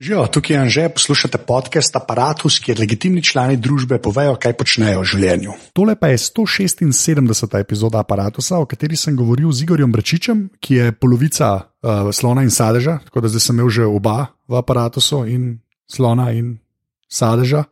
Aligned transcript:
Živijo, 0.00 0.26
tukaj 0.26 0.54
je 0.56 0.60
Anže, 0.60 0.88
poslušate 0.88 1.38
podcast 1.38 1.96
Apparatus, 1.96 2.60
kjer 2.62 2.78
legitimni 2.78 3.18
člani 3.22 3.56
družbe 3.58 3.96
povejo, 3.98 4.36
kaj 4.38 4.52
počnejo 4.54 5.00
v 5.00 5.08
življenju. 5.10 5.54
Tole 5.74 5.96
pa 5.98 6.12
je 6.12 6.20
176. 6.22 7.56
epizoda 7.58 7.98
Apparatusa, 7.98 8.60
o 8.62 8.68
kateri 8.70 8.94
sem 8.94 9.16
govoril 9.18 9.50
z 9.50 9.66
Igorjem 9.66 9.90
Brečičem, 9.90 10.44
ki 10.62 10.78
je 10.78 10.92
polovica 10.94 11.48
uh, 11.58 12.12
slona 12.14 12.46
in 12.46 12.54
sadeža, 12.54 13.00
tako 13.08 13.24
da 13.26 13.32
zdaj 13.34 13.42
sem 13.48 13.58
imel 13.58 13.72
že 13.74 13.88
oba 13.90 14.28
v 14.46 14.60
Apparatusu, 14.62 15.24
in 15.26 15.58
slona 15.90 16.30
in 16.30 16.54
sadeža. 17.10 17.64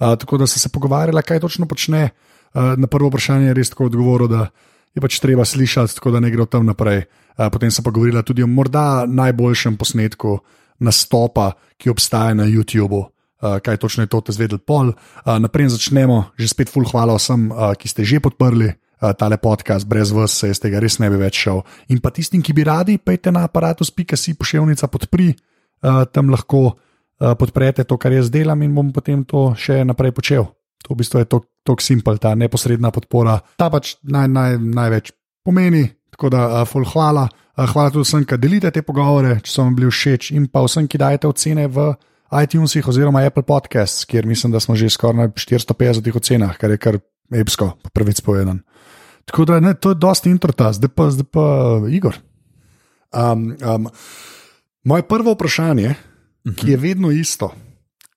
Uh, 0.00 0.16
tako 0.16 0.40
da 0.40 0.48
sem 0.48 0.64
se 0.64 0.72
pogovarjala, 0.72 1.20
kaj 1.20 1.44
točno 1.44 1.68
počne. 1.68 2.16
Uh, 2.56 2.80
na 2.80 2.88
prvo 2.88 3.12
vprašanje 3.12 3.52
je 3.52 3.60
res 3.60 3.76
tako 3.76 3.92
odgovoril, 3.92 4.32
da 4.32 4.48
je 4.96 5.04
pač 5.04 5.20
treba 5.20 5.44
slišati, 5.44 6.00
tako 6.00 6.16
da 6.16 6.24
ne 6.24 6.32
gre 6.32 6.48
tam 6.48 6.64
naprej. 6.64 7.04
Uh, 7.36 7.52
potem 7.52 7.68
sem 7.68 7.84
pa 7.84 7.92
govorila 7.92 8.24
tudi 8.24 8.40
o 8.40 8.48
morda 8.48 9.04
najboljšem 9.04 9.76
posnetku 9.76 10.38
nastopa, 10.80 11.54
ki 11.78 11.90
obstaja 11.90 12.34
na 12.34 12.46
YouTubu. 12.48 13.10
Uh, 13.44 13.58
kaj 13.60 13.76
točno 13.76 14.02
je 14.02 14.08
to, 14.08 14.20
da 14.20 14.32
ste 14.32 14.40
zvedeli 14.40 14.62
pol. 14.64 14.94
Uh, 14.94 15.36
naprej 15.38 15.74
začnemo, 15.76 16.32
že 16.38 16.48
spet 16.48 16.72
full 16.72 16.88
hvala 16.88 17.18
vsem, 17.18 17.52
uh, 17.52 17.76
ki 17.76 17.88
ste 17.88 18.06
že 18.06 18.16
podprli 18.22 18.72
uh, 18.72 19.12
tale 19.12 19.36
podcast, 19.36 19.84
brez 19.84 20.12
vas 20.12 20.32
se 20.32 20.48
iz 20.48 20.60
tega 20.60 20.80
res 20.80 20.96
ne 20.98 21.10
bi 21.12 21.20
več 21.20 21.44
šel. 21.44 21.60
In 21.92 22.00
pa 22.00 22.08
tistim, 22.08 22.40
ki 22.40 22.56
bi 22.56 22.64
radi, 22.64 22.96
pejte 22.96 23.34
na 23.34 23.44
aparatus.si 23.44 24.34
pošiljnica 24.38 24.88
podpri, 24.88 25.34
uh, 25.34 26.08
tam 26.08 26.32
lahko 26.32 26.62
uh, 26.72 27.34
podprete 27.36 27.84
to, 27.84 28.00
kar 28.00 28.16
jaz 28.16 28.32
delam 28.32 28.62
in 28.64 28.72
bom 28.72 28.92
potem 28.94 29.26
to 29.28 29.52
še 29.58 29.82
naprej 29.84 30.16
počel. 30.16 30.48
To 30.84 30.94
v 30.94 31.00
bistvu 31.00 31.20
je 31.20 31.28
tako 31.28 31.80
simpel, 31.80 32.16
ta 32.20 32.34
neposredna 32.36 32.92
podpora. 32.92 33.38
Ta 33.60 33.68
pač 33.72 33.96
naj, 34.04 34.28
naj, 34.28 34.56
največ 34.60 35.12
pomeni, 35.44 35.84
tako 36.12 36.32
da 36.32 36.48
uh, 36.48 36.68
full 36.68 36.88
hvala. 36.88 37.28
Eh, 37.54 37.66
hvala 37.70 37.92
tudi 37.94 38.02
vsem, 38.02 38.24
ki 38.26 38.38
delite 38.42 38.70
te 38.74 38.82
pogovore, 38.82 39.36
če 39.44 39.52
so 39.52 39.62
vam 39.62 39.76
bili 39.78 39.86
všeč, 39.86 40.32
in 40.34 40.48
pa 40.50 40.64
vsem, 40.64 40.88
ki 40.90 40.98
dajete 40.98 41.30
ocene 41.30 41.68
v 41.70 41.92
iTunesih 42.34 42.86
oziroma 42.90 43.22
Apple 43.22 43.44
Podcasts, 43.46 44.02
kjer 44.10 44.26
mislim, 44.26 44.50
da 44.50 44.58
smo 44.58 44.74
že 44.74 44.90
skoraj 44.90 45.14
na 45.20 45.26
450 45.30 46.18
ocenah, 46.18 46.56
kar 46.58 46.74
je 46.74 46.78
kar 46.82 46.98
epsko, 47.30 47.76
prvič 47.94 48.24
povedan. 48.26 48.64
Tako 49.24 49.46
da 49.46 49.60
ne, 49.62 49.74
to 49.78 49.94
je 49.94 50.00
dosti 50.02 50.34
introta, 50.34 50.72
zdaj 50.74 50.90
pa, 50.90 51.06
zdaj 51.14 51.28
pa 51.30 51.46
Igor. 51.88 52.18
Um, 53.14 53.54
um, 53.62 53.86
moje 54.82 55.06
prvo 55.06 55.32
vprašanje, 55.38 55.94
uh 55.94 55.96
-huh. 56.52 56.56
ki 56.58 56.70
je 56.70 56.76
vedno 56.76 57.10
isto, 57.10 57.54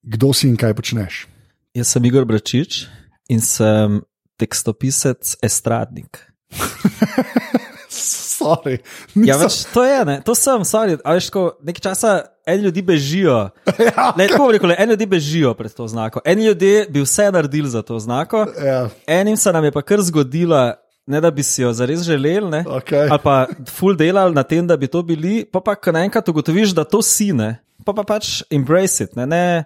kdo 0.01 0.33
si 0.33 0.49
in 0.49 0.57
kaj 0.57 0.73
počneš? 0.73 1.27
Jaz 1.73 1.87
sem 1.87 2.05
Igor 2.05 2.25
Bračič 2.25 2.87
in 3.29 3.41
sem 3.41 4.01
tekstopisec, 4.37 5.37
estradnik. 5.41 6.25
sorry. 8.37 8.79
Ja, 9.15 9.37
več, 9.41 9.63
to 9.73 9.83
je, 9.85 9.99
ne? 10.07 10.17
to 10.25 10.35
sem, 10.37 10.65
sorry. 10.67 10.97
Veš, 11.01 11.29
ko, 11.33 11.51
nekaj 11.65 11.85
časa 11.89 12.15
eni 12.47 12.63
ljudje 12.63 12.83
bežijo. 12.83 13.37
ja, 13.87 14.13
ne, 14.17 14.27
tako 14.27 14.51
rekel, 14.51 14.73
eni 14.77 14.95
ljudje 14.95 15.07
bežijo 15.07 15.53
pred 15.53 15.73
to 15.73 15.87
znako. 15.87 16.21
Eni 16.25 16.45
ljudje 16.45 16.87
bi 16.89 17.01
vse 17.01 17.31
naredili 17.31 17.69
za 17.69 17.81
to 17.81 17.99
znako. 17.99 18.45
Ja. 18.65 18.89
Enim 19.07 19.37
se 19.37 19.53
nam 19.53 19.63
je 19.63 19.71
pa 19.71 19.81
kar 19.81 20.01
zgodilo. 20.01 20.73
Ne 21.07 21.21
da 21.23 21.29
bi 21.31 21.43
si 21.43 21.61
jo 21.61 21.69
zares 21.73 22.01
želeli, 22.03 22.65
okay. 22.67 23.07
ali 23.11 23.19
pa 23.23 23.45
full 23.71 23.95
delali 23.95 24.35
na 24.35 24.43
tem, 24.43 24.67
da 24.67 24.75
bi 24.77 24.89
to 24.91 24.99
bili, 25.03 25.45
pa 25.45 25.61
pa 25.63 25.75
naenkrat 25.91 26.29
ugotoviš, 26.29 26.73
da 26.75 26.83
to 26.83 26.99
si 27.01 27.29
ne, 27.33 27.61
pa 27.85 27.93
pa 27.95 28.03
pač 28.03 28.41
embrace 28.51 29.03
it, 29.03 29.15
ne, 29.15 29.23
ne, 29.25 29.63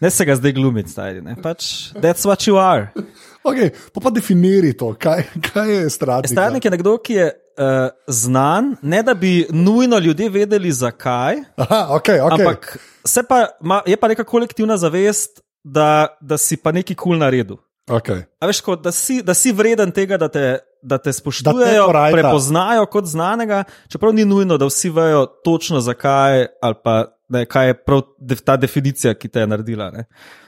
ne 0.00 0.10
se 0.10 0.24
ga 0.24 0.36
zdaj 0.38 0.54
glumiti, 0.54 0.94
stari, 0.94 1.18
ne, 1.22 1.34
pač 1.42 1.90
that's 1.98 2.22
what 2.22 2.46
you 2.46 2.62
are. 2.62 2.94
Okay, 3.48 3.70
pa 3.94 4.00
pa 4.00 4.10
definiri 4.10 4.72
to, 4.76 4.92
kaj, 4.98 5.22
kaj 5.40 5.70
je 5.72 5.90
strateški. 5.90 6.34
Strateški 6.34 6.66
je 6.66 6.70
nekdo, 6.70 6.96
ki 6.98 7.14
je 7.14 7.28
uh, 7.58 7.90
znan, 8.06 8.76
ne 8.82 9.02
da 9.02 9.14
bi 9.14 9.46
nujno 9.50 9.98
ljudje 9.98 10.30
vedeli, 10.30 10.72
zakaj. 10.72 11.36
Aha, 11.56 11.86
okay, 11.90 12.20
okay. 12.20 12.40
Ampak 12.40 12.78
pa, 13.28 13.46
ma, 13.60 13.82
je 13.86 13.96
pa 13.96 14.08
neka 14.08 14.24
kolektivna 14.24 14.76
zavest, 14.76 15.40
da, 15.64 16.16
da 16.20 16.38
si 16.38 16.56
pa 16.56 16.72
neki 16.72 16.94
kul 16.94 17.12
cool 17.12 17.18
na 17.18 17.30
Okay. 17.88 18.24
Veš, 18.44 18.60
ko, 18.60 18.76
da, 18.76 18.92
si, 18.92 19.22
da 19.24 19.34
si 19.34 19.52
vreden 19.52 19.92
tega, 19.96 20.18
da 20.20 20.28
te, 20.28 20.58
da 20.82 20.98
te 21.00 21.12
spoštujejo, 21.12 21.86
da 21.92 22.08
te 22.08 22.16
prepoznajo 22.18 22.86
kot 22.92 23.08
znanega, 23.08 23.62
čeprav 23.88 24.12
ni 24.14 24.26
nujno, 24.28 24.58
da 24.60 24.68
vsi 24.68 24.90
vejo 24.90 25.26
točno 25.44 25.80
zakaj 25.80 26.46
ali 26.62 26.76
pa 26.84 27.04
ne, 27.28 27.44
kaj 27.44 27.66
je 27.66 27.74
prav 27.84 28.02
ta 28.44 28.56
definicija, 28.56 29.14
ki 29.14 29.28
te 29.28 29.40
je 29.40 29.46
naredila. 29.46 29.90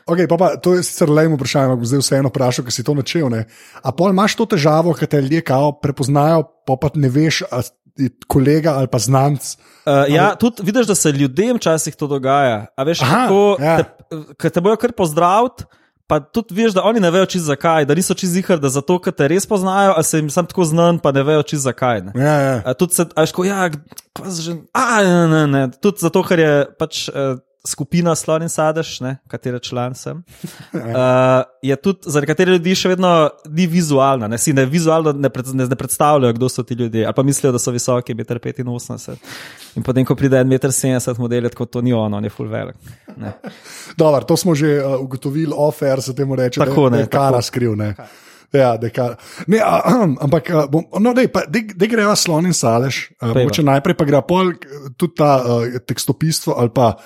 Okay, 0.07 0.29
pa 0.29 0.37
pa, 0.41 0.55
to 0.57 0.75
je 0.75 0.85
sicer 0.85 1.11
le 1.13 1.27
eno 1.29 1.37
vprašanje, 1.37 1.75
ampak 1.75 1.89
zdaj 1.89 2.05
vseeno 2.05 2.31
vprašam, 2.33 2.67
ker 2.67 2.75
si 2.75 2.85
to 2.85 2.95
načel. 2.97 3.29
Ne? 3.33 3.45
A 3.83 3.93
pol 3.93 4.15
imaš 4.15 4.37
to 4.39 4.47
težavo, 4.55 4.95
ker 4.97 5.09
te 5.09 5.21
ljudje 5.21 5.43
kao 5.47 5.75
prepoznajo, 5.81 6.47
pa 6.67 6.77
pa 6.81 6.93
ne 6.95 7.13
veš, 7.13 7.45
ali 7.51 7.69
kolega 8.31 8.79
ali 8.81 8.89
pa 8.89 8.99
znanc. 8.99 9.57
Uh, 9.85 10.09
ja, 10.09 10.35
tudi 10.41 10.63
vidiš, 10.65 10.87
da 10.87 10.95
se 10.95 11.13
ljudem 11.13 11.57
včasih 11.57 11.97
to 11.97 12.07
dogaja. 12.07 12.67
A 12.77 12.83
veš, 12.83 13.03
Aha, 13.03 13.21
kako 13.23 13.57
ja. 13.61 13.77
te, 14.39 14.51
te 14.51 14.61
bojo 14.61 14.77
kar 14.81 14.93
pozdraviti. 14.97 15.69
Pa 16.11 16.19
tudi 16.21 16.57
veš, 16.59 16.75
da 16.75 16.83
oni 16.89 17.01
ne 17.03 17.11
vejo, 17.15 17.29
čez 17.31 17.45
zakaj, 17.47 17.87
da 17.87 17.95
niso 17.95 18.17
čez 18.19 18.35
jih, 18.41 18.49
da 18.59 18.71
zato, 18.73 18.99
ker 19.03 19.15
te 19.15 19.29
res 19.31 19.47
poznajo, 19.47 19.93
ali 19.95 20.07
se 20.09 20.19
jim 20.19 20.31
sam 20.35 20.49
tako 20.51 20.67
znan, 20.67 20.99
pa 20.99 21.13
ne 21.15 21.23
vejo, 21.27 21.45
čez 21.53 21.63
zakaj. 21.69 22.03
Ne. 22.09 22.15
Ja, 22.19 22.35
ja. 22.43 22.75
Tudi 22.75 22.99
se, 22.99 23.07
ajš, 23.15 23.35
ko, 23.37 23.47
ja, 23.47 23.69
že, 24.27 24.57
a, 24.75 24.89
ne, 25.07 25.23
ne, 25.31 25.45
ne. 25.55 25.63
Tudi 25.79 26.03
zato, 26.03 26.25
ker 26.27 26.43
je 26.43 26.51
pač. 26.81 27.07
Uh, 27.15 27.39
skupina 27.67 28.15
Slon 28.17 28.43
in 28.43 28.49
Sadež, 28.49 29.01
ne, 29.05 29.17
katere 29.29 29.59
član 29.61 29.95
sem, 29.95 30.23
uh, 30.73 30.81
je 31.69 31.77
tudi 31.77 32.11
zaradi 32.13 32.31
katerih 32.31 32.57
ljudi 32.57 32.75
še 32.79 32.95
vedno 32.95 33.11
ni 33.53 33.67
vizualna. 33.69 34.31
Ne, 34.33 34.39
si 34.41 34.55
ne 34.57 34.65
vizualno 34.67 35.13
ne, 35.13 35.29
pred, 35.33 35.53
ne, 35.55 35.67
ne 35.69 35.77
predstavljajo, 35.77 36.37
kdo 36.39 36.49
so 36.49 36.65
ti 36.65 36.75
ljudje, 36.75 37.05
ali 37.07 37.17
pa 37.17 37.25
mislijo, 37.27 37.53
da 37.53 37.61
so 37.61 37.75
visoki, 37.75 38.15
1,85 38.15 38.65
m. 38.65 39.19
In 39.77 39.85
potem, 39.87 40.09
ko 40.09 40.17
pride 40.17 40.41
1,70 40.41 41.19
m 41.19 41.23
model, 41.27 41.51
tako 41.53 41.67
to 41.67 41.85
ni 41.85 41.93
ono, 41.93 42.17
on 42.17 42.25
je 42.25 42.33
full 42.33 42.49
velik. 42.49 42.77
Dobro, 43.97 44.25
to 44.25 44.37
smo 44.37 44.55
že 44.55 44.79
uh, 44.81 44.97
ugotovili, 45.01 45.53
ofer 45.57 46.03
se 46.03 46.17
temu 46.17 46.37
reče, 46.37 46.65
tako, 46.65 46.89
da 46.91 47.05
je 47.05 47.13
kara 47.13 47.43
skriv. 47.43 47.77
Ne. 47.77 47.95
Ja, 48.51 48.75
deka, 48.77 49.15
ne, 49.47 49.61
a, 49.63 49.79
ampak, 50.21 50.49
bom, 50.73 50.83
no, 50.99 51.13
da 51.15 51.87
greva 51.87 52.17
slon 52.19 52.51
in 52.51 52.55
salež. 52.57 53.13
Najprej 53.23 53.95
pa 53.95 54.07
gre 54.09 54.23
pol 54.27 54.51
tudi 54.99 55.15
ta 55.21 55.31
uh, 55.39 55.79
tekstopistvo 55.87 56.57
ali 56.59 56.73
pa 56.75 56.97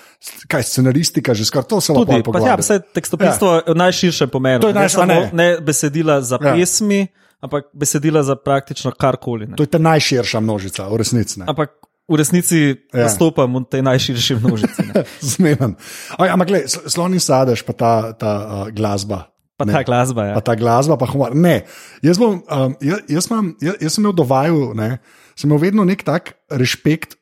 kaj 0.49 0.65
scenaristika, 0.65 1.37
že 1.37 1.45
skoraj 1.45 1.69
to 1.69 1.81
se 1.85 1.93
lahko 1.93 2.23
pogleda. 2.25 2.55
Ja, 2.55 2.57
vse 2.57 2.81
tekstopistvo 2.81 3.49
ja. 3.61 3.67
v 3.69 3.77
najširšem 3.77 4.33
pomenu. 4.33 4.65
To 4.65 4.73
je 4.73 4.79
najširše. 4.79 5.07
Ne. 5.11 5.21
ne 5.37 5.49
besedila 5.61 6.21
za 6.25 6.41
ja. 6.41 6.57
pesmi, 6.57 7.13
ampak 7.45 7.69
besedila 7.77 8.25
za 8.25 8.41
praktično 8.41 8.97
karkoli. 8.97 9.53
To 9.53 9.69
je 9.69 9.69
ta 9.69 9.83
najširša 9.83 10.41
množica, 10.41 10.89
v 10.89 10.97
resnici. 10.97 11.45
Ne. 11.45 11.53
Ampak 11.53 11.77
v 12.09 12.15
resnici 12.21 12.73
ja. 12.73 13.05
nastopam 13.05 13.53
v 13.61 13.69
tej 13.69 13.85
najširši 13.85 14.33
množici. 14.41 14.83
Zmeden. 15.37 15.77
Ampak, 16.17 16.49
gledaj, 16.49 16.89
slon 16.89 17.13
in 17.13 17.21
sadež, 17.21 17.65
pa 17.69 17.73
ta, 17.77 17.93
ta 18.17 18.33
uh, 18.33 18.73
glasba. 18.73 19.34
Pa 19.57 19.67
ta 19.69 19.83
glasba. 19.87 20.27
Ja. 20.27 20.35
Pa 20.35 20.43
ta 20.43 20.55
glasba, 20.59 20.97
pa 20.99 21.07
humor. 21.07 21.35
Ne, 21.39 21.63
jaz, 22.03 22.19
bom, 22.19 22.41
um, 22.43 22.73
jaz, 22.83 23.05
jaz, 23.11 23.29
mam, 23.31 23.53
jaz, 23.63 23.77
jaz 23.79 23.95
sem 23.95 24.03
imel 24.03 24.17
do 24.17 24.27
vaju, 24.27 24.73
ne, 24.79 24.97
sem 25.39 25.47
imel 25.47 25.63
vedno 25.63 25.87
nek 25.87 26.03
tak 26.07 26.35
respekt, 26.51 27.15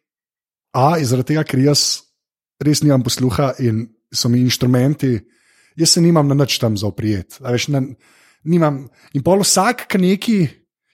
a 0.72 0.96
zaradi 1.04 1.34
tega, 1.34 1.44
ker 1.44 1.60
jaz 1.60 2.08
res 2.64 2.80
nimam 2.80 3.04
posluha 3.04 3.52
in 3.60 3.84
so 4.12 4.30
mi 4.32 4.40
inštrumenti, 4.40 5.18
jaz 5.76 5.92
se 5.92 6.00
nimam 6.04 6.28
na 6.28 6.36
nič 6.38 6.56
tam 6.60 6.76
za 6.76 6.88
oprijet. 6.88 7.36
In 7.42 9.24
pol 9.24 9.44
vsak, 9.44 9.86
ki 9.92 10.00
neki 10.00 10.38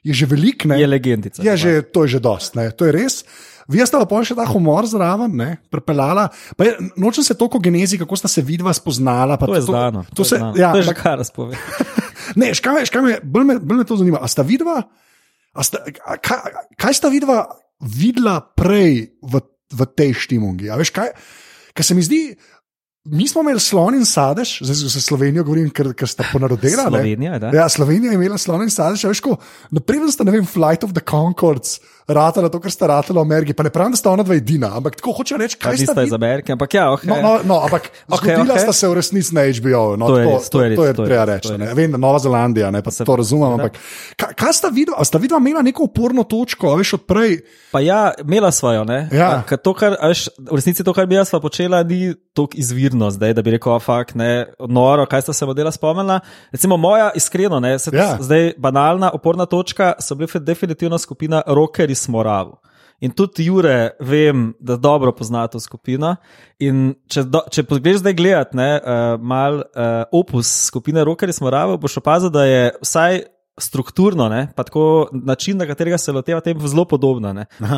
je 0.04 0.14
že 0.14 0.26
velik, 0.31 0.64
ne, 0.64 0.78
je 0.78 0.86
legendica. 0.86 1.42
Je 1.42 1.54
že, 1.56 1.72
to 1.82 2.06
je 2.06 2.19
že 2.19 2.20
dost, 2.22 2.54
ne, 2.54 2.70
to 2.70 2.86
je 2.88 2.92
res. 2.94 3.25
Vi 3.69 3.84
ste 3.84 4.00
pa 4.00 4.25
še 4.25 4.32
ta 4.32 4.48
humor 4.48 4.88
zraven, 4.88 5.34
ne, 5.36 5.60
prepeljala. 5.69 6.31
Je, 6.56 6.72
nočem 6.97 7.20
se 7.20 7.36
toliko 7.36 7.60
genezi, 7.60 8.00
kako 8.00 8.16
sta 8.16 8.28
se 8.31 8.41
vidva 8.41 8.72
spoznala. 8.72 9.37
To 9.37 9.53
je 9.53 9.66
znano. 9.69 10.08
To, 10.08 10.22
to, 10.22 10.25
se, 10.25 10.41
znano. 10.41 10.56
Ja, 10.56 10.72
to 10.72 10.81
je 10.81 10.88
že 10.88 10.97
kar 10.97 11.20
razpove. 11.20 11.53
ne, 12.41 12.54
škaj, 12.56 12.88
škaj 12.88 13.03
me, 13.04 13.19
bolj, 13.20 13.44
me, 13.44 13.54
bolj 13.60 13.82
me 13.82 13.84
to 13.84 14.00
zanima. 14.00 14.22
A 14.25 14.31
sta 14.31 14.41
vidva, 14.41 14.81
a 15.53 15.60
sta, 15.60 15.84
a, 15.84 16.16
kaj, 16.16 16.64
kaj 16.81 16.97
sta 16.97 17.12
vidva 17.12 17.44
videla 17.84 18.41
prej 18.41 19.20
v, 19.20 19.44
v 19.69 19.81
tej 19.92 20.16
štimungi? 20.16 20.72
A 20.72 20.81
veš 20.81 20.94
kaj? 20.97 21.12
Ker 21.76 21.84
se 21.84 21.92
mi 21.92 22.00
zdi, 22.00 22.32
Mi 23.10 23.28
smo 23.28 23.41
imeli 23.41 23.60
slon 23.60 23.96
in 23.96 24.05
sadež, 24.05 24.58
zdaj 24.60 24.90
se 24.93 25.00
Slovenijo 25.00 25.44
govorim, 25.46 25.70
ker, 25.72 25.90
ker 25.96 26.08
sta 26.10 26.26
ponarodila. 26.32 26.88
Slovenija, 26.90 27.38
ja, 27.55 27.69
Slovenija 27.72 28.12
je 28.12 28.19
imela 28.19 28.38
slon 28.38 28.66
in 28.66 28.72
sadež, 28.72 29.06
veš, 29.08 29.22
ko 29.25 29.38
naprej 29.72 30.10
sta, 30.12 30.26
ne 30.28 30.34
vem, 30.34 30.46
Flight 30.49 30.84
of 30.84 30.93
the 30.96 31.05
Concords, 31.05 31.78
ratala 32.08 32.49
to, 32.49 32.60
kar 32.60 32.72
sta 32.72 32.88
ratala 32.88 33.20
v 33.20 33.26
Ameriki, 33.26 33.55
pa 33.55 33.62
ne 33.66 33.70
pravim, 33.70 33.93
da 33.93 34.00
sta 34.00 34.10
ona 34.10 34.25
dva 34.25 34.37
edina, 34.38 34.70
ampak 34.78 34.96
tako 34.96 35.12
hoče 35.19 35.37
reči, 35.40 35.58
kaj 35.60 35.76
sta 35.82 36.05
iz 36.06 36.12
Amerike, 36.16 36.55
ampak 36.55 36.75
ja, 36.75 36.87
ok. 36.93 37.05
No, 37.10 37.19
no, 37.22 37.32
no 37.44 37.58
ampak 37.66 37.90
okay, 38.08 38.32
zgodila 38.32 38.56
okay. 38.56 38.64
sta 38.64 38.72
se 38.72 38.88
v 38.88 38.96
resnici 38.96 39.34
na 39.37 39.44
HBO, 39.44 39.84
no, 40.00 40.08
to, 40.08 40.16
tako, 40.16 40.32
je, 40.32 40.49
to, 40.49 40.56
to, 40.56 40.76
to 40.76 40.87
je 40.87 41.08
treba 41.10 41.25
reči. 41.28 41.52
Vem, 41.76 41.93
da 41.93 42.00
Nova 42.00 42.19
Zelandija, 42.25 42.70
ne, 42.72 42.82
pa 42.82 42.94
se 42.94 43.05
to 43.05 43.16
razumem, 43.16 43.58
ampak 43.58 43.76
kaj, 44.16 44.32
kaj 44.40 44.56
sta 44.56 44.72
videla, 44.72 45.05
sta 45.05 45.20
videla 45.20 45.40
imela 45.43 45.62
neko 45.66 45.84
uporno 45.90 46.25
točko, 46.25 46.72
veš, 46.81 46.94
odprej. 47.02 47.43
Pa 47.72 47.82
ja, 47.84 48.00
imela 48.25 48.50
svojo, 48.50 48.87
ne. 48.88 49.02
Ja. 49.12 49.44
A, 49.44 49.56
to, 49.60 49.75
kar, 49.76 49.99
veš, 50.08 50.28
v 50.38 50.56
resnici 50.56 50.84
to, 50.84 50.96
kar 50.96 51.06
bi 51.06 51.19
jaz 51.19 51.34
počela, 51.43 51.82
ni 51.84 52.14
tako 52.32 52.56
izvirno 52.56 53.10
zdaj, 53.12 53.34
da 53.37 53.44
bi 53.44 53.52
rekel, 53.58 53.76
fakt, 53.84 54.16
ne, 54.16 54.46
noro, 54.69 55.05
kaj 55.10 55.28
sta 55.28 55.37
se 55.37 55.46
modela 55.46 55.72
spomnila. 55.75 56.20
Recimo 56.52 56.81
moja, 56.81 57.10
iskreno, 57.14 57.60
ne, 57.60 57.76
se, 57.78 57.93
ja. 57.93 58.14
zdaj 58.20 58.55
banalna 58.56 59.10
oporna 59.12 59.46
točka 59.46 59.93
so 60.00 60.14
bili 60.14 60.40
definitivno 60.40 60.99
skupina 60.99 61.43
Rockeri 61.46 61.97
s 61.98 62.08
Moravu. 62.08 62.56
In 63.00 63.12
tudi 63.14 63.44
Jure, 63.46 63.94
vem, 64.02 64.52
da 64.58 64.74
dobro 64.76 65.12
pozna 65.14 65.44
to 65.46 65.60
skupino. 65.62 66.16
In 66.58 66.96
če, 67.06 67.22
do, 67.30 67.44
če 67.46 67.62
pogledaj 67.68 68.00
zdaj 68.02 68.14
gledati, 68.18 68.58
ne, 68.58 68.70
uh, 68.78 69.10
mal 69.22 69.60
uh, 69.62 70.06
opus 70.18 70.50
skupine 70.66 71.04
Rockers 71.06 71.38
smo 71.38 71.52
rave, 71.54 71.76
boš 71.78 72.00
opazil, 72.00 72.32
da 72.34 72.46
je 72.48 72.64
vsaj 72.82 73.20
strukturno, 73.58 74.28
ne, 74.28 74.48
pa 74.56 74.64
tako 74.66 75.08
način, 75.12 75.58
na 75.58 75.66
katerega 75.66 75.98
se 75.98 76.12
loteva 76.12 76.40
tem, 76.42 76.58
zelo 76.66 76.84
podobno. 76.90 77.30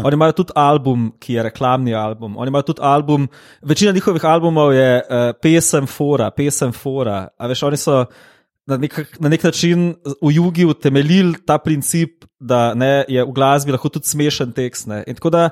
Oni 0.04 0.14
imajo 0.14 0.32
tudi 0.40 0.56
album, 0.56 1.10
ki 1.20 1.36
je 1.36 1.42
reklamni 1.42 1.94
album. 1.94 2.36
Oni 2.40 2.48
imajo 2.48 2.70
tudi 2.72 2.80
album, 2.82 3.28
večina 3.62 3.92
njihovih 3.92 4.24
albumov 4.24 4.72
je 4.74 4.90
uh, 5.00 5.30
pesem 5.42 5.86
Fora, 5.86 6.30
pesem 6.30 6.72
Fora. 6.72 7.26
A 7.36 7.46
veš, 7.46 7.62
oni 7.68 7.76
so 7.76 8.04
na 8.70 8.78
nek, 8.78 8.94
na 9.18 9.30
nek 9.32 9.44
način 9.44 9.90
v 10.22 10.32
jugu 10.36 10.70
utemeljili 10.70 11.40
ta 11.46 11.58
princip, 11.58 12.24
da 12.40 12.70
ne, 12.74 13.04
je 13.08 13.24
v 13.24 13.34
glasbi 13.34 13.74
lahko 13.74 13.90
tudi 13.92 14.08
smešen 14.08 14.54
tekst. 14.56 14.88
Ne. 14.90 15.02
In 15.06 15.18
tako 15.18 15.32
da 15.34 15.48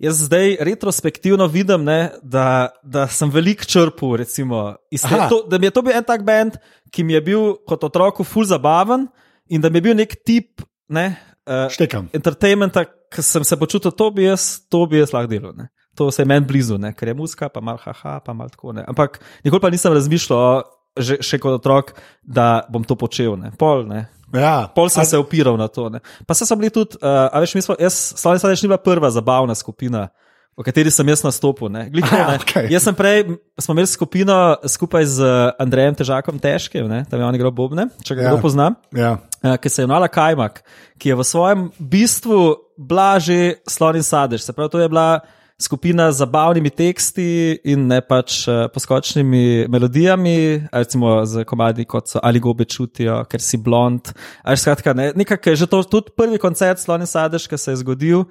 jaz 0.00 0.22
zdaj 0.26 0.56
retrospektivno 0.64 1.46
vidim, 1.46 1.84
ne, 1.84 2.10
da, 2.22 2.70
da 2.82 3.06
sem 3.08 3.30
velik 3.30 3.66
črpal, 3.66 4.16
recimo, 4.20 4.74
te, 4.90 5.18
to, 5.28 5.42
da 5.50 5.58
mi 5.58 5.68
je 5.68 5.74
to 5.76 5.84
bil 5.84 5.96
en 5.96 6.06
tak 6.06 6.24
bend, 6.26 6.60
ki 6.92 7.04
mi 7.04 7.16
je 7.16 7.24
bil 7.32 7.50
kot 7.68 7.84
otroku 7.84 8.24
ful 8.24 8.48
zabaven 8.48 9.08
in 9.48 9.60
da 9.60 9.70
mi 9.70 9.80
je 9.80 9.88
bil 9.88 9.98
nek 9.98 10.16
tip. 10.24 10.64
Ne, 10.90 11.12
uh, 11.46 11.68
entertainmenta, 12.16 12.82
ki 13.10 13.22
sem 13.22 13.44
se 13.46 13.58
počutil, 13.58 13.92
to 13.94 14.08
bi 14.14 14.24
jaz, 14.26 14.56
to 14.70 14.82
bi 14.90 14.98
jaz 14.98 15.12
lahko 15.14 15.30
delal. 15.30 15.54
Ne. 15.54 15.68
To 15.98 16.08
se 16.14 16.22
je 16.22 16.26
meni 16.26 16.46
blizu, 16.46 16.78
ne, 16.78 16.92
ker 16.96 17.10
je 17.10 17.14
muska, 17.18 17.50
pa 17.50 17.62
malo 17.62 17.78
haha, 17.82 18.18
pa 18.24 18.34
malo 18.34 18.50
tako. 18.50 18.72
Ne. 18.74 18.84
Ampak 18.88 19.20
nikoli 19.44 19.62
pa 19.62 19.70
nisem 19.70 19.94
razmišljal, 19.94 20.64
že, 20.98 21.20
še 21.22 21.38
kot 21.42 21.60
otrok, 21.60 21.94
da 22.22 22.64
bom 22.70 22.84
to 22.86 22.96
počel. 22.98 23.36
Ne. 23.38 23.52
Pol, 23.58 23.86
ne. 23.88 24.06
Ja, 24.34 24.70
Pol 24.74 24.90
sem 24.90 25.02
a... 25.02 25.06
se 25.06 25.18
opiral 25.18 25.58
na 25.58 25.66
to. 25.68 25.88
Ne. 25.90 26.02
Pa 26.26 26.34
se 26.38 26.46
sem 26.46 26.58
bil 26.58 26.70
tudi, 26.70 26.98
uh, 27.02 27.28
a 27.30 27.42
veš, 27.42 27.54
mi 27.58 27.62
smo, 27.64 27.74
jaz, 27.80 27.98
Slovenija 28.14 28.46
Sadeš 28.46 28.62
ni 28.62 28.70
bila 28.70 28.80
prva 28.82 29.10
zabavna 29.10 29.54
skupina. 29.58 30.08
V 30.58 30.64
kateri 30.66 30.90
sem 30.92 31.08
jaz 31.08 31.22
nastopil. 31.24 31.70
Gliko, 31.88 32.10
Aha, 32.12 32.36
okay. 32.36 32.66
Jaz 32.68 32.84
sem 32.84 32.94
prej, 32.94 33.22
smo 33.56 33.72
imeli 33.72 33.88
skupino 33.88 34.36
skupaj 34.68 35.06
z 35.08 35.28
Andrejem 35.62 35.96
Težakom 35.96 36.40
Težkim, 36.42 36.90
tam 37.08 37.22
je 37.22 37.26
on 37.26 37.38
igral 37.38 37.54
Bobne, 37.54 37.86
če 38.04 38.18
ga 38.18 38.26
ja. 38.28 38.34
poznam, 38.42 38.76
ja. 38.92 39.14
uh, 39.40 39.56
ki 39.56 39.72
se 39.72 39.82
je 39.82 39.88
imenovala 39.88 40.10
Kajmak, 40.12 40.60
ki 41.00 41.14
je 41.14 41.16
v 41.16 41.26
svojem 41.26 41.66
bistvu 41.78 42.40
blaži 42.76 43.56
Slovenija 43.64 44.10
Sadeš. 44.10 44.50
Se 44.50 44.52
pravi, 44.52 44.74
to 44.74 44.82
je 44.82 44.90
bila 44.90 45.22
skupina 45.60 46.12
z 46.12 46.16
zabavnimi 46.24 46.70
teksti 46.70 47.60
in 47.64 47.86
ne 47.86 48.00
pač 48.00 48.42
uh, 48.48 48.66
poskočnimi 48.72 49.68
melodijami, 49.68 50.66
recimo 50.72 51.20
z 51.26 51.44
komadi 51.44 51.84
kot 51.84 52.08
so 52.08 52.20
Ali 52.22 52.40
gobe 52.40 52.64
čutijo, 52.64 53.22
ker 53.28 53.40
si 53.40 53.60
blond. 53.60 54.12
Skratka, 54.56 54.94
ne, 54.96 55.12
nekaj, 55.16 55.54
že 55.56 55.68
to, 55.70 55.82
tudi 55.84 56.14
prvi 56.16 56.38
koncert 56.38 56.80
Slovenija 56.80 57.06
Sadeš, 57.06 57.48
ki 57.48 57.58
se 57.58 57.76
je 57.76 57.82
zgodil 57.84 58.24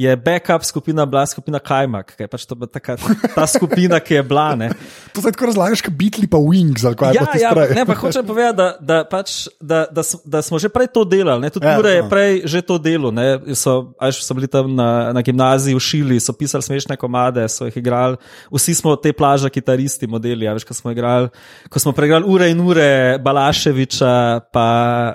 je 0.00 0.16
backup 0.16 0.64
skupina 0.64 1.04
bila 1.06 1.26
skupina 1.26 1.58
Kajmak, 1.58 2.14
ki 2.16 2.24
je 2.24 2.28
pač 2.32 2.46
to 2.48 2.56
taka, 2.64 2.96
ta 3.34 3.44
skupina, 3.46 4.00
ki 4.00 4.14
je 4.14 4.22
bila. 4.24 4.54
Ne. 4.56 4.70
To 5.10 5.20
zdaj 5.24 5.34
tako 5.34 5.48
razlagaš, 5.50 5.82
kot 5.82 5.94
Beatli 5.98 6.28
pa 6.30 6.38
Wings 6.38 6.84
ali 6.86 6.96
kaj 6.96 7.16
ja, 7.16 7.24
ja, 7.34 7.50
ne, 7.74 7.82
pa 7.86 7.96
hočem 8.00 8.22
povedati, 8.26 8.56
da, 8.56 8.68
da, 8.78 8.98
pač, 9.04 9.50
da, 9.58 9.80
da, 9.90 10.04
da 10.24 10.42
smo 10.46 10.60
že 10.62 10.70
prej 10.70 10.86
to 10.94 11.02
delali, 11.04 11.42
ne. 11.42 11.50
tudi 11.50 11.66
ja, 11.66 11.74
Jure 11.76 11.96
je 11.96 12.04
no. 12.04 12.08
prej 12.12 12.32
že 12.46 12.62
to 12.62 12.78
delo. 12.78 13.10
So, 13.58 13.92
so 14.14 14.38
bili 14.38 14.46
tam 14.48 14.72
na, 14.78 15.10
na 15.12 15.24
gimnaziji 15.26 15.74
v 15.74 15.82
Šili, 15.82 16.20
so 16.22 16.32
pisali 16.32 16.62
smešne 16.62 16.96
komade, 16.96 17.42
so 17.50 17.66
jih 17.66 17.76
igrali, 17.82 18.20
vsi 18.54 18.78
smo 18.78 18.94
te 18.96 19.12
plaže, 19.12 19.50
kitaristi, 19.50 20.06
modeli. 20.06 20.46
Ja, 20.46 20.54
veš, 20.54 20.64
ko 20.68 20.78
smo, 20.78 20.94
igrali, 20.94 21.32
ko 21.68 21.82
smo 21.82 21.92
preigrali 21.96 22.24
ure 22.30 22.50
in 22.54 22.62
ure 22.62 23.18
Balaševiča, 23.18 24.14
pa 24.54 24.68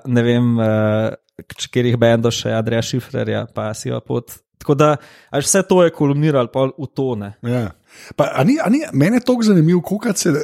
ne 0.05 0.25
vem. 0.25 0.57
Uh, 0.59 1.13
Ker 1.35 1.83
jih 1.83 1.97
bendo 1.99 2.29
še, 2.31 2.47
Andreja 2.55 2.79
Šifrerja, 2.79 3.41
pa 3.51 3.65
si 3.75 3.89
jo 3.89 3.97
pot 3.99 4.37
Tako 4.65 4.75
da 4.75 4.95
vse 5.31 5.61
to 5.69 5.83
je 5.83 5.91
kolumniralo 5.93 6.49
v 6.77 6.87
tone. 6.93 7.33
Ja. 7.41 7.69
Pa, 8.15 8.31
a 8.33 8.43
ni, 8.43 8.57
a 8.63 8.69
ni, 8.69 8.81
mene 8.93 9.19
je 9.19 9.25
tako 9.27 9.43
zanimivo, 9.43 9.81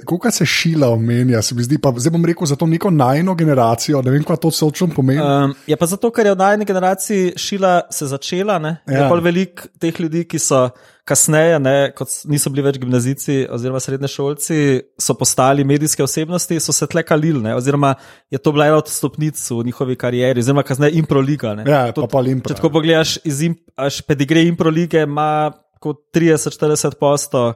kako 0.06 0.32
se 0.32 0.46
šila 0.46 0.90
omenja. 0.94 1.42
Se 1.42 1.56
zdi, 1.58 1.80
pa, 1.82 1.90
zdaj 1.98 2.14
bom 2.14 2.26
rekel 2.26 2.46
za 2.46 2.56
to 2.56 2.68
neko 2.70 2.92
najno 2.94 3.36
generacijo. 3.36 4.02
Ne 4.02 4.12
vem, 4.12 4.24
kaj 4.24 4.38
to 4.38 4.52
točno 4.52 4.88
pomeni. 4.96 5.22
Um, 5.22 5.56
je 5.68 5.76
pa 5.78 5.90
zato, 5.90 6.12
ker 6.14 6.30
je 6.30 6.36
v 6.36 6.38
najni 6.38 6.66
generaciji 6.66 7.34
šila 7.36 7.82
se 7.90 8.08
začela. 8.08 8.60
Ja. 8.62 8.78
Je 8.86 9.10
pa 9.10 9.18
veliko 9.18 9.74
teh 9.80 10.00
ljudi, 10.00 10.24
ki 10.30 10.40
so 10.40 10.68
kasneje, 11.08 11.58
ne, 11.60 11.76
kot 11.98 12.14
niso 12.30 12.52
bili 12.54 12.66
več 12.66 12.78
gimnazici 12.82 13.42
oziroma 13.52 13.82
srednje 13.82 14.10
šolci, 14.12 14.60
so 15.02 15.16
postali 15.18 15.66
medijske 15.68 16.04
osebnosti, 16.06 16.60
so 16.62 16.76
se 16.76 16.88
tle 16.90 17.04
kalili. 17.08 17.42
Oziroma 17.56 17.96
je 18.32 18.38
to 18.38 18.54
bila 18.54 18.70
ena 18.70 18.80
od 18.82 18.92
stopnic 18.92 19.42
v 19.50 19.64
njihovi 19.72 19.98
karieri, 20.00 20.44
oziroma 20.44 20.64
kasneje 20.68 21.00
improliga. 21.02 21.56
Ja, 21.66 21.84
to, 21.92 22.06
pa 22.06 22.20
pa 22.20 22.26
impro. 22.30 22.54
Če 22.54 22.62
tako 22.62 22.74
pogledaš, 22.78 23.18
iz 23.28 23.42
imp, 23.48 23.62
pedigre 24.08 24.46
improlige 24.48 25.06
ima 25.08 25.52
kot 25.82 26.04
30-40 26.14 27.00
posto 27.02 27.54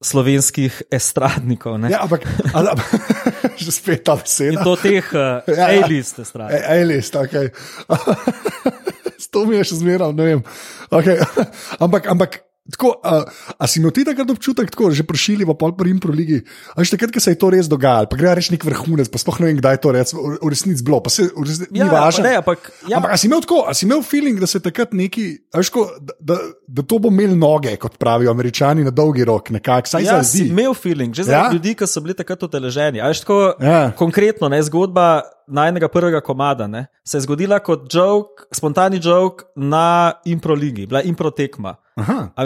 slovenskih 0.00 0.82
estradnikov. 0.88 1.76
Ne? 1.82 1.90
Ja, 1.92 2.00
ampak, 2.06 2.24
ampak 2.56 2.88
že 3.60 3.72
spet 3.76 4.04
ta 4.08 4.16
beseda. 4.16 4.56
In 4.56 4.64
to 4.64 4.72
teh 4.80 5.04
uh, 5.12 5.44
ja, 5.44 5.68
ja. 5.68 5.84
A-list 5.84 6.22
estradnikov. 6.24 6.64
A-list, 6.72 7.12
ok. 7.20 7.34
to 9.32 9.44
mi 9.46 9.60
je 9.60 9.66
še 9.70 9.80
zmeraj, 9.84 10.14
ne 10.16 10.24
vem. 10.26 10.40
Okay. 10.88 11.20
ampak, 11.84 12.08
ampak 12.10 12.40
Tako, 12.68 13.00
a, 13.02 13.24
a 13.58 13.64
si 13.66 13.80
imel 13.80 13.90
ti 13.90 14.04
takrat 14.04 14.28
občutek, 14.30 14.68
tako, 14.70 14.90
že 14.92 15.02
prešili 15.08 15.48
v 15.48 15.54
pol 15.56 15.72
prim 15.72 15.96
pro 15.96 16.12
ligi? 16.12 16.44
Ali 16.76 16.84
še 16.84 16.94
takrat, 16.94 17.10
ko 17.14 17.22
se 17.22 17.32
je 17.32 17.38
to 17.40 17.48
res 17.50 17.70
dogajalo, 17.72 18.06
pa 18.10 18.18
gre 18.20 18.34
reči 18.36 18.52
nek 18.52 18.66
vrhunec, 18.68 19.08
pa 19.08 19.18
sploh 19.18 19.40
ne 19.40 19.48
vem, 19.48 19.58
kdaj 19.58 19.78
je 19.78 19.80
to 19.80 19.94
res, 19.96 20.12
v, 20.12 20.36
resnici 20.44 20.84
bilo, 20.84 21.00
pa 21.00 21.08
se 21.08 21.30
v 21.32 21.46
resnici 21.48 21.72
ja, 21.72 21.88
ni 21.88 21.90
važno. 21.90 22.26
Ne, 22.28 22.36
ampak, 22.38 22.68
ja. 22.84 23.00
ampak 23.00 23.16
a 23.16 23.18
si 23.18 23.26
imel 23.32 23.42
tako, 23.42 23.64
a 23.64 23.72
si 23.72 23.88
imel 23.88 24.04
feeling, 24.04 24.38
da 24.38 24.46
se 24.50 24.60
takrat 24.60 24.92
neki, 24.92 25.26
ko, 25.72 25.86
da, 26.04 26.14
da, 26.20 26.38
da 26.68 26.84
to 26.84 27.00
bo 27.00 27.08
imel 27.08 27.32
noge, 27.40 27.74
kot 27.80 27.96
pravijo 27.96 28.30
američani, 28.30 28.84
na 28.86 28.92
dolgi 28.94 29.24
rok, 29.24 29.50
nekako, 29.56 29.96
saj 29.96 30.06
ja, 30.06 30.20
si 30.20 30.50
imel 30.52 30.76
feeling, 30.76 31.16
že 31.16 31.26
za 31.32 31.36
ja? 31.40 31.42
ljudi, 31.50 31.74
ki 31.80 31.88
so 31.88 32.04
bili 32.04 32.14
takrat 32.14 32.44
odeleženi. 32.44 33.00
Ja. 33.00 33.10
Konkretno, 33.96 34.52
ne 34.52 34.60
zgodba 34.68 35.24
najnega 35.50 35.88
prvega 35.88 36.20
komada, 36.20 36.66
ne, 36.70 36.86
se 37.02 37.18
je 37.18 37.26
zgodila 37.26 37.58
kot 37.58 37.88
joke, 37.90 38.46
spontani 38.54 39.00
joke 39.02 39.50
na 39.56 40.12
impro 40.24 40.54
ligi, 40.54 40.86
bila 40.86 41.02
impro 41.02 41.32
tekma. 41.34 41.74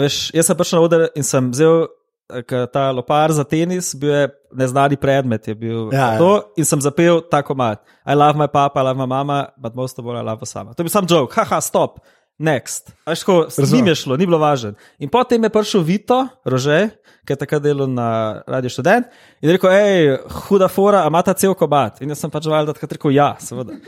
Veš, 0.05 0.31
jaz 0.35 0.49
sem 0.49 0.57
prišel 0.57 0.79
na 0.79 0.85
oder 0.85 1.05
in 1.15 1.25
sem 1.25 1.51
vzel 1.53 1.87
eh, 2.31 2.65
ta 2.73 2.89
lopar 2.91 3.33
za 3.35 3.43
tenis, 3.43 3.93
bil 3.95 4.13
je 4.13 4.27
neznani 4.53 4.97
predmet. 4.97 5.47
Je 5.47 5.55
bil 5.55 5.89
ja, 5.93 6.15
ja. 6.15 6.19
to, 6.19 6.31
ja. 6.35 6.43
In 6.61 6.67
sem 6.67 6.81
zapel 6.81 7.21
ta 7.31 7.41
komad. 7.45 7.83
I 8.05 8.17
love 8.17 8.39
my 8.39 8.47
papa, 8.47 8.81
I 8.81 8.87
love 8.89 8.99
my 8.99 9.07
mama, 9.09 9.49
but 9.57 9.75
most 9.75 9.99
of 9.99 10.05
all 10.05 10.17
I 10.17 10.25
love 10.25 10.45
sama. 10.45 10.73
To 10.73 10.83
je 10.83 10.89
bil 10.89 10.93
sam 10.93 11.07
joke, 11.09 11.33
haha, 11.35 11.61
stop. 11.61 11.99
Next. 12.37 12.91
Ajko, 13.05 13.45
s 13.49 13.71
njim 13.71 13.87
je 13.87 13.95
šlo, 13.95 14.17
ni 14.17 14.25
bilo 14.25 14.37
važno. 14.37 14.73
In 14.99 15.09
potem 15.09 15.43
je 15.43 15.49
prišel 15.49 15.81
Vito, 15.87 16.17
rože, 16.43 16.89
ki 17.23 17.31
je 17.31 17.37
takrat 17.39 17.63
delal 17.63 17.87
na 17.87 18.41
Radio 18.47 18.69
Student 18.69 19.07
in 19.41 19.53
rekel: 19.55 19.71
hej, 19.71 20.17
huda 20.49 20.67
fora, 20.67 21.05
ima 21.07 21.21
ta 21.23 21.33
cel 21.33 21.55
kobat. 21.55 22.01
In 22.03 22.11
jaz 22.11 22.19
sem 22.19 22.31
pač 22.31 22.49
valjda, 22.51 22.75
da 22.75 22.83
je 22.83 22.97
rekel: 22.97 23.15
ja, 23.15 23.29
seveda. 23.39 23.79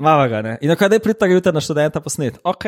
Mava 0.00 0.26
ga 0.32 0.40
ne. 0.42 0.56
In 0.64 0.72
kaj 0.76 0.96
je 0.96 1.02
pridta 1.04 1.28
jutra 1.28 1.52
na 1.52 1.60
študenta 1.60 2.00
posnet? 2.00 2.40
Ok. 2.44 2.64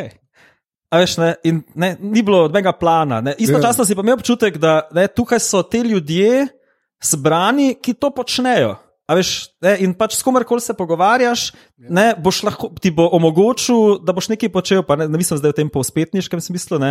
A 0.91 1.01
veš, 1.03 1.17
ne, 1.19 1.35
in, 1.43 1.61
ne, 1.75 1.97
ni 1.99 2.23
bilo 2.23 2.45
odmega 2.47 2.73
plana. 2.73 3.21
Ne. 3.21 3.35
Istočasno 3.39 3.83
yeah. 3.83 3.89
si 3.91 3.97
pa 3.99 4.05
imel 4.07 4.19
občutek, 4.21 4.59
da 4.63 4.87
ne, 4.95 5.09
tukaj 5.11 5.43
so 5.43 5.63
ti 5.67 5.83
ljudje 5.83 6.47
zbrani, 7.03 7.75
ki 7.83 7.97
to 7.99 8.13
počnejo. 8.15 8.77
Veš, 9.07 9.55
ne, 9.63 9.77
in 9.87 9.93
pač 9.95 10.17
s 10.19 10.25
komerkoli 10.27 10.59
se 10.59 10.75
pogovarjaš, 10.75 11.53
ne, 11.79 12.09
lahko, 12.19 12.73
ti 12.83 12.91
bo 12.91 13.05
omogočil, 13.15 14.01
da 14.03 14.11
boš 14.11 14.33
nekaj 14.33 14.51
počel. 14.51 14.83
Ne, 14.99 15.07
ne 15.07 15.21
mislim 15.21 15.39
zdaj 15.39 15.53
v 15.53 15.57
tem 15.61 15.69
povspetniškem 15.71 16.43
smislu, 16.43 16.81
ne, 16.83 16.91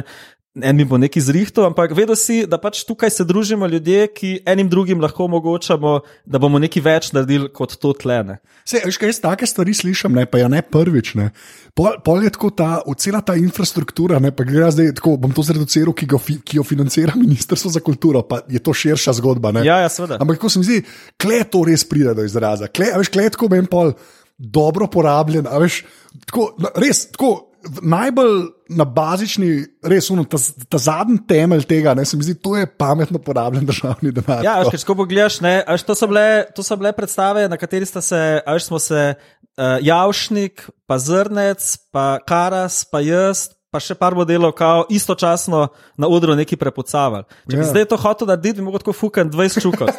en 0.55 0.79
mi 0.79 0.85
bo 0.87 0.95
nekaj 0.95 1.25
zrihto, 1.27 1.65
ampak 1.67 1.91
vedel 1.91 2.15
si, 2.15 2.45
da 2.47 2.55
pač 2.55 2.85
tukaj 2.87 3.11
se 3.11 3.27
družimo 3.27 3.67
ljudje, 3.67 4.07
ki 4.15 4.31
enim 4.47 4.71
drugim 4.71 5.03
lahko 5.03 5.27
omogočamo, 5.27 5.97
da 6.23 6.39
bomo 6.39 6.61
nekaj 6.63 6.85
več 6.87 7.11
naredili 7.11 7.51
kot 7.51 7.75
to 7.83 7.91
tlene. 7.91 8.39
Se, 8.63 8.79
veš, 8.79 8.95
kaj 9.01 9.11
jaz 9.11 9.19
take 9.27 9.51
stvari 9.51 9.75
slišim, 9.75 10.15
ne, 10.15 10.23
pa 10.23 10.39
ja 10.39 10.47
ne 10.47 10.63
prvič. 10.63 11.17
Ne. 11.19 11.33
Pol, 11.75 11.97
pol 11.99 12.23
je 12.23 12.31
tako 12.31 12.53
ta, 12.55 12.69
cela 12.95 13.19
ta 13.19 13.33
infrastruktura, 13.35 14.15
ne, 14.23 14.29
pa 14.31 14.45
gre 14.47 14.69
zdaj 14.71 14.93
tako, 14.95 15.17
bom 15.19 15.33
to 15.35 15.43
zreduciral, 15.43 15.91
ki, 15.91 16.07
ki 16.47 16.59
jo 16.61 16.63
financira 16.63 17.17
Ministrstvo 17.23 17.73
za 17.73 17.81
kulturo, 17.83 18.21
pa 18.23 18.39
je 18.47 18.61
to 18.63 18.71
širša 18.71 19.17
zgodba. 19.19 19.51
Ne. 19.57 19.65
Ja, 19.67 19.81
ja, 19.83 19.89
seveda. 19.91 20.21
Ampak 20.23 20.39
ko 20.39 20.51
se 20.51 20.61
mi 20.61 20.67
zdi, 20.67 20.85
kle 21.19 21.41
to 21.43 21.65
res 21.67 21.83
pride 21.87 22.15
do 22.15 22.23
izraza. 22.23 22.71
Kle, 22.71 22.93
veš, 22.95 23.11
kletko 23.11 23.51
meni 23.51 23.67
pol 23.67 23.91
dobro 24.39 24.87
porabljen, 24.91 25.51
veš, 25.51 25.81
tako, 26.23 26.47
res, 26.79 27.09
tako, 27.11 27.33
najbolj 27.81 28.41
na 28.75 28.85
bazični, 28.85 29.49
res, 29.85 30.07
uno, 30.13 30.23
ta, 30.29 30.39
ta 30.69 30.79
zadnji 30.81 31.19
temelj 31.29 31.65
tega, 31.69 31.93
ne, 31.97 32.05
se 32.05 32.17
mi 32.17 32.25
zdi, 32.25 32.35
to 32.41 32.55
je 32.57 32.65
pametno 32.65 33.19
porabljen 33.21 33.65
državni 33.65 34.13
denar. 34.15 34.43
Ja, 34.45 34.55
veš, 34.63 34.81
če 34.81 34.95
pogledaš, 34.97 35.39
ne, 35.45 35.57
veš, 35.67 35.85
to, 35.85 35.95
so 35.97 36.09
bile, 36.09 36.25
to 36.55 36.65
so 36.65 36.77
bile 36.79 36.93
predstave, 36.97 37.45
na 37.51 37.59
kateri 37.61 37.87
sta 37.89 38.01
se, 38.05 38.21
veš, 38.47 38.69
smo 38.69 38.81
se 38.81 39.11
uh, 39.57 39.77
Javšnik, 39.81 40.69
pa 40.87 40.97
Zrnec, 40.99 41.77
pa 41.91 42.19
Karas, 42.19 42.83
pa 42.87 43.01
jaz, 43.03 43.49
pa 43.75 43.81
še 43.83 43.95
par 43.99 44.15
modelov, 44.15 44.53
kao 44.55 44.85
istočasno 44.89 45.67
na 45.99 46.07
odru 46.07 46.35
neki 46.39 46.55
prepucavali. 46.55 47.27
Če 47.27 47.51
bi 47.51 47.57
yeah. 47.57 47.65
Ja. 47.65 47.71
zdaj 47.73 47.87
to 47.91 47.99
hotel 47.99 48.29
narediti, 48.31 48.63
bi 48.63 48.71
lahko 48.71 48.95
fukan 48.95 49.27
20 49.31 49.65
čukov. 49.65 49.91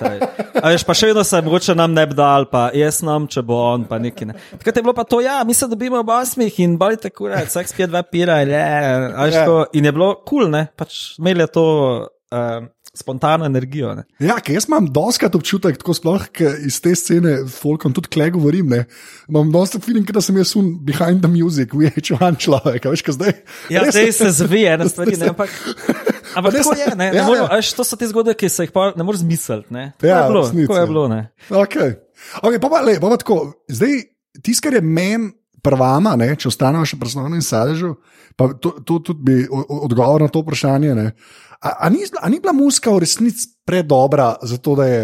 Veš, 0.64 0.86
pa 0.88 0.96
še 0.96 1.10
vedno 1.10 1.24
se 1.28 1.42
mogoče 1.44 1.76
nam 1.76 1.92
ne 1.92 2.06
bi 2.08 2.16
dal, 2.16 2.48
pa 2.48 2.70
jaz 2.76 3.02
nam, 3.04 3.28
če 3.28 3.44
bo 3.44 3.60
on, 3.74 3.84
pa 3.88 4.00
neki 4.00 4.30
ne. 4.30 4.38
Takrat 4.56 4.80
je 4.80 4.86
bilo 4.86 4.96
pa 4.96 5.04
to, 5.04 5.20
ja, 5.24 5.42
mi 5.44 5.56
se 5.56 5.68
dobimo 5.68 6.00
v 6.00 6.16
osmih 6.16 6.60
in 6.64 6.78
balite 6.80 7.12
kure, 7.12 7.44
vsak 7.50 7.68
spije 7.68 7.90
dva 7.92 8.00
pira, 8.06 8.40
in, 8.46 8.54
yeah. 8.56 9.36
Ja. 9.36 9.64
in 9.76 9.84
je 9.84 9.92
bilo 9.92 10.14
kul, 10.22 10.46
cool, 10.46 10.52
ne, 10.56 10.68
pač 10.76 11.18
imeli 11.20 11.48
to. 11.52 11.66
Uh, 12.34 12.66
spontano 12.96 13.46
energijo. 13.46 13.94
Ne. 13.94 14.04
Ja, 14.18 14.38
jaz 14.48 14.64
imam 14.68 14.86
doskrat 14.92 15.34
občutek, 15.34 15.76
tako 15.78 15.94
sploh 15.94 16.24
iz 16.66 16.80
te 16.82 16.94
scene, 16.96 17.36
folkom 17.50 17.94
tudi 17.94 18.10
kle 18.12 18.30
govorim. 18.34 18.70
Ne. 18.72 18.84
Imam 19.28 19.52
dosta 19.52 19.78
feeling, 19.82 20.08
da 20.12 20.22
sem 20.24 20.36
jaz 20.40 20.56
un 20.56 20.72
behind 20.86 21.22
the 21.22 21.30
music, 21.30 21.74
veš, 21.80 22.00
čuvan 22.10 22.38
človek, 22.40 22.88
veš, 22.90 23.04
kaj 23.06 23.18
zdaj. 23.18 23.36
Ja, 23.70 23.84
zdaj 23.90 24.12
se 24.16 24.32
zvije, 24.40 24.74
ena 24.78 24.88
stvar, 24.88 25.12
ne, 25.12 25.32
ampak. 25.34 25.54
Ampak 26.36 26.52
tako 26.52 26.74
je, 26.76 26.86
ne, 26.96 27.10
ne 27.12 27.16
ja, 27.16 27.24
morem, 27.24 27.46
ja. 27.46 27.56
Až, 27.56 27.70
to 27.72 27.84
so 27.86 27.96
te 27.96 28.04
zgodbe, 28.10 28.34
ki 28.36 28.50
se 28.52 28.66
jih 28.66 28.72
pa 28.74 28.90
ne 28.92 29.04
moreš 29.06 29.22
misliti. 29.24 29.72
Ne. 29.72 29.86
Ja, 30.04 30.18
je 30.18 30.32
bilo, 30.32 30.42
tako 30.50 30.76
je 30.76 30.86
bilo. 30.90 31.04
Ne. 31.08 31.20
Okay. 31.48 31.94
Okay, 32.42 32.60
pa 32.60 32.68
pa, 32.68 32.82
le, 32.84 32.98
pa 33.00 33.08
pa 33.08 33.16
tako, 33.22 33.38
zdaj, 33.72 34.02
tisto, 34.44 34.66
kar 34.66 34.76
je 34.76 34.82
meni 34.84 35.30
prvama, 35.64 36.12
ne, 36.20 36.28
če 36.36 36.50
ostanemo 36.50 36.84
še 36.86 36.98
pri 37.00 37.08
osnovnem 37.08 37.40
sadežu, 37.42 37.94
pa 38.36 38.50
to, 38.52 38.74
to 38.84 38.98
tudi 39.08 39.24
bi 39.24 39.36
odgovor 39.48 40.26
na 40.26 40.28
to 40.28 40.44
vprašanje. 40.44 40.92
Ne. 40.98 41.06
A, 41.60 41.86
a, 41.86 41.88
ni, 41.90 42.04
a 42.20 42.28
ni 42.28 42.40
bila 42.40 42.52
muska 42.56 42.92
v 42.92 43.02
resnici 43.04 43.48
predobra 43.66 44.34
za 44.42 44.58
to, 44.58 44.76
da 44.76 44.86
je. 44.86 45.02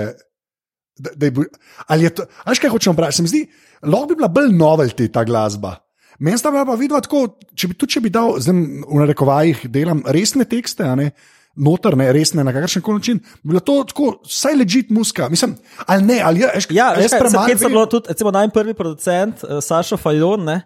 Da, 1.02 1.10
da 1.16 1.26
je 1.26 1.46
ali 1.88 2.04
je 2.04 2.10
to, 2.14 2.24
ali 2.44 2.60
kaj 2.60 2.70
hočem 2.70 2.98
reči? 2.98 3.16
Se 3.16 3.22
mi 3.24 3.30
zdi, 3.32 3.46
lahko 3.82 4.10
bi 4.10 4.18
bila 4.20 4.28
bolj 4.28 4.52
novelty 4.52 5.08
ta 5.12 5.24
glasba. 5.24 5.78
Meni 6.20 6.38
sta 6.38 6.52
bila 6.52 6.66
pa 6.68 6.76
vidva 6.76 7.00
tako, 7.00 7.24
če 7.56 7.70
bi, 7.70 7.76
tudi 7.80 7.96
če 7.96 8.02
bi 8.04 8.12
dal, 8.12 8.36
zdaj 8.38 8.58
v 8.84 8.98
narekovajih 9.00 9.64
delam 9.72 10.04
resne 10.04 10.44
tekste, 10.46 10.84
a 10.84 10.92
ne 10.98 11.08
notrne, 11.56 12.06
resne 12.12 12.44
na 12.44 12.52
kakršen 12.52 12.82
koli 12.82 13.00
način, 13.00 13.18
bilo 13.42 13.60
to 13.60 13.84
tako, 13.88 14.14
vsaj 14.24 14.54
ležit 14.56 14.90
muska. 14.90 15.28
Mislim, 15.28 15.56
ali 15.86 16.02
ne, 16.02 16.20
ali 16.24 16.40
je, 16.40 16.48
ja, 16.70 16.94
jaz 17.00 17.10
premalo. 17.18 17.48
Jaz 17.48 17.60
sem 17.60 17.72
bil 17.72 17.86
tudi, 17.86 18.08
recimo, 18.08 18.30
najprvi 18.30 18.74
producent, 18.74 19.44
uh, 19.44 19.60
Sašo 19.60 19.96
Fajon, 19.96 20.44
ne. 20.44 20.62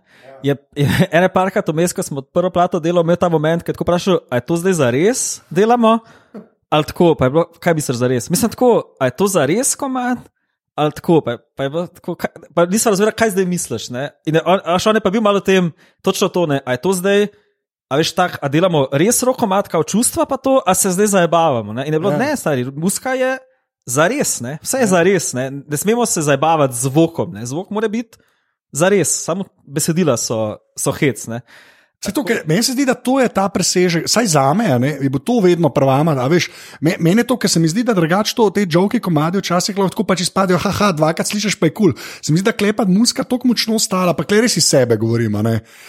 Je, 0.47 0.55
je 0.76 0.87
ene 1.17 1.29
parkrat 1.33 1.69
vmes, 1.73 1.95
ko 1.95 2.05
smo 2.07 2.23
prvo 2.23 2.53
plato 2.55 2.81
delali, 2.83 3.05
imel 3.07 3.19
ta 3.19 3.31
moment, 3.33 3.65
ko 3.65 3.73
je 3.73 3.81
vprašal, 3.81 4.21
ali 4.31 4.43
je 4.43 4.47
to 4.47 4.59
zdaj 4.62 4.79
za 4.79 4.91
res 4.95 5.25
delamo, 5.50 5.99
ali 6.71 6.87
tako, 6.87 7.15
pa 7.19 7.26
je 7.26 7.35
bilo, 7.35 7.47
kaj 7.62 7.75
bi 7.75 7.85
se 7.85 7.97
za 7.97 8.11
res. 8.11 8.31
Mislim, 8.31 8.53
tako, 8.53 8.71
ali 9.00 9.11
je 9.11 9.17
to 9.17 9.29
za 9.33 9.47
res 9.47 9.75
komad, 9.79 10.23
ali 10.76 10.93
tako, 10.93 11.21
pa, 11.25 11.38
pa 11.57 11.67
je 11.67 11.73
bilo 11.73 11.87
tako, 11.87 12.15
kaj, 12.21 12.31
pa 12.55 12.67
nisem 12.71 12.95
razumel, 12.95 13.15
kaj 13.17 13.35
zdaj 13.35 13.49
misliš. 13.50 13.88
Ne? 13.95 14.11
In 14.26 14.38
on, 14.45 14.62
on 14.62 15.00
je 15.00 15.03
pa 15.03 15.11
bil 15.11 15.25
malo 15.25 15.41
tem, 15.41 15.73
točno 16.03 16.29
to, 16.29 16.47
ne, 16.47 16.61
ali 16.65 16.79
je 16.79 16.85
to 16.87 16.95
zdaj. 17.00 17.29
A 17.87 18.00
veš, 18.00 18.17
tak, 18.19 18.41
a 18.43 18.50
delamo 18.50 18.88
res 18.91 19.23
roko 19.23 19.47
matka 19.47 19.79
v 19.79 19.87
čustva, 19.87 20.25
pa 20.26 20.35
to, 20.43 20.59
a 20.59 20.75
se 20.75 20.91
zdaj 20.91 21.07
zabavamo. 21.15 21.71
Ne? 21.71 21.87
In 21.87 21.95
je 21.95 22.00
bilo, 22.03 22.11
ja. 22.11 22.19
ne, 22.19 22.31
stari, 22.35 22.67
muska 22.75 23.15
je 23.15 23.37
za 23.87 24.09
res, 24.11 24.41
vse 24.43 24.81
je 24.83 24.83
ja. 24.83 24.91
za 24.91 25.03
res, 25.07 25.31
ne? 25.38 25.50
ne 25.62 25.79
smemo 25.79 26.07
se 26.07 26.23
zabavati 26.26 26.75
z 26.75 26.91
zvokom, 26.91 27.31
ne? 27.38 27.47
zvok 27.47 27.71
mora 27.71 27.87
biti 27.88 28.19
za 28.73 28.88
res, 28.88 29.12
samo 29.25 29.46
besedila 29.66 30.16
so, 30.16 30.56
so 30.78 30.92
hec. 30.92 31.26
To, 32.14 32.23
meni 32.46 32.62
se 32.62 32.73
zdi, 32.73 32.85
da 32.87 32.94
to 32.94 33.16
je 33.18 33.28
ta 33.32 33.49
presežek, 33.50 34.04
saj 34.06 34.26
za 34.37 34.44
me, 34.54 34.68
je 35.00 35.11
to 35.25 35.40
vedno 35.42 35.68
prvama. 35.73 36.14
Meni 36.80 37.20
je 37.20 37.26
to, 37.26 37.37
ker 37.40 37.50
se 37.50 37.61
mi 37.61 37.68
zdi, 37.68 37.82
da 37.82 37.94
drugače 37.96 38.35
to 38.37 38.50
te 38.50 38.66
žoke 38.70 39.00
komadi 39.00 39.40
včasih 39.40 39.78
lahko 39.78 40.04
pač 40.06 40.23
izpadejo, 40.26 40.61
haha, 40.62 40.92
dvakrat 40.92 41.26
slišiš, 41.26 41.56
pa 41.58 41.66
je 41.66 41.75
kul. 41.75 41.96
Cool. 41.96 42.20
Se 42.23 42.32
mi 42.32 42.38
zdi, 42.38 42.46
da 42.46 42.54
klepa 42.54 42.85
muska 42.87 43.25
tako 43.25 43.50
močno 43.50 43.80
stala, 43.82 44.14
pa 44.14 44.26
klej 44.28 44.44
res 44.46 44.56
iz 44.61 44.68
sebe 44.68 44.96
govorim. 45.00 45.35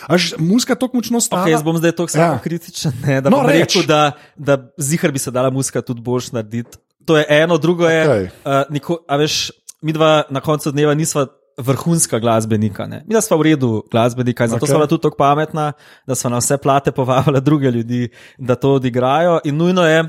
Až 0.08 0.34
muska 0.40 0.80
tako 0.80 1.04
močno 1.04 1.22
stala. 1.22 1.46
Okay, 1.46 1.54
jaz 1.54 1.68
bom 1.68 1.78
zdaj 1.78 1.94
tako 2.00 2.18
ja. 2.18 2.34
kritičen, 2.44 2.98
ne, 3.06 3.22
da, 3.22 3.30
no, 3.30 3.44
rekel, 3.46 3.86
da, 3.86 4.16
da 4.36 4.58
zihar 4.80 5.12
bi 5.12 5.22
se 5.22 5.32
dala 5.32 5.52
muska 5.54 5.84
tudi 5.86 6.02
boljš 6.02 6.32
narediti. 6.40 6.82
To 7.06 7.18
je 7.20 7.26
eno, 7.30 7.58
drugo 7.58 7.88
je, 7.88 8.02
okay. 8.08 8.26
uh, 8.44 8.64
niko, 8.74 9.04
a 9.08 9.20
veš, 9.20 9.52
mi 9.82 9.94
dva 9.94 10.24
na 10.30 10.42
koncu 10.42 10.72
dneva 10.72 10.96
nisva 10.98 11.28
vrhunska 11.58 12.20
glasbenika. 12.20 12.88
Ne. 12.88 13.04
Mi 13.08 13.22
smo 13.22 13.38
v 13.38 13.42
redu 13.52 13.84
glasbenika, 13.92 14.48
zato 14.48 14.66
okay. 14.66 14.76
smo 14.76 14.88
tudi 14.88 15.02
tako 15.02 15.18
pametna, 15.18 15.72
da 16.08 16.16
smo 16.16 16.30
na 16.30 16.38
vse 16.38 16.58
plate 16.58 16.92
povabili 16.92 17.42
druge 17.42 17.72
ljudi, 17.72 18.10
da 18.38 18.56
to 18.56 18.74
odigrajo. 18.74 19.40
In 19.44 19.58
nujno 19.58 19.86
je, 19.86 20.08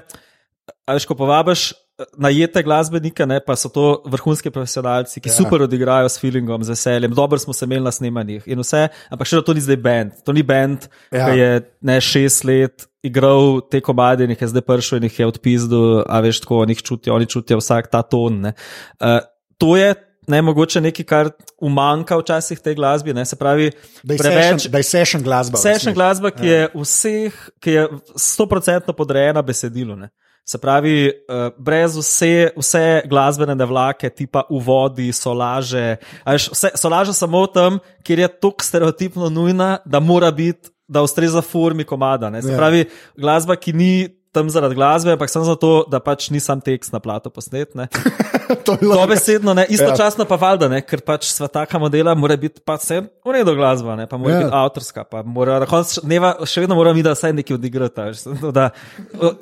veš, 0.89 1.07
ko 1.07 1.15
povabiš. 1.15 1.73
Najete 2.15 2.63
glasbenike, 2.63 3.27
ne, 3.27 3.41
pa 3.43 3.57
so 3.59 3.67
to 3.75 4.03
vrhunski 4.07 4.53
profesionalci, 4.55 5.19
ki 5.19 5.29
ja. 5.29 5.33
super 5.35 5.65
odigrajo 5.65 6.07
s 6.09 6.21
feelingom, 6.23 6.63
z 6.63 6.71
veseljem, 6.71 7.11
dobro 7.11 7.39
smo 7.43 7.53
se 7.53 7.67
imeli 7.67 7.83
na 7.83 7.91
snemanjih 7.91 8.47
in 8.47 8.63
vse, 8.63 8.85
ampak 9.11 9.27
še 9.27 9.41
to 9.43 9.57
ni 9.57 9.65
zdaj 9.65 9.81
bend. 9.83 10.13
To 10.23 10.31
ni 10.33 10.45
bend, 10.47 10.87
ja. 11.11 11.27
ki 11.27 11.41
je 11.41 11.49
ne 11.91 11.99
šest 11.99 12.47
let 12.47 12.87
igral 13.03 13.59
te 13.67 13.81
komade 13.83 14.25
in 14.25 14.31
jih 14.31 14.47
je 14.47 14.51
zdaj 14.55 14.63
prišel 14.69 15.01
in 15.01 15.09
jih 15.09 15.19
je 15.19 15.27
odpizdil, 15.27 15.89
a 16.07 16.21
veš, 16.23 16.45
tako 16.47 16.63
oni 16.63 16.79
čutijo, 16.79 17.19
oni 17.19 17.27
čutijo 17.27 17.59
vsak 17.59 17.91
ta 17.91 18.05
ton. 18.07 18.47
Uh, 18.47 19.19
to 19.59 19.75
je 19.75 19.91
ne 20.29 20.43
mogoče 20.43 20.81
nekaj, 20.81 21.05
kar 21.09 21.31
umanka 21.61 22.17
včasih 22.21 22.61
te 22.61 22.75
glasbi. 22.75 23.15
Ne, 23.15 23.25
se 23.25 23.37
pravi, 23.37 23.71
da 24.03 24.15
je 24.15 24.19
preveč, 24.23 24.69
session 24.87 25.23
glasba. 25.23 25.59
Session 25.59 25.95
glasba, 25.95 26.31
ki 26.31 26.47
je 26.47 26.61
ja. 26.61 26.71
vseh, 26.75 27.43
ki 27.61 27.77
je 27.77 27.87
stoprocentno 28.17 28.93
podrejena 28.97 29.43
besedilu. 29.43 29.97
Ne. 29.97 30.11
Se 30.49 30.59
pravi, 30.59 31.09
uh, 31.09 31.51
brez 31.61 31.97
vse, 31.97 32.51
vse 32.57 32.85
glasbene 33.09 33.57
vlake, 33.69 34.09
tipa 34.11 34.47
uvodi, 34.51 35.11
solaže. 35.13 35.99
Vse, 36.25 36.73
solaže 36.77 37.13
samo 37.13 37.47
tam, 37.53 37.81
kjer 38.05 38.25
je 38.25 38.29
tako 38.41 38.65
stereotipno 38.65 39.29
nujna, 39.29 39.77
da 39.85 40.01
mora 40.01 40.31
biti, 40.31 40.73
da 40.89 41.03
ustreza 41.05 41.43
formi 41.45 41.85
komada. 41.85 42.31
Ne. 42.31 42.43
Se 42.43 42.53
ja. 42.53 42.57
pravi, 42.57 42.87
glasba, 43.17 43.57
ki 43.57 43.73
ni 43.73 43.93
tam 44.33 44.51
zaradi 44.51 44.75
glasbe, 44.75 45.13
ampak 45.13 45.31
samo 45.31 45.45
zato, 45.45 45.85
da 45.91 46.01
pač 46.01 46.29
nisem 46.31 46.61
tekst 46.61 46.93
na 46.93 47.01
plato 47.01 47.31
posnet. 47.31 47.73
to 48.65 48.73
je 48.73 48.79
bilo 48.81 49.07
besedno, 49.07 49.55
ne? 49.55 49.67
istočasno 49.69 50.25
ja. 50.25 50.29
pa 50.29 50.37
valjda, 50.37 50.69
ne? 50.69 50.81
ker 50.85 51.01
pač 51.05 51.31
sva 51.33 51.49
taka 51.53 51.79
modela, 51.79 52.15
mora 52.15 52.37
biti 52.37 52.61
pa 52.65 52.77
vse 52.81 53.01
v 53.03 53.35
redu 53.35 53.55
glasba, 53.57 53.97
ne? 53.97 54.07
pa 54.11 54.21
mora 54.21 54.35
ja. 54.35 54.43
biti 54.45 54.57
avtorska, 54.61 55.05
pa 55.09 55.23
mora 55.23 55.59
na 55.63 55.69
koncu 55.71 56.05
dneva 56.05 56.35
še 56.49 56.65
vedno 56.65 56.79
mora 56.79 56.93
mi 56.97 57.05
da 57.07 57.15
vsaj 57.17 57.35
nekaj 57.41 57.57
odigrati, 57.57 58.09
da 58.55 58.69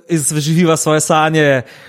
izživiva 0.08 0.76
svoje 0.76 1.02
sanje, 1.04 1.46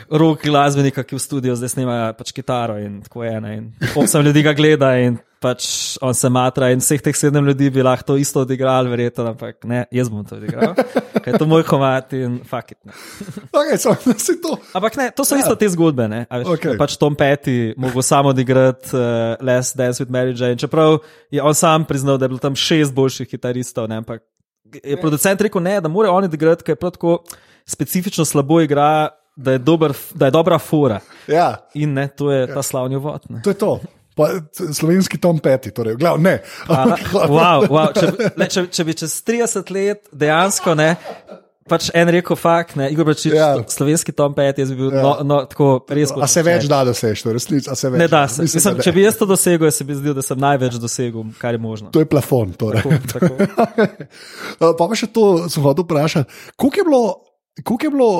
roki 0.10 0.50
glasbenika, 0.50 1.06
ki 1.06 1.18
v 1.18 1.24
studiu 1.24 1.56
zdaj 1.58 1.76
snimajo 1.78 2.12
pač 2.18 2.34
kitaro 2.36 2.80
in 2.82 3.02
tako 3.06 3.26
je. 3.28 3.38
Ne? 3.42 3.56
In 3.58 3.72
osem 3.96 4.26
ljudi 4.26 4.46
ga 4.46 4.54
gleda 4.58 4.96
in 5.02 5.20
pač 5.42 5.98
on 6.02 6.16
se 6.18 6.30
matra 6.34 6.70
in 6.74 6.82
vseh 6.82 7.02
teh 7.04 7.16
sedem 7.16 7.46
ljudi 7.46 7.70
bi 7.74 7.84
lahko 7.86 8.12
to 8.12 8.18
isto 8.18 8.42
odigrali, 8.46 8.90
verjetno, 8.90 9.28
ampak 9.34 9.66
ne, 9.70 9.84
jaz 9.94 10.10
bom 10.10 10.26
to 10.26 10.38
odigral. 10.40 10.74
Ker 11.24 11.34
je 11.34 11.42
to 11.42 11.48
moj 11.50 11.66
komat 11.68 12.14
in 12.18 12.40
fakit. 12.48 12.80
Okay, 13.52 13.78
so, 13.82 13.94
to. 14.42 14.56
Ampak 14.78 14.98
ne, 14.98 15.10
to 15.12 15.26
so 15.28 15.38
ja. 15.38 15.44
isto 15.46 15.58
te 15.60 15.70
zgodbe. 15.74 16.08
Veš, 16.08 16.48
okay. 16.56 16.78
Pač 16.80 16.98
Tom 17.02 17.18
Petty 17.18 17.74
mogel 17.78 18.06
samo 18.06 18.34
odigrati 18.34 18.96
uh, 18.96 19.36
Last 19.44 19.78
Dance 19.78 20.04
with 20.04 20.14
Mary 20.14 20.34
Jane. 20.38 20.58
Čeprav 20.58 21.00
je 21.34 21.44
on 21.44 21.56
sam 21.58 21.86
priznal, 21.86 22.18
da 22.18 22.26
je 22.26 22.34
bilo 22.34 22.42
tam 22.42 22.56
šest 22.56 22.96
boljših 22.96 23.30
kitaristov. 23.30 23.90
Ne, 23.92 24.02
ampak 24.02 24.24
je 24.84 24.98
producent 25.00 25.42
rekel, 25.42 25.64
ne, 25.64 25.78
da 25.82 25.92
mora 25.92 26.12
on 26.12 26.26
odigrati, 26.28 26.66
ker 26.66 26.78
je 26.78 26.82
prav 26.82 26.96
tako 26.98 27.22
specifično 27.66 28.26
slabo 28.26 28.62
igra. 28.66 29.10
Da 29.38 29.54
je, 29.54 29.60
dober, 29.62 29.94
da 30.18 30.26
je 30.26 30.34
dobra 30.34 30.58
fura. 30.58 30.96
Ja. 31.30 31.68
In 31.78 31.92
ne, 31.94 32.08
to 32.10 32.32
je 32.34 32.40
ja. 32.40 32.54
ta 32.56 32.64
slavni 32.66 32.98
vod. 32.98 33.28
To 33.46 33.52
je 33.54 33.54
to. 33.54 33.76
Pa, 34.18 34.30
slovenski 34.74 35.20
Tom 35.22 35.40
Petty, 35.40 35.72
torej, 35.72 35.96
glav, 36.00 36.18
ne. 36.22 36.40
Aha, 36.68 36.98
wow, 37.38 37.68
wow. 37.70 37.92
Če, 37.94 38.32
ne, 38.34 38.48
če, 38.50 38.66
če 38.74 38.86
bi 38.88 38.96
čez 38.98 39.20
30 39.28 39.76
let 39.76 40.10
dejansko 40.12 40.74
ne. 40.78 40.96
Pač 41.68 41.90
en 41.92 42.08
rekel, 42.08 42.38
fakt, 42.40 42.78
ne, 42.80 42.88
Igor 42.94 43.10
Bračič, 43.10 43.34
ja. 43.36 43.50
slovenski 43.68 44.14
Tom 44.16 44.32
Petty, 44.32 44.64
jaz 44.64 44.72
bi 44.72 44.80
bil 44.80 44.94
ja. 44.96 45.02
no, 45.04 45.12
no, 45.28 45.42
tako 45.52 45.82
res. 45.92 46.14
A 46.16 46.30
se 46.32 46.44
več 46.48 46.64
da 46.72 46.80
dosež, 46.88 47.20
to 47.26 47.30
je 47.30 47.36
resnico, 47.36 47.74
a 47.74 47.76
se 47.76 47.92
več. 47.92 48.00
Ne 48.00 48.08
da 48.12 48.24
se. 48.32 48.46
Mislim, 48.48 48.62
Mislim, 48.64 48.80
če 48.88 48.94
bi 48.96 49.04
jaz 49.04 49.20
to 49.20 49.28
dosegel, 49.28 49.68
se 49.76 49.88
bi 49.88 49.98
zdel, 50.00 50.16
da 50.16 50.24
sem 50.24 50.40
največ 50.40 50.80
dosegel, 50.80 51.28
kar 51.42 51.58
je 51.58 51.62
možno. 51.62 51.92
To 51.92 52.04
je 52.04 52.08
plafon, 52.08 52.56
torej. 52.56 52.88
Tako, 53.12 53.34
tako. 53.44 54.00
pa 54.80 54.88
pa 54.88 54.90
še 54.96 55.12
to 55.12 55.26
sem 55.52 55.68
hotel 55.68 55.84
vprašati. 55.84 56.40
Koliko 56.56 56.80
je 56.80 56.88
bilo, 56.88 57.04
koliko 57.68 57.90
je 57.90 57.94
bilo 57.98 58.12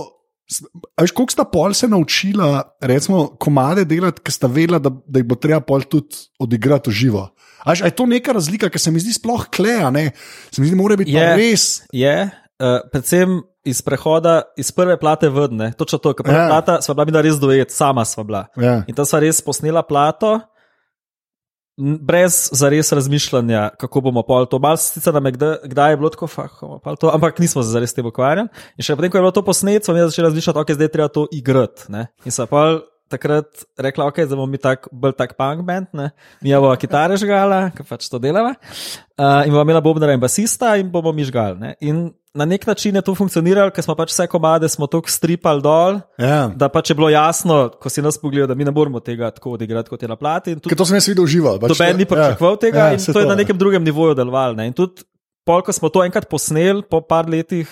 Veš, 1.02 1.12
koliko 1.12 1.34
sta 1.34 1.44
pol 1.44 1.74
se 1.76 1.90
naučila, 1.92 2.62
recimo, 2.82 3.26
komade 3.40 3.84
delati, 3.86 4.24
ki 4.24 4.32
sta 4.32 4.48
vedela, 4.48 4.80
da, 4.80 4.94
da 5.06 5.20
jih 5.20 5.28
bo 5.28 5.36
treba 5.36 5.60
pol 5.66 5.84
tudi 5.84 6.24
odigrati 6.40 6.90
v 6.90 6.94
živo. 7.02 7.24
Veš, 7.68 7.84
je 7.84 7.92
to 7.92 8.08
neka 8.08 8.36
razlika, 8.38 8.70
ki 8.72 8.80
se 8.80 8.94
mi 8.96 9.04
zdi 9.04 9.18
sploh 9.18 9.48
kleja, 9.52 9.92
ne? 9.92 10.12
se 10.52 10.62
mi 10.62 10.70
zdi, 10.70 10.80
mora 10.80 10.96
biti 10.96 11.12
je, 11.12 11.28
res. 11.36 11.68
Je, 11.92 12.16
uh, 12.32 12.80
predvsem 12.94 13.42
iz 13.68 13.82
prehoda, 13.84 14.42
iz 14.58 14.72
prve 14.72 14.96
plate 15.00 15.30
vodne, 15.30 15.74
točno 15.76 16.00
to, 16.00 16.14
ker 16.16 16.26
prva 16.30 16.46
ja. 16.46 16.52
plata 16.54 16.78
sva 16.86 16.96
bila 17.04 17.22
res 17.26 17.40
dojet, 17.42 17.74
sama 17.76 18.06
sva 18.08 18.24
bila. 18.24 18.46
Ja. 18.56 18.80
In 18.88 18.96
tam 18.96 19.08
sva 19.10 19.20
res 19.24 19.44
posnela 19.44 19.84
plato 19.84 20.38
brez 21.78 22.50
zares 22.52 22.92
razmišljanja, 22.92 23.70
kako 23.78 24.02
bomo 24.02 24.24
pol 24.26 24.46
to. 24.50 24.60
Mal 24.60 24.78
sicer 24.82 25.14
nam 25.14 25.26
je 25.26 25.32
kdaj, 25.32 25.56
kdaj 25.66 25.92
je 25.92 25.98
bilo 25.98 26.10
tako, 26.10 26.28
fah, 26.28 26.52
to, 27.00 27.12
ampak 27.14 27.40
nismo 27.40 27.64
se 27.64 27.70
zares 27.70 27.94
tem 27.94 28.06
ukvarjali. 28.06 28.50
In 28.78 28.86
še 28.86 28.98
potem, 28.98 29.14
ko 29.14 29.20
je 29.20 29.26
bilo 29.26 29.34
to 29.36 29.46
posneto, 29.46 29.86
smo 29.86 29.98
začeli 29.98 30.28
razmišljati, 30.28 30.60
ok, 30.60 30.74
zdaj 30.78 30.92
treba 30.94 31.08
to 31.14 31.28
igrati. 31.32 31.92
Ne? 31.94 32.08
In 32.26 32.34
se 32.34 32.46
pa 32.50 32.80
takrat 33.10 33.66
rekla, 33.80 34.06
ok, 34.08 34.22
da 34.28 34.36
bomo 34.36 34.46
mi 34.46 34.58
tak, 34.58 34.88
bolj 34.92 35.16
tak 35.18 35.34
punk 35.38 35.64
band, 35.68 35.88
ne? 35.94 36.12
mi 36.42 36.54
bomo 36.54 36.76
kitare 36.76 37.18
žgala, 37.18 37.72
ki 37.76 37.84
pač 37.88 38.08
to 38.12 38.20
delava. 38.20 38.54
Uh, 39.18 39.44
in 39.48 39.52
bomo 39.52 39.64
imela 39.64 39.82
bobnara 39.82 40.14
in 40.14 40.22
basista 40.22 40.76
in 40.78 40.90
bomo 40.92 41.12
mi 41.12 41.24
žgali. 41.24 41.58
Ne? 41.60 41.76
In 41.82 42.08
na 42.38 42.46
nek 42.46 42.68
način 42.68 42.94
je 42.94 43.02
to 43.02 43.16
funkcioniralo, 43.18 43.72
ker 43.74 43.82
smo 43.82 43.96
pač 43.98 44.12
vse 44.14 44.28
komade 44.30 44.70
smo 44.70 44.86
tako 44.86 45.10
stripali 45.10 45.64
dol, 45.64 45.98
Ja. 46.22 46.52
da 46.54 46.70
pač 46.70 46.92
je 46.92 46.96
bilo 46.96 47.10
jasno, 47.10 47.72
ko 47.82 47.90
si 47.90 48.02
nas 48.02 48.20
pogledal, 48.22 48.48
da 48.48 48.56
mi 48.56 48.64
ne 48.64 48.72
moremo 48.72 49.00
tega 49.02 49.32
tako 49.32 49.56
odigrati, 49.58 49.90
kot 49.90 50.02
je 50.02 50.08
na 50.08 50.16
plati. 50.16 50.54
Tudi 50.56 50.70
Ker 50.70 50.78
to 50.78 50.86
sem 50.86 51.00
jaz 51.00 51.08
videl 51.08 51.26
živo. 51.26 51.56
Pač 51.58 51.74
to- 51.74 51.94
ni 51.98 52.06
pričakoval 52.06 52.54
ja, 52.54 52.62
tega, 52.62 52.78
ja, 52.78 52.94
in 52.94 53.02
to 53.02 53.20
je 53.20 53.26
na 53.26 53.34
ne. 53.34 53.42
nekem 53.42 53.58
drugem 53.58 53.84
nivoju 53.84 54.14
delovalo. 54.14 54.54
ne. 54.54 54.68
In 54.68 54.74
tudi, 54.74 55.02
pol, 55.48 55.64
ko 55.64 55.74
smo 55.74 55.90
to 55.90 56.04
enkrat 56.06 56.30
posneli, 56.30 56.84
po 56.86 57.02
par 57.02 57.26
letih 57.26 57.66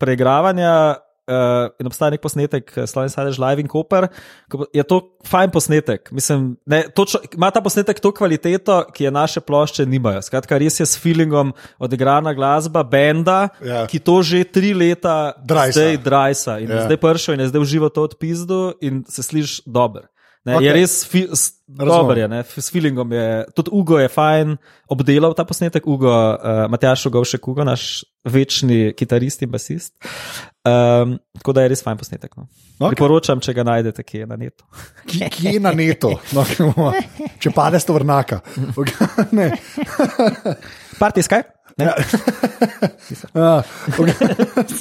preigravanja, 0.00 0.96
uh, 1.30 1.70
in 1.78 1.86
obstaja 1.86 2.10
nek 2.10 2.20
posnetek, 2.20 2.72
eh, 2.74 2.86
Slovenski 2.86 3.14
Sadež 3.14 3.38
Live 3.38 3.62
in 3.62 3.68
Cooper, 3.68 4.08
ko 4.50 4.66
je 4.68 4.82
to 4.82 4.98
fajn 5.24 5.50
posnetek. 5.50 6.10
Mislim, 6.10 6.56
ne, 6.66 6.84
točno, 6.90 7.20
ima 7.32 7.50
ta 7.50 7.60
posnetek 7.60 8.00
to 8.00 8.10
kvaliteto, 8.10 8.84
ki 8.90 9.04
je 9.04 9.10
naše 9.10 9.40
plošče 9.40 9.86
nimajo. 9.86 10.22
Skratka, 10.22 10.58
res 10.58 10.80
je 10.80 10.86
s 10.86 10.98
feelingom 10.98 11.54
odigrana 11.78 12.34
glasba, 12.34 12.82
benda, 12.82 13.48
Ja. 13.62 13.86
ki 13.86 13.98
to 13.98 14.22
že 14.22 14.44
tri 14.44 14.74
leta 14.74 15.32
Drajsa. 15.38 15.72
zdaj 15.72 15.96
drajsa 15.96 16.58
in 16.58 16.68
Ja. 16.68 16.76
ja. 16.76 16.84
zdaj 16.84 16.96
pršo 16.98 17.32
in 17.32 17.40
je 17.40 17.48
zdaj 17.48 17.60
v 17.60 17.64
živo 17.66 17.88
to 17.88 18.02
odpizdu 18.02 18.74
in 18.80 19.04
se 19.08 19.22
sliši 19.22 19.62
dober. 19.66 20.10
Ne, 20.48 20.54
okay. 20.56 20.64
Je 20.64 20.72
res 20.72 20.92
fi, 21.04 21.20
s, 21.36 21.50
dober, 21.68 22.22
je, 22.22 22.26
ne, 22.32 22.38
s 22.48 22.72
feelingom 22.72 23.10
je. 23.12 23.24
Tudi 23.52 23.72
Ugo 23.76 23.98
je 24.00 24.08
fajn 24.08 24.54
obdelal 24.88 25.34
ta 25.36 25.44
posnetek, 25.44 25.84
Ugo, 25.84 26.08
uh, 26.08 26.62
Matjaš 26.72 27.04
Ugovšek, 27.10 27.48
Ugo, 27.52 27.66
naš 27.68 28.06
večni 28.24 28.94
kitarist 28.96 29.44
in 29.44 29.52
basist. 29.52 29.92
Um, 30.64 31.18
tako 31.36 31.52
da 31.56 31.66
je 31.66 31.74
res 31.74 31.84
fajn 31.84 32.00
posnetek. 32.00 32.32
No. 32.40 32.48
Okay. 32.78 32.94
Priporočam, 32.94 33.44
če 33.44 33.52
ga 33.58 33.66
najdete, 33.68 34.04
ki 34.06 34.22
je 34.22 34.30
na 34.32 34.40
netu. 34.40 34.64
Ki, 35.04 35.26
ki 35.28 35.46
je 35.58 35.60
na 35.60 35.74
netu, 35.76 36.14
no, 36.36 36.46
če 37.40 37.52
pade 37.52 37.80
s 37.80 37.88
tovrnaka. 37.88 38.40
Ne. 39.36 39.52
Parti? 41.00 41.24
Ne? 41.76 41.84
Ja. 41.84 41.94
Ja, 43.34 43.52
okay. 43.98 44.14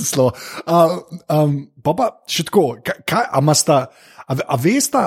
Slo. 0.04 0.32
Uh, 0.66 1.00
um, 1.28 1.60
pa 1.84 1.94
pa 1.96 2.08
še 2.32 2.48
tako, 2.48 2.64
kaj, 2.86 3.04
kaj 3.08 3.28
a 3.28 3.44
ima 3.44 3.56
sta. 3.58 3.84
A, 4.30 4.36
a 4.46 4.56
veste, 4.56 4.98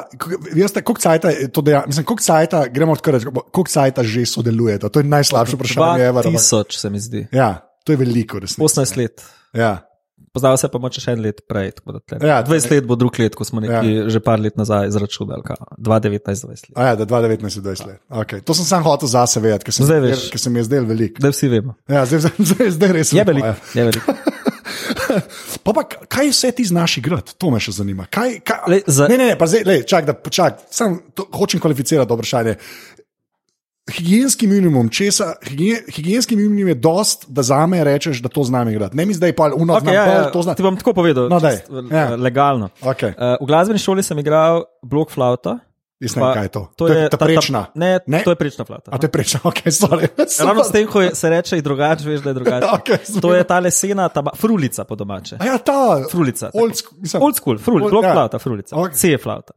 veste 0.52 0.83
koliko 0.83 1.00
cajta 1.00 1.31
je 1.31 1.47
to 1.49 1.62
deja, 1.62 1.85
mislim, 1.87 2.05
koliko 2.05 2.23
cajta, 2.23 2.67
gremo 2.67 2.93
odkrat, 2.93 3.23
koliko 3.25 3.71
cajta 3.71 4.02
že 4.02 4.26
sodelujete? 4.26 4.88
To 4.88 4.99
je 4.99 5.07
najslabše 5.07 5.55
vprašanje. 5.57 6.05
ever, 6.05 6.26
ampak- 6.26 6.43
2000, 6.43 6.75
se 6.75 6.91
mi 6.91 6.99
zdi. 7.00 7.26
Ja, 7.33 7.62
to 7.85 7.93
je 7.93 7.97
veliko, 7.97 8.38
resnici. 8.38 8.59
18 8.61 8.97
let. 8.97 9.23
Ja. 9.55 9.87
Poznal 10.33 10.57
se 10.57 10.64
pa 10.69 10.79
moče 10.79 10.97
še 10.97 11.12
en 11.12 11.21
let 11.21 11.43
prej. 11.45 11.71
Ja, 12.19 12.41
20 12.41 12.71
let 12.71 12.85
bo 12.85 12.97
drug 12.97 13.19
let, 13.19 13.35
ko 13.35 13.45
smo 13.45 13.61
neki 13.61 13.91
ja. 13.93 14.09
že 14.09 14.17
par 14.19 14.41
let 14.41 14.57
nazaj 14.57 14.88
izračunali. 14.88 15.43
kao, 15.45 15.57
2019, 15.79 16.25
20 16.43 16.49
let. 16.49 16.73
A 16.75 16.87
ja, 16.87 16.95
da 16.97 17.05
2019 17.07 17.57
je 17.57 17.62
20 17.62 17.87
let. 17.87 18.00
Okay. 18.09 18.41
To 18.41 18.55
sem 18.55 18.64
sam 18.64 18.83
hotel 18.83 19.07
zase 19.09 19.41
vedeti, 19.41 19.64
ker 19.64 19.75
se, 19.75 19.85
Zdaj 19.85 20.00
veš. 20.00 20.31
ker 20.31 20.41
se 20.41 20.50
mi 20.50 20.59
je 20.59 20.64
zdel 20.64 20.85
veliko. 20.85 21.21
Da 21.21 21.29
vsi 21.29 21.49
vemo. 21.49 21.75
Ja, 21.85 22.07
zdaj, 22.07 22.21
zdaj, 22.21 22.33
zdaj, 22.41 22.71
zdaj 22.71 22.93
res 22.93 23.12
Je 23.12 23.19
lepo, 23.19 23.31
veliko. 23.31 23.47
ja. 23.47 23.55
Je 23.75 23.85
veliko. 23.85 24.12
Pa, 25.62 25.73
pa 25.73 25.83
kaj 25.85 26.28
vse 26.28 26.50
ti 26.52 26.64
znaš 26.64 26.97
igrati? 26.99 27.35
To 27.35 27.50
me 27.50 27.59
še 27.59 27.73
zanima. 27.73 28.07
Kaj, 28.07 28.40
kaj, 28.40 28.59
Lej, 28.69 28.83
za- 28.87 29.09
Ne, 29.09 29.16
ne, 29.16 29.26
ne, 29.26 29.37
pa 29.37 29.47
zdaj, 29.47 29.62
lej, 29.64 29.83
čak, 29.85 30.04
da, 30.04 30.14
čak, 30.23 30.59
sam 30.71 31.00
to, 31.12 31.26
hočem 31.33 31.61
kvalificirati 31.61 32.09
to 32.09 32.14
vprašanje. 32.14 32.57
Higijenski 33.88 34.47
minimum, 34.47 34.88
česa, 34.88 35.33
higien, 35.42 35.83
higijenski 35.88 36.37
minimum 36.37 36.69
je 36.69 36.75
dost, 36.76 37.25
da 37.28 37.42
za 37.42 37.66
me 37.66 37.85
rečeš, 37.85 38.19
da 38.19 38.28
to 38.28 38.45
znam 38.45 38.69
igrati. 38.69 38.97
Ne 38.97 39.04
mi 39.04 39.12
zdaj 39.12 39.33
pa 39.33 39.50
uno, 39.52 39.75
Okay, 39.75 39.92
ja, 39.92 40.04
ja, 40.07 40.31
to 40.31 40.42
znam. 40.42 40.54
ti 40.54 40.62
bom 40.62 40.76
tako 40.76 40.92
povedal, 40.95 41.28
No, 41.28 41.40
daj. 41.40 41.57
čisto, 41.57 41.83
Ja. 41.90 41.97
ja. 41.99 42.16
legalno. 42.16 42.69
Okay. 42.81 43.11
Uh, 43.11 43.37
v 43.40 43.47
glasbeni 43.47 43.78
šoli 43.78 44.02
sem 44.02 44.19
igral 44.19 44.62
blok 44.83 45.11
flauta. 45.11 45.59
Ne 46.02 46.18
vem, 46.18 46.35
kaj 46.35 46.42
je 46.42 46.50
to. 46.50 46.62
To 46.75 46.85
je 46.87 46.97
je 46.97 47.09
ta 47.09 47.16
prečna. 47.16 47.61
Ne, 47.75 47.90
Ne? 47.99 48.00
ne, 48.09 48.21
to 48.21 48.30
je 48.30 48.37
prečna 48.37 48.64
flauta. 48.64 48.90
A 48.90 48.97
to 48.97 49.06
je 49.06 49.11
prečna, 49.11 49.40
ok, 49.44 49.61
sorry. 49.68 50.09
Ravno 50.40 50.62
s 50.62 50.71
tem, 50.71 50.87
ko 50.87 51.00
je, 51.00 51.14
se 51.14 51.28
reče 51.28 51.61
drugače, 51.61 52.04
veš, 52.04 52.21
da 52.21 52.30
je 52.30 52.35
drugače. 52.35 52.66
Super. 53.04 53.21
to 53.21 53.30
je 53.32 53.44
ta 53.44 53.59
lesena, 53.59 54.09
ta 54.09 54.23
frulica 54.32 54.82
po 54.82 54.94
domače. 54.94 55.37
A 55.38 55.44
ja, 55.44 55.59
ta. 55.59 56.02
Frulica. 56.04 56.50
Old 56.52 56.75
school, 56.75 56.99
mislim, 56.99 57.23
Old 57.23 57.37
school, 57.37 57.59
frul, 57.59 57.78
Old- 57.80 57.90
blok 57.90 58.04
ja. 58.04 58.12
flauta, 58.12 58.38
frulica. 58.38 58.75
Ok. 58.75 58.92
C 58.92 59.09
je 59.09 59.18
flauta. 59.18 59.54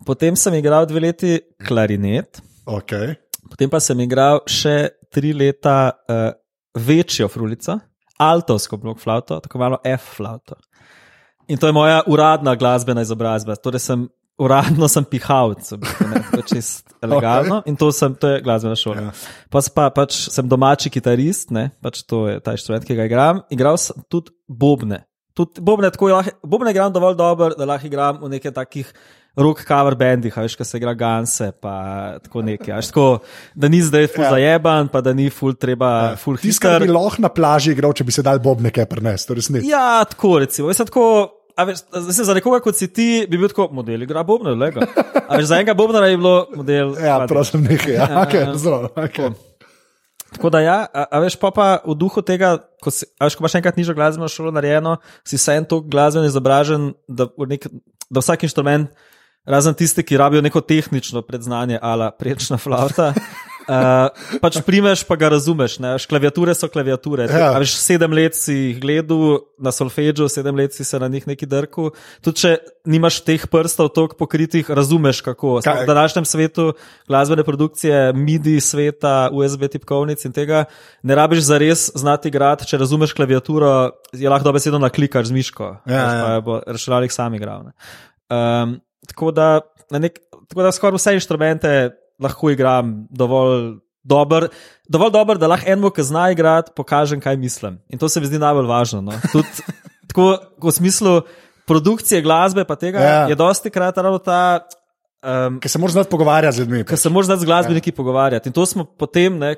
Potem 0.00 0.36
sem 0.36 0.54
igral 0.54 0.86
dve 0.86 1.00
leti 1.02 1.32
klarinet, 1.60 2.38
Okay. 2.66 3.16
potem 3.50 3.66
pa 3.66 3.80
sem 3.80 3.98
igral 4.00 4.44
še 4.46 4.76
tri 5.08 5.32
leta 5.32 5.90
uh, 5.90 6.30
večjo 6.76 7.26
frulico, 7.26 7.80
altovsko 8.16 8.76
blok 8.76 8.98
flauto, 8.98 9.40
tako 9.40 9.58
malo 9.58 9.78
F 9.82 10.14
flauto. 10.14 10.54
In 11.48 11.58
to 11.58 11.66
je 11.66 11.72
moja 11.72 12.02
uradna 12.06 12.54
glasbena 12.54 13.02
izobrazba. 13.02 13.56
Torej 13.56 13.80
sem, 13.80 14.04
uradno 14.40 14.88
sem 14.88 15.04
pihalc, 15.04 15.68
čist 16.48 16.88
legalno 17.12 17.60
in 17.68 17.76
to, 17.76 17.90
sem, 17.92 18.14
to 18.16 18.34
je 18.34 18.40
glasbena 18.44 18.76
šola. 18.78 18.96
Ja. 18.96 19.12
Ja. 19.12 19.44
Pa, 19.52 19.60
pa 19.76 19.84
pač 20.00 20.16
sem 20.32 20.48
domači 20.48 20.90
kitarist, 20.92 21.52
ne, 21.54 21.68
pač 21.84 22.02
to 22.08 22.24
je 22.30 22.40
ta 22.40 22.56
inštrument, 22.56 22.88
ki 22.88 22.96
ga 22.98 23.06
igram. 23.08 23.44
Igral 23.52 23.78
sem 23.80 24.00
tudi 24.08 24.32
bobne. 24.48 25.04
Tudi 25.36 25.62
bobne, 25.62 25.92
tako 25.94 26.10
lahko, 26.10 26.34
bobne 26.42 26.72
igram 26.74 26.92
dovolj 26.92 27.16
dobro, 27.16 27.52
da 27.54 27.68
lahko 27.68 27.86
igram 27.86 28.18
v 28.24 28.32
nekih 28.34 28.52
takih 28.56 28.88
rock 29.38 29.62
cover 29.62 29.94
bendih, 29.94 30.34
a 30.34 30.42
veš, 30.42 30.56
ko 30.58 30.64
se 30.66 30.76
igra 30.76 30.90
Ganse, 30.98 31.52
pa 31.54 31.74
tako 32.18 32.42
nekaj. 32.42 32.74
veš, 32.80 32.88
Tako, 32.90 33.04
da 33.54 33.68
ni 33.70 33.78
zdaj 33.80 34.08
ful 34.10 34.24
Ja. 34.24 34.26
ja. 34.26 34.30
zajeban, 34.34 34.88
pa 34.90 35.00
da 35.00 35.12
ni 35.14 35.28
ful 35.30 35.54
treba, 35.54 36.16
ful 36.18 36.34
Tisti, 36.36 36.58
kar 36.60 36.80
hiter. 36.80 36.88
bi 36.88 36.96
lahko 36.96 37.22
na 37.22 37.30
plaži 37.30 37.70
igral, 37.72 37.94
če 37.94 38.04
bi 38.04 38.12
se 38.12 38.24
dal 38.26 38.42
bob 38.42 38.58
nekaj 38.60 38.88
prenesti, 38.90 39.36
resnici. 39.38 39.70
Ja, 39.70 40.02
tako 40.04 40.40
recimo. 40.42 40.66
Veš, 40.68 40.82
tako, 40.90 41.04
veš, 41.68 41.82
zdaj, 41.90 42.24
za 42.28 42.34
nekoga 42.36 42.60
kot 42.64 42.78
si 42.78 42.88
ti, 42.92 43.08
bi 43.30 43.38
bil 43.38 43.50
tako 43.52 43.68
model, 43.74 44.02
igra 44.06 44.22
bobna, 44.26 44.54
lega. 44.58 44.86
A 45.26 45.38
veš, 45.38 45.50
za 45.50 45.60
enega 45.60 45.74
bobnara 45.78 46.10
je 46.10 46.18
bilo 46.20 46.34
model. 46.56 46.94
Ja, 47.08 47.20
prosim, 47.28 47.64
nekaj. 47.64 47.94
Ja, 47.94 48.08
okay, 48.24 48.50
zelo, 48.58 48.90
okay. 48.96 49.32
Tako 50.30 50.50
da, 50.54 50.60
ja, 50.62 50.78
a, 50.94 51.06
a 51.10 51.20
veš, 51.24 51.36
pa, 51.40 51.50
pa 51.50 51.68
v 51.82 51.96
duhu 51.98 52.22
tega, 52.22 52.56
ko, 52.82 52.92
si, 52.94 53.08
veš, 53.20 53.36
ko 53.36 53.42
imaš 53.42 53.58
enkrat 53.58 53.78
nižjo 53.80 53.96
glasbeno 53.98 54.28
šolo 54.30 54.54
narejeno, 54.54 54.96
si 55.26 55.40
vse 55.40 55.58
en 55.58 55.66
tok 55.66 55.88
glasbeno 55.90 56.28
izobražen, 56.30 56.92
da, 57.10 57.26
nek, 57.50 57.66
da 58.10 58.22
vsak 58.22 58.46
inštrument, 58.46 58.92
razen 59.50 59.74
tisti, 59.74 60.04
ki 60.06 60.20
rabijo 60.20 60.42
neko 60.44 60.62
tehnično 60.62 61.22
predznanje, 61.26 61.78
ala 61.82 62.10
prečna 62.14 62.58
flauta. 62.62 63.12
Uh, 63.68 64.38
pač 64.40 64.58
primeš, 64.66 65.02
pa 65.06 65.16
ga 65.20 65.30
razumeš. 65.34 65.78
Ne? 65.82 65.92
Klaviature 66.08 66.54
so 66.56 66.68
klaviature. 66.70 67.26
Ja. 67.30 67.38
Ja. 67.38 67.50
Veš, 67.60 67.76
sedem 67.80 68.14
let 68.16 68.38
si 68.38 68.54
jih 68.54 68.80
gledal 68.82 69.44
na 69.60 69.72
solfeđu, 69.74 70.28
sedem 70.32 70.56
let 70.56 70.74
si 70.74 70.84
se 70.84 70.98
na 70.98 71.08
njih 71.08 71.26
neki 71.28 71.46
drku. 71.46 71.90
Tudi 72.24 72.42
če 72.42 72.52
nimaš 72.90 73.20
teh 73.26 73.44
prstov 73.50 73.92
toliko 73.96 74.18
pokritih, 74.18 74.70
razumeš 74.70 75.22
kako. 75.26 75.58
Kaj? 75.64 75.84
V 75.84 75.88
današnjem 75.90 76.24
svetu 76.24 76.72
glasbene 77.08 77.44
produkcije, 77.44 78.12
MIDI 78.16 78.58
sveta, 78.64 79.30
USB 79.32 79.68
tipkovnic 79.72 80.24
in 80.24 80.34
tega 80.36 80.64
ne 81.02 81.14
rabiš 81.14 81.44
za 81.50 81.60
res 81.60 81.88
znati 81.94 82.32
igrati. 82.32 82.68
Če 82.70 82.80
razumeš 82.80 83.14
klaviaturo, 83.16 83.90
je 84.12 84.30
lahko 84.30 84.50
dobesedno 84.50 84.80
naklikaš 84.82 85.30
z 85.30 85.36
miško. 85.36 85.74
Ja, 85.86 86.04
ja. 86.04 86.34
jo 86.34 86.46
bo 86.46 86.60
računalnik 86.66 87.12
sam 87.12 87.34
igral. 87.34 87.68
ne. 87.68 87.72
Um, 88.30 88.78
tako, 89.06 89.30
da, 89.34 89.60
na 89.90 89.98
nek, 89.98 90.18
tako 90.48 90.62
da 90.62 90.72
skoraj 90.72 90.98
vse 90.98 91.14
inštrumente 91.18 91.72
lahko 92.20 92.50
igram 92.50 93.06
dovolj 93.10 93.78
dober, 94.02 94.48
dovolj 94.88 95.12
dober, 95.12 95.38
da 95.38 95.50
lahko 95.50 95.68
enemu, 95.68 95.90
ki 95.94 96.06
zna 96.08 96.30
igrati, 96.34 96.72
pokažem, 96.76 97.20
kaj 97.20 97.36
mislim. 97.36 97.78
In 97.88 97.98
to 97.98 98.08
se 98.08 98.20
mi 98.20 98.28
zdi 98.30 98.40
najbolj 98.40 98.68
važno. 98.68 99.00
No. 99.04 99.16
Tudi, 99.32 99.48
tako, 100.08 100.32
v 100.62 100.74
smislu 100.74 101.20
produkcije 101.70 102.22
glasbe, 102.22 102.64
pa 102.64 102.76
tega 102.76 103.00
Ja. 103.00 103.10
ja. 103.10 103.26
je 103.28 103.38
dosti 103.38 103.70
krat 103.70 103.98
ravno 103.98 104.18
ta. 104.18 104.66
Um, 105.20 105.60
Ker 105.60 105.70
se 105.70 105.78
moraš 105.78 105.92
znati 105.92 106.10
pogovarjati 106.10 106.56
z 106.56 106.60
ljudmi. 106.60 106.84
Ker 106.84 106.98
se 106.98 107.10
moraš 107.12 107.26
znati 107.26 107.42
z 107.42 107.44
glasbeniki 107.44 107.90
ja. 107.92 107.96
pogovarjati. 107.96 108.48
In 108.48 108.52
to 108.56 108.66
smo 108.66 108.84
potem, 108.84 109.38
ne, 109.38 109.54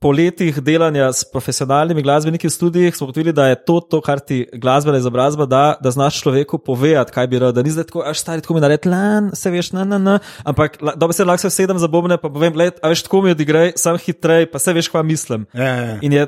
po 0.00 0.10
letih 0.10 0.56
delanja 0.64 1.12
s 1.12 1.24
profesionalnimi 1.24 2.02
glasbeniki 2.02 2.48
v 2.48 2.50
studijih, 2.50 2.96
smo 2.96 3.04
ugotovili, 3.06 3.32
da 3.32 3.46
je 3.46 3.58
to, 3.64 3.80
to 3.80 4.00
kar 4.00 4.20
ti 4.20 4.46
glasbena 4.52 4.98
izobrazba 4.98 5.46
da, 5.46 5.76
da 5.82 5.90
znaš 5.90 6.20
človeku 6.22 6.58
povedati, 6.58 7.12
kaj 7.12 7.26
bi 7.26 7.38
rad. 7.38 7.54
Da 7.54 7.62
ni 7.62 7.70
zdaj 7.70 7.84
tako, 7.84 8.02
až 8.06 8.18
stari, 8.18 8.40
tako 8.40 8.54
mi 8.54 8.60
naredi, 8.60 8.88
lan, 8.88 9.30
se 9.34 9.50
veš, 9.50 9.72
na, 9.72 9.84
na, 9.84 9.98
na. 9.98 10.18
Ampak 10.44 10.78
dobro 10.96 11.12
se 11.12 11.24
lahko 11.24 11.42
se 11.42 11.50
sedem 11.50 11.78
za 11.78 11.88
bobne, 11.88 12.16
pa 12.16 12.28
povem, 12.28 12.56
let, 12.56 12.80
a 12.82 12.88
veš, 12.88 13.02
tako 13.02 13.22
mi 13.22 13.34
odigraj, 13.36 13.72
sam 13.76 13.98
hitrej, 13.98 14.46
pa 14.50 14.58
se 14.58 14.72
veš, 14.72 14.88
kaj 14.88 15.02
mislim. 15.02 15.46
Ja, 15.52 15.64
ja, 15.64 15.84
ja. 15.84 15.98
In 16.00 16.12
je 16.12 16.26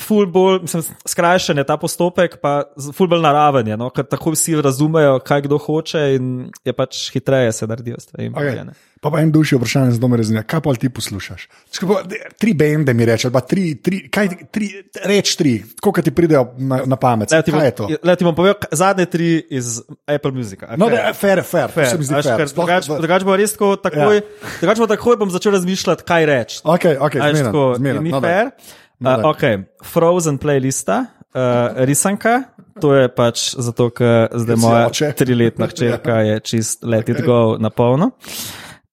ful 0.00 0.26
bolj, 0.26 0.60
mislim, 0.62 0.82
skrajšan 1.06 1.58
je 1.58 1.64
ta 1.64 1.76
postopek, 1.76 2.38
pa 2.42 2.64
ful 2.94 3.08
bolj 3.08 3.22
naraven 3.22 3.66
je, 3.66 3.76
no? 3.76 3.90
ker 3.90 4.06
tako 4.06 4.32
vsi 4.32 4.56
razumejo, 4.62 5.18
kaj 5.20 5.42
kdo 5.42 5.58
hoče 5.58 6.04
in 6.14 6.28
je 6.64 6.72
pač 6.72 7.08
hitreje 7.12 7.52
se 7.52 7.66
naredijo 7.66 8.00
stvari. 8.00 8.30
Okay. 8.30 8.62
Pa 9.00 9.12
pa 9.14 9.20
en 9.22 9.30
duši 9.30 9.54
vprašanje, 9.54 9.92
zelo 9.94 10.08
me 10.08 10.16
razumije, 10.16 10.42
kaj 10.42 10.60
pa 10.60 10.74
ti 10.74 10.88
poslušaš? 10.90 11.48
Skupaj, 11.70 12.02
tri 12.38 12.54
bende 12.54 12.94
mi 12.94 13.06
reče, 13.06 13.30
pa 13.30 13.40
tri, 13.40 13.74
tri, 13.74 14.08
kaj, 14.10 14.28
tri 14.50 14.70
reč 15.04 15.36
tri, 15.38 15.52
kot 15.80 16.00
ti 16.02 16.10
pridejo 16.10 16.48
na, 16.58 16.80
na 16.84 16.96
pamet. 16.96 17.30
Le, 17.30 17.42
ti 17.42 17.54
bom, 17.54 17.62
le, 18.02 18.16
ti 18.16 18.26
bom 18.26 18.34
povedal 18.34 18.58
zadnje 18.72 19.06
tri 19.06 19.28
iz 19.50 19.78
Apple 20.04 20.32
Music. 20.32 20.66
No, 20.76 20.90
da 20.90 21.06
je 21.06 21.14
fair, 21.14 21.42
fair, 21.46 21.70
fair. 21.70 21.86
Se 21.92 21.98
mi 21.98 22.04
zdi 22.04 22.22
fair. 22.22 22.48
Sploh- 22.50 22.66
Drugače 22.66 22.98
drugač 22.98 23.22
bo 23.22 23.36
res 23.38 23.54
tako, 23.54 23.76
takoj, 23.76 24.18
Ja. 24.18 24.50
drugač 24.60 24.82
bo 24.82 24.90
takoj 24.90 25.16
bom 25.16 25.30
začel 25.30 25.54
razmišljati, 25.54 26.02
kaj 26.02 26.26
reči. 26.26 26.60
Ok, 26.64 26.90
ok, 26.98 27.14
A 27.22 27.30
veš, 27.30 27.38
zmeren, 27.38 27.46
tako, 27.52 27.64
zmeren. 27.78 28.02
Ni 28.02 28.10
No, 28.10 28.20
fair. 28.20 28.50
No, 28.98 29.14
Uh, 29.14 29.30
ok, 29.30 29.42
Frozen 29.86 30.38
playlista, 30.42 31.06
uh, 31.30 31.84
risanka, 31.86 32.50
to 32.82 32.94
je 32.94 33.06
pač 33.08 33.54
zato, 33.54 33.90
ker 33.94 34.26
zdaj 34.34 34.58
moja 34.58 35.12
triletna 35.14 35.68
hčerka 35.70 36.18
je 36.26 36.40
čist 36.42 36.82
let 36.82 37.08
it 37.08 37.22
go 37.22 37.54
na 37.62 37.70
polno. 37.70 38.10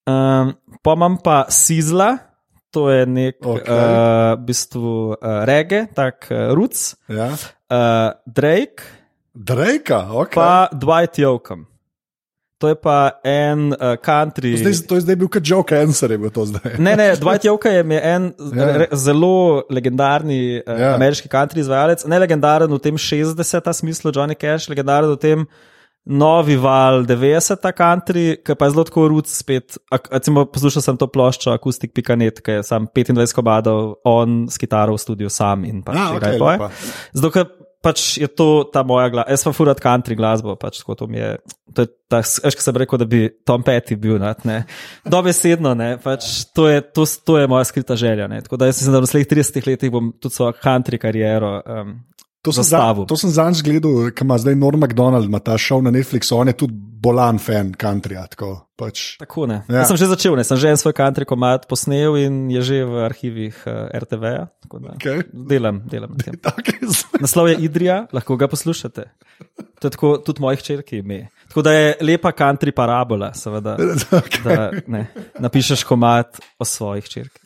Um, 0.06 0.54
pa 0.86 0.94
imam 0.94 1.18
pa 1.18 1.46
Sizla, 1.50 2.18
to 2.70 2.90
je 2.94 3.06
nek 3.10 3.42
okay. 3.42 3.66
uh, 3.66 4.38
v 4.38 4.46
bistvu 4.46 4.94
uh, 5.18 5.42
rege, 5.50 5.88
tak 5.98 6.30
uh, 6.30 6.54
ruc, 6.54 6.78
ja. 7.10 7.34
uh, 7.34 8.14
Drake. 8.30 8.86
Drake, 9.34 9.90
ok. 9.96 10.38
Pa 10.38 10.70
Dwight 10.70 11.18
Yoakam. 11.18 11.66
To 12.66 12.72
je 12.74 12.76
pa 12.82 13.22
en 13.22 13.68
uh, 13.78 13.94
country. 14.02 14.56
Zdaj, 14.58 14.88
to 14.90 14.98
je 14.98 15.04
zdaj 15.06 15.16
bil 15.22 15.30
kot 15.30 15.46
Joe 15.46 15.62
Cancer, 15.70 16.10
je 16.10 16.18
bil 16.18 16.32
to 16.34 16.48
zdaj. 16.50 16.80
ne, 16.82 16.96
ne, 16.98 17.12
Dwight 17.22 17.46
Yoakam 17.50 17.94
je 17.94 18.00
en 18.02 18.32
yeah. 18.34 18.58
Ja. 18.58 18.78
re, 18.82 18.88
zelo 18.98 19.62
legendarni 19.70 20.40
uh, 20.58 20.66
yeah. 20.66 20.82
Ja. 20.82 20.96
ameriški 20.98 21.30
country 21.30 21.62
izvajalec. 21.62 22.08
Ne 22.10 22.18
legendaren 22.24 22.74
v 22.74 22.82
tem 22.82 22.98
60-ta 22.98 23.70
smislu, 23.70 24.10
Johnny 24.16 24.34
Cash, 24.34 24.66
legendaren 24.74 25.14
v 25.14 25.20
tem 25.22 25.46
novi 26.06 26.58
val 26.58 27.06
90-ta 27.06 27.70
country, 27.78 28.26
ki 28.42 28.58
pa 28.58 28.66
je 28.66 28.74
zelo 28.74 28.86
tako 28.90 29.06
ruc 29.14 29.30
spet. 29.30 29.78
Recimo, 29.94 30.48
poslušal 30.50 30.86
sem 30.86 30.98
to 30.98 31.06
ploščo 31.10 31.54
Acoustic 31.54 31.94
Picanet, 31.94 32.42
ki 32.42 32.60
je 32.60 32.66
sam 32.66 32.90
25 32.90 33.38
kobadov, 33.38 34.00
on 34.10 34.46
s 34.50 34.58
kitaro 34.62 34.98
v 34.98 35.06
studiu 35.06 35.30
sam 35.30 35.70
in 35.70 35.86
pač 35.86 36.02
ah, 36.02 36.18
okay, 36.18 36.42
poje. 36.42 36.74
Zato, 37.14 37.34
ker 37.34 37.46
pač 37.86 38.18
je 38.18 38.28
to 38.28 38.66
ta 38.74 38.82
moja 38.82 39.12
glasba. 39.14 39.30
Jaz 39.30 39.46
pa 39.46 39.54
furat 39.54 39.82
country 39.84 40.18
glasbo, 40.18 40.58
pač 40.58 40.82
tako 40.82 40.98
to 40.98 41.08
mi 41.12 41.22
je. 41.22 41.36
To 41.78 41.86
je 41.86 41.92
ta, 42.10 42.22
veš, 42.24 42.58
kaj 42.58 42.66
sem 42.66 42.80
rekel, 42.82 43.02
da 43.02 43.08
bi 43.10 43.22
Tom 43.46 43.66
Petty 43.66 43.98
bil, 44.00 44.18
ne. 44.22 44.58
Dobesedno, 45.06 45.76
ne, 45.78 45.96
pač 46.02 46.48
to 46.56 46.68
je, 46.72 46.82
to, 46.96 47.06
to 47.06 47.38
je 47.42 47.50
moja 47.52 47.68
skrita 47.70 47.98
želja, 48.00 48.30
ne. 48.32 48.42
Tako 48.46 48.58
da 48.62 48.70
jaz 48.72 48.82
mislim, 48.82 48.96
da 48.96 49.04
v 49.04 49.08
naslednjih 49.08 49.30
30 49.34 49.70
letih 49.70 49.94
bom 49.94 50.12
tudi 50.18 50.38
svojo 50.38 50.58
country 50.64 51.02
kariero 51.02 51.60
um, 51.62 51.98
To 52.46 52.54
sem, 52.54 52.64
za, 52.64 52.82
to 53.10 53.18
sem 53.18 53.32
zanj 53.34 53.64
gledal, 53.66 54.12
ki 54.14 54.22
ima 54.22 54.38
zdaj 54.38 54.56
Norm 54.60 54.84
McDonald, 54.84 55.26
ima 55.26 55.40
ta 55.42 55.58
šov 55.58 55.82
na 55.86 55.94
Netflixu, 55.94 56.36
on 56.38 56.52
je 56.52 56.54
tudi 56.60 56.78
bolan 57.06 57.40
fan 57.42 57.72
countryja. 57.82 58.26
Tako, 58.30 58.50
pač. 58.78 59.16
tako 59.22 59.48
ne. 59.50 59.62
Ja. 59.70 59.82
Jaz 59.82 59.92
sem 59.92 60.00
že 60.02 60.10
začel, 60.12 60.38
ne? 60.38 60.46
sem 60.46 60.60
že 60.62 60.74
en 60.74 60.80
svoj 60.80 60.94
country 60.98 61.26
komat 61.26 61.66
posnel 61.70 62.18
in 62.22 62.46
je 62.54 62.62
že 62.66 62.78
v 62.86 63.02
arhivih 63.06 63.58
uh, 63.66 63.90
RTV-ja. 63.94 64.46
Okay. 64.70 65.26
Delam, 65.34 65.82
delam. 65.90 66.14
Okay, 66.18 66.78
Naslov 67.24 67.50
je 67.50 67.58
Idrija, 67.66 68.06
lahko 68.14 68.38
ga 68.38 68.50
poslušate. 68.52 69.10
To 69.82 69.90
je 69.90 69.92
tako, 69.92 70.18
tudi 70.22 70.42
mojih 70.42 70.62
črki 70.62 71.02
ime. 71.02 71.30
Tako 71.50 71.66
da 71.66 71.74
je 71.74 71.98
lepa 72.02 72.34
country 72.34 72.74
parabola, 72.76 73.34
seveda. 73.34 73.78
Okay. 74.26 74.42
Da, 74.46 74.70
ne, 74.88 75.08
napišeš 75.42 75.84
komat 75.86 76.40
o 76.62 76.66
svojih 76.66 77.06
črkih. 77.10 77.42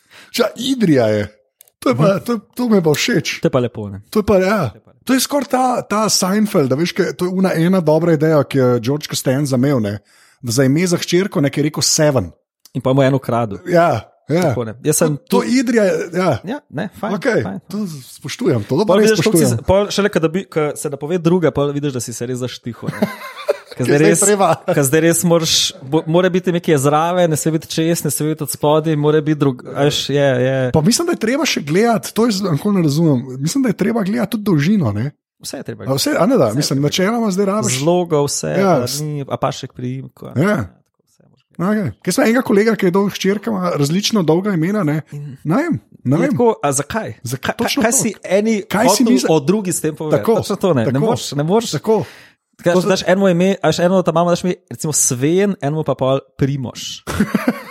Idrija 0.59 1.07
je. 1.07 1.38
To, 1.79 1.95
pa, 1.95 2.19
to, 2.19 2.37
to 2.55 2.67
mi 2.67 2.81
pa 2.83 2.91
všeč. 2.91 3.39
To 3.39 3.47
je 3.47 3.53
pa 3.53 3.59
lepo. 3.63 3.87
Ne? 3.87 4.03
To 4.11 4.19
je 4.19 4.27
pa 4.27 4.39
ja. 4.43 4.61
To 5.07 5.15
je 5.15 5.23
skoraj 5.23 5.47
ta, 5.49 5.65
ta 5.87 6.01
Seinfeld, 6.11 6.73
veš, 6.75 6.91
kaj, 6.93 7.13
to 7.17 7.29
je 7.29 7.33
una, 7.33 7.55
ena 7.55 7.79
dobra 7.81 8.13
ideja, 8.13 8.43
ki 8.43 8.59
je 8.59 8.67
George 8.83 9.07
Costanza 9.07 9.55
zamel. 9.55 9.79
Ne? 9.79 9.99
Za 10.43 10.67
ime 10.67 10.85
za 10.87 10.99
hčerko 10.99 11.41
nekaj 11.41 11.69
rekel 11.69 11.85
Seven. 11.85 12.31
In 12.75 12.83
pa 12.83 12.93
mu 12.93 13.03
eno 13.03 13.19
kradu. 13.19 13.63
Ja. 13.65 14.09
Ja. 14.29 14.53
Sem 14.93 15.17
to, 15.17 15.39
to 15.39 15.43
Idrija, 15.43 15.83
ja. 16.13 16.37
ja, 16.45 16.59
ne, 16.69 16.89
fajn, 16.99 17.13
okay. 17.17 17.41
fajn. 17.41 17.59
To 17.73 17.79
spoštujem, 17.89 18.61
to 18.69 18.77
dobro 18.77 19.01
pol, 19.65 19.87
šele, 19.89 20.11
kad 20.13 20.27
bi, 20.29 20.43
se 20.77 20.89
da 20.89 20.99
pove 21.01 21.17
druga, 21.17 21.49
pa 21.51 21.65
vidiš, 21.73 21.95
da 21.97 21.99
si 21.99 22.13
se 22.13 22.27
res 22.29 22.37
zaštiho. 22.37 22.91
Zdaj 23.79 23.97
res, 24.01 24.23
zdaj 24.87 25.01
res 25.01 25.23
moraš, 25.23 25.53
mora 26.07 26.29
biti 26.29 26.51
nekaj 26.51 26.77
zraven, 26.83 27.31
ne 27.31 27.37
sme 27.39 27.55
biti 27.55 27.69
čez, 27.71 28.03
ne 28.03 28.11
sme 28.11 28.33
biti 28.33 28.43
od 28.43 28.51
spodaj, 28.51 28.95
mora 28.99 29.21
biti 29.21 29.39
drug. 29.39 29.63
Až, 29.75 30.09
je, 30.09 30.27
je. 30.45 30.57
Pa 30.75 30.81
mislim, 30.81 31.07
da 31.07 31.15
je 31.15 31.21
treba 31.23 31.47
še 31.47 31.63
gledati, 31.63 32.13
to 32.13 32.27
je 32.27 32.39
zelo 32.39 32.73
ne 32.75 32.83
razumem. 32.83 33.23
Mislim, 33.39 33.63
da 33.63 33.73
je 33.73 33.79
treba 33.79 34.03
gledati 34.03 34.35
tudi 34.35 34.43
dolžino. 34.51 34.91
Ne? 34.95 35.11
Vse 35.39 35.61
je 35.61 35.63
treba 35.63 35.85
gledati. 35.85 36.01
Vse, 36.01 36.15
a 36.19 36.25
ne 36.25 36.37
da, 36.37 36.49
vse 36.49 36.57
mislim, 36.57 36.81
načeloma 36.81 37.31
zdaj 37.31 37.45
rabiš. 37.45 37.79
Zlogo, 37.79 38.25
vse, 38.27 38.55
ja. 38.59 38.75
ni, 39.01 39.23
a 39.23 39.39
pa 39.39 39.53
še 39.55 39.71
k 39.71 39.79
priimku. 39.79 40.33
Ja. 40.35 40.59
Okay. 41.59 41.91
Kaj 41.99 42.15
sem 42.15 42.23
enega 42.29 42.41
kolega, 42.47 42.73
ki 42.79 42.87
je 42.87 42.93
dolg 42.95 43.11
hčerka, 43.11 43.51
ima 43.51 43.73
različno 43.75 44.23
dolga 44.23 44.53
imena? 44.55 44.85
Ne, 44.87 45.01
ne 45.43 45.57
vem. 45.57 45.79
Ne 46.07 46.17
vem. 46.21 46.31
Tako, 46.31 46.53
zakaj? 46.71 47.17
zakaj? 47.23 47.55
Kaj, 47.59 47.75
kaj 47.83 47.91
si 47.91 48.13
eni, 48.23 48.61
kaj 48.63 48.93
si 48.95 49.03
misli 49.03 49.27
o 49.27 49.39
drugi 49.43 49.73
s 49.75 49.83
tem 49.83 49.95
povedal? 49.95 50.21
Tako, 50.23 50.55
to 50.55 50.73
ne, 50.73 50.85
tako, 50.87 50.93
ne 50.95 50.99
moreš. 51.03 51.25
Ne 51.35 51.43
moreš. 51.43 51.73
Tako. 51.75 51.97
Kaj, 52.59 52.75
to, 52.75 52.81
daš 52.91 53.03
eno 53.07 53.29
ime, 53.31 53.53
až 53.63 53.79
eno 53.85 54.01
tam 54.03 54.17
imamo, 54.17 54.33
daš 54.35 54.43
mi, 54.43 54.55
recimo, 54.71 54.91
Sven, 54.93 55.55
eno 55.63 55.83
pa 55.87 55.95
pa 55.95 56.19
Primoš. 56.35 57.05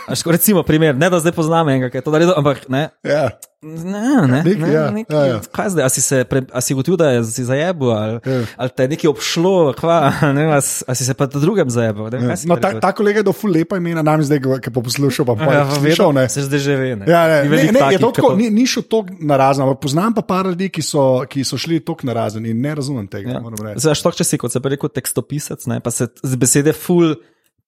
Až, 0.08 0.24
recimo, 0.24 0.62
primer, 0.64 0.96
ne 0.96 1.10
da 1.12 1.20
zdaj 1.20 1.36
poznam 1.36 1.68
enega, 1.68 1.90
ki 1.92 2.00
je 2.00 2.04
to 2.06 2.12
naredil, 2.14 2.32
ampak 2.32 2.64
ne. 2.72 2.88
Ja. 3.04 3.36
Ne, 3.62 3.82
ne, 3.82 4.42
nek, 4.44 4.58
ne, 4.58 4.68
ja, 4.70 4.82
nek, 4.94 5.08
ja, 5.10 5.20
ja. 5.26 5.38
Kaj 5.50 5.72
zdaj, 5.74 5.82
a 5.82 5.90
si 5.90 5.98
se, 5.98 6.20
pre, 6.30 6.44
a 6.54 6.60
si 6.62 6.76
gotil, 6.78 6.94
da 6.94 7.08
si 7.26 7.42
zajebil, 7.42 7.90
ali, 7.90 8.20
ja. 8.22 8.44
ali 8.54 8.70
te 8.70 8.84
je 8.86 8.90
nekaj 8.92 9.08
obšlo, 9.10 9.54
kva, 9.74 9.96
ne, 10.36 10.44
a, 10.54 10.60
a 10.62 10.94
si 10.94 11.06
se 11.06 11.14
pa 11.18 11.26
drugem 11.26 11.66
zajebil. 11.66 12.06
Ne, 12.14 12.20
ja. 12.22 12.36
no, 12.46 12.54
ta, 12.62 12.70
ta 12.78 12.92
kolega 12.94 13.18
je 13.18 13.26
do 13.26 13.34
ful 13.34 13.50
lepa 13.50 13.80
imena, 13.82 14.04
nam 14.06 14.22
zdaj, 14.22 14.38
ki 14.62 14.70
pa 14.70 14.82
poslušal, 14.86 15.26
pa 15.26 15.34
pa 15.40 15.56
ja, 15.56 15.64
slišal, 15.74 16.14
ne. 16.14 16.28
Se 16.30 16.44
zdaj 16.46 16.62
že 16.62 16.76
ve, 16.78 16.92
ne. 17.00 17.08
Ja, 17.10 17.24
ne, 17.26 17.40
ne, 17.50 17.64
ne, 17.74 17.82
je 17.96 17.98
to 17.98 18.12
tako, 18.14 18.30
ni, 18.38 18.46
ni 18.54 18.66
šel 18.70 18.86
tok 18.86 19.10
na 19.18 19.40
razen, 19.42 19.66
ampak 19.66 19.82
poznam 19.88 20.14
pa 20.14 20.22
par 20.22 20.46
ljudi, 20.52 20.70
ki 20.78 20.84
so, 20.86 21.08
ki 21.26 21.42
so 21.42 21.58
šli 21.58 21.80
tok 21.82 22.06
na 22.06 22.14
razen 22.14 22.46
in 22.46 22.62
ne 22.62 22.76
razumem 22.78 23.10
tega, 23.10 23.40
ja. 23.40 23.42
moram 23.42 23.58
reči. 23.58 23.82
Zdaj, 23.82 23.98
što, 23.98 24.14
če 24.22 24.28
si, 24.28 24.38
kot 24.38 24.54
se 24.54 24.62
pa 24.62 24.70
rekel, 24.70 24.94
tekstopisec, 24.94 25.66
ne, 25.66 25.80
pa 25.82 25.90
se 25.90 26.06
z 26.22 26.38
besede 26.38 26.76
ful. 26.78 27.16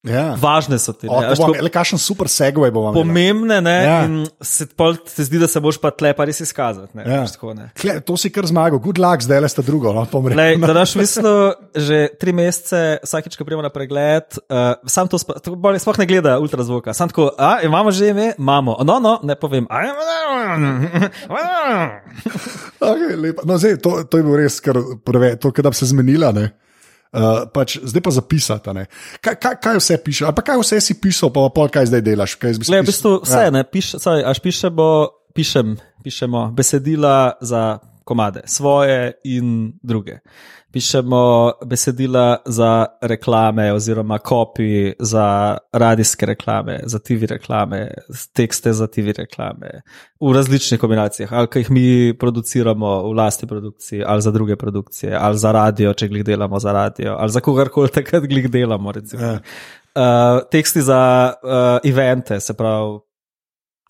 Ja. 0.00 0.32
Važne 0.40 0.78
so 0.80 0.94
ti. 0.96 1.04
Le 1.04 1.68
kakšen 1.68 2.00
super 2.00 2.24
segway 2.32 2.70
bomo 2.72 2.88
imeli. 2.88 3.04
Pomembne, 3.04 3.58
ne? 3.60 3.74
Ja. 3.84 3.96
In 4.08 4.22
se, 4.40 4.64
se 5.12 5.26
zdi, 5.26 5.36
da 5.42 5.48
se 5.50 5.60
boš 5.60 5.76
pa 5.82 5.90
tle 5.92 6.14
pa 6.16 6.24
res 6.24 6.40
izkazati. 6.40 6.96
Ne? 6.96 7.04
Ja. 7.04 7.26
Tako, 7.28 7.52
ne? 7.58 7.68
Kle, 7.76 7.98
to 8.08 8.16
si 8.16 8.30
kar 8.32 8.48
zmagal, 8.48 8.80
good 8.80 8.96
luck, 9.02 9.20
zdaj 9.26 9.42
le 9.44 9.50
ste 9.52 9.64
drugo. 9.66 9.92
No, 9.92 10.06
Lej, 10.32 10.56
da 10.64 10.72
daš 10.72 10.94
mislo, 11.02 11.52
že 11.76 12.08
tri 12.16 12.32
mesece, 12.32 12.96
vsakič, 13.04 13.36
ko 13.36 13.44
prijemo 13.44 13.60
na 13.66 13.72
pregled, 13.74 14.40
uh, 14.48 14.80
sam 14.88 15.04
to 15.12 15.20
sploh 15.20 16.00
ne 16.00 16.08
gleda 16.08 16.38
ultrazvoka. 16.40 16.96
Sam 16.96 17.12
tako, 17.12 17.36
a 17.36 17.60
imamo 17.68 17.92
že 17.92 18.08
ime, 18.14 18.32
imamo. 18.40 18.80
No, 18.88 18.96
no, 19.04 19.20
ne 19.20 19.36
povem. 19.36 19.68
okay, 22.80 23.12
no, 23.44 23.52
zdaj, 23.60 23.76
to, 23.84 24.08
to 24.08 24.16
je 24.16 24.24
bilo 24.24 24.40
res, 24.40 24.64
kar 24.64 24.80
prve, 25.04 25.36
to, 25.36 25.52
da 25.60 25.68
bi 25.68 25.76
se 25.76 25.92
zmenila. 25.92 26.32
Ne? 26.32 26.48
Uh, 27.10 27.42
pač, 27.50 27.74
zdaj 27.82 28.02
pa 28.06 28.10
zapisati. 28.14 28.70
Kaj, 29.18 29.34
kaj, 29.42 29.54
kaj 29.58 29.78
vse 29.80 29.96
piše, 30.04 30.24
ali 30.28 30.44
kaj 30.46 30.60
vse 30.62 30.78
si 30.78 30.94
pisal, 30.94 31.32
pa, 31.34 31.48
pa 31.50 31.66
kaj 31.66 31.90
zdaj 31.90 32.04
delaš? 32.06 32.36
Kaj 32.38 32.60
Le, 32.70 32.82
v 32.84 32.86
bistvu 32.86 33.16
vse, 33.24 33.44
ja. 33.48 33.50
ne, 33.50 33.64
piš, 33.66 33.96
sorry, 33.98 34.22
až 34.22 34.38
pišemo, 34.38 34.86
pišem, 35.34 35.74
pišemo 36.06 36.44
besedila 36.54 37.34
za 37.42 37.82
komade, 38.06 38.46
svoje 38.46 39.18
in 39.26 39.74
druge 39.82 40.22
pišemo 40.72 41.52
besedila 41.66 42.36
za 42.46 42.86
reklame, 43.02 43.72
oziroma 43.72 44.18
kopije 44.18 44.94
za 44.98 45.58
radijske 45.72 46.26
reklame, 46.26 46.80
za 46.84 46.98
TV 46.98 47.24
reklame, 47.28 47.90
tekste 48.32 48.72
za 48.72 48.86
TV 48.86 49.10
reklame, 49.18 49.82
v 50.20 50.32
različnih 50.32 50.80
kombinacijah, 50.80 51.32
ali 51.32 51.48
jih 51.54 51.70
mi 51.70 52.18
produciramo 52.18 53.02
v 53.02 53.12
lasti 53.12 53.46
produkciji, 53.46 54.02
ali 54.06 54.22
za 54.22 54.30
druge 54.30 54.56
produkcije, 54.56 55.16
ali 55.20 55.38
za 55.38 55.52
radio, 55.52 55.94
če 55.94 56.06
jih 56.06 56.24
delamo 56.24 56.58
za 56.58 56.72
radio, 56.72 57.16
ali 57.18 57.30
za 57.30 57.40
kogarkoli 57.40 57.88
takrat 57.88 58.24
jih 58.30 58.50
delamo. 58.50 58.90
Uh, 58.90 60.40
teksti 60.50 60.82
za 60.82 61.32
uh, 61.42 61.90
evente, 61.90 62.40
se 62.40 62.54
pravi 62.54 62.98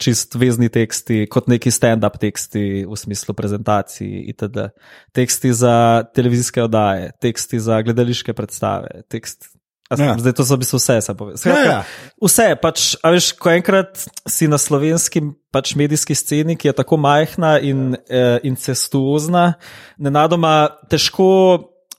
čist 0.00 0.34
vezni 0.40 0.70
teksti, 0.72 1.26
kot 1.30 1.48
neki 1.50 1.72
stand-up 1.74 2.16
teksti 2.20 2.84
v 2.88 2.98
smislu 2.98 3.34
prezentacij 3.36 4.08
itd. 4.32 4.70
Teksti 5.16 5.52
za 5.52 5.74
televizijske 6.16 6.64
oddaje, 6.64 7.12
teksti 7.20 7.60
za 7.60 7.82
gledališke 7.84 8.32
predstave. 8.36 9.04
Tekst, 9.12 9.50
ja. 9.98 10.14
Zdaj 10.18 10.36
to 10.38 10.46
so 10.46 10.54
v 10.54 10.62
bistvu 10.62 10.78
vse, 10.78 11.00
se 11.02 11.14
pove. 11.18 11.36
Skratka, 11.36 11.64
ja, 11.66 11.72
ja. 11.80 12.14
Vse, 12.22 12.48
pač, 12.62 12.84
a 13.02 13.10
veš, 13.10 13.32
ko 13.40 13.50
enkrat 13.52 14.04
si 14.28 14.46
na 14.48 14.58
slovenski 14.60 15.24
pač 15.50 15.74
medijski 15.78 16.14
sceni, 16.14 16.54
ki 16.56 16.70
je 16.70 16.76
tako 16.78 17.00
majhna 17.02 17.56
in 17.58 17.96
eh, 18.06 18.38
incestuozna, 18.46 19.56
nenadoma 19.98 20.70
težko, 20.90 21.26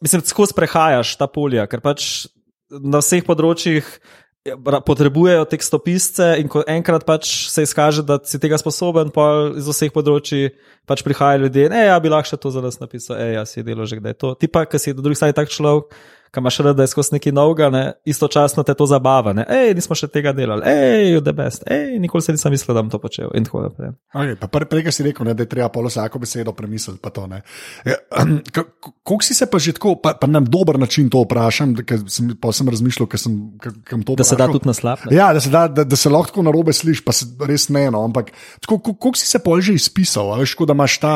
mislim, 0.02 0.24
skozi 0.24 0.56
prehajaš 0.56 1.18
ta 1.20 1.28
polja, 1.28 1.68
ker 1.68 1.84
pač 1.84 2.30
na 2.72 3.04
vseh 3.04 3.28
področjih 3.28 3.84
Ja, 3.84 4.10
potrebujejo 4.86 5.46
tekstopisce, 5.46 6.36
in 6.42 6.50
ko 6.50 6.64
enkrat 6.68 7.06
pač 7.06 7.30
se 7.52 7.66
izkaže, 7.68 8.02
da 8.02 8.18
si 8.26 8.40
tega 8.42 8.58
sposoben, 8.58 9.12
pa 9.14 9.54
iz 9.54 9.68
vseh 9.70 9.94
področji 9.94 10.50
pač 10.90 11.04
prihajajo 11.06 11.46
ljudje, 11.46 11.68
ne, 11.70 11.84
ja, 11.86 12.00
bi 12.02 12.10
lahko 12.10 12.34
še 12.34 12.40
to 12.42 12.50
za 12.54 12.64
nas 12.64 12.82
napisal, 12.82 13.20
ej, 13.22 13.36
ja, 13.38 13.46
si 13.46 13.62
delo 13.66 13.86
že 13.86 14.02
kdaj 14.02 14.18
to. 14.18 14.34
Ti 14.34 14.50
pa, 14.50 14.66
ki 14.66 14.82
si 14.82 14.96
do 14.98 15.06
drugih 15.06 15.20
strani 15.20 15.38
tak 15.38 15.54
človek, 15.54 15.94
kam 16.32 16.44
imaš 16.44 16.58
rad, 16.58 16.76
da 16.76 16.84
je 16.84 16.92
skozi 16.92 17.16
neki 17.16 17.32
novega, 17.32 17.70
ne, 17.70 17.84
istočasno 18.06 18.64
te 18.64 18.74
to 18.74 18.86
zabava. 18.86 19.34
Ne. 19.34 19.46
Ej, 19.50 19.74
nismo 19.76 19.96
še 19.96 20.08
tega 20.08 20.34
delali, 20.36 20.64
ej, 20.66 21.20
the 21.22 21.34
best, 21.36 21.66
ej, 21.68 22.00
nikoli 22.00 22.24
se 22.24 22.36
nisem 22.36 22.54
mislil, 22.54 22.76
da 22.76 22.84
bom 22.84 22.92
to 22.94 23.00
počel. 23.04 23.32
In 23.36 23.48
tako 23.48 23.66
naprej. 23.68 23.92
Okay, 24.16 24.38
prej, 24.40 24.68
prej 24.72 24.96
si 24.96 25.06
rekel, 25.08 25.28
ne, 25.28 25.36
da 25.36 25.44
je 25.44 25.52
treba 25.52 25.70
polo 25.74 25.92
vsako 25.92 26.22
besedo 26.24 26.54
premisliti. 26.56 27.00
Ja, 27.86 28.00
Kako 28.52 29.22
si 29.24 29.34
se 29.34 29.46
pa 29.46 29.60
že 29.60 29.74
tako, 29.76 29.96
pa, 30.00 30.14
pa 30.14 30.28
na 30.28 30.40
dober 30.40 30.80
način 30.80 31.10
to 31.10 31.24
vprašam, 31.26 31.76
ker 31.88 32.04
sem, 32.08 32.32
sem 32.32 32.70
razmišljal, 32.70 33.08
ker 33.12 33.20
sem, 33.20 33.36
ker, 33.62 33.74
ker 33.88 34.04
to 34.08 34.16
da 34.20 34.24
se 34.24 34.38
da 34.40 34.48
tudi 34.52 34.70
na 34.70 34.76
slab. 34.76 35.04
Ja, 35.12 35.32
da 35.34 35.42
se, 35.44 35.50
da, 35.50 35.68
da, 35.68 35.84
da 35.84 35.96
se 35.96 36.10
lahko 36.10 36.44
na 36.46 36.52
robe 36.54 36.74
slišiš, 36.74 37.04
pa 37.06 37.16
se 37.16 37.28
res 37.48 37.68
ne 37.74 37.88
eno. 37.90 38.04
Ampak 38.08 38.32
kako 38.68 39.14
si 39.20 39.28
se 39.28 39.40
pol 39.44 39.62
že 39.62 39.76
izpisal, 39.76 40.34
veš, 40.40 40.56
da 40.68 40.78
imaš 40.78 40.98
ta. 41.02 41.16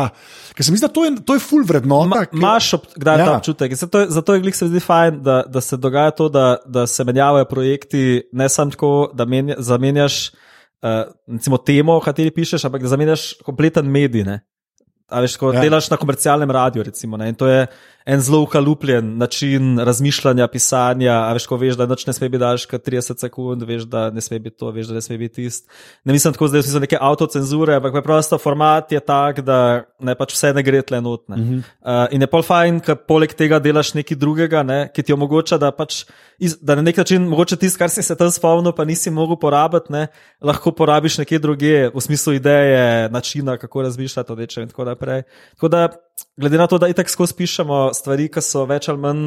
Ker 0.56 0.66
se 0.66 0.72
mi 0.72 0.80
zdi, 0.80 0.88
da 0.88 0.94
to 0.94 1.06
je, 1.06 1.12
to 1.26 1.38
je 1.38 1.44
full 1.44 1.66
vrednota. 1.68 2.26
Imáš 2.34 2.74
Ma, 2.74 2.80
kdaj 2.96 3.20
ja. 3.20 3.26
ta 3.26 3.38
občutek? 3.38 3.76
Zato, 3.76 4.06
zato 4.10 4.34
je 4.34 4.44
glik 4.46 4.56
se 4.56 4.68
zdi 4.72 4.80
fajn, 4.80 5.05
da, 5.12 5.44
da 5.48 5.62
se 5.62 5.78
dogaja 5.78 6.12
to, 6.12 6.30
da, 6.30 6.58
da 6.66 6.88
se 6.88 7.04
menjavajo 7.04 7.46
projekti, 7.46 8.30
ne 8.32 8.50
samo 8.50 8.72
tako, 8.72 9.12
da 9.14 9.26
menja, 9.26 9.56
zamenjaš 9.58 10.32
uh, 10.82 11.60
temo, 11.66 11.98
o 11.98 12.00
kateri 12.00 12.32
pišeš, 12.32 12.66
ampak 12.66 12.82
da 12.82 12.88
zamenjaš 12.88 13.34
kompleten 13.44 13.86
medij. 13.92 14.24
Ne? 14.24 14.40
A 15.08 15.22
veš, 15.22 15.38
ko 15.38 15.54
ja. 15.54 15.62
delaš 15.62 15.90
na 15.90 15.98
komercialnem 15.98 16.52
radiju, 16.52 16.84
recimo, 16.84 17.18
in 17.26 17.36
to 17.36 17.48
je 17.48 17.68
en 18.06 18.22
zelo 18.22 18.42
ukalupljen 18.42 19.18
način 19.18 19.80
razmišljanja, 19.80 20.48
pisanja. 20.48 21.14
A 21.14 21.34
veš, 21.34 21.48
ko 21.50 21.58
veš, 21.58 21.78
da 21.78 21.88
noč 21.90 22.06
ne 22.06 22.14
sme 22.14 22.30
biti 22.30 22.42
daljši 22.42 22.68
kot 22.70 22.86
30 22.86 23.20
sekund, 23.20 23.64
veš, 23.66 23.88
da 23.90 24.10
ne 24.14 24.22
sme 24.22 24.40
biti 24.40 24.58
to, 24.62 24.70
veš, 24.72 24.92
da 24.92 25.00
ne 25.00 25.02
sme 25.02 25.18
biti 25.18 25.42
tisto. 25.42 25.72
Ne 26.04 26.14
mislim 26.14 26.34
tako, 26.34 26.48
da 26.54 26.62
so 26.64 26.80
neke 26.80 27.00
avtocenzure, 27.02 27.76
ampak 27.76 27.98
preprosto 27.98 28.38
format 28.38 28.92
je 28.92 29.00
tak, 29.02 29.42
da 29.42 29.84
ne 30.00 30.16
pač 30.16 30.36
vse 30.38 30.54
ne 30.54 30.64
gre 30.64 30.84
tle 30.86 31.02
notne. 31.02 31.36
Uh 31.36 31.42
-huh. 31.42 31.58
uh, 31.58 32.14
in 32.14 32.22
je 32.22 32.28
pol 32.28 32.44
fajn, 32.44 32.80
ker 32.80 32.96
poleg 32.96 33.34
tega 33.34 33.60
delaš 33.60 33.94
nekaj 33.94 34.18
drugega, 34.18 34.64
ne, 34.64 34.90
ki 34.94 35.04
ti 35.04 35.14
omogoča, 35.14 35.58
da 35.58 35.72
pač. 35.72 36.06
Da 36.62 36.76
na 36.76 36.82
nek 36.82 36.98
način, 36.98 37.28
mogoče 37.28 37.56
tisto, 37.56 37.78
kar 37.78 37.90
si 37.90 38.04
se 38.04 38.16
tam 38.16 38.32
spomnil, 38.32 38.72
pa 38.72 38.86
nisi 38.86 39.10
mogel 39.10 39.38
porabiti, 39.40 39.92
ne, 39.92 40.08
lahko 40.42 40.72
porabiš 40.72 41.18
nekje 41.18 41.40
druge, 41.40 41.90
v 41.94 42.02
smislu 42.02 42.34
ideje, 42.34 43.10
načina, 43.10 43.58
kako 43.58 43.82
razmišljati 43.82 44.32
o 44.32 44.36
nečem 44.36 44.64
in 44.64 44.70
tako 44.70 44.84
naprej. 44.84 45.24
Tako 45.56 45.68
da, 45.68 45.88
glede 46.38 46.58
na 46.58 46.68
to, 46.68 46.78
da 46.78 46.88
itek 46.92 47.10
skozi 47.10 47.36
pišemo 47.38 47.90
stvari, 47.94 48.28
ki 48.32 48.44
so 48.44 48.66
več 48.70 48.90
ali 48.92 49.02
manj, 49.02 49.26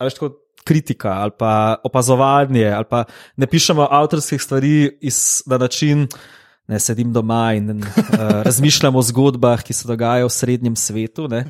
veš, 0.00 0.18
kot 0.20 0.38
kritika 0.64 1.14
ali 1.24 1.32
pa 1.38 1.76
opazovanje, 1.84 2.68
ali 2.68 2.84
pa 2.88 3.04
ne 3.36 3.46
pišemo 3.46 3.88
avtorskih 3.90 4.42
stvari 4.42 4.90
iz, 5.00 5.42
na 5.46 5.58
način, 5.58 6.06
ne 6.70 6.78
sedim 6.78 7.12
doma 7.12 7.52
in 7.58 7.70
uh, 7.70 7.86
razmišljam 8.46 8.96
o 8.96 9.02
zgodbah, 9.02 9.62
ki 9.66 9.74
se 9.74 9.88
dogajajo 9.88 10.28
v 10.28 10.34
srednjem 10.34 10.76
svetu. 10.76 11.26
Uh, 11.26 11.40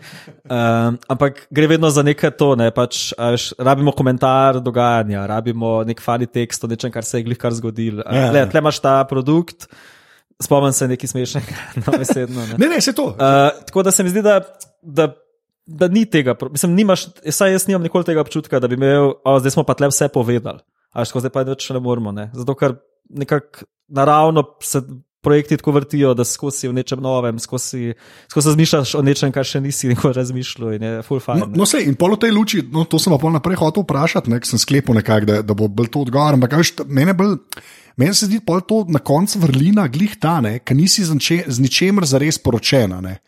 ampak 1.09 1.43
gre 1.51 1.67
vedno 1.75 1.91
za 1.91 2.03
nekaj 2.07 2.33
to, 2.41 2.55
ne, 2.57 2.71
pač, 2.73 3.11
veš, 3.19 3.51
rabimo 3.59 3.93
komentar 3.93 4.63
dogajanja, 4.65 5.27
rabimo 5.29 5.83
nek 5.85 6.01
fali 6.01 6.27
tekst 6.27 6.65
o 6.65 6.71
nečem, 6.71 6.93
kar 6.95 7.05
se 7.05 7.21
je 7.21 7.29
glih 7.29 7.39
kar 7.39 7.53
zgodilo. 7.53 8.07
Ja, 8.07 8.31
ja. 8.33 8.47
Tle 8.49 8.65
imaš 8.65 8.81
ta 8.81 9.03
produkt. 9.05 9.69
Spomnim 10.41 10.73
se 10.73 10.89
nekaj 10.89 11.11
smešnega, 11.11 11.57
no, 11.85 11.99
besedno. 12.01 12.47
Ne, 12.47 12.57
ne, 12.57 12.69
ne 12.73 12.81
se 12.81 12.97
to. 12.97 13.11
Uh, 13.13 13.51
tako 13.67 13.85
da 13.85 13.93
se 13.93 14.07
mi 14.07 14.09
zdi, 14.09 14.23
da, 14.25 14.39
da 14.83 15.13
da 15.71 15.89
ni 15.89 16.05
tega, 16.07 16.35
mislim, 16.51 16.75
nimaš, 16.75 17.07
saj 17.31 17.53
jaz 17.53 17.67
nimam 17.69 17.83
nikoli 17.83 18.05
tega 18.05 18.21
občutka, 18.21 18.61
da 18.61 18.69
bi 18.69 18.75
imel, 18.75 19.13
o, 19.25 19.37
zdaj 19.39 19.55
smo 19.55 19.65
pa 19.67 19.77
tle 19.79 19.91
vse 19.91 20.09
povedali, 20.11 20.59
a 20.93 21.05
zdaj 21.07 21.31
pa 21.31 21.45
več 21.47 21.69
ne 21.71 21.83
moramo. 21.83 22.13
Ne? 22.13 22.31
Zato, 22.35 22.57
ker 22.59 22.75
nekako 23.11 23.67
naravno 23.89 24.45
se 24.63 24.83
projekti 25.23 25.57
tako 25.61 25.75
vrtijo, 25.77 26.15
da 26.17 26.25
skozi 26.25 26.69
v 26.69 26.79
nečem 26.79 27.01
novem, 27.03 27.39
skozi, 27.39 27.93
skozi 28.31 28.49
razmišljaš 28.49 28.95
o 28.97 29.03
nečem, 29.05 29.33
kar 29.33 29.45
še 29.45 29.61
nisi 29.61 29.91
nikoli 29.91 30.17
razmišljal 30.17 30.77
in 30.79 30.87
je 30.87 31.03
full 31.07 31.21
fine. 31.21 31.45
No, 31.45 31.63
no 31.63 31.69
se, 31.69 31.83
in 31.85 31.95
polo 32.01 32.17
tej 32.17 32.33
luči, 32.35 32.63
no, 32.73 32.87
to 32.89 32.99
sem 32.99 33.13
pa 33.13 33.21
pol 33.21 33.35
naprej 33.37 33.61
hotel 33.61 33.85
vprašati, 33.85 34.33
nek 34.33 34.49
sem 34.49 34.63
sklepal 34.63 34.97
nekako, 34.97 35.29
da, 35.29 35.43
da 35.45 35.57
bo 35.57 35.69
bil 35.69 35.93
to 35.93 36.07
odgovor, 36.07 36.39
ampak 36.39 36.57
veš, 36.63 36.73
mene 36.89 37.15
bolj. 37.17 37.37
Meni 38.01 38.17
se 38.17 38.31
zdi, 38.31 38.39
da 38.47 38.57
je 38.57 38.65
to 38.65 38.85
na 38.89 39.03
koncu 39.05 39.43
vrlina, 39.43 39.85
glih 39.93 40.15
ta, 40.17 40.39
ker 40.65 40.77
nisi 40.79 41.05
z 41.05 41.59
ničemer 41.61 42.07
zares 42.09 42.39
poročena. 42.41 43.03
Ne? 43.05 43.19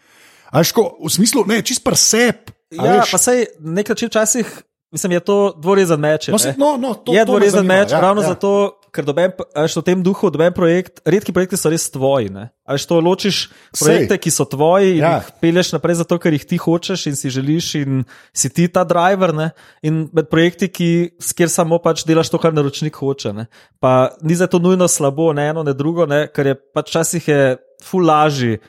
Ško, 0.61 0.99
v 1.01 1.09
smislu, 1.09 1.47
ne, 1.49 1.63
čist 1.65 1.81
pa 1.85 1.97
sep. 1.97 2.53
Ja, 2.73 3.01
veš? 3.01 3.13
pa 3.13 3.19
sej 3.21 3.47
nekaj 3.61 4.09
časih, 4.13 4.49
mislim, 4.93 5.17
je 5.17 5.21
to 5.25 5.39
dvorezen 5.57 6.01
meč. 6.01 6.29
No, 6.29 6.37
no, 6.57 6.77
no, 6.77 6.95
to, 6.95 7.17
je 7.17 7.25
dvorezen 7.25 7.67
meč, 7.67 7.93
ja, 7.93 8.01
ravno 8.01 8.23
ja. 8.25 8.33
zato, 8.33 8.81
ker 8.93 9.07
doben, 9.09 9.33
veš, 9.57 9.77
v 9.81 9.83
tem 9.85 10.03
duhu 10.05 10.29
doben 10.33 10.53
projekt, 10.53 11.01
redki 11.09 11.33
projekti 11.33 11.57
so 11.57 11.73
res 11.73 11.89
tvoji. 11.93 12.29
Veš, 12.69 12.85
to 12.89 13.01
ločiš 13.01 13.39
projekte, 13.81 14.19
Sej. 14.19 14.21
ki 14.25 14.33
so 14.33 14.45
tvoji 14.49 14.99
in 14.99 15.01
ja. 15.01 15.15
jih 15.17 15.31
peleš 15.41 15.73
naprej 15.73 16.03
zato, 16.03 16.21
ker 16.21 16.37
jih 16.37 16.45
ti 16.49 16.61
hočeš 16.61 17.07
in 17.09 17.17
si 17.17 17.33
želiš 17.33 17.71
in 17.81 18.05
si 18.37 18.53
ti 18.53 18.69
ta 18.69 18.85
driver. 18.89 19.33
Ne? 19.37 19.51
In 19.89 20.05
med 20.13 20.29
projekti, 20.33 20.69
ki, 20.69 20.91
kjer 21.17 21.53
samo 21.53 21.81
pač 21.81 22.05
delaš 22.09 22.33
to, 22.33 22.41
kar 22.41 22.53
naročnik 22.53 23.01
hoče. 23.01 23.33
Ne? 23.37 23.49
Pa 23.81 24.13
ni 24.21 24.37
za 24.37 24.49
to 24.49 24.61
nujno 24.61 24.89
slabo, 24.93 25.33
ne 25.37 25.49
eno, 25.55 25.65
ne 25.65 25.73
drugo, 25.77 26.05
ne? 26.09 26.27
ker 26.29 26.53
je 26.53 26.59
pač 26.77 26.93
časih 26.93 27.33
je 27.33 27.41
ful 27.83 28.05
lažji 28.07 28.61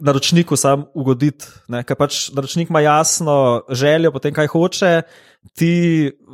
naročniku 0.00 0.56
sam 0.56 0.86
ugoditi. 0.94 1.46
Ker 1.86 1.96
pač 1.98 2.28
naročnik 2.34 2.70
ima 2.70 2.80
jasno 2.84 3.62
željo, 3.70 4.12
potem 4.12 4.34
kaj 4.34 4.50
hoče, 4.52 5.02
ti 5.52 5.72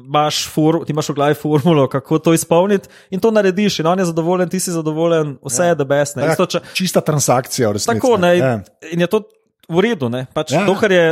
imaš, 0.06 0.44
for, 0.48 0.82
ti 0.86 0.94
imaš 0.94 1.10
v 1.10 1.14
glavi 1.18 1.34
formulo, 1.34 1.88
kako 1.88 2.18
to 2.18 2.34
izpolniti 2.34 2.88
in 3.10 3.20
to 3.20 3.30
narediš. 3.30 3.80
In 3.80 3.90
on 3.90 3.98
je 3.98 4.08
zadovoljen, 4.12 4.48
ti 4.48 4.60
si 4.60 4.70
zadovoljen, 4.70 5.36
vse 5.44 5.62
ja. 5.62 5.74
je 5.74 5.80
debes. 5.82 6.16
Ja, 6.16 6.46
čista 6.74 7.00
transakcija, 7.00 7.72
resnici. 7.72 8.00
Tako, 8.00 8.16
ne, 8.16 8.36
ja. 8.38 8.54
in 8.92 9.00
je 9.00 9.06
to 9.06 9.24
v 9.70 9.84
redu. 9.86 10.10
Pač 10.34 10.52
ja. 10.54 10.66
to, 10.66 10.74
je 10.90 11.04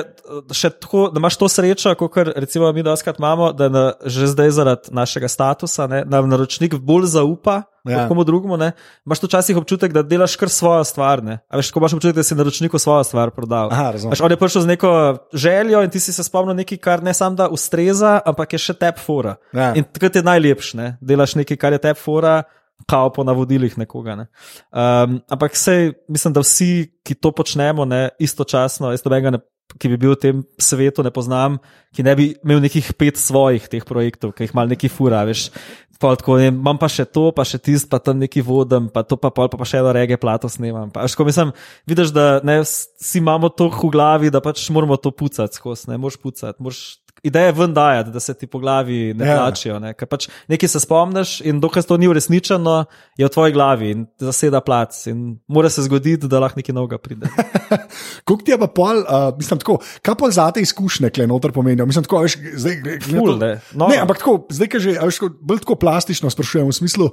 tako, 0.80 1.08
da 1.14 1.22
imaš 1.22 1.38
to 1.38 1.48
srečo, 1.48 1.94
kot 1.94 2.34
recimo 2.36 2.72
mi 2.72 2.82
daskrat 2.82 3.18
imamo, 3.18 3.52
da 3.52 3.68
na, 3.68 3.84
že 4.04 4.26
zdaj 4.34 4.50
zaradi 4.50 4.94
našega 4.94 5.28
statusa 5.30 5.86
ne, 5.86 6.02
nam 6.06 6.28
naročnik 6.28 6.74
bolj 6.74 7.06
zaupa. 7.14 7.62
Ja. 7.88 8.08
Komu 8.08 8.24
drugemu, 8.24 8.56
ne? 8.56 8.72
imaš 9.06 9.22
včasih 9.22 9.56
občutek, 9.56 9.92
da 9.92 10.02
delaš 10.02 10.36
kar 10.36 10.50
svojo 10.52 10.84
stvar. 10.84 11.22
Veš, 11.54 11.70
ko 11.72 11.80
imaš 11.80 11.96
občutek, 11.96 12.16
da 12.16 12.22
si 12.22 12.36
naročniku 12.38 12.78
svojo 12.78 13.04
stvar 13.04 13.30
prodal. 13.30 13.72
Aha, 13.72 13.92
veš, 14.10 14.20
on 14.20 14.30
je 14.30 14.36
prišel 14.36 14.62
z 14.62 14.66
neko 14.66 14.92
željo 15.32 15.82
in 15.82 15.90
ti 15.90 16.00
si 16.00 16.12
se 16.12 16.24
spomnil 16.24 16.56
nekaj, 16.56 16.78
kar 16.78 17.02
ne 17.02 17.14
samo 17.14 17.36
da 17.36 17.48
ustreza, 17.48 18.20
ampak 18.26 18.52
je 18.52 18.62
še 18.68 18.76
tep 18.78 19.00
fora. 19.00 19.36
Ja. 19.52 19.72
In 19.74 19.84
takrat 19.84 20.20
je 20.20 20.22
najlepše, 20.22 20.76
ne? 20.76 20.88
delaš 21.00 21.38
nekaj, 21.40 21.56
kar 21.56 21.72
je 21.72 21.82
tep 21.88 21.98
fora 21.98 22.42
kao 22.86 23.10
po 23.12 23.24
navodilih 23.24 23.78
nekoga. 23.78 24.14
Ne. 24.14 24.26
Um, 24.70 25.20
ampak 25.28 25.56
sej, 25.56 25.92
mislim, 26.08 26.32
da 26.32 26.40
vsi, 26.40 27.00
ki 27.02 27.14
to 27.14 27.32
počnemo, 27.32 27.84
ne, 27.84 28.08
istočasno, 28.18 28.92
jaz 28.94 29.02
tega 29.02 29.34
ne. 29.34 29.42
Ki 29.76 29.90
bi 29.92 29.98
bil 30.00 30.14
v 30.14 30.20
tem 30.22 30.38
svetu, 30.56 31.04
ne 31.04 31.12
poznam, 31.12 31.58
ki 31.92 32.06
ne 32.06 32.14
bi 32.16 32.30
imel 32.40 32.62
nekih 32.64 32.88
pet 32.96 33.20
svojih 33.20 33.68
teh 33.68 33.84
projektov, 33.84 34.32
ki 34.32 34.48
jih 34.48 34.54
malo 34.56 34.72
neki 34.72 34.88
fura, 34.88 35.20
veš. 35.28 35.50
Tako, 35.98 36.36
ne, 36.38 36.52
imam 36.52 36.78
pa 36.78 36.86
še 36.86 37.04
to, 37.10 37.28
pa 37.34 37.42
še 37.42 37.58
tisto, 37.58 37.90
pa 37.90 37.98
tam 37.98 38.20
neki 38.22 38.38
vodem, 38.46 38.86
pa 38.86 39.02
to 39.02 39.18
pa 39.18 39.32
pol, 39.34 39.50
pa, 39.50 39.58
pa 39.58 39.66
še 39.66 39.80
eno 39.82 39.90
rege 39.92 40.14
plato 40.16 40.46
snemam. 40.46 40.92
Pa, 40.94 41.08
ško, 41.10 41.26
mislim, 41.26 41.50
vidiš, 41.90 42.14
da 42.14 42.26
ne, 42.46 42.60
vsi 42.62 43.18
imamo 43.18 43.50
to 43.50 43.66
v 43.74 43.90
glavi, 43.90 44.30
da 44.30 44.38
pač 44.40 44.62
moramo 44.70 44.94
to 44.96 45.10
pucati 45.10 45.58
skozi, 45.58 45.90
ne 45.90 45.98
moreš 45.98 46.20
pucati, 46.22 46.62
moraš 46.62 47.02
ideje 47.22 47.52
ven 47.52 47.74
dajati, 47.74 48.10
da 48.10 48.20
se 48.20 48.34
ti 48.34 48.46
po 48.46 48.58
glavi 48.58 49.14
ne 49.14 49.26
ja. 49.26 49.36
plačijo. 49.36 49.78
Ne? 49.78 49.92
Ker 49.94 50.08
pač 50.08 50.28
nekaj 50.48 50.68
se 50.68 50.80
spomniš 50.80 51.40
in 51.40 51.60
dokaj 51.60 51.82
to 51.88 51.96
ni 51.96 52.08
uresničeno, 52.08 52.84
je 53.18 53.26
v 53.26 53.32
tvoji 53.32 53.52
glavi 53.52 53.90
in 53.90 54.06
zaseda 54.18 54.60
plac. 54.60 54.94
In 55.10 55.38
mora 55.48 55.70
se 55.70 55.82
zgoditi, 55.82 56.28
da 56.28 56.40
lahko 56.42 56.60
nekaj 56.60 56.74
novega 56.74 56.98
pride. 56.98 57.30
Kako 58.28 58.42
ti 58.44 58.54
je 58.54 58.58
pa 58.58 58.68
pol, 58.70 59.02
uh, 59.02 59.30
mislim, 59.38 59.60
tako, 59.60 59.78
kaj 60.02 60.14
pa 60.18 60.30
za 60.30 60.50
te 60.54 60.62
izkušnje, 60.62 61.10
ki 61.10 61.26
noter 61.26 61.52
pomenijo? 61.52 61.86
Mislim, 61.86 62.04
tako, 62.04 62.22
veš, 62.26 62.36
zdaj, 62.54 63.00
Ful, 63.04 63.32
to, 63.32 63.36
ne. 63.40 63.50
No, 63.72 63.88
ne, 63.90 63.98
ampak 64.02 64.20
tako, 64.22 64.38
zdaj, 64.52 64.70
ki 64.72 64.82
že 64.84 64.96
veš, 65.00 65.20
bolj 65.40 65.62
tako 65.64 65.78
plastično 65.80 66.30
sprašujem, 66.30 66.68
v 66.68 66.76
smislu, 66.76 67.10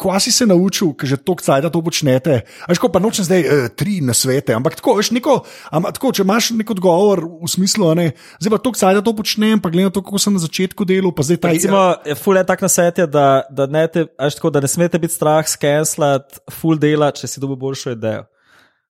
kva 0.00 0.20
si 0.20 0.32
se 0.32 0.46
naučil, 0.46 0.92
ker 0.98 1.08
že 1.08 1.20
toliko 1.20 1.44
cajt 1.46 1.70
to 1.72 1.82
počnete. 1.82 2.40
Veš, 2.68 2.82
pa 2.92 3.02
nočem 3.02 3.26
zdaj 3.26 3.40
uh, 3.42 3.66
tri 3.74 4.00
na 4.04 4.14
svete, 4.16 4.54
ampak 4.56 4.78
tako, 4.78 4.98
veš, 5.00 5.12
neko, 5.16 5.40
ampak, 5.72 5.96
tako, 5.98 6.12
če 6.16 6.26
imaš 6.26 6.52
nek 6.58 6.74
odgovor 6.76 7.24
v 7.24 7.50
smislu, 7.50 7.92
ne, 7.98 8.10
zdaj 8.38 8.56
pa 8.56 8.62
toliko 8.62 8.82
cajt 8.82 9.02
to 9.04 9.16
počnete 9.16 9.39
počnem, 9.40 9.60
pa 9.60 9.70
gledam 9.70 9.92
to, 9.92 10.02
kako 10.02 10.18
sem 10.18 10.32
na 10.32 10.40
začetku 10.40 10.84
delal. 10.84 11.12
Recimo, 11.16 11.96
je 12.04 12.14
ful 12.14 12.36
je 12.36 12.44
tak 12.44 12.60
na 12.60 12.68
svetu, 12.68 13.06
da, 13.06 13.42
da, 13.50 13.66
ne 13.66 13.88
da 13.88 14.60
ne 14.60 14.68
smete 14.68 14.98
biti 14.98 15.14
strah 15.14 15.46
skenslati 15.46 16.40
ful 16.50 16.76
dela, 16.76 17.10
če 17.10 17.26
si 17.26 17.40
dobi 17.40 17.56
boljšo 17.56 17.96
idejo. 17.96 18.26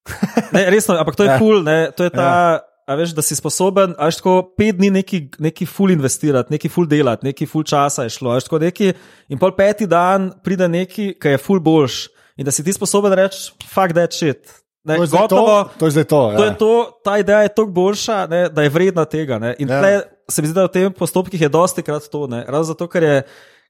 ne, 0.54 0.66
resno, 0.70 0.96
ampak 0.98 1.16
to 1.16 1.24
je 1.24 1.30
ja. 1.30 1.38
ful, 1.38 1.62
ne, 1.62 1.90
to 1.94 2.04
je 2.04 2.10
ta. 2.10 2.26
Ja. 2.26 2.60
A 2.90 2.96
veš, 2.98 3.12
da 3.14 3.22
si 3.22 3.36
sposoben, 3.38 3.94
a 3.98 4.08
veš, 4.08 4.18
tako 4.18 4.50
pet 4.58 4.74
dni 4.74 4.90
neki, 4.90 5.28
neki 5.38 5.66
ful 5.68 5.92
investirati, 5.94 6.50
neki 6.50 6.66
ful 6.66 6.88
delati, 6.90 7.22
neki 7.28 7.46
ful 7.46 7.62
časa 7.62 8.08
je 8.08 8.16
šlo, 8.16 8.34
veš, 8.34 8.48
tako 8.48 8.58
neki, 8.64 8.90
in 9.30 9.38
pol 9.38 9.54
peti 9.54 9.86
dan 9.86 10.32
pride 10.42 10.66
neki, 10.66 11.12
ki 11.14 11.36
je 11.36 11.38
ful 11.38 11.62
boljš. 11.62 12.08
In 12.40 12.48
da 12.48 12.50
si 12.50 12.64
ti 12.66 12.72
sposoben 12.74 13.14
reči, 13.14 13.52
fuck 13.68 13.94
that 13.94 14.16
shit, 14.16 14.42
Ne, 14.84 14.96
to, 14.96 15.02
je 15.02 15.08
gotovo, 15.12 15.64
to, 15.64 15.70
to 15.78 15.86
je 15.86 15.90
zdaj 15.90 16.04
to. 16.04 16.32
to, 16.36 16.44
ja. 16.44 16.54
to 16.54 17.00
ta 17.04 17.18
ideja 17.18 17.42
je 17.42 17.48
toliko 17.48 17.72
boljša, 17.72 18.26
ne, 18.26 18.48
da 18.48 18.62
je 18.62 18.68
vredna 18.68 19.04
tega. 19.04 19.38
Ne. 19.38 19.54
In 19.58 19.68
ja. 19.68 19.80
tle, 19.80 20.00
se 20.30 20.42
mi 20.42 20.48
zdi, 20.48 20.56
da 20.56 20.66
v 20.66 20.72
tem 20.74 20.92
postopkih 20.94 21.40
je 21.40 21.50
dosti 21.52 21.82
krat 21.82 22.08
to. 22.10 22.26
Ravno 22.30 22.62
zato, 22.66 22.88
ker, 22.90 23.02
je, 23.02 23.16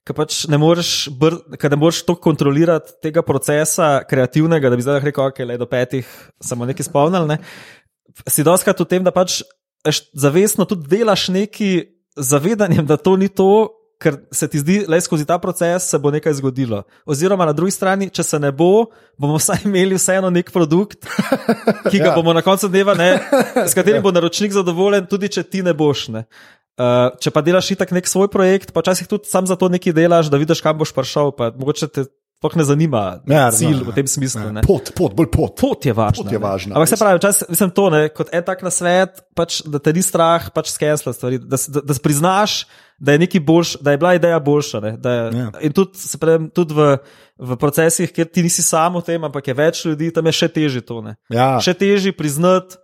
ker 0.07 0.17
pač 0.17 0.43
ne 0.51 0.59
moreš, 0.61 1.11
moreš 1.77 2.03
to 2.07 2.15
kontrolirati 2.15 2.95
tega 3.03 3.23
procesa 3.25 4.01
kreativnega, 4.07 4.69
da 4.69 4.79
bi 4.79 4.85
zdaj 4.85 5.01
rekel, 5.05 5.31
ok, 5.31 5.43
le 5.47 5.57
do 5.61 5.67
petih 5.69 6.07
samo 6.41 6.67
nekaj 6.69 6.89
spomnil. 6.89 7.27
Ne. 7.29 7.41
Si 8.27 8.45
dosti 8.45 8.69
krat 8.69 8.85
v 8.85 8.89
tem, 8.89 9.05
da 9.07 9.13
pač 9.15 9.41
zavestno 10.13 10.67
tudi 10.69 10.89
delaš 10.91 11.29
nekaj 11.33 11.85
zavedanjem, 12.17 12.85
da 12.85 12.99
to 13.01 13.15
ni 13.17 13.31
to, 13.31 13.80
ker 14.01 14.17
se 14.33 14.47
ti 14.49 14.59
zdi, 14.61 14.77
da 14.89 14.99
skozi 15.01 15.25
ta 15.29 15.37
proces 15.41 15.85
se 15.89 15.99
bo 16.01 16.11
nekaj 16.11 16.33
zgodilo. 16.39 16.83
Oziroma, 17.05 17.45
na 17.45 17.53
drugi 17.53 17.73
strani, 17.75 18.09
če 18.09 18.25
se 18.25 18.39
ne 18.41 18.51
bo, 18.51 18.87
bomo 19.21 19.37
vsaj 19.39 19.67
imeli 19.69 19.99
vseeno 19.99 20.31
nek 20.33 20.49
produkt, 20.53 21.05
ki 21.91 21.99
ga 21.99 22.11
ja. 22.11 22.15
bomo 22.17 22.33
na 22.33 22.43
koncu 22.45 22.71
dneva, 22.71 22.95
ne, 22.97 23.13
s 23.69 23.77
katerim 23.77 24.01
ja. 24.01 24.05
bo 24.07 24.13
naročnik 24.15 24.55
zadovoljen, 24.55 25.05
tudi 25.11 25.29
če 25.37 25.45
ti 25.45 25.61
ne 25.65 25.75
boš. 25.77 26.07
Ne. 26.15 26.25
Uh, 26.81 27.11
če 27.21 27.33
pa 27.35 27.43
delaš 27.45 27.73
itak 27.75 27.91
nek 27.93 28.07
svoj 28.09 28.31
projekt, 28.33 28.71
pa 28.73 28.81
včasih 28.81 29.09
tudi 29.11 29.29
sam 29.29 29.45
za 29.45 29.57
to 29.59 29.69
nekaj 29.69 29.93
delaš, 29.93 30.31
da 30.33 30.39
vidiš, 30.41 30.63
kam 30.65 30.79
boš 30.79 30.95
prišel, 30.97 31.33
pa 31.37 31.51
mogoče 31.53 31.91
te 31.91 32.07
sploh 32.41 32.57
ne 32.57 32.63
zanima 32.65 33.21
ja, 33.29 33.51
cilj 33.53 33.83
v 33.85 33.93
tem 33.93 34.07
smislu. 34.09 34.41
Ja. 34.49 34.63
Pot, 34.65 34.89
pot, 34.97 35.13
bolj 35.13 35.27
pot. 35.29 35.53
Pot 35.61 35.85
je 35.85 35.93
važno. 35.93 36.23
Pot 36.25 36.33
je 36.33 36.39
važno. 36.41 36.73
Ampak 36.73 36.89
se 36.89 36.97
pravi, 36.97 37.21
čas, 37.21 37.43
mislim 37.45 37.69
to, 37.69 37.85
ne, 37.93 38.07
kot 38.09 38.33
en 38.33 38.45
tak 38.47 38.63
na 38.65 38.71
svet, 38.73 39.21
pač, 39.37 39.59
da 39.61 39.77
te 39.77 39.93
ni 39.93 40.01
strah, 40.01 40.47
pač 40.49 40.71
skensla 40.73 41.13
stvari, 41.13 41.37
da, 41.37 41.59
da, 41.69 41.83
da 41.85 41.97
priznaš, 42.01 42.63
da 42.97 43.13
je, 43.13 43.41
boljš, 43.45 43.75
da 43.85 43.93
je 43.93 44.01
bila 44.01 44.15
ideja 44.17 44.39
boljša. 44.41 44.81
Je, 44.87 44.93
ja. 45.05 45.51
In 45.61 45.77
tudi, 45.77 46.01
pravim, 46.17 46.49
tudi 46.49 46.73
v, 46.73 46.89
v 47.37 47.59
procesih, 47.61 48.09
kjer 48.09 48.33
ti 48.33 48.41
nisi 48.41 48.65
samo 48.65 49.05
v 49.05 49.11
tem, 49.13 49.29
ampak 49.29 49.53
je 49.53 49.57
več 49.61 49.85
ljudi, 49.85 50.09
tam 50.09 50.25
je 50.25 50.33
še 50.41 50.49
težje 50.49 50.81
to. 50.81 50.97
Ja. 51.29 51.53
Še 51.61 51.77
težje 51.77 52.17
priznati, 52.17 52.81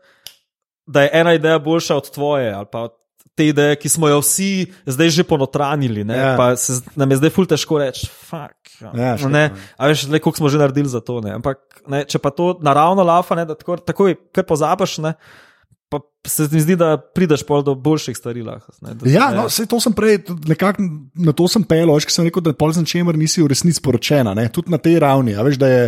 da 0.85 1.07
je 1.07 1.15
ena 1.17 1.33
ideja 1.33 1.57
boljša 1.57 1.97
od 1.97 2.13
tvoje 2.13 2.53
ali 2.53 2.69
pa 2.71 2.85
od 2.87 2.93
te 3.35 3.47
ideje, 3.49 3.75
ki 3.81 3.89
smo 3.89 4.09
jo 4.11 4.21
vsi 4.21 4.67
zdaj 4.85 5.09
že 5.19 5.25
ponotranili. 5.27 6.05
Ja. 6.07 6.35
Pa 6.37 6.55
se 6.55 6.79
nam 6.95 7.11
je 7.11 7.17
zdaj 7.21 7.33
ful 7.35 7.49
težko 7.49 7.81
reči, 7.81 8.07
fuck. 8.07 8.55
Ja. 8.81 9.15
Ja, 9.17 9.49
A 9.77 9.89
veš, 9.89 10.05
le 10.11 10.21
koliko 10.21 10.37
smo 10.37 10.49
že 10.53 10.61
naredili 10.61 10.89
za 10.89 11.01
to. 11.01 11.19
Ne? 11.21 11.33
Ampak 11.39 11.81
ne, 11.89 12.03
če 12.05 12.21
pa 12.21 12.29
to 12.29 12.53
naravno 12.61 13.03
lafa, 13.03 13.35
ne, 13.35 13.45
da 13.49 13.57
tako, 13.57 13.79
takoj 13.81 14.17
kar 14.35 14.45
pozabiš. 14.45 14.99
Ne, 15.05 15.17
Pa 15.87 16.01
se 16.27 16.49
mi 16.51 16.59
zdi, 16.59 16.75
da 16.75 16.97
prideš 16.97 17.45
do 17.65 17.75
boljših 17.75 18.17
stvari. 18.17 18.41
Lahko, 18.43 18.71
ja, 19.07 19.29
no, 19.31 19.47
to 19.47 19.79
sem 19.79 19.93
prej, 19.95 20.17
nekako 20.47 20.83
na 21.15 21.31
to 21.31 21.47
sem 21.47 21.63
pel, 21.63 21.93
ker 22.03 22.11
sem 22.11 22.27
rekel, 22.27 22.43
da 22.43 22.51
je 22.51 22.59
polzen 22.59 22.85
čemer 22.85 23.15
nisi 23.15 23.39
v 23.39 23.47
resnici 23.47 23.79
poročena, 23.81 24.33
ne? 24.35 24.49
tudi 24.51 24.71
na 24.71 24.81
tej 24.83 24.99
ravni. 24.99 25.37
Veš, 25.47 25.59
da 25.61 25.69
je, 25.71 25.85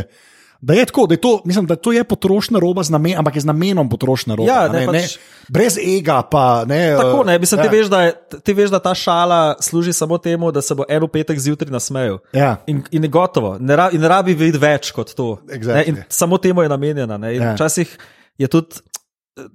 Da 0.61 0.73
je 0.73 0.85
tako, 0.85 1.07
da 1.07 1.13
je 1.13 1.21
to, 1.21 1.41
mislim, 1.45 1.65
da 1.65 1.75
to 1.75 1.91
je 1.91 2.03
potrošna 2.03 2.59
roba, 2.59 2.81
namen, 2.89 3.17
ampak 3.17 3.35
je 3.35 3.41
z 3.41 3.45
namenom 3.45 3.89
potrošna 3.89 4.35
roba. 4.35 4.51
Ja, 4.51 4.67
ne, 4.67 4.79
ne, 4.79 4.85
pač, 4.85 4.93
ne, 4.93 5.45
brez 5.47 5.77
ega. 5.77 6.21
Pa, 6.21 6.65
ne, 6.67 6.95
tako 6.97 7.23
ne, 7.23 7.39
mislim, 7.39 7.59
ja. 7.59 7.69
ti, 7.69 7.77
veš, 7.77 7.87
da 7.87 8.01
je, 8.03 8.13
ti 8.43 8.53
veš, 8.53 8.69
da 8.69 8.79
ta 8.79 8.93
šala 8.95 9.55
služi 9.59 9.93
samo 9.93 10.17
temu, 10.17 10.51
da 10.51 10.61
se 10.61 10.75
bo 10.75 10.83
eno 10.89 11.07
petek 11.07 11.39
zjutraj 11.39 11.71
nasmejal. 11.71 12.19
Ja. 12.33 12.57
In, 12.67 12.83
in 12.91 13.03
je 13.03 13.09
gotovo, 13.09 13.55
ne, 13.59 13.75
ra, 13.75 13.89
in 13.93 14.01
ne 14.01 14.07
rabi 14.07 14.33
videti 14.33 14.59
več 14.59 14.91
kot 14.91 15.15
to. 15.15 15.37
Exactly. 15.47 16.03
Samo 16.09 16.37
temu 16.37 16.61
je 16.61 16.69
namenjena. 16.69 17.19
Ja. 17.29 17.53
Včasih 17.53 17.97
je 18.37 18.47
tudi 18.47 18.83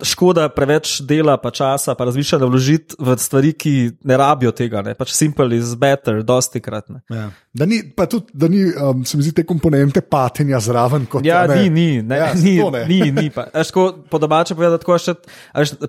škoda 0.03 0.49
preveč 0.49 0.99
dela, 1.05 1.37
pa 1.41 1.51
časa, 1.55 1.95
pa 1.95 2.07
razmišljanja 2.09 2.49
vložiti 2.49 2.97
v 2.99 3.17
stvari, 3.19 3.53
ki 3.53 3.75
ne 4.05 4.17
rabijo 4.17 4.53
tega. 4.57 4.83
Ne? 4.85 4.95
Pač 4.99 5.13
simple 5.15 5.57
is 5.57 5.75
better, 5.79 6.23
dosti 6.25 6.63
krat. 6.65 6.89
Ja. 7.11 7.29
Da 7.55 7.67
ni, 7.71 7.81
pa 7.97 8.07
tudi, 8.11 8.33
da 8.35 8.49
ni, 8.51 8.65
um, 8.67 9.05
se 9.07 9.17
mi 9.17 9.25
zdi, 9.27 9.35
te 9.39 9.45
komponente 9.47 10.03
patenja 10.03 10.61
zraven. 10.61 11.07
Kot, 11.11 11.25
ja, 11.27 11.45
ne. 11.51 11.63
ni, 11.63 11.71
ni, 11.71 12.03
ne, 12.03 12.19
ja, 12.19 12.31
ni, 12.35 12.57
ne. 12.59 12.85
ni, 12.89 13.01
ni. 13.15 13.27
Eško, 13.61 13.87
po 14.11 14.19
domače 14.23 14.57
povedati, 14.59 14.83
tako 14.85 14.99
še 14.99 15.15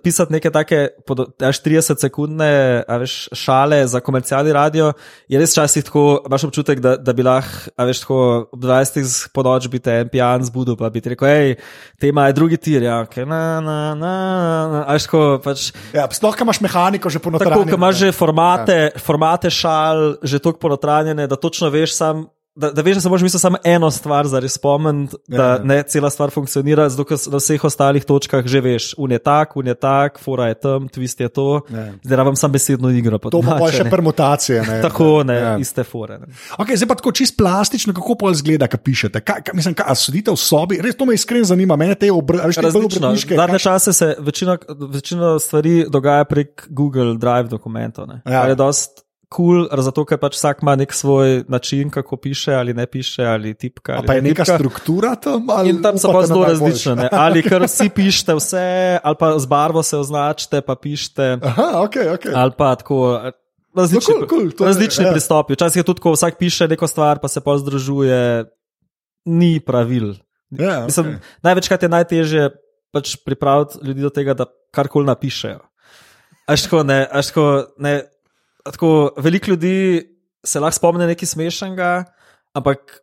pisati 0.03 0.35
neke 0.35 0.51
take, 0.53 0.81
až 1.43 1.61
30 1.65 2.03
sekundne 2.05 2.51
veš, 3.01 3.17
šale 3.35 3.81
za 3.89 4.01
komercialni 4.05 4.53
radio, 4.55 4.91
je 5.31 5.41
res 5.41 5.55
časih 5.57 5.87
tako, 5.87 6.05
imaš 6.27 6.47
občutek, 6.49 6.83
da, 6.83 6.95
da 7.01 7.15
bi 7.17 7.25
lahko, 7.25 7.73
veš, 7.89 8.03
tako 8.05 8.21
ob 8.53 8.61
20. 8.61 9.27
po 9.33 9.45
noč 9.45 9.69
biti 9.71 9.93
en 9.93 10.11
pijan 10.11 10.45
zbudil, 10.45 10.77
pa 10.79 10.91
bi 10.93 11.01
ti 11.01 11.15
rekel, 11.15 11.29
hej, 11.31 11.57
tema 12.01 12.29
je 12.29 12.37
drugi 12.37 12.61
tir, 12.61 12.85
ja, 12.85 13.01
okay, 13.07 13.25
na, 13.27 13.41
na, 13.63 13.74
na, 13.99 14.13
na, 14.71 14.83
ajško, 14.95 15.23
pač, 15.45 15.69
ja, 15.95 16.05
sploh, 16.11 16.35
ko 16.37 16.47
imaš 16.47 16.61
mehaniko 16.65 17.11
že 17.11 17.21
ponotranjeno. 17.23 17.65
Tako, 17.65 17.73
ko 17.73 17.81
imaš 17.81 17.99
že 18.03 18.11
formate, 18.15 18.77
ja. 18.89 19.01
formate 19.01 19.51
šal, 19.53 20.05
že 20.23 20.39
toliko 20.43 20.63
ponotranjene, 20.67 21.27
da 21.31 21.39
točno 21.39 21.71
veš 21.73 21.95
sam. 21.97 22.25
Da, 22.55 22.69
da 22.71 22.81
veš, 22.81 22.95
da 22.95 23.01
se 23.01 23.09
moraš 23.09 23.21
misliti 23.21 23.41
samo 23.41 23.57
eno 23.63 23.91
stvar, 23.91 24.27
da 24.31 24.39
res 24.39 24.53
spomniš, 24.55 25.11
da 25.27 25.45
ja. 25.45 25.57
ne 25.63 25.83
cela 25.83 26.09
stvar 26.09 26.31
funkcionira, 26.31 26.87
zato 26.89 27.03
ker 27.03 27.19
na 27.31 27.39
vseh 27.41 27.63
ostalih 27.67 28.05
točkah 28.07 28.45
že 28.47 28.61
veš, 28.63 28.85
un 28.97 29.11
je 29.11 29.19
tak, 29.19 29.57
un 29.59 29.67
je 29.67 29.75
tak, 29.75 30.19
fora 30.23 30.47
je 30.47 30.55
tam, 30.63 30.87
twist 30.87 31.19
je 31.19 31.27
to. 31.29 31.61
Ja. 31.69 31.87
Zdaj 32.03 32.17
rabim 32.17 32.37
samo 32.39 32.55
besedno 32.55 32.89
igro. 32.95 33.19
To 33.19 33.41
pa 33.43 33.57
je 33.67 33.81
še 33.81 33.89
permutacije. 33.91 34.61
Ne. 34.63 34.77
tako, 34.87 35.23
ne, 35.27 35.35
ja. 35.35 35.51
iste 35.59 35.83
fore. 35.83 36.21
Okay, 36.55 36.79
zdaj 36.79 36.93
pa 36.93 36.97
tako 37.01 37.11
čist 37.11 37.35
plastično, 37.37 37.93
kako 37.97 38.15
pol 38.23 38.37
zgleda, 38.39 38.71
kaj 38.71 38.81
pišete. 38.87 39.19
Kaj, 39.19 39.43
kaj, 39.49 39.57
mislim, 39.59 39.75
kaj, 39.75 39.91
sedite 39.99 40.31
v 40.31 40.39
sobi, 40.39 40.79
res 40.79 40.95
to 40.95 41.07
me 41.09 41.17
iskreno 41.19 41.49
zanima, 41.51 41.75
mene 41.75 41.99
te 41.99 42.11
obrnjene. 42.11 42.55
Zadnje 43.35 43.59
čase 43.59 43.93
se 43.93 44.13
večina, 44.19 44.55
večina 44.95 45.35
stvari 45.43 45.83
dogaja 45.91 46.23
prek 46.23 46.67
Google 46.69 47.17
Drive 47.19 47.51
dokumentov. 47.51 48.07
Ja 48.23 48.47
kul, 49.35 49.65
cool, 49.67 49.83
zato 49.83 50.05
ker 50.07 50.19
pač 50.21 50.37
vsak 50.37 50.63
ima 50.63 50.75
nek 50.79 50.93
svoj 50.95 51.43
način, 51.51 51.91
kako 51.91 52.17
piše 52.23 52.53
ali 52.55 52.73
ne 52.73 52.85
piše 52.87 53.25
ali 53.27 53.53
tipka. 53.53 53.97
Ali 53.99 54.07
pa 54.07 54.17
je 54.17 54.21
ne 54.23 54.29
neka 54.31 54.43
tipka. 54.43 54.57
struktura 54.57 55.15
tam 55.19 55.49
ali 55.51 55.73
In 55.73 55.81
tam 55.83 55.99
so 55.99 56.13
pa 56.15 56.23
zelo 56.27 56.45
različne. 56.47 56.95
Ne? 56.95 57.09
Ali 57.11 57.43
kar 57.43 57.65
vsi 57.67 57.89
pišete 57.89 58.35
vse, 58.39 58.67
ali 59.03 59.19
pa 59.19 59.33
z 59.39 59.51
barvo 59.51 59.83
se 59.83 59.97
označite, 59.97 60.61
pa 60.61 60.75
pišete. 60.79 61.31
Aha, 61.43 61.71
ok, 61.83 61.95
ok. 62.15 62.25
Ali 62.33 62.55
pa 62.57 62.75
tako. 62.79 63.19
Različni, 63.75 64.13
no, 64.21 64.27
cool, 64.31 64.51
cool, 64.55 64.67
različni 64.71 65.03
je, 65.03 65.07
ja. 65.09 65.11
pristopi. 65.11 65.53
Včasih 65.53 65.81
je 65.81 65.83
tudi, 65.83 65.99
ko 65.99 66.13
vsak 66.15 66.37
piše 66.39 66.67
neko 66.71 66.87
stvar, 66.87 67.19
pa 67.19 67.27
se 67.27 67.43
pa 67.43 67.57
združuje, 67.59 68.45
ni 69.27 69.59
pravil. 69.59 70.13
Ja, 70.55 70.85
Mislim, 70.87 71.05
okay. 71.05 71.19
Največkrat 71.43 71.83
je 71.83 71.89
najtežje 71.91 72.43
pač 72.95 73.17
pripraviti 73.19 73.81
ljudi 73.83 74.05
do 74.05 74.09
tega, 74.15 74.33
da 74.33 74.47
karkoli 74.71 75.09
napišejo. 75.11 75.59
Aško, 76.47 76.83
ne, 76.87 77.01
aško, 77.11 77.43
ne, 77.83 77.97
tako, 78.71 79.11
veliko 79.17 79.51
ljudi 79.51 80.03
se 80.45 80.59
lahko 80.59 80.75
spomne 80.75 81.07
nekaj 81.07 81.27
smešnega, 81.27 82.03
ampak 82.53 82.99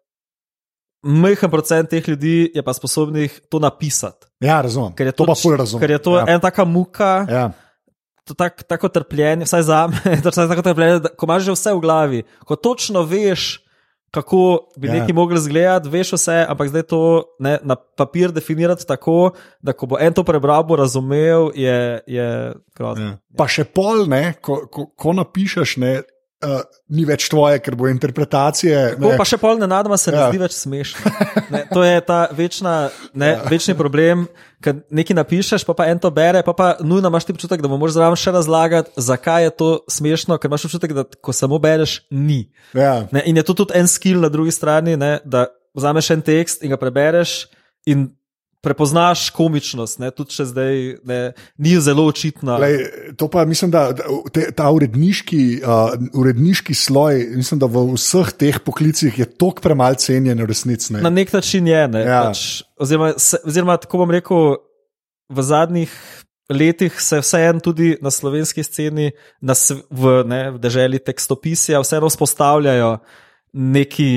majhen 1.03 1.51
procent 1.51 1.91
teh 1.91 2.09
ljudi 2.09 2.51
je 2.55 2.63
pa 2.63 2.73
sposobnih 2.73 3.41
to 3.51 3.59
napisati. 3.59 4.27
Ja, 4.41 4.61
razumem. 4.63 4.95
Ker 4.95 5.07
je 5.07 5.13
to, 5.13 5.27
to, 5.27 5.57
razum. 5.57 5.81
ker 5.81 5.91
je 5.91 5.99
to 6.03 6.17
ja. 6.19 6.25
ena 6.29 6.41
taka 6.41 6.65
muka. 6.65 7.27
Ja. 7.31 7.51
To 8.31 8.35
tak, 8.39 8.63
tako 8.63 8.89
trpljenje, 8.89 9.45
vsaj 9.45 9.63
za 9.67 9.87
me, 9.91 10.17
da, 10.23 10.31
tako 10.31 10.63
trpljenje, 10.63 11.01
da 11.03 11.11
ko 11.11 11.27
imaš 11.27 11.43
že 11.43 11.57
vse 11.57 11.73
v 11.75 11.81
glavi, 11.83 12.21
ko 12.47 12.57
točno 12.57 13.03
veš, 13.03 13.62
kako 14.13 14.69
bi 14.77 14.89
ja. 14.89 14.95
nekaj 14.95 15.15
mogli 15.17 15.37
izgledati, 15.41 15.89
veš 15.89 16.13
vse, 16.13 16.45
ampak 16.49 16.69
zdaj 16.69 16.83
to 16.83 17.01
ne, 17.41 17.57
na 17.63 17.77
papir 17.77 18.33
definirati 18.33 18.87
tako, 18.87 19.31
da 19.63 19.73
ko 19.73 19.89
bo 19.89 20.01
en 20.01 20.13
to 20.13 20.25
prebral, 20.25 20.65
bo 20.69 20.77
razumel, 20.77 21.49
je, 21.55 22.01
je 22.07 22.27
grozno. 22.77 23.07
Ja. 23.07 23.19
Pa 23.37 23.49
še 23.49 23.65
pol, 23.65 24.05
ne, 24.13 24.35
ko, 24.41 24.67
ko, 24.69 24.91
ko 24.93 25.15
napišeš, 25.17 25.77
ne, 25.81 25.95
uh, 26.43 26.61
ni 26.93 27.05
več 27.09 27.29
tvoje, 27.33 27.61
ker 27.65 27.77
bo 27.79 27.89
interpretacije. 27.91 28.81
To 29.01 29.13
pa 29.19 29.27
še 29.29 29.39
pol 29.41 29.61
ne 29.61 29.69
nadama 29.71 29.99
se, 30.01 30.13
ja. 30.13 30.27
ne 30.27 30.33
zdi 30.33 30.43
več 30.43 30.57
smešno. 30.59 31.13
Ne, 31.53 31.65
to 31.69 31.83
je 31.85 31.97
ta 32.07 32.21
večna, 32.33 32.75
ne, 33.19 33.33
ja. 33.35 33.41
večni 33.51 33.75
problem, 33.79 34.27
ker 34.65 34.79
nekaj 34.95 35.19
napišeš, 35.19 35.67
pa, 35.69 35.77
pa 35.77 35.89
en 35.93 36.01
to 36.03 36.11
bere, 36.15 36.41
pa, 36.47 36.55
pa 36.57 36.69
nujno 36.81 37.11
imaš 37.13 37.29
ti 37.29 37.35
občutek, 37.37 37.61
da 37.65 37.69
mu 37.69 37.79
moraš 37.81 37.99
zraven 37.99 38.21
še 38.21 38.33
razlagati, 38.33 38.95
zakaj 39.09 39.49
je 39.49 39.55
to 39.63 39.71
smešno, 39.93 40.39
ker 40.41 40.53
imaš 40.53 40.69
občutek, 40.71 40.95
da 40.97 41.05
ko 41.05 41.35
samo 41.37 41.61
bereš, 41.63 42.01
ni. 42.11 42.47
Ja. 42.77 43.03
Ne, 43.13 43.25
in 43.29 43.41
je 43.41 43.47
to 43.49 43.57
tudi 43.65 43.77
en 43.79 43.91
skill 43.91 44.25
na 44.25 44.33
drugi 44.33 44.55
strani, 44.55 44.97
ne, 44.97 45.19
da 45.25 45.51
vzameš 45.77 46.13
en 46.17 46.25
tekst 46.25 46.65
in 46.65 46.73
ga 46.73 46.81
prebereš. 46.81 47.47
In 47.91 48.13
prepoznaš 48.63 49.27
komičnost, 49.35 49.99
ne? 49.99 50.11
tudi 50.15 50.37
če 50.37 50.47
zdaj 50.47 50.81
ne, 51.09 51.19
ni 51.59 51.75
zelo 51.83 52.05
očitna. 52.07 52.57
Lej, 52.63 52.79
to 53.19 53.27
pa 53.31 53.45
mislim, 53.49 53.73
da 53.75 53.89
te, 54.33 54.47
ta 54.55 54.69
uredniški, 54.71 55.43
uh, 55.67 55.97
uredniški 56.19 56.77
sloj, 56.79 57.25
mislim, 57.41 57.61
da 57.63 57.67
v 57.71 57.85
vseh 57.97 58.31
teh 58.39 58.61
poklicih 58.63 59.19
je 59.19 59.27
toliko 59.27 59.67
premalo 59.67 59.99
cenjen, 59.99 60.39
v 60.39 60.47
resnici. 60.49 60.95
Na 60.95 61.11
nek 61.11 61.35
način 61.35 61.67
je. 61.67 61.83
Ne? 61.91 62.05
Ja. 62.07 62.23
Pač, 62.31 62.63
oziroma, 62.79 63.13
se, 63.19 63.43
oziroma, 63.43 63.77
tako 63.83 64.05
bom 64.05 64.15
rekel, 64.15 64.55
v 65.33 65.49
zadnjih. 65.53 66.03
Letih 66.53 66.93
se 67.01 67.21
vseeno 67.23 67.63
tudi 67.65 67.95
na 68.03 68.11
slovenski 68.13 68.61
sceni, 68.67 69.13
na, 69.41 69.55
v, 69.89 70.11
ne, 70.29 70.41
v 70.53 70.59
državi 70.61 70.99
tekstopisja, 71.01 71.81
vseeno 71.81 72.11
vzpostavljajo 72.11 72.91
neki 73.53 74.09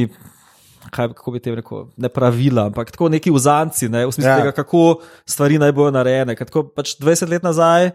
kaj, 0.91 1.13
kako 1.13 1.35
bi 1.35 1.41
te 1.43 1.55
rekel, 1.55 1.87
ne 1.97 2.09
pravila, 2.09 2.67
ampak 2.69 2.91
tako 2.91 3.09
neki 3.13 3.33
vzanci, 3.33 3.89
ne, 3.89 4.05
v 4.05 4.11
smislu 4.11 4.31
ja. 4.31 4.41
tega, 4.43 4.55
kako 4.55 5.01
stvari 5.29 5.59
naj 5.61 5.73
bojo 5.75 5.93
narejene. 5.95 6.35
Tako 6.35 6.67
pač 6.75 6.97
20 7.01 7.31
let 7.31 7.47
nazaj 7.47 7.91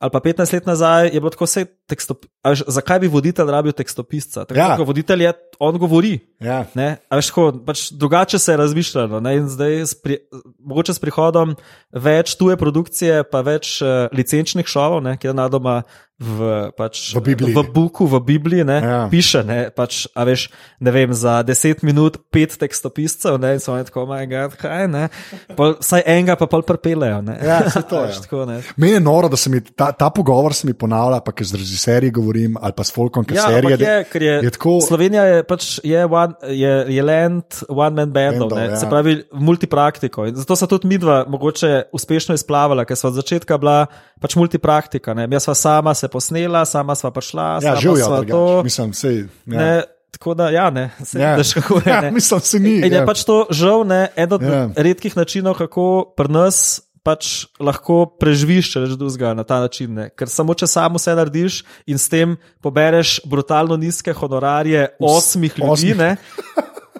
ali 0.00 0.10
pa 0.10 0.20
15 0.20 0.52
let 0.52 0.66
nazaj 0.66 1.10
je 1.12 1.20
bilo 1.20 1.30
tako 1.30 1.44
vse 1.44 1.64
tekstopisce. 1.86 2.64
Zakaj 2.66 2.98
bi 2.98 3.08
voditelj 3.08 3.50
rabil 3.52 3.72
tekstopisca? 3.72 4.44
Tako, 4.44 4.60
ja. 4.60 4.76
Voditelj 4.86 5.22
je, 5.22 5.32
on 5.58 5.78
govori. 5.78 6.14
Ja. 6.40 6.64
Veš, 7.12 7.28
tako, 7.28 7.52
pač 7.66 7.90
drugače 7.92 8.38
se 8.38 8.52
je 8.52 8.56
razmišljalo. 8.56 9.20
Ne, 9.20 9.34
zdaj, 9.44 9.82
pri, 10.02 10.16
mogoče 10.58 10.96
s 10.96 11.02
prihodom 11.04 11.52
več 11.92 12.32
tuje 12.40 12.56
produkcije, 12.56 13.26
pa 13.28 13.44
več 13.44 13.82
uh, 13.84 14.08
licenčnih 14.16 14.66
šovov, 14.66 15.04
ki 15.20 15.28
je 15.28 15.36
na 15.36 15.48
doma 15.52 15.82
v, 16.20 16.68
pač, 16.76 17.16
v, 17.16 17.22
Bibliji. 17.24 17.54
v 17.56 17.64
Buku, 17.72 18.04
v 18.04 18.20
Bibliji, 18.20 18.64
ne, 18.68 18.78
ja. 18.84 18.98
piše, 19.08 19.40
ne, 19.40 19.72
pač, 19.72 20.04
a 20.12 20.24
veš, 20.28 20.50
ne 20.84 20.92
vem, 20.92 21.14
za 21.16 21.40
deset 21.40 21.80
minut 21.80 22.20
pet 22.28 22.52
tekstopiscev, 22.60 23.40
ne, 23.40 23.54
in 23.56 23.62
so 23.62 23.72
oni 23.72 23.88
tako, 23.88 24.04
moj 24.10 24.28
bog, 24.28 24.56
kaj, 24.60 24.84
ne, 24.92 25.08
pol, 25.56 25.78
vsaj 25.80 26.04
enega 26.04 26.36
pa 26.36 26.44
pol 26.50 26.64
prepelejo, 26.68 27.22
ne. 27.24 27.38
Ja, 27.40 27.62
to 27.90 28.04
je. 28.04 28.20
Tako, 28.26 28.44
ne. 28.50 28.58
Meni 28.76 28.98
je 28.98 29.00
noro, 29.00 29.30
da 29.32 29.40
se 29.40 29.48
mi 29.48 29.62
ta, 29.64 29.90
ta 29.96 30.10
pogovor 30.12 30.52
se 30.52 30.68
mi 30.68 30.76
ponavlja, 30.76 31.22
pa 31.24 31.32
ker 31.32 31.48
z 31.48 31.56
režiserji 31.56 32.12
govorim, 32.12 32.60
ali 32.60 32.76
pa 32.76 32.84
s 32.84 32.92
folkom, 32.92 33.24
ki 33.24 33.40
ja, 33.40 33.48
serije. 33.48 33.80
Je, 33.80 33.96
ker 34.12 34.26
je, 34.28 34.36
je 34.44 34.52
tako... 34.58 34.76
Slovenija 34.84 35.24
je 35.24 35.40
pač, 35.48 35.70
je, 35.86 36.04
one, 36.04 36.52
je, 36.52 36.74
je 36.92 37.06
land 37.06 37.62
one 37.68 37.96
man 37.96 38.12
bandov, 38.12 38.50
Bandov, 38.50 38.74
ja. 38.74 38.76
se 38.76 38.88
pravi, 38.92 39.16
multipraktiko. 39.32 40.26
In 40.28 40.36
zato 40.36 40.56
so 40.56 40.68
tudi 40.68 40.88
midva 40.90 41.22
mogoče 41.28 41.88
uspešno 41.96 42.36
izplavala, 42.36 42.84
ker 42.84 42.98
so 42.98 43.08
od 43.08 43.16
začetka 43.16 43.56
bila 43.60 43.86
pač 44.20 44.36
multipraktika, 44.36 45.14
ne. 45.16 45.24
Jaz 45.30 45.48
sva 45.48 45.56
sama 45.56 45.94
se 45.96 46.09
posnela, 46.10 46.64
sama 46.68 46.94
sva 46.98 47.12
prišla. 47.14 47.46
Ja, 47.62 47.76
živijo 47.80 48.20
to. 48.28 48.42
Mislim, 48.66 48.92
sej, 48.94 49.24
ja. 49.46 49.58
ne, 49.58 49.72
tako 50.10 50.34
da, 50.34 50.50
ja, 50.50 50.68
ne, 50.70 50.90
se 51.04 51.20
ja. 51.20 51.34
veš, 51.38 51.54
kako 51.60 51.80
je. 51.86 51.92
Ja, 51.92 52.10
mislim, 52.10 52.40
se 52.40 52.60
ni. 52.60 52.76
In 52.82 52.92
je 52.92 53.00
ja. 53.00 53.06
pač 53.06 53.24
to 53.24 53.46
žal, 53.50 53.86
ne, 53.86 54.08
eden 54.16 54.38
od 54.40 54.42
ja. 54.42 54.68
redkih 54.76 55.16
načinov, 55.16 55.58
kako 55.62 56.12
pri 56.16 56.32
nas. 56.32 56.80
Pač 57.00 57.46
lahko 57.56 58.02
preživiš, 58.20 58.74
če 58.74 58.82
rečeš, 58.82 58.98
duzga 59.00 59.30
na 59.32 59.40
ta 59.40 59.62
način. 59.62 59.94
Ne? 59.96 60.10
Ker 60.12 60.28
samo 60.28 60.52
če 60.52 60.66
samo 60.68 61.00
vse 61.00 61.14
narediš 61.16 61.62
in 61.88 61.96
s 61.96 62.12
tem 62.12 62.34
pobereš 62.60 63.14
brutalno 63.24 63.78
nizke 63.80 64.12
honorarje 64.12 64.82
osmih 65.00 65.56
ljudi, 65.56 65.94
ne, 65.96 66.10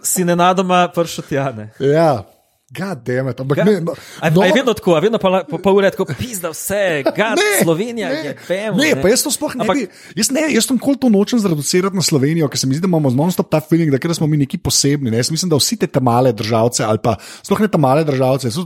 si 0.00 0.24
nenadoma 0.24 0.86
pršel 0.94 1.28
tjane. 1.28 1.68
Ja. 1.84 2.24
Gademe, 2.70 3.32
ampak 3.34 3.56
ga, 3.58 3.64
ne. 3.66 3.80
No, 3.82 3.96
no, 4.30 4.42
je 4.46 4.52
vedno 4.54 4.70
tako, 4.78 4.94
vedno 5.02 5.18
pa 5.18 5.42
po 5.42 5.58
pol 5.58 5.80
ure 5.80 5.88
tako, 5.90 6.04
pizda 6.14 6.52
vse, 6.52 7.02
gad, 7.02 7.34
ne, 7.34 7.64
Slovenija 7.64 8.08
ne, 8.12 8.20
je 8.28 8.34
pemo. 8.46 8.76
Ne, 8.78 8.92
ne, 8.94 8.98
pa 9.02 9.10
jaz 9.10 9.24
to 9.26 9.32
sploh 9.34 9.56
ne 9.58 9.66
bi. 9.66 9.88
Jaz, 10.14 10.30
ne, 10.30 10.44
jaz 10.54 10.68
sem 10.68 10.78
kol 10.78 10.94
to 10.94 11.10
nočem 11.10 11.42
zreducirati 11.42 11.98
na 11.98 12.04
Slovenijo, 12.06 12.46
ker 12.46 12.62
se 12.62 12.68
mi 12.70 12.78
zdi, 12.78 12.84
da 12.84 12.90
imamo 12.92 13.10
non-stop 13.10 13.48
ta 13.50 13.58
feeling, 13.58 13.90
da 13.90 14.14
smo 14.14 14.28
mi 14.30 14.38
neki 14.44 14.60
posebni. 14.62 15.10
Ne. 15.10 15.18
Jaz 15.18 15.32
mislim, 15.34 15.50
da 15.50 15.58
vsi 15.58 15.80
te 15.82 15.90
male 15.98 16.30
državce, 16.30 16.84
ali 16.86 17.02
pa 17.02 17.16
sploh 17.42 17.64
ne 17.64 17.70
te 17.74 17.80
male 17.82 18.04
državce, 18.06 18.54
so, 18.54 18.62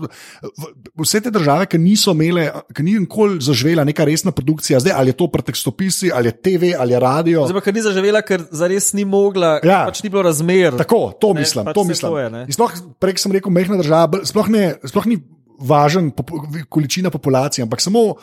vse 1.00 1.22
te 1.24 1.32
države, 1.32 1.70
ki 1.72 1.80
niso 1.80 2.12
imele, 2.12 2.50
ki 2.76 2.84
ni 2.84 2.98
nikoli 3.06 3.40
zaživela 3.40 3.88
neka 3.88 4.04
resna 4.04 4.36
produkcija, 4.36 4.82
zdaj 4.84 4.98
ali 4.98 5.14
je 5.14 5.18
to 5.22 5.30
pretekstopisi, 5.32 6.12
ali 6.12 6.28
je 6.28 6.36
TV, 6.44 6.74
ali 6.76 6.92
je 6.92 7.00
radio. 7.00 7.46
Zdaj 7.48 7.56
pa, 7.56 7.64
ker 7.70 7.78
ni 7.80 7.86
zaživela, 7.88 8.20
ker 8.20 8.44
zares 8.52 8.92
ni 8.92 9.08
mogla, 9.08 9.56
ja. 9.64 9.86
pač 9.88 10.04
ni 10.04 10.12
bilo 10.12 10.28
razmer. 10.28 10.76
Tako, 10.84 11.02
to 11.16 11.32
mislim, 11.40 11.64
ne, 11.64 11.72
pač 11.72 11.80
to 11.80 11.88
mislim. 11.88 12.12
To 12.12 12.20
je, 12.20 12.46
sploh, 12.60 12.78
prej 13.00 13.16
sem 13.24 13.32
rekel, 13.40 13.54
mehna 13.54 13.80
država 13.80 13.93
država, 13.94 14.26
sploh, 14.26 14.48
ne, 14.52 14.64
sploh 14.84 15.06
ni 15.10 15.20
važen 15.64 16.10
po, 16.10 16.24
količina 16.68 17.10
populacije, 17.14 17.62
ampak 17.62 17.80
samo 17.80 18.14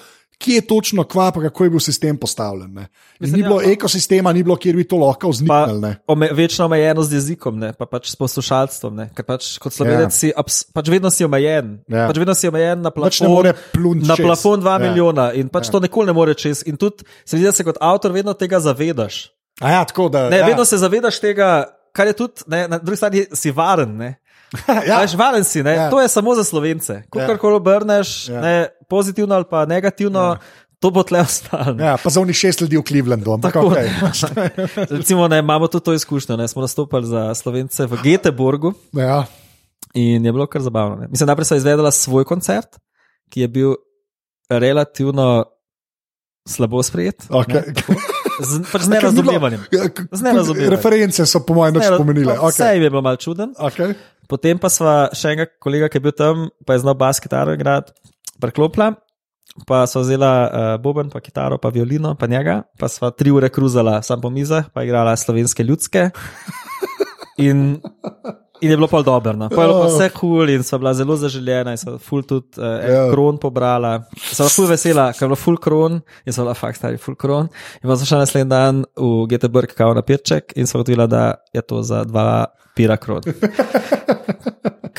kje 0.41 0.55
je 0.55 0.67
točno 0.67 1.03
kva, 1.03 1.31
pa 1.31 1.41
kako 1.41 1.63
je 1.63 1.69
bil 1.69 1.79
sistem 1.79 2.17
postavljen. 2.17 2.85
Mislim, 3.19 3.37
ni 3.37 3.43
bilo 3.43 3.61
ja, 3.61 3.71
ekosistema, 3.71 4.33
ni 4.33 4.43
bilo, 4.43 4.55
kjer 4.55 4.75
bi 4.75 4.83
to 4.87 4.97
lahko 4.97 5.29
vzniknili. 5.29 5.95
Večno 6.31 6.65
omejeno 6.65 7.03
z 7.03 7.13
jezikom, 7.13 7.59
ne, 7.59 7.73
pa 7.77 7.85
pač 7.85 8.09
s 8.11 8.17
poslušalstvom. 8.19 8.95
Ne, 8.95 9.09
ker 9.15 9.25
pač 9.27 9.53
kot 9.61 9.75
slovenec 9.75 10.09
ja. 10.09 10.17
si 10.17 10.31
abs, 10.37 10.63
pač 10.73 10.89
vedno 10.91 11.11
si 11.13 11.25
omejen. 11.25 11.75
Ja. 11.87 12.07
Pač 12.09 12.21
vedno 12.21 12.35
si 12.37 12.49
omejen 12.49 12.81
na 12.81 12.93
pač 12.93 13.21
plafon. 13.21 13.51
Na 14.07 14.17
plafon 14.17 14.63
2 14.65 14.73
ja. 14.73 14.79
milijona 14.87 15.27
in 15.37 15.51
pač 15.53 15.69
ja. 15.69 15.75
to 15.77 15.83
nikoli 15.85 16.11
ne 16.11 16.17
more 16.17 16.35
čez. 16.37 16.65
In 16.65 16.79
tudi 16.81 17.05
se 17.25 17.37
vidi, 17.37 17.49
da 17.49 17.53
se 17.55 17.67
kot 17.67 17.77
avtor 17.81 18.15
vedno 18.15 18.33
tega 18.33 18.59
zavedaš. 18.63 19.27
Ja, 19.61 19.83
tako, 19.85 20.09
da, 20.09 20.29
ne, 20.29 20.41
ja. 20.41 20.49
Vedno 20.49 20.65
se 20.65 20.79
zavedaš 20.81 21.21
tega, 21.21 21.51
kar 21.93 22.09
je 22.09 22.17
tudi, 22.17 22.49
ne, 22.49 22.65
na 22.71 22.81
drugi 22.81 22.97
strani 22.97 23.25
si 23.37 23.53
varen. 23.53 23.93
Ne. 23.97 24.15
ja. 24.89 25.07
Žvalen 25.07 25.43
si, 25.43 25.59
ja. 25.59 25.89
to 25.89 26.01
je 26.01 26.07
samo 26.07 26.35
za 26.35 26.43
slovence. 26.43 27.03
Ko 27.09 27.19
ja. 27.19 27.27
karkoli 27.27 27.55
obrneš, 27.55 28.29
ja. 28.29 28.41
ne, 28.41 28.55
pozitivno 28.89 29.35
ali 29.35 29.45
pa 29.49 29.65
negativno. 29.65 30.19
Ja. 30.19 30.69
To 30.81 30.89
bo 30.89 31.03
tle 31.05 31.21
ostalo. 31.21 31.77
Ja, 31.77 31.93
pa 32.01 32.09
za 32.09 32.17
unih 32.25 32.33
šest 32.33 32.61
ljudi 32.61 32.77
v 32.77 32.81
Clevelandu. 32.81 33.37
Okay. 33.37 33.85
Recimo, 34.97 35.27
ne, 35.29 35.39
imamo 35.39 35.67
tudi 35.69 35.85
to 35.85 35.93
izkušnjo. 35.93 36.37
Ne, 36.41 36.47
smo 36.49 36.65
nastopili 36.65 37.05
za 37.05 37.35
slovence 37.37 37.85
v 37.85 38.01
Göteborgu. 38.01 38.73
Ja. 38.97 39.25
In 39.93 40.25
je 40.25 40.31
bilo 40.33 40.47
kar 40.49 40.61
zabavno. 40.61 40.95
Ne. 40.95 41.07
Mislim, 41.07 41.27
najprej 41.29 41.45
so 41.45 41.55
izvedela 41.55 41.91
svoj 41.91 42.25
koncert, 42.25 42.81
ki 43.29 43.45
je 43.45 43.47
bil 43.47 43.75
relativno 44.49 45.45
slabo 46.49 46.83
sprejet. 46.83 47.29
Okay. 47.29 47.77
Z, 48.41 48.63
pač 48.73 48.81
z 48.81 48.89
nerazumevanjem. 48.89 49.61
Reference 50.69 51.25
so, 51.25 51.43
po 51.45 51.53
mojem, 51.53 51.77
nekaj 51.77 51.97
pomenile. 51.97 52.39
Okay. 52.41 52.57
Vse 52.57 52.73
je 52.73 52.89
bilo 52.89 53.05
malce 53.05 53.23
čuden. 53.23 53.53
Okay. 53.53 53.93
Potem 54.29 54.59
pa 54.61 54.69
sva 54.69 54.95
še 55.15 55.33
enega 55.33 55.47
kolega, 55.61 55.89
ki 55.89 55.99
je 55.99 56.05
bil 56.05 56.15
tam, 56.15 56.49
pa 56.65 56.75
je 56.75 56.83
znal 56.83 56.97
bas 56.99 57.19
kitaro 57.23 57.55
igrati, 57.57 57.93
preklopila. 58.41 58.93
Pa 59.67 59.83
so 59.89 59.99
vzela 59.99 60.31
uh, 60.47 60.75
boben, 60.79 61.09
pa 61.11 61.19
kitaro, 61.19 61.57
pa 61.59 61.73
violino, 61.73 62.13
pa 62.15 62.29
njega, 62.31 62.61
pa 62.79 62.87
sva 62.87 63.09
tri 63.11 63.33
ure 63.35 63.49
kruzala 63.51 63.99
sam 64.05 64.21
po 64.23 64.31
mizah, 64.31 64.69
pa 64.71 64.85
igrala 64.87 65.17
slovenske 65.19 65.65
ljudske. 65.67 66.09
In 67.41 67.81
In 68.61 68.69
je 68.69 68.77
bilo 68.77 68.87
pa 68.87 69.01
dobro, 69.01 69.33
no. 69.33 69.49
pa 69.49 69.63
je 69.63 69.67
bilo 69.67 69.81
pa 69.81 69.87
vse 69.87 70.09
kul 70.09 70.19
cool 70.19 70.49
in 70.49 70.63
so 70.63 70.77
bila 70.77 70.93
zelo 70.93 71.15
zaželjena 71.17 71.71
in 71.73 71.77
so 71.77 71.97
ful 71.97 72.21
tudi 72.21 72.61
uh, 72.61 72.63
yeah. 72.63 72.91
Ja. 72.93 73.11
kron 73.11 73.37
pobrala. 73.41 74.03
Sem 74.21 74.43
bila 74.43 74.49
ful 74.53 74.67
vesela, 74.69 75.05
ker 75.13 75.25
je 75.25 75.29
bilo 75.29 75.35
ful 75.35 75.57
kron 75.57 76.01
in 76.25 76.33
so 76.33 76.43
bila 76.43 76.53
fakt 76.53 76.77
stari 76.77 77.01
ful 77.01 77.15
kron. 77.15 77.49
In 77.81 77.89
pa 77.89 77.97
sem 77.97 78.05
šla 78.05 78.19
naslednji 78.21 78.49
dan 78.49 78.83
v 78.97 79.25
Göteborg 79.33 79.73
kao 79.73 79.95
na 79.97 80.05
pirček 80.05 80.53
in 80.55 80.69
so 80.69 80.77
gotovila, 80.77 81.07
da 81.09 81.23
je 81.53 81.61
to 81.65 81.81
za 81.81 82.03
dva 82.03 82.45
pira 82.75 82.97
kron. 82.97 83.21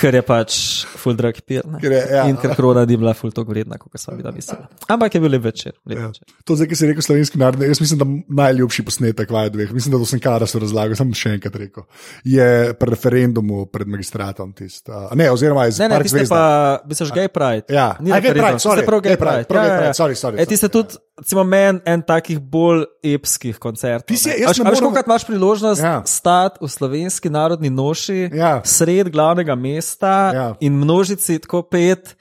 ker 0.03 0.17
je 0.19 0.23
pač 0.27 0.57
full 0.99 1.17
drug 1.19 1.39
pir. 1.47 1.63
Ja, 1.85 2.25
in 2.31 2.39
ker 2.41 2.55
korona 2.59 2.85
ni 2.89 2.97
bila 2.99 3.15
full 3.17 3.33
tog 3.35 3.51
vredna, 3.51 3.79
kot 3.81 4.01
sem 4.01 4.17
bila 4.19 4.33
mislila. 4.35 4.67
Ampak 4.91 5.17
je 5.17 5.23
bil 5.23 5.35
lep 5.37 5.45
večer. 5.47 5.77
Lep 5.89 6.01
ja. 6.01 6.09
večer. 6.11 6.27
To 6.49 6.57
zdaj, 6.59 6.69
ki 6.71 6.79
si 6.79 6.89
rekel 6.91 7.07
slovenski 7.07 7.41
narod, 7.41 7.63
jaz 7.67 7.83
mislim, 7.83 8.01
da 8.03 8.09
najljubši 8.43 8.87
posnetek 8.89 9.35
vaj 9.35 9.53
dveh, 9.55 9.75
mislim, 9.77 9.95
da 9.95 10.03
to 10.03 10.09
sem 10.09 10.23
kar 10.23 10.45
so 10.51 10.63
razlagal, 10.63 10.99
sem 10.99 11.13
še 11.23 11.37
enkrat 11.39 11.59
rekel, 11.63 11.87
je 12.27 12.49
pri 12.79 12.95
referendumu 12.95 13.67
pred 13.73 13.91
magistratom 13.95 14.55
tist. 14.59 14.89
Uh, 14.89 15.11
ne, 15.19 15.31
oziroma 15.33 15.69
iz 15.71 15.79
Park 15.83 16.11
Zvezda. 16.11 16.41
Ne, 16.41 16.51
ne, 16.73 16.83
ti 16.83 16.89
pa, 16.89 16.93
misliš, 16.95 17.15
gay 17.17 17.33
pride. 17.33 17.69
Ja, 17.73 17.93
ni 18.03 18.15
gay 18.15 18.35
pride, 18.35 18.63
sorry, 18.65 18.87
prav 18.89 19.05
gay 19.05 19.21
pride. 19.21 19.49
Prav 19.51 19.69
gay 19.69 19.79
pride, 19.79 19.97
sorry, 19.99 20.19
sorry. 20.19 20.43
E, 20.43 20.49
ti 20.49 20.59
ste 20.59 20.73
tudi, 20.73 20.99
recimo, 21.23 21.45
men 21.47 21.81
en 21.89 22.03
takih 22.05 22.41
bolj 22.41 22.85
epskih 23.15 23.59
koncertov. 23.63 24.11
Ti 24.11 24.19
si, 24.21 24.33
jaz 24.43 24.59
sem. 24.59 24.67
Veš, 24.67 24.83
koliko 24.85 25.05
imaš 25.07 25.27
priložnost 25.29 25.83
ja. 25.83 26.01
stati 26.07 26.63
v 26.63 26.71
slovenski 26.71 27.31
narodni 27.33 27.71
noši, 27.71 28.31
ja. 28.35 28.59
sred 28.67 29.11
glavnega 29.13 29.57
mesta, 29.59 30.17
ja 30.35 30.49
in 30.61 30.79
množici 30.79 31.39
tako 31.39 31.63
pet, 31.63 32.15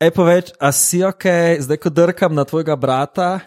ej 0.00 0.10
poveč, 0.14 0.52
a 0.60 0.72
si 0.74 1.02
ok, 1.04 1.26
zdaj 1.62 1.80
ko 1.82 1.90
drkam 1.90 2.34
na 2.34 2.44
tvojega 2.44 2.76
brata. 2.76 3.40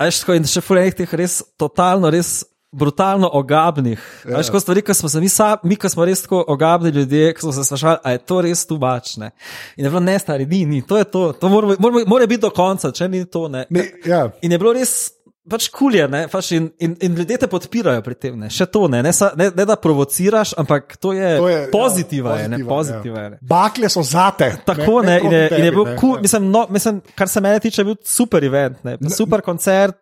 Ajš, 0.00 0.22
in 0.34 0.46
še 0.48 0.62
fulej 0.64 0.94
teh 0.96 1.10
res 1.12 1.40
totalno, 1.60 2.10
res 2.10 2.40
brutalno 2.72 3.30
ogabnih. 3.32 4.24
Ja. 4.28 4.38
Ajš, 4.38 4.50
ko 4.50 4.60
stvari, 4.60 4.82
ko 4.82 4.94
smo 4.94 5.08
se 5.08 5.20
mi, 5.20 5.28
sa, 5.28 5.56
mi 5.62 5.76
ko 5.76 5.88
smo 5.88 6.04
res 6.04 6.22
tako 6.22 6.44
ogabni 6.48 6.90
ljudje, 6.90 7.34
ko 7.34 7.40
smo 7.40 7.52
se 7.52 7.64
sprašvali, 7.64 7.98
a 8.04 8.10
je 8.10 8.18
to 8.18 8.40
res 8.40 8.66
tubačne. 8.66 9.30
In 9.76 9.84
je 9.84 9.90
bilo 9.90 10.00
ne 10.00 10.18
stari, 10.18 10.46
ni, 10.46 10.64
ni, 10.66 10.82
to 10.82 10.98
je 10.98 11.04
to, 11.04 11.32
to 11.32 11.48
mora, 11.48 11.76
mora, 11.78 12.04
mora 12.06 12.26
biti 12.26 12.40
do 12.40 12.50
konca, 12.50 12.92
če 12.92 13.08
ni 13.08 13.24
to. 13.24 13.48
Ne. 13.48 13.64
Ne, 13.70 13.86
ja. 14.06 14.28
In 14.42 14.52
je 14.52 14.58
bilo 14.58 14.72
res 14.72 15.10
pač 15.50 15.66
kulje, 15.74 16.04
pač 16.30 16.52
in, 16.54 16.68
in, 16.78 16.94
in 17.02 17.16
ljudje 17.18 17.40
te 17.42 17.48
podpirajo 17.50 18.02
pri 18.06 18.14
tem. 18.14 18.36
Ne? 18.38 18.50
Še 18.52 18.68
to 18.70 18.84
ne, 18.92 19.00
ne, 19.02 19.10
ne, 19.40 19.48
ne 19.56 19.66
da 19.66 19.76
provociraš, 19.80 20.52
ampak 20.60 20.94
to 21.00 21.14
je, 21.16 21.30
to 21.40 21.48
je 21.50 21.60
pozitiva. 21.72 22.36
Ja, 22.38 22.46
pozitiva, 22.46 22.60
je, 22.60 22.68
pozitiva 22.68 23.22
ja. 23.24 23.30
je, 23.32 23.40
Bakle 23.50 23.90
so 23.90 24.04
zate. 24.06 24.52
Tako 24.68 25.00
ne, 25.02 25.16
ne, 25.16 25.16
in, 25.24 25.34
je, 25.34 25.42
tebi, 25.48 25.60
in 25.60 25.66
je 25.66 25.72
bil 25.74 25.84
kul, 25.88 25.96
cool, 26.02 26.20
mislim, 26.22 26.50
no, 26.52 26.66
mislim, 26.70 27.00
kar 27.18 27.32
se 27.32 27.42
mene 27.42 27.62
tiče, 27.64 27.82
je 27.82 27.88
bil 27.90 27.98
super 28.06 28.46
event, 28.46 28.78
ne? 28.86 28.96
super 29.10 29.42
koncert. 29.46 29.98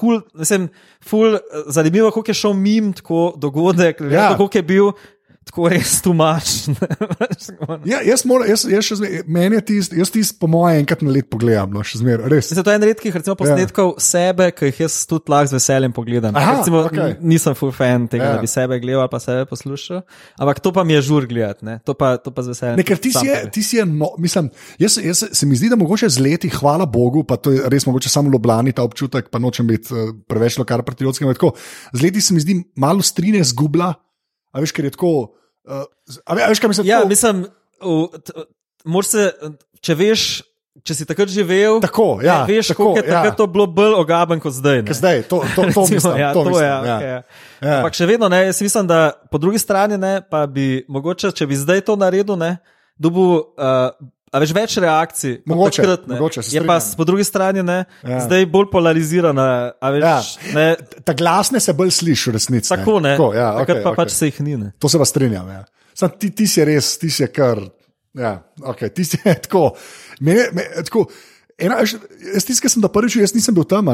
Cool, 0.00 0.20
mislim, 0.34 0.68
ful, 1.04 1.38
zanimivo, 1.66 2.10
kako 2.10 2.30
je 2.30 2.34
šel 2.34 2.52
mim, 2.52 2.92
tako 2.92 3.34
dogodek, 3.36 4.00
ja. 4.10 4.28
kako 4.36 4.58
je 4.58 4.62
bil 4.62 4.92
tako 5.48 5.68
res 5.72 5.96
tumačen. 6.04 6.76
ja, 7.90 8.00
jaz, 8.06 8.24
jaz, 8.48 8.64
jaz 8.70 8.90
zmeraj, 8.98 9.22
meni 9.26 9.58
je 9.58 9.64
tisto, 9.70 9.96
jaz 9.98 10.12
tisto, 10.12 10.36
po 10.40 10.48
mojem, 10.50 10.82
enkrat 10.82 11.02
na 11.04 11.12
let 11.14 11.28
pogledam, 11.32 11.72
no, 11.74 11.82
še 11.86 12.00
zmeraj. 12.00 12.30
Mislim, 12.30 12.62
to 12.62 12.72
je 12.72 12.78
en 12.78 12.86
redkih, 12.90 13.16
recimo, 13.18 13.34
posnetkov 13.38 13.92
ja. 13.96 14.04
sebe, 14.06 14.48
ki 14.54 14.70
jih 14.70 14.82
jaz 14.84 14.98
tudi 15.10 15.32
lahko 15.32 15.52
z 15.52 15.58
veseljem 15.58 15.94
pogledam. 15.96 16.36
Aha, 16.38 16.58
recimo, 16.60 16.84
okay. 16.88 17.16
Nisem 17.20 17.56
full 17.58 17.74
fan 17.74 18.06
tega, 18.12 18.28
ja. 18.30 18.36
da 18.36 18.44
bi 18.44 18.50
sebe 18.50 18.78
gledal 18.82 19.04
ali 19.04 19.12
pa 19.12 19.20
sebe 19.22 19.48
poslušal, 19.50 20.04
ampak 20.38 20.62
to 20.64 20.72
pa 20.74 20.86
mi 20.86 20.96
je 20.98 21.02
žur 21.10 21.26
gledati, 21.30 21.78
to, 21.86 21.96
to 21.96 22.34
pa 22.34 22.46
z 22.46 22.54
veseljem. 22.54 22.78
Ne, 22.80 22.86
ker 22.86 23.02
ti 23.02 23.12
si, 23.14 23.24
je, 23.28 23.40
ti 23.54 23.64
si 23.66 23.80
je, 23.80 23.86
no, 23.88 24.12
mislim, 24.22 24.52
jaz, 24.82 24.98
jaz 25.02 25.24
se 25.32 25.48
mi 25.48 25.58
zdi, 25.58 25.72
da 25.72 25.80
mogoče 25.80 26.10
z 26.12 26.22
leti, 26.22 26.52
hvala 26.52 26.86
Bogu, 26.86 27.24
pa 27.28 27.40
to 27.40 27.54
je 27.54 27.66
res 27.72 27.86
mogoče 27.88 28.12
samo 28.12 28.32
Ljubljani 28.32 28.74
ta 28.76 28.86
občutek, 28.86 29.28
pa 29.32 29.42
nočem 29.42 29.68
biti 29.68 29.92
uh, 29.92 30.14
preveč 30.30 30.60
lokar 30.60 30.84
patriotskim, 30.86 31.28
z 31.92 32.02
leti 32.02 32.22
se 32.22 32.34
mi 32.34 32.40
zdi 32.40 32.62
malo 32.76 33.02
strine 33.02 33.42
zgubla. 33.44 33.92
A 34.52 34.62
veš, 34.62 34.72
ker 34.76 34.86
je 34.88 34.94
tako. 34.94 35.32
Uh, 35.64 35.84
a 36.24 36.36
veš, 36.36 36.60
kaj 36.60 36.72
mislim? 36.72 36.88
Ja, 36.88 37.02
tako? 37.02 37.08
mislim, 37.08 37.44
se, 39.08 39.28
če 39.80 39.98
veš. 39.98 40.30
Če 40.82 40.94
si 40.96 41.04
takrat 41.04 41.28
živel, 41.28 41.76
tako, 41.84 42.16
ja, 42.24 42.40
ne, 42.42 42.54
veš, 42.56 42.70
tako, 42.72 42.94
je 42.96 43.04
ja. 43.04 43.28
to 43.36 43.44
bilo 43.46 43.66
bolj 43.70 43.92
ogaben 44.00 44.40
kot 44.40 44.54
zdaj. 44.56 44.80
zdaj 44.96 45.20
to, 45.28 45.42
to, 45.52 45.66
to 45.68 45.82
mislim, 45.92 46.16
ja, 46.16 46.30
to 46.32 46.40
to 46.40 46.48
mislim, 46.48 46.64
je, 46.64 46.70
ja. 46.70 46.78
Okay, 46.80 47.10
ja. 47.10 47.18
ja. 47.60 47.74
Ampak 47.76 47.98
še 47.98 48.08
vedno, 48.08 48.30
ne, 48.32 48.40
jaz 48.48 48.62
mislim, 48.64 48.88
da 48.88 49.12
po 49.30 49.38
drugi 49.38 49.60
strani, 49.60 50.00
ne, 50.00 50.14
pa 50.24 50.46
bi 50.48 50.80
mogoče, 50.88 51.30
če 51.36 51.46
bi 51.46 51.60
zdaj 51.60 51.84
to 51.86 51.98
naredil, 52.00 52.40
ne, 52.40 52.56
dubu 52.96 53.26
uh, 53.36 53.92
A 54.32 54.40
veš 54.40 54.54
več 54.56 54.74
reakcij, 54.80 55.34
mogoče, 55.50 55.82
takrat, 55.82 56.06
mogoče 56.08 56.42
je 56.48 56.62
pa 56.64 56.78
po 56.96 57.04
drugi 57.04 57.24
strani 57.28 57.60
ne, 57.68 57.82
ja. 58.00 58.22
zdaj 58.24 58.46
bolj 58.48 58.70
polarizirana. 58.72 59.46
Veš, 59.92 60.30
ja. 60.40 60.54
ne, 60.56 60.64
ta 61.04 61.12
glasne 61.16 61.60
se 61.60 61.74
bolj 61.76 61.92
sliši, 61.98 62.32
resnici. 62.32 62.70
Tako 62.72 62.96
ne. 63.04 63.12
Tako, 63.18 63.34
ja, 63.36 63.50
okay, 63.60 63.82
pa 63.84 63.92
okay. 63.92 63.98
pač 64.00 64.14
se 64.16 64.30
jih 64.30 64.40
ni. 64.46 64.56
Ne. 64.62 64.70
To 64.80 64.88
se 64.88 65.00
pa 65.00 65.04
strinjam. 65.08 65.50
Ja. 65.52 65.66
Sam, 65.92 66.14
ti, 66.16 66.32
ti 66.32 66.48
si 66.48 66.64
res, 66.64 66.94
ti 67.02 67.12
si 67.12 67.28
kar. 67.28 67.60
Ja, 68.16 68.38
okay, 68.72 68.88
ti 68.96 69.04
si 69.04 69.20
tako. 69.44 69.74
Me, 70.24 70.38
me, 70.56 70.64
tako 70.80 71.04
ena, 71.60 71.82
jaz 71.84 72.48
tiskam, 72.48 72.80
da 72.80 72.88
prvič, 72.92 73.20
jaz 73.20 73.36
nisem 73.36 73.56
bil 73.56 73.68
tam. 73.68 73.92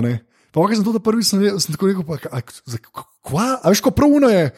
Pa, 0.54 0.62
kaj 0.62 0.78
sem 0.78 0.86
to, 0.86 0.94
prvič 1.02 1.32
sem, 1.32 1.42
sem 1.58 1.74
tako 1.74 1.90
rekel, 1.90 2.30
kva? 3.26 3.48
A 3.58 3.74
veš, 3.74 3.82
ko 3.84 3.90
pravno 3.90 4.30
je, 4.32 4.52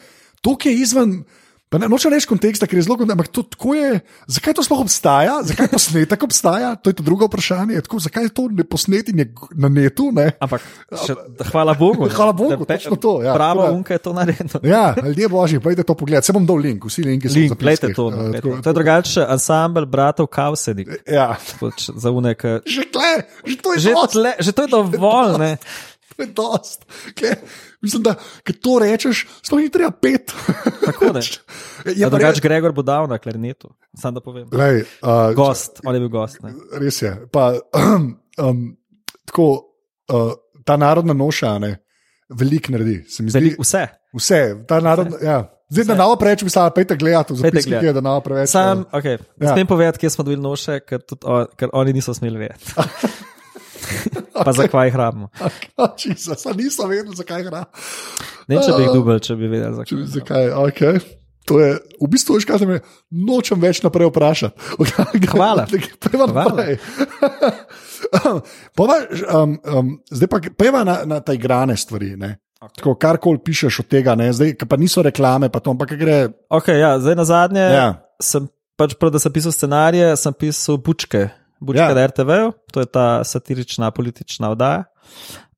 to, 0.45 0.55
je 0.61 0.77
izven. 0.77 1.23
Pa 1.71 1.79
ne, 1.79 1.87
noče 1.87 2.09
reči 2.11 2.27
konteksta, 2.27 2.67
ker 2.67 2.81
je 2.81 2.83
zelo 2.83 2.97
podobno, 2.99 3.15
ampak 3.15 3.29
to, 3.31 3.45
je, 3.71 4.01
zakaj 4.27 4.57
to 4.57 4.63
sploh 4.67 4.81
obstaja, 4.83 5.37
zakaj 5.47 5.69
posnetek 5.71 6.23
obstaja, 6.27 6.73
to 6.75 6.91
je 6.91 6.97
to 6.99 7.03
drugo 7.07 7.29
vprašanje. 7.29 7.79
Tako, 7.85 8.01
zakaj 8.03 8.27
to 8.35 8.49
ne 8.51 8.65
posneti 8.67 9.15
na 9.15 9.69
netu? 9.71 10.09
Ne? 10.11 10.33
Ampak, 10.43 10.65
še, 10.91 11.15
hvala 11.47 11.71
Bogu. 11.79 12.09
hvala 12.11 12.35
Bogu, 12.35 12.67
da 12.67 12.75
je 12.75 12.91
to. 12.99 13.13
Ja, 13.23 13.37
pravo, 13.39 13.69
unka 13.71 13.95
je 13.95 14.03
to 14.03 14.11
naredilo. 14.11 14.59
ja, 14.67 14.91
ljudje 14.99 15.31
božji, 15.31 15.61
pojdite 15.63 15.87
to 15.87 15.95
pogled. 15.95 16.27
Se 16.27 16.35
bom 16.35 16.43
dal 16.43 16.59
link, 16.59 16.83
vsi 16.91 17.07
linki 17.07 17.31
so 17.31 17.39
link, 17.39 17.55
zapisani. 17.55 17.95
To, 17.95 18.09
no, 18.11 18.27
uh, 18.35 18.59
to 18.59 18.67
je 18.67 18.75
drugače, 18.75 19.23
ansambl 19.31 19.87
bratov 19.87 20.27
Kausenik. 20.27 20.91
Ja. 21.07 21.37
Za 21.79 22.11
unek. 22.11 22.67
Že, 22.67 22.83
tle, 22.91 23.13
že 23.47 23.55
to 23.63 23.79
je 23.79 23.79
že, 23.87 23.95
tle, 24.11 24.35
že 24.43 24.51
to 24.51 24.67
je 24.67 24.69
dovolj. 24.75 25.55
To 26.11 26.19
je 26.19 26.27
dost. 26.35 26.83
Okay. 27.15 27.39
Mislim, 27.81 28.03
da 28.03 28.15
to 28.61 28.79
rečeš, 28.79 29.27
sploh 29.41 29.61
ni 29.61 29.69
treba 29.71 29.91
pet. 29.91 30.35
Tako 31.01 31.19
je. 31.89 31.95
Ja, 31.97 32.09
drugač 32.13 32.39
re... 32.39 32.45
Gregor 32.45 32.75
bo 32.77 32.85
dal 32.85 33.09
na 33.09 33.17
klarinetu, 33.21 33.73
sam 33.97 34.13
da 34.15 34.23
povem. 34.23 34.45
Lej, 34.53 34.83
uh, 35.01 35.31
gost, 35.37 35.81
on 35.85 35.97
je 35.97 36.03
bil 36.03 36.11
gost. 36.13 36.41
Ne? 36.45 36.53
Res 36.81 37.01
je. 37.01 37.13
Pa, 37.33 37.51
um, 37.77 38.11
um, 38.45 38.67
tako, 39.25 39.47
uh, 40.13 40.35
ta 40.67 40.77
narodna 40.77 41.17
noša, 41.17 41.55
ne, 41.63 41.73
veliko 42.29 42.75
naredi. 42.75 43.01
Velik, 43.33 43.57
vse. 43.59 43.87
Vse, 44.13 44.41
ta 44.67 44.79
narodna. 44.83 45.17
Ja. 45.25 45.41
Zdaj, 45.71 45.85
da 45.87 45.95
novo 45.95 46.17
preveč, 46.19 46.41
mislim, 46.43 46.65
da 46.67 46.73
pejte 46.75 46.95
gledati, 46.99 47.35
zapite 47.35 47.61
gledati, 47.63 47.93
da 47.93 48.01
novo 48.03 48.19
preveč. 48.21 48.49
Sam, 48.51 48.83
ok, 48.91 49.05
ja. 49.05 49.53
smem 49.53 49.67
povedati, 49.67 49.99
kje 49.99 50.09
smo 50.09 50.23
dobili 50.27 50.41
noše, 50.43 50.81
ker, 50.83 50.99
tudi, 50.99 51.23
o, 51.23 51.45
ker 51.55 51.71
oni 51.73 51.93
niso 51.95 52.13
smeli 52.13 52.37
vedeti. 52.37 52.73
pa 54.45 54.53
zakaj 54.57 54.89
jih 54.89 54.99
rabimo. 54.99 55.29
Sam 56.17 56.57
nisem 56.59 56.89
vedel, 56.89 57.15
zakaj 57.17 57.43
jih 57.43 57.49
rabimo. 57.53 57.87
Ne, 58.47 58.59
če 58.59 58.75
bi 58.75 58.85
jih 58.85 58.93
dubel, 58.93 59.19
če 59.23 59.39
bi 59.39 59.49
vedel, 59.51 59.73
zakaj. 59.79 59.89
Če, 59.91 60.11
zakaj 60.19 60.53
okay. 60.65 61.01
To 61.49 61.57
je 61.57 61.71
v 61.73 62.07
bistvu, 62.11 62.37
veš, 62.37 62.45
kaj 62.45 62.61
se 62.61 62.67
mi 62.69 62.77
nočem 63.25 63.57
več 63.61 63.81
naprej 63.81 64.11
vprašati. 64.11 64.77
Hvala. 65.33 65.65
Pejva 66.05 66.27
naprej. 66.29 66.77
Pova, 68.77 68.99
um, 69.25 69.57
um, 69.57 69.91
zdaj 70.11 70.29
pa 70.29 70.41
pejva 70.57 70.85
na, 70.85 71.01
na 71.07 71.19
te 71.25 71.35
igrane 71.37 71.77
stvari. 71.77 72.13
Okay. 72.61 72.93
Karkoli 73.01 73.41
pišeš 73.41 73.81
od 73.81 73.89
tega, 73.89 74.13
ne? 74.19 74.29
zdaj 74.33 74.53
pa 74.69 74.77
niso 74.77 75.01
reklame, 75.01 75.49
pa 75.49 75.63
to, 75.63 75.73
ampak 75.73 75.95
gre. 75.97 76.29
Okay, 76.45 76.77
ja, 76.77 76.93
zdaj 77.01 77.17
na 77.17 77.25
zadnje 77.25 77.65
ja. 77.73 77.87
sem 78.21 78.45
pač, 78.77 78.93
prav, 79.01 79.13
da 79.15 79.21
sem 79.21 79.33
pisal 79.33 79.53
scenarije, 79.55 80.13
sem 80.21 80.35
pisal 80.37 80.77
bučke. 80.77 81.25
Bučka 81.61 81.93
ja. 81.93 82.07
RTV, 82.07 82.29
to 82.73 82.79
je 82.79 82.85
ta 82.89 83.23
satirična 83.23 83.91
politična 83.91 84.49
oddaja. 84.51 84.83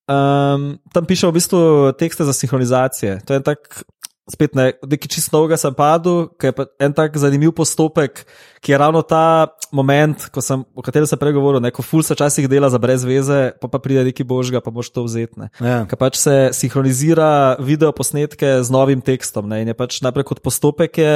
Um, 0.03 0.77
tam 0.91 1.05
piše 1.07 1.27
v 1.27 1.31
bistvu 1.39 1.91
tekste 1.95 2.27
za 2.27 2.33
sinhronizacije. 2.33 3.21
To 3.25 3.33
je 3.33 3.39
tak, 3.39 3.83
spet 4.31 4.55
ne, 4.55 4.71
nekaj 4.87 5.11
čist 5.11 5.33
novega 5.33 5.57
sem 5.59 5.73
padel, 5.75 6.29
ki 6.39 6.49
je 6.49 6.65
en 6.85 6.93
tak 6.95 7.17
zanimiv 7.19 7.51
postopek, 7.57 8.23
ki 8.63 8.71
je 8.71 8.79
ravno 8.79 9.01
ta 9.03 9.51
moment, 9.75 10.15
sem, 10.39 10.63
o 10.63 10.83
katerem 10.85 11.07
sem 11.09 11.19
pregovoril, 11.19 11.63
ko 11.75 11.83
ful 11.83 12.05
se 12.05 12.15
včasih 12.15 12.47
dela 12.47 12.69
za 12.71 12.79
brez 12.79 13.03
veze, 13.03 13.51
pa, 13.59 13.67
pa 13.67 13.81
pride 13.83 14.05
neki 14.07 14.23
božga, 14.23 14.63
pa 14.63 14.71
boš 14.71 14.93
to 14.95 15.03
vzetne. 15.03 15.49
Ja. 15.59 15.83
Ker 15.89 15.99
pač 15.99 16.21
se 16.21 16.35
sinhronizira 16.55 17.59
video 17.59 17.91
posnetke 17.91 18.61
z 18.63 18.71
novim 18.71 19.03
tekstom. 19.03 19.51
Ne, 19.51 19.63
in 19.65 19.73
je 19.73 19.77
pač 19.77 19.99
najprej 20.05 20.29
kot 20.31 20.43
postopek 20.45 21.03
je 21.03 21.15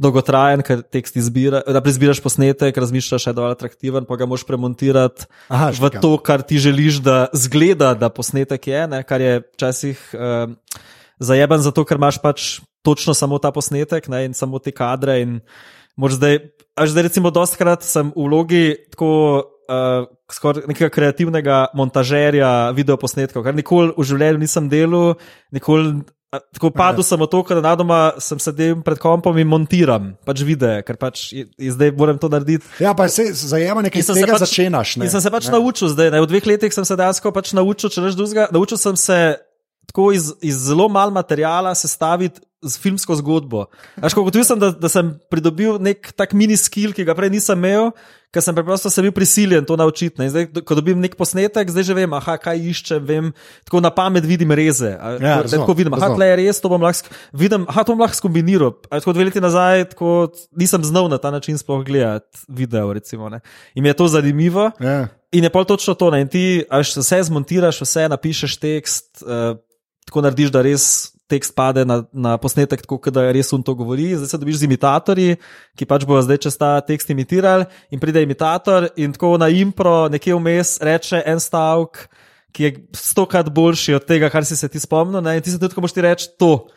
dolgotrajen, 0.00 0.64
ker 0.64 0.80
tekst 0.80 1.20
izbira, 1.20 1.60
da 1.60 1.84
prezbiraš 1.84 2.22
posnetek, 2.24 2.76
razmišljaš, 2.76 3.28
da 3.28 3.32
je 3.32 3.36
dovolj 3.36 3.56
atraktiven, 3.56 4.08
pa 4.08 4.16
ga 4.16 4.28
moš 4.28 4.44
premontirati 4.48 5.28
Aha, 5.52 5.72
v 5.76 5.92
to, 6.00 6.16
kar 6.24 6.44
ti 6.44 6.60
želiš, 6.60 7.00
da 7.04 7.26
zgleda, 7.36 7.92
da 7.96 8.12
posnetek 8.12 8.68
je, 8.72 8.84
ne, 8.92 9.00
kar 9.08 9.24
je 9.24 9.40
včasih 9.56 10.00
uh, 10.16 10.52
zajeben, 11.22 11.62
zato 11.64 11.84
ker 11.84 12.00
imaš 12.00 12.20
pač 12.22 12.48
točno 12.86 13.14
samo 13.14 13.38
ta 13.42 13.50
posnetek 13.54 14.08
ne, 14.12 14.26
in 14.28 14.34
samo 14.34 14.58
te 14.62 14.72
kadre. 14.74 15.18
Zdaj, 15.96 16.38
zdaj, 16.76 17.02
recimo, 17.08 17.32
dostakrat 17.32 17.84
sem 17.86 18.12
v 18.14 18.28
vlogi 18.28 18.64
tako. 18.92 19.12
Uh, 19.66 20.06
skoraj 20.30 20.68
nekega 20.70 20.86
kreativnega 20.94 21.56
montažerja 21.74 22.70
videoposnetkov, 22.70 23.42
kar 23.42 23.50
nikoli 23.50 23.90
v 23.96 24.04
življenju 24.06 24.38
nisem 24.38 24.68
delal, 24.70 25.16
nikoli 25.50 26.04
Tako 26.52 26.70
padel 26.74 27.04
sem 27.06 27.20
od 27.22 27.30
toga, 27.30 27.54
da 27.54 27.62
na 27.62 27.72
doma 27.78 27.98
sem 28.20 28.38
sedel 28.42 28.80
pred 28.84 28.98
kompom 29.00 29.36
in 29.38 29.46
montiram, 29.46 30.08
pač 30.26 30.42
videe, 30.44 30.80
ker 30.84 30.98
pač 30.98 31.28
zdaj 31.54 31.92
moram 31.96 32.18
to 32.18 32.28
narediti. 32.32 32.66
Ja, 32.82 32.96
pa 32.98 33.06
se 33.12 33.28
zajema 33.30 33.84
nekaj, 33.86 34.02
kar 34.02 34.18
se 34.18 34.26
pač, 34.26 34.42
začenjaš. 34.42 34.96
Ne? 34.98 35.06
In 35.06 35.14
sem 35.14 35.22
se 35.22 35.32
pač 35.32 35.46
ne. 35.48 35.54
naučil 35.54 35.92
zdaj, 35.92 36.10
ne? 36.12 36.22
v 36.24 36.30
dveh 36.32 36.48
letih 36.50 36.74
sem 36.74 36.88
se 36.88 36.98
dejansko 36.98 37.30
pač 37.30 37.54
naučil, 37.56 37.92
če 37.94 38.02
rečeš 38.02 38.18
drugega, 38.18 38.48
naučil 38.50 38.80
sem 38.80 38.98
se 38.98 39.18
tako 39.86 40.10
iz, 40.12 40.32
iz 40.42 40.58
zelo 40.68 40.88
malo 40.88 41.10
materijala 41.10 41.74
sestaviti 41.74 42.40
z 42.62 42.80
filmsko 42.82 43.14
zgodbo. 43.20 43.66
Až 44.02 44.16
ko 44.16 44.26
sem, 44.42 44.58
da, 44.58 44.70
da 44.70 44.88
sem 44.88 45.14
pridobil 45.30 45.78
nek 45.78 46.12
tak 46.16 46.32
mini 46.32 46.56
skill, 46.56 46.92
ki 46.96 47.04
ga 47.06 47.14
prej 47.14 47.30
nisem 47.30 47.58
imel 47.58 47.92
ker 48.36 48.44
sem 48.44 48.54
preprosto 48.54 48.90
se 48.92 49.02
bil 49.02 49.14
prisiljen 49.16 49.64
to 49.64 49.76
naučiti. 49.80 50.20
Ne. 50.20 50.28
Zdaj, 50.28 50.48
ko 50.68 50.76
dobim 50.76 51.00
nek 51.00 51.16
posnetek, 51.16 51.70
zdaj 51.72 51.86
že 51.88 51.96
vem, 51.96 52.12
aha, 52.12 52.36
kaj 52.40 52.60
iščem, 52.72 53.04
vem, 53.08 53.30
tako 53.64 53.80
na 53.80 53.90
pamet 53.94 54.26
vidim 54.28 54.52
reze. 54.52 54.92
Ja, 54.92 55.40
tako 55.48 55.76
vidim, 55.78 55.94
aha, 55.96 56.12
tle 56.12 56.28
je 56.28 56.38
res, 56.42 56.60
to 56.60 56.70
bom 56.72 56.84
lahko, 56.84 57.16
vidim, 57.32 57.64
aha, 57.70 57.86
to 57.86 57.96
bom 57.96 58.04
lahko 58.04 58.18
skombiniral. 58.18 58.74
Tako 58.90 59.16
dve 59.16 59.30
leti 59.30 59.42
nazaj, 59.42 59.86
tako 59.94 60.32
nisem 60.52 60.84
znal 60.84 61.08
na 61.12 61.20
ta 61.22 61.32
način 61.32 61.56
sploh 61.58 61.84
gledati 61.86 62.44
video, 62.48 62.92
recimo. 62.92 63.30
Ne. 63.32 63.40
In 63.74 63.86
mi 63.86 63.92
je 63.92 64.00
to 64.02 64.08
zanimivo. 64.12 64.70
Ja. 64.80 65.06
In 65.32 65.44
je 65.44 65.50
pol 65.52 65.64
točno 65.68 65.96
to, 65.98 66.10
ne. 66.12 66.22
in 66.24 66.28
ti, 66.28 66.64
až 66.70 66.94
vse 66.96 67.22
zmontiraš, 67.28 67.80
vse 67.82 68.06
napišeš 68.08 68.60
tekst, 68.60 69.24
uh, 69.24 69.56
tako 70.06 70.22
narediš, 70.24 70.52
da 70.54 70.62
res 70.64 71.12
tekst 71.26 71.54
pade 71.58 71.82
na, 71.84 72.00
na 72.14 72.36
posnetek, 72.38 72.84
tako 72.86 73.10
da 73.10 73.26
res 73.34 73.50
on 73.52 73.62
to 73.66 73.74
govori. 73.74 74.12
Zdaj 74.14 74.30
se 74.30 74.38
dobiš 74.38 74.60
z 74.60 74.68
imitatorji, 74.68 75.36
ki 75.78 75.88
pač 75.88 76.06
bojo 76.06 76.22
zdaj 76.22 76.38
čez 76.46 76.58
ta 76.58 76.76
tekst 76.86 77.10
imitirali, 77.10 77.66
in 77.90 78.02
pride 78.02 78.22
imitator 78.22 78.88
in 78.96 79.14
tako 79.16 79.34
na 79.42 79.50
impro, 79.50 80.06
nekje 80.12 80.38
vmes, 80.38 80.76
reče 80.86 81.24
en 81.26 81.42
stavek, 81.42 82.06
ki 82.54 82.64
je 82.64 82.72
stokrat 82.96 83.50
boljši 83.52 83.98
od 83.98 84.06
tega, 84.08 84.30
kar 84.32 84.46
si 84.46 84.56
se 84.56 84.68
ti 84.68 84.80
spomnil. 84.80 85.20
Ne? 85.20 85.36
In 85.36 85.44
ti 85.44 85.52
se 85.52 85.60
tudi, 85.60 85.74
ko 85.74 85.84
boš 85.84 85.96
ti 85.96 86.04
reči 86.06 86.30
to. 86.38 86.68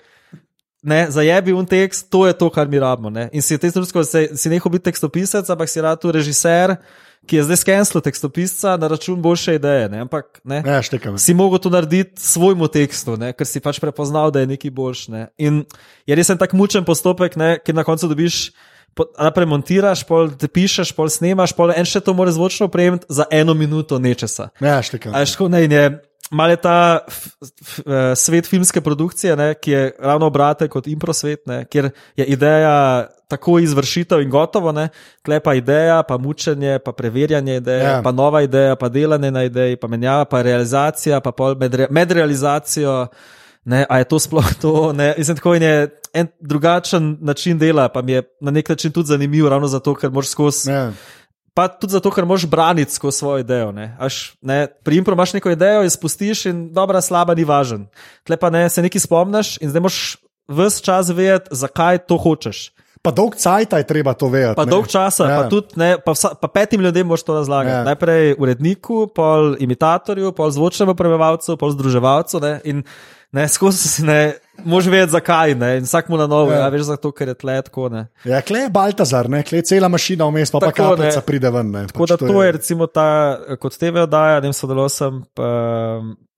Ne, 0.80 1.06
zajebi 1.12 1.52
un 1.54 1.68
tekst, 1.68 2.08
to 2.12 2.24
je 2.28 2.34
to, 2.40 2.48
kar 2.56 2.68
mi 2.72 2.80
rabimo. 2.80 3.12
Ne? 3.12 3.28
In 3.36 3.44
si 3.44 3.56
v 3.56 3.62
tem 3.62 3.72
trenutku, 3.72 4.04
si 4.08 4.52
neho 4.52 4.72
biti 4.72 4.88
tekstopisec, 4.90 5.48
ampak 5.52 5.72
si 5.72 5.84
rad 5.84 6.00
tu 6.00 6.12
režiser, 6.12 6.78
ki 7.30 7.38
je 7.38 7.46
zdaj 7.46 7.60
skenil 7.62 8.02
tekstopisca 8.02 8.78
na 8.78 8.88
račun 8.90 9.22
boljše 9.22 9.56
ideje. 9.60 9.90
Ne? 9.90 10.02
Ampak 10.08 10.42
ne, 10.44 10.64
ja, 10.66 10.82
si 11.18 11.34
mogel 11.34 11.62
to 11.62 11.70
narediti 11.70 12.22
svojemu 12.22 12.68
tekstu, 12.68 13.18
ne? 13.18 13.32
ker 13.38 13.48
si 13.48 13.62
pač 13.62 13.80
prepoznal, 13.80 14.34
da 14.34 14.42
je 14.42 14.50
nekaj 14.50 14.74
boljš. 14.74 15.06
Ne? 15.14 15.28
In 15.38 15.64
je 16.10 16.18
res 16.18 16.34
en 16.34 16.42
tak 16.42 16.58
mučen 16.58 16.86
postopek, 16.86 17.38
ki 17.38 17.78
na 17.78 17.86
koncu 17.86 18.10
dobiš. 18.10 18.50
Najprej 19.00 19.46
montiraš, 19.48 20.02
pol 20.04 20.32
te 20.34 20.50
pišeš, 20.50 20.92
pol 20.98 21.08
snemaš, 21.14 21.54
pol 21.56 21.72
en 21.72 21.86
še 21.88 22.02
to 22.04 22.12
mora 22.18 22.34
zvočno 22.36 22.68
opremiti 22.68 23.06
za 23.08 23.30
eno 23.32 23.54
minuto 23.54 24.02
nečesa. 24.02 24.50
Ja, 24.60 24.82
štekam. 24.84 25.14
Mal 26.32 26.50
je 26.50 26.58
ta 26.62 27.00
f, 27.10 27.28
f, 27.66 27.80
eh, 27.80 28.16
svet 28.16 28.48
filmske 28.48 28.82
produkcije, 28.82 29.36
ne, 29.36 29.54
ki 29.54 29.72
je 29.72 29.92
ravno 30.00 30.28
obrate 30.30 30.68
kot 30.68 30.88
improsvet, 30.88 31.48
ne, 31.50 31.64
kjer 31.66 31.90
je 32.16 32.26
ideja 32.26 33.08
tako 33.30 33.60
izvršitev 33.60 34.22
in 34.22 34.30
gotovo, 34.30 34.74
klepa 35.26 35.54
ideja, 35.54 36.04
pa 36.04 36.18
mučenje, 36.18 36.80
pa 36.86 36.92
preverjanje 36.92 37.56
ideje, 37.56 37.84
yeah. 37.84 37.96
Ja. 37.98 38.02
pa 38.04 38.12
nova 38.12 38.42
ideja, 38.42 38.76
pa 38.76 38.90
delanje 38.90 39.32
na 39.32 39.44
ideji, 39.44 39.76
pa 39.76 39.88
menjava, 39.88 40.26
pa 40.26 40.42
realizacija, 40.42 41.20
pa 41.20 41.34
med, 41.60 41.74
re, 41.74 41.88
med 41.90 42.12
realizacijo. 42.12 43.08
Ne, 43.66 43.86
a 43.90 43.98
je 43.98 44.04
to 44.04 44.20
sploh 44.20 44.54
to? 44.62 44.94
Mislim, 45.18 45.38
tako 45.38 45.54
je 45.54 46.00
en 46.14 46.28
drugačen 46.40 47.18
način 47.22 47.58
dela, 47.58 47.90
pa 47.90 48.02
mi 48.02 48.12
je 48.12 48.24
na 48.42 48.52
nek 48.52 48.70
način 48.70 48.92
tudi 48.92 49.08
zanimiv, 49.08 49.48
ravno 49.48 49.68
zato, 49.68 49.94
ker 49.96 50.10
moraš 50.10 50.30
skozi. 50.30 50.72
Yeah. 50.72 50.92
Pa 51.60 51.68
tudi 51.68 51.92
zato, 51.92 52.08
ker 52.16 52.24
moš 52.24 52.46
braniti 52.48 52.96
skozi 52.96 53.18
svojo 53.18 53.44
idejo. 53.44 53.74
Aš, 54.00 54.40
ne, 54.42 54.62
pri 54.84 55.02
impro 55.02 55.18
imaš 55.18 55.34
neko 55.36 55.52
idejo, 55.52 55.84
jo 55.84 55.92
spustiš 55.92 56.46
in 56.48 56.70
dobra, 56.72 57.02
slaba, 57.04 57.36
ni 57.36 57.44
važen. 57.44 57.90
Tle 58.24 58.38
pa 58.40 58.48
ne, 58.50 58.64
se 58.72 58.80
nekaj 58.86 59.04
spomniš 59.04 59.58
in 59.60 59.74
zdaj 59.74 59.84
moš 59.84 59.98
vse 60.48 60.84
čas 60.88 61.12
vedeti, 61.12 61.52
zakaj 61.52 62.06
to 62.08 62.16
hočeš. 62.16 62.70
Pa 63.04 63.12
dolg 63.16 63.36
časa 63.36 63.80
je 63.80 63.88
treba 63.88 64.14
to 64.16 64.32
vedeti. 64.32 64.56
Pa 64.56 64.64
ne. 64.64 64.72
dolg 64.72 64.88
časa, 64.88 65.28
ja. 65.28 65.36
pa 65.40 65.52
tudi 65.52 65.76
ne, 65.80 65.98
pa, 66.00 66.16
vsa, 66.16 66.32
pa 66.40 66.48
petim 66.48 66.82
ljudem 66.84 67.08
moš 67.08 67.28
to 67.28 67.36
razlagati. 67.36 67.76
Ja. 67.76 67.84
Najprej 67.92 68.36
uredniku, 68.40 69.08
pol 69.12 69.56
imitatorju, 69.60 70.32
pol 70.36 70.52
zvočnemu 70.52 70.96
prebivalcu, 70.96 71.60
pol 71.60 71.76
združevalcu. 71.76 72.40
Ne, 72.44 72.54
in 72.64 72.84
Ne, 73.32 73.44
skozi 73.46 73.86
si 73.86 74.04
ne, 74.06 74.34
mož 74.66 74.88
vedeti 74.90 75.14
zakaj, 75.14 75.54
ne, 75.58 75.76
in 75.78 75.86
vsak 75.86 76.08
mu 76.10 76.18
na 76.18 76.26
novo, 76.30 76.50
ja. 76.50 76.64
ja, 76.64 76.70
veš 76.74 76.88
zato, 76.88 77.12
ker 77.14 77.30
je 77.30 77.36
tle 77.38 77.60
tako, 77.68 77.86
ne. 77.94 78.08
Ja, 78.26 78.40
kle 78.42 78.64
je 78.64 78.72
Baltazar, 78.74 79.30
ne, 79.30 79.44
kle 79.46 79.62
je 79.62 79.68
cela 79.70 79.90
mašina 79.92 80.26
vmes, 80.32 80.50
pa 80.54 80.64
pa 80.64 80.72
kapljica 80.74 81.22
pride 81.28 81.52
ven, 81.54 81.70
ne. 81.76 81.84
Tako 81.92 82.02
pač 82.02 82.14
da 82.16 82.18
to 82.24 82.40
je, 82.40 82.48
je 82.48 82.56
recimo 82.58 82.90
ta, 82.90 83.06
kot 83.62 83.78
TV 83.78 84.02
oddaja, 84.08 84.42
ne 84.42 84.50
vem, 84.50 84.58
sodeloval 84.58 84.90
sem 84.94 85.22
pa, 85.38 85.52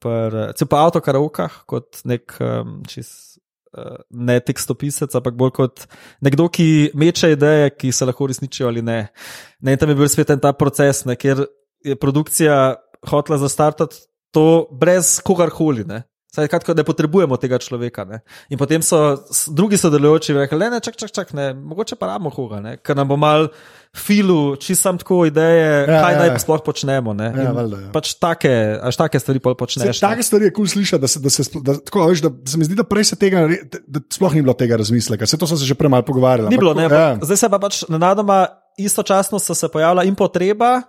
pa, 0.04 0.18
pa 0.52 0.84
avto 0.84 1.04
karaokah, 1.06 1.62
kot 1.70 2.04
nek 2.12 2.40
um, 2.40 2.80
čist. 2.92 3.30
Uh, 3.72 4.02
ne 4.12 4.34
tekstopisec, 4.44 5.14
ampak 5.16 5.38
bolj 5.40 5.54
kot 5.56 5.86
nekdo, 6.28 6.50
ki 6.52 6.90
meče 6.92 7.30
ideje, 7.38 7.70
ki 7.72 7.94
se 7.96 8.04
lahko 8.04 8.26
uresničijo 8.26 8.68
ali 8.68 8.82
ne. 8.84 8.98
ne 9.64 9.76
tam 9.80 9.94
je 9.94 9.96
bil 9.96 10.10
spet 10.12 10.34
ta 10.44 10.52
proces, 10.52 11.06
ne, 11.08 11.16
kjer 11.16 11.46
je 11.88 11.96
produkcija 11.96 12.58
hotela 13.08 13.38
zastartati 13.40 14.04
to 14.36 14.68
brez 14.76 15.22
kogarkoli. 15.24 15.86
Saj, 16.32 16.48
kratko, 16.48 16.72
ne 16.72 16.84
potrebujemo 16.88 17.36
tega 17.36 17.58
človeka. 17.60 18.06
Ne? 18.08 18.22
In 18.48 18.56
potem 18.56 18.80
so 18.80 19.20
drugi 19.52 19.76
sodelujoči 19.76 20.32
rekli: 20.38 20.70
ne, 20.72 20.80
čak, 20.80 20.96
čak, 20.96 21.12
čak, 21.12 21.34
ne, 21.36 21.52
mogoče 21.52 21.98
pa 22.00 22.14
ramo 22.14 22.32
hoga, 22.32 22.62
ne? 22.64 22.78
ker 22.80 22.96
nam 22.96 23.10
bo 23.10 23.18
mal 23.20 23.50
filu, 23.92 24.56
či 24.56 24.72
sam 24.80 24.96
tako 24.96 25.26
ideje, 25.28 25.66
ja, 25.84 25.98
kaj 26.00 26.14
ja, 26.16 26.20
naj 26.24 26.32
ja. 26.32 26.38
sploh 26.40 26.64
počnemo. 26.64 27.12
Ja, 27.20 27.52
valda, 27.52 27.82
ja. 27.84 27.90
Pač 27.92 28.14
take, 28.16 28.54
až 28.80 28.96
take 28.96 29.20
stvari 29.20 29.44
počneš. 29.44 30.00
Se, 30.00 30.06
take 30.06 30.24
stvari 30.24 30.48
je 30.48 30.54
kul 30.56 30.64
cool 30.64 30.72
slišati, 30.72 31.04
da, 31.04 31.12
se, 31.12 31.20
da, 31.20 31.34
se, 31.36 31.48
da, 31.60 31.76
tako, 31.84 32.08
veš, 32.08 32.24
da 32.24 32.32
se 32.48 32.62
mi 32.62 32.70
zdi, 32.70 32.80
da 32.80 32.88
prej 32.88 33.12
se 33.12 33.20
tega, 33.20 33.44
da, 33.68 34.04
sploh 34.16 34.40
ni 34.40 34.46
bilo 34.48 34.56
tega 34.56 34.80
razmisleka. 34.80 35.28
Se 35.28 35.36
to 35.36 35.52
smo 35.52 35.60
se 35.60 35.68
že 35.68 35.76
premalo 35.76 36.08
pogovarjali. 36.08 36.48
Ni 36.48 36.62
bilo, 36.62 36.72
ne, 36.80 36.88
ja. 36.88 37.12
zdaj 37.20 37.44
se 37.44 37.52
pa 37.52 37.60
pač 37.60 37.84
nenadoma 37.92 38.46
istočasno 38.80 39.36
so 39.36 39.52
se 39.52 39.68
pojavila 39.68 40.08
in 40.08 40.16
potreba. 40.16 40.80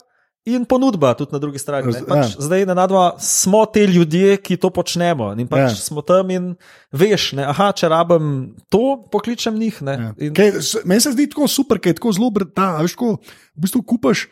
In 0.44 0.64
ponudba 0.66 1.14
tudi 1.14 1.30
na 1.32 1.38
drugi 1.38 1.60
strani. 1.62 1.92
Pač 2.02 2.34
ja. 2.34 2.42
Zdaj, 2.42 2.64
na 2.66 2.74
nadva, 2.74 3.12
smo 3.22 3.62
te 3.70 3.84
ljudje, 3.86 4.40
ki 4.42 4.56
to 4.58 4.72
počnemo. 4.74 5.28
In 5.38 5.46
pač 5.46 5.68
ja. 5.68 5.74
smo 5.78 6.02
tam 6.02 6.32
in 6.34 6.48
veš, 6.90 7.28
ne, 7.38 7.44
aha, 7.46 7.68
če 7.78 7.90
rabim 7.92 8.32
to, 8.66 9.04
pokličem 9.12 9.54
njih. 9.54 9.78
Ja. 9.86 10.10
In... 10.18 10.34
Meni 10.82 10.98
se 11.04 11.12
zdi 11.14 11.28
tako 11.30 11.46
super, 11.46 11.78
ker 11.78 11.94
je 11.94 12.00
tako 12.00 12.14
zelo 12.18 12.32
brta. 12.34 12.72
Veš, 12.82 12.96
ko 12.98 13.12
v 13.22 13.62
bistvu 13.62 13.84
kupaš, 13.94 14.26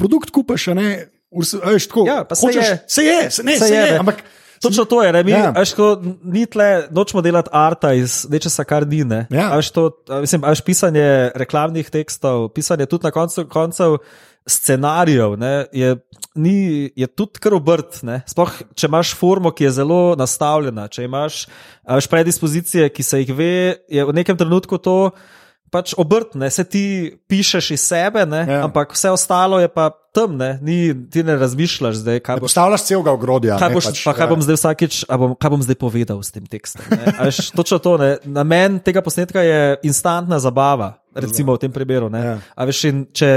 produkt 0.00 0.32
kupaš, 0.32 0.70
ne, 0.72 0.88
veš, 1.36 1.90
tako. 1.92 2.06
Ja, 2.08 2.22
se, 2.32 2.40
hočeš, 2.40 2.64
je. 2.64 2.80
se 2.88 3.04
je, 3.04 3.20
se, 3.28 3.44
ne, 3.44 3.58
se, 3.60 3.68
se 3.68 3.74
je. 3.76 3.84
je. 3.92 4.00
Ampak, 4.00 4.24
Točno 4.64 4.84
to 4.88 5.02
je, 5.02 5.24
mi, 5.24 5.30
ja. 5.30 5.52
ko, 5.76 6.00
ni 6.22 6.46
tle, 6.46 6.86
nočemo 6.90 7.20
delati 7.20 7.50
arta 7.52 7.92
iz 7.92 8.22
nečesa, 8.30 8.64
kar 8.64 8.86
ni. 8.88 9.04
Ne. 9.04 9.26
Ja. 9.28 9.50
Veš, 9.56 9.68
to, 9.76 9.90
mislim, 10.20 10.46
veš, 10.48 10.64
pisanje 10.64 11.30
reklamnih 11.36 11.90
tekstov, 11.92 12.48
pisanje 12.56 12.86
tudi 12.88 13.04
na 13.04 13.12
koncu 13.12 13.44
koncev 13.52 13.98
scenarijev 14.46 15.36
ne, 15.38 15.66
je, 15.72 15.96
ni, 16.34 16.90
je 16.96 17.06
tudi 17.06 17.40
kar 17.40 17.56
obrt. 17.56 18.02
Sploh, 18.28 18.52
če 18.76 18.88
imaš 18.90 19.14
formo, 19.16 19.52
ki 19.54 19.68
je 19.68 19.76
zelo 19.80 20.00
nastavljena, 20.20 20.88
če 20.92 21.06
imaš 21.08 21.44
veš, 21.88 22.10
predispozicije, 22.12 22.90
ki 22.92 23.06
se 23.06 23.22
jih 23.22 23.32
ve, 23.36 23.54
je 23.88 24.04
v 24.04 24.16
nekem 24.16 24.38
trenutku 24.38 24.78
to. 24.78 24.98
Pač 25.74 25.90
obrtne, 25.98 26.46
se 26.54 26.62
ti 26.70 26.84
pišeš 27.26 27.72
iz 27.74 27.82
sebe, 27.82 28.22
ja. 28.22 28.60
ampak 28.62 28.92
vse 28.94 29.10
ostalo 29.10 29.58
je 29.58 29.66
pa 29.66 29.88
tam, 30.14 30.36
ne? 30.38 30.52
Ni, 30.62 30.92
ti 31.10 31.24
ne 31.26 31.34
razmišljaš 31.34 31.96
zdaj. 31.98 32.20
Ne 32.28 32.44
postavljaš 32.44 32.84
celega 32.86 33.10
ogrodja. 33.10 33.56
Kaj, 33.58 33.74
boš, 33.74 33.88
pač, 33.90 34.02
pa, 34.06 34.14
kaj 34.14 34.28
ja. 34.28 34.30
bom 34.30 34.44
zdaj 34.44 34.58
vsakič, 34.60 35.00
bom, 35.10 35.34
kaj 35.34 35.50
bom 35.50 35.64
zdaj 35.66 35.78
povedal 35.80 36.22
s 36.22 36.30
tem 36.30 36.46
tekstom? 36.46 36.86
Až, 37.18 37.50
točno 37.50 37.80
to, 37.82 37.96
ne? 37.98 38.12
namen 38.22 38.78
tega 38.86 39.02
posnetka 39.02 39.42
je 39.42 39.58
instantna 39.90 40.38
zabava, 40.38 40.92
recimo 41.10 41.58
v 41.58 41.66
tem 41.66 41.74
primeru. 41.74 42.12
Ja. 42.14 42.38
Veš, 42.54 42.86
če 43.10 43.32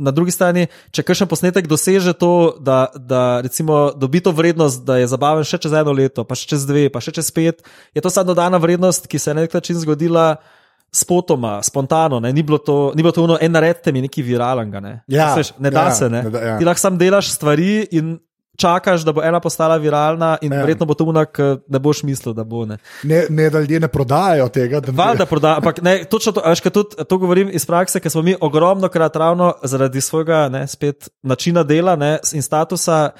na 0.00 0.12
drugi 0.14 0.32
strani, 0.34 0.66
če 0.94 1.04
kakšen 1.06 1.28
posnetek 1.30 1.68
doseže 1.70 2.14
to, 2.18 2.56
da, 2.60 2.86
da 2.96 3.40
recimo 3.44 3.90
dobi 3.96 4.22
to 4.24 4.32
vrednost, 4.36 4.84
da 4.88 4.98
je 5.00 5.10
zabaven 5.10 5.46
še 5.46 5.60
čez 5.62 5.76
eno 5.80 5.94
leto, 5.96 6.24
pa 6.24 6.38
še 6.38 6.48
čez 6.54 6.64
dve, 6.68 6.88
pa 6.92 7.02
še 7.04 7.14
čez 7.16 7.28
pet, 7.34 7.60
je 7.94 8.04
to 8.04 8.12
samo 8.12 8.32
dodana 8.32 8.60
vrednost, 8.62 9.10
ki 9.10 9.20
se 9.20 9.30
je 9.30 9.36
na 9.36 9.46
nek 9.46 9.54
način 9.60 9.78
zgodila. 9.82 10.32
Spotoma, 10.90 11.60
spontano, 11.62 12.18
ne? 12.18 12.32
ni 12.34 12.42
bilo 12.42 12.58
to, 12.58 12.90
ni 12.98 13.04
bilo 13.04 13.12
to 13.14 13.22
uno, 13.22 13.36
en 13.38 13.52
naredite 13.54 13.92
mi 13.94 14.00
nekaj 14.02 14.24
viralnega. 14.26 14.80
Ne, 14.82 14.94
ja, 15.06 15.28
Seš, 15.38 15.52
ne 15.62 15.70
da 15.70 15.84
ja, 15.86 15.92
se, 15.94 16.08
ne. 16.10 16.24
Da, 16.26 16.40
ja. 16.42 16.56
Ti 16.58 16.66
lahko 16.66 16.82
sam 16.82 16.96
delaš 16.98 17.28
stvari 17.30 17.84
in 17.94 18.16
čakaš, 18.60 19.04
da 19.06 19.14
bo 19.16 19.22
ena 19.24 19.40
postala 19.40 19.76
viralna, 19.80 20.34
in 20.44 20.52
ja. 20.52 20.60
verjetno 20.60 20.86
bo 20.86 20.94
to 20.94 21.06
unak, 21.08 21.38
ne 21.68 21.80
boš 21.82 22.02
mislil, 22.06 22.34
da 22.36 22.44
bo. 22.44 22.66
Ne, 22.68 22.78
ne, 23.02 23.24
ne 23.28 23.48
da 23.50 23.60
ljudje 23.64 23.80
ne 23.80 23.88
prodajajo 23.88 24.48
tega. 24.52 24.82
Val, 24.92 25.16
da 25.16 25.26
prodajajo, 25.26 25.62
ampak 25.64 25.82
ne, 25.82 25.96
točno 26.04 26.32
to, 26.36 26.44
veš, 26.46 26.62
tudi, 26.68 27.04
to 27.08 27.18
govorim 27.18 27.50
iz 27.52 27.66
prakse, 27.66 28.00
ker 28.00 28.12
smo 28.12 28.22
mi 28.26 28.36
ogromno 28.40 28.88
krat 28.88 29.16
ravno 29.16 29.54
zaradi 29.62 30.00
svojega 30.00 30.48
ne, 30.52 30.66
spet, 30.68 31.08
načina 31.22 31.64
dela 31.64 31.96
ne, 31.96 32.18
in 32.32 32.42
statusa. 32.42 33.10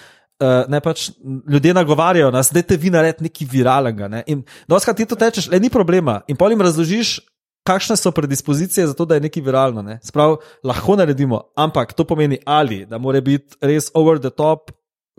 Uh, 0.41 0.64
ne, 0.72 0.78
pač, 0.80 1.11
ljudje 1.53 1.74
nagovarjajo 1.76 2.30
nas, 2.32 2.49
da 2.49 2.62
te 2.64 2.78
vi 2.80 2.88
naredite 2.91 3.26
nekaj 3.26 3.49
viralnega. 3.51 4.07
Ne? 4.09 4.22
In 4.32 4.38
doskrat 4.68 4.97
ti 4.97 5.05
to 5.05 5.18
tečeš, 5.20 5.51
le 5.53 5.59
ni 5.61 5.68
problema. 5.68 6.22
In 6.32 6.38
pol 6.41 6.55
jim 6.55 6.62
razložiš, 6.64 7.18
kakšne 7.66 7.97
so 7.97 8.11
predispozicije 8.11 8.86
za 8.86 8.95
to, 8.95 9.05
da 9.05 9.14
je 9.14 9.26
nekaj 9.26 9.43
viralno. 9.43 9.82
Ne? 9.82 9.99
Sprav, 10.03 10.38
lahko 10.64 10.97
naredimo, 10.97 11.43
ampak 11.57 11.93
to 11.93 12.05
pomeni 12.05 12.38
ali 12.47 12.86
da 12.86 12.99
mora 12.99 13.20
biti 13.20 13.57
res 13.61 13.91
over 13.95 14.18
the 14.18 14.30
top, 14.30 14.70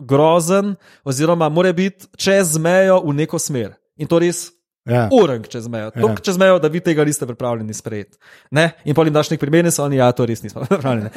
grozen, 0.06 0.74
oziroma 1.04 1.48
mora 1.48 1.72
biti 1.72 2.06
čez 2.16 2.58
mejo 2.58 3.00
v 3.06 3.14
neko 3.22 3.38
smer. 3.38 3.76
In 3.96 4.10
to 4.10 4.20
res. 4.22 4.50
Ja. 4.82 5.04
Ureng 5.14 5.46
čez 5.46 5.68
mejo, 5.70 5.92
ja. 5.94 6.08
čez 6.18 6.34
mejo, 6.38 6.56
da 6.58 6.66
vi 6.66 6.80
tega 6.82 7.04
niste 7.06 7.26
pripravljeni 7.26 7.74
sprejeti. 7.74 8.18
Ne? 8.50 8.72
In 8.84 8.96
pa 8.98 9.04
jim 9.06 9.14
daš 9.14 9.30
nek 9.30 9.38
primer, 9.38 9.68
so 9.70 9.84
oni, 9.84 10.00
ja, 10.00 10.08
to 10.10 10.26
res 10.26 10.42
nismo 10.42 10.64
pripravljeni. 10.70 11.12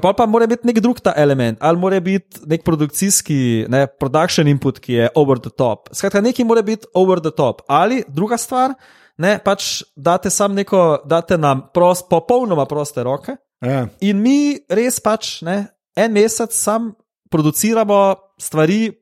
Pa 0.00 0.14
pa 0.16 0.26
mora 0.26 0.48
biti 0.48 0.64
nek 0.68 0.80
drug 0.80 1.02
ta 1.04 1.12
element, 1.16 1.58
ali 1.60 1.78
mora 1.78 1.98
biti 2.00 2.40
nek 2.48 2.64
produkcijski, 2.64 3.66
ne, 3.68 3.84
production 4.00 4.48
input, 4.48 4.80
ki 4.80 4.96
je 5.02 5.10
over 5.20 5.38
the 5.38 5.52
top. 5.52 5.92
Skratka, 5.92 6.24
nekaj 6.24 6.48
mora 6.48 6.64
biti 6.64 6.88
over 6.96 7.20
the 7.20 7.34
top. 7.36 7.60
Ali 7.68 8.00
druga 8.08 8.40
stvar, 8.40 8.72
ne, 9.20 9.36
pač 9.44 9.82
date 9.96 10.32
sam 10.32 10.56
neko, 10.56 11.02
date 11.04 11.36
nam 11.36 11.66
prost, 11.74 12.08
popolnoma 12.08 12.64
proste 12.70 13.04
roke. 13.04 13.36
Ja. 13.60 13.84
In 14.00 14.24
mi 14.24 14.56
res 14.72 14.96
pač 15.04 15.42
ne, 15.44 15.66
en 15.92 16.16
mesec 16.16 16.56
sam 16.56 16.94
produciramo 17.30 18.14
stvari 18.38 18.92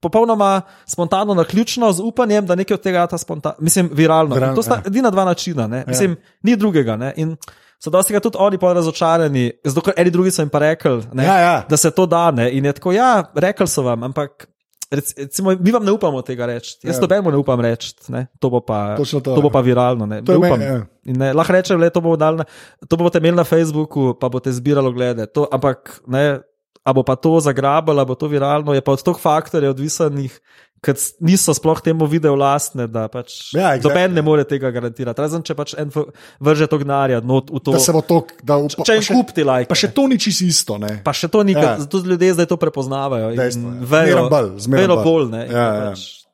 popolnoma 0.00 0.60
spontano, 0.86 1.34
na 1.34 1.44
ključno, 1.44 1.92
z 1.92 2.00
upanjem, 2.00 2.46
da 2.46 2.54
nekaj 2.54 2.74
od 2.74 2.82
tega 2.82 3.08
je 3.12 3.18
spontano, 3.18 3.54
mislim, 3.58 3.90
viralno. 3.92 4.34
Viral, 4.34 4.54
to 4.54 4.62
sta 4.62 4.74
ja. 4.74 4.82
edina 4.86 5.10
dva 5.10 5.24
načina, 5.24 5.76
ja. 5.76 5.84
mislim, 5.86 6.16
ni 6.42 6.56
drugega. 6.56 6.96
Ne? 6.96 7.12
In 7.16 7.36
so 7.78 7.90
dosti 7.90 8.20
tudi 8.20 8.36
oni 8.40 8.58
pa 8.58 8.72
razočarani, 8.72 9.50
zato 9.64 9.80
ker 9.80 9.94
eni 9.96 10.10
drugi 10.10 10.30
so 10.30 10.42
jim 10.42 10.48
pa 10.48 10.58
rekli, 10.58 11.02
ja, 11.16 11.36
ja. 11.38 11.64
da 11.68 11.76
se 11.76 11.90
to 11.90 12.06
da. 12.06 12.30
Ne? 12.30 12.50
In 12.52 12.64
je 12.64 12.72
tako, 12.72 12.92
ja, 12.92 13.24
rekli 13.34 13.68
so 13.68 13.82
vam, 13.82 14.02
ampak. 14.02 14.46
Recimo, 14.90 15.52
mi 15.60 15.70
vam 15.70 15.84
ne 15.86 15.92
upamo 15.94 16.18
tega 16.26 16.48
reči. 16.50 16.72
Jaz 16.82 16.96
ja. 16.96 17.00
tobemu 17.00 17.30
ne 17.30 17.36
upam 17.38 17.60
reči, 17.62 17.92
to 18.40 18.48
bo 18.50 18.58
pa, 18.60 18.96
to, 18.98 19.20
to 19.20 19.36
bo 19.38 19.50
pa 19.50 19.60
viralno. 19.62 20.06
Ne. 20.06 20.18
Ne 20.18 20.36
upam. 20.36 20.62
Ja. 20.62 20.80
Ne, 21.04 21.28
lahko 21.32 21.54
rečem, 21.54 21.78
da 21.78 21.90
to, 21.94 22.00
bo 22.02 22.16
to 22.18 22.96
boste 22.98 23.22
imeli 23.22 23.36
na 23.36 23.44
Facebooku, 23.44 24.16
pa 24.18 24.28
boste 24.28 24.50
zbirali 24.52 24.90
glede. 24.92 25.28
To, 25.30 25.46
ampak 25.52 26.00
ne, 26.10 26.40
a 26.84 26.92
bo 26.96 27.04
pa 27.04 27.16
to 27.16 27.36
zagrabalo, 27.40 28.04
bo 28.06 28.16
to 28.16 28.28
viralno, 28.30 28.74
je 28.74 28.80
pa 28.80 28.92
od 28.96 29.02
teh 29.04 29.18
faktorjev 29.20 29.74
odvisnih, 29.74 30.36
ker 30.80 30.96
niso 31.20 31.52
sploh 31.52 31.80
temu 31.84 32.08
video 32.08 32.32
lastne, 32.40 32.86
da 32.88 33.04
pač 33.12 33.52
ja, 33.52 33.74
exactly. 33.76 33.82
doben 33.84 34.14
ne 34.16 34.22
more 34.24 34.46
tega 34.48 34.70
garantirati. 34.72 35.20
Razen 35.20 35.44
če 35.44 35.56
pač 35.58 35.74
en 35.76 35.92
vrže 36.40 36.70
to 36.72 36.80
gnarja 36.80 37.20
v 37.20 37.60
to. 37.60 37.74
Da 37.76 37.82
se 37.84 37.92
bo 37.92 38.00
to, 38.00 38.22
da 38.40 38.56
to. 38.64 38.86
Če 38.88 38.96
jim 38.96 39.04
kupti 39.12 39.44
like. 39.44 39.68
Pa 39.68 39.76
še 39.76 39.92
to 39.92 40.06
ni 40.08 40.16
čisto 40.16 40.48
isto. 40.48 40.78
Ne? 40.80 40.96
Pa 41.04 41.12
še 41.12 41.28
to 41.28 41.44
ni, 41.44 41.52
ja. 41.52 41.76
zato 41.84 42.00
ljudje 42.00 42.32
zdaj 42.38 42.48
to 42.48 42.56
prepoznavajo. 42.56 43.34
Dejstvo, 43.36 43.76
vejo, 43.84 44.24
zmerno 44.64 44.96
bolj. 45.04 45.28
Ne, 45.36 45.44
ja, 45.52 45.68
ja. 45.68 45.92
Pač, 45.92 46.08
Ja, 46.20 46.29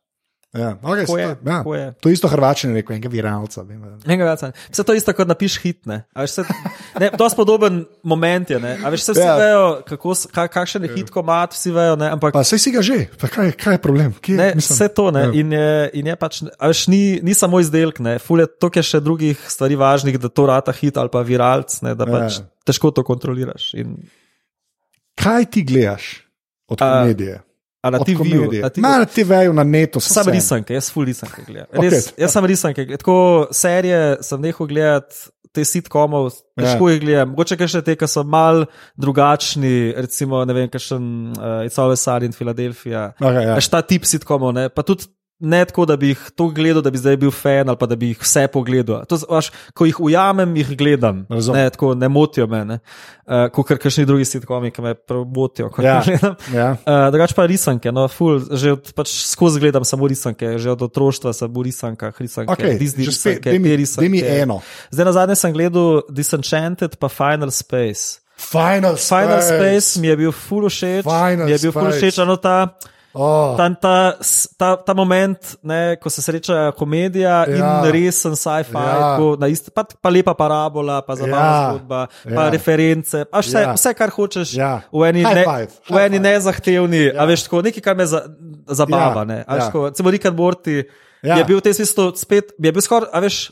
okay, 0.82 1.07
to, 1.07 1.16
je, 1.18 1.28
ja. 1.46 1.59
je. 1.76 1.86
to 2.00 2.11
isto 2.12 2.28
hrvačen 2.28 2.74
rekel, 2.74 2.96
enega 2.96 3.11
viralca. 3.12 3.64
Vse 4.70 4.84
to 4.86 4.96
isto, 4.96 5.12
kot 5.16 5.28
napiš 5.28 5.59
hitne. 5.62 6.02
To 7.18 7.28
je 7.28 7.36
podoben 7.36 7.84
moment. 8.02 8.50
Je, 8.50 8.59
veš, 8.59 9.07
vse 9.12 9.20
ja. 9.20 9.36
vejo, 9.40 9.64
kako, 9.88 10.16
kakšen 10.32 10.88
je 10.88 10.92
hit 10.94 11.12
komat, 11.12 11.57
vsi 11.57 11.72
vejo. 11.74 11.96
Ne, 12.00 12.11
ampak, 12.16 12.34
pa 12.36 12.44
vse 12.44 12.59
si 12.62 12.72
ga 12.74 12.82
že, 12.84 13.07
kaj, 13.20 13.52
kaj 13.61 13.78
je 13.78 13.82
problem? 13.82 14.14
Kje, 14.20 14.36
ne, 14.40 14.50
vse 14.61 14.88
to 14.96 15.09
ne, 15.14 15.28
ja. 15.28 15.32
in 15.36 15.57
je, 15.57 15.72
in 16.00 16.12
je 16.12 16.18
pač, 16.20 16.42
veš, 16.48 16.86
ni, 16.92 17.02
ni 17.24 17.36
samo 17.36 17.61
izdelek, 17.62 18.00
to 18.61 18.70
je 18.72 18.84
še 18.84 19.02
drugih 19.04 19.40
stvari 19.50 19.78
važnih, 19.78 20.20
da 20.20 20.32
to 20.32 20.46
rata 20.48 20.74
hit 20.76 20.96
ali 21.00 21.12
pa 21.12 21.24
viralc, 21.26 21.80
ne, 21.84 21.96
da 21.98 22.09
pač 22.09 22.40
ja. 22.40 22.46
težko 22.68 22.92
to 22.94 23.04
kontroliraš. 23.07 23.72
In... 23.78 23.98
Kaj 25.16 25.50
ti 25.52 25.64
gledaš 25.64 26.16
od 26.68 26.82
medije? 27.91 28.62
Na 28.62 28.68
TV-ju. 28.68 28.99
Na 29.01 29.05
TV-ju, 29.05 29.53
na 29.53 29.64
netu. 29.64 30.01
Sam 30.01 30.28
risanke, 30.32 30.74
jaz 30.74 30.91
ful 30.93 31.07
risanke 31.09 31.45
gledam. 31.47 31.70
Res, 31.72 32.11
okay. 32.11 32.22
Jaz 32.24 32.37
sem 32.37 32.51
risanke. 32.53 32.87
Tako 32.97 33.16
serije 33.55 34.03
sem 34.26 34.45
nehal 34.45 34.70
gledati. 34.70 35.26
Te 35.57 35.62
sitkomov, 35.64 36.34
težko 36.53 36.91
ja. 36.91 36.93
jih 36.93 36.99
gledam. 37.01 37.30
Mogoče 37.32 37.57
še 37.57 37.80
te, 37.80 37.95
ki 37.97 38.05
so 38.12 38.20
mal 38.28 38.66
drugačni, 39.01 39.95
recimo, 39.97 40.43
ne 40.45 40.53
vem, 40.53 40.66
kakšen 40.68 41.07
uh, 41.32 41.62
It's 41.64 41.80
Always 41.80 42.03
Sunny 42.05 42.28
in 42.28 42.37
Philadelphia. 42.37 43.07
Okay, 43.16 43.47
ja. 43.49 43.57
Ta 43.72 43.80
tip 43.80 44.05
sitkomov, 44.05 44.53
ne. 44.53 44.66
Pa 44.68 44.84
tudi 44.84 45.09
ne 45.39 45.64
tako, 45.64 45.84
da 45.87 45.97
bi 45.97 46.09
jih 46.09 46.20
to 46.37 46.49
gledal, 46.49 46.82
da 46.82 46.91
bi 46.91 46.99
zdaj 46.99 47.16
bil 47.20 47.30
fan 47.30 47.68
ali 47.68 47.76
pa 47.76 47.87
da 47.87 47.97
bi 47.97 48.09
jih 48.12 48.20
vse 48.22 48.47
pogledal. 48.53 49.05
To, 49.09 49.18
vaš, 49.28 49.51
ko 49.74 49.87
jih 49.87 50.01
ujamem, 50.01 50.57
jih 50.57 50.72
gledam. 50.78 51.26
Ne, 51.28 51.68
tako, 51.70 51.95
ne 51.95 52.09
motijo 52.09 52.47
me, 52.47 52.62
uh, 52.68 53.47
kot 53.53 53.68
kar 53.68 53.80
kakšni 53.82 54.07
drugi 54.09 54.24
sitkomi, 54.24 54.70
ki 54.72 54.82
me 54.82 54.95
motijo. 55.34 55.70
Ja, 55.82 56.01
ja. 56.59 56.70
uh, 56.80 57.07
Drugač 57.12 57.37
pa 57.37 57.47
risanke, 57.47 57.93
no, 57.93 58.09
ful, 58.09 58.41
že 58.57 58.76
od, 58.78 58.93
pač 58.97 59.12
skozi 59.28 59.61
gledam 59.61 59.84
samo 59.84 60.09
risanke, 60.09 60.57
že 60.59 60.72
od 60.72 60.87
otroštva 60.89 61.34
sem 61.37 61.53
v 61.53 61.68
risankah, 61.68 62.16
risanke, 62.20 62.57
okay, 62.57 62.80
Disney 62.80 63.05
risanke, 63.05 63.53
spet, 63.53 63.61
risanke. 63.61 63.76
Risanke. 63.76 64.12
Mi 64.12 64.24
eno. 64.24 64.62
Zdaj 64.91 65.05
na 65.05 65.12
zadnje 65.12 65.37
sem 65.37 65.53
gledal 65.53 66.03
Disenchanted 66.09 66.97
pa 66.97 67.12
Final 67.12 67.53
Space. 67.53 68.24
Final, 68.37 68.97
Final 68.97 69.41
Space. 69.41 69.57
Space 69.57 70.01
mi 70.01 70.09
je 70.09 70.16
bil 70.16 70.32
ful 70.32 70.68
všeč. 70.68 71.05
Final 71.05 71.49
mi 71.49 71.53
je 71.53 71.59
bil 71.59 71.72
ful 71.72 71.89
všeč, 71.93 72.20
ano 72.24 72.37
ta. 72.37 72.76
Oh. 73.16 73.56
Ta, 73.56 73.70
ta, 73.80 73.94
ta, 74.60 74.68
ta 74.76 74.94
moment, 74.94 75.54
ne, 75.64 75.96
ko 75.96 76.10
se 76.12 76.20
sreča 76.20 76.74
komedija 76.76 77.38
ja. 77.48 77.56
in 77.56 77.88
resen 77.94 78.36
sci-fi, 78.36 78.76
ja. 78.76 79.16
pa, 79.72 79.84
pa 79.88 80.12
lepa 80.12 80.34
parabola, 80.36 80.98
pa 81.06 81.16
zabavna 81.16 81.46
ja. 81.46 81.62
zgodba, 81.70 82.00
pa 82.28 82.44
ja. 82.44 82.50
reference, 82.52 83.24
pa 83.24 83.40
vse, 83.40 83.62
ja. 83.64 83.72
vse, 83.72 83.94
kar 83.96 84.12
hočeš 84.12 84.52
ja. 84.58 84.70
v 84.92 85.08
eni, 85.08 85.24
ne, 85.24 85.46
v 85.88 86.02
eni 86.04 86.20
nezahtevni, 86.20 87.02
ja. 87.08 87.16
a 87.24 87.28
veš, 87.30 87.46
tako, 87.48 87.64
nekaj, 87.64 87.86
kar 87.88 87.96
me 87.96 88.04
za, 88.04 88.26
zabava. 88.68 89.24
Ja. 89.32 89.60
Ja. 89.64 89.70
Celo 89.96 90.12
Rick 90.12 90.28
and 90.28 90.36
Morty 90.36 90.82
ja. 91.24 91.40
je 91.40 91.44
bil 91.48 91.62
v 91.62 91.64
tem 91.64 91.76
smislu 91.80 92.12
spet, 92.20 92.52
je 92.52 92.68
bil 92.68 92.84
skoraj, 92.84 93.08
a 93.16 93.24
veš, 93.24 93.46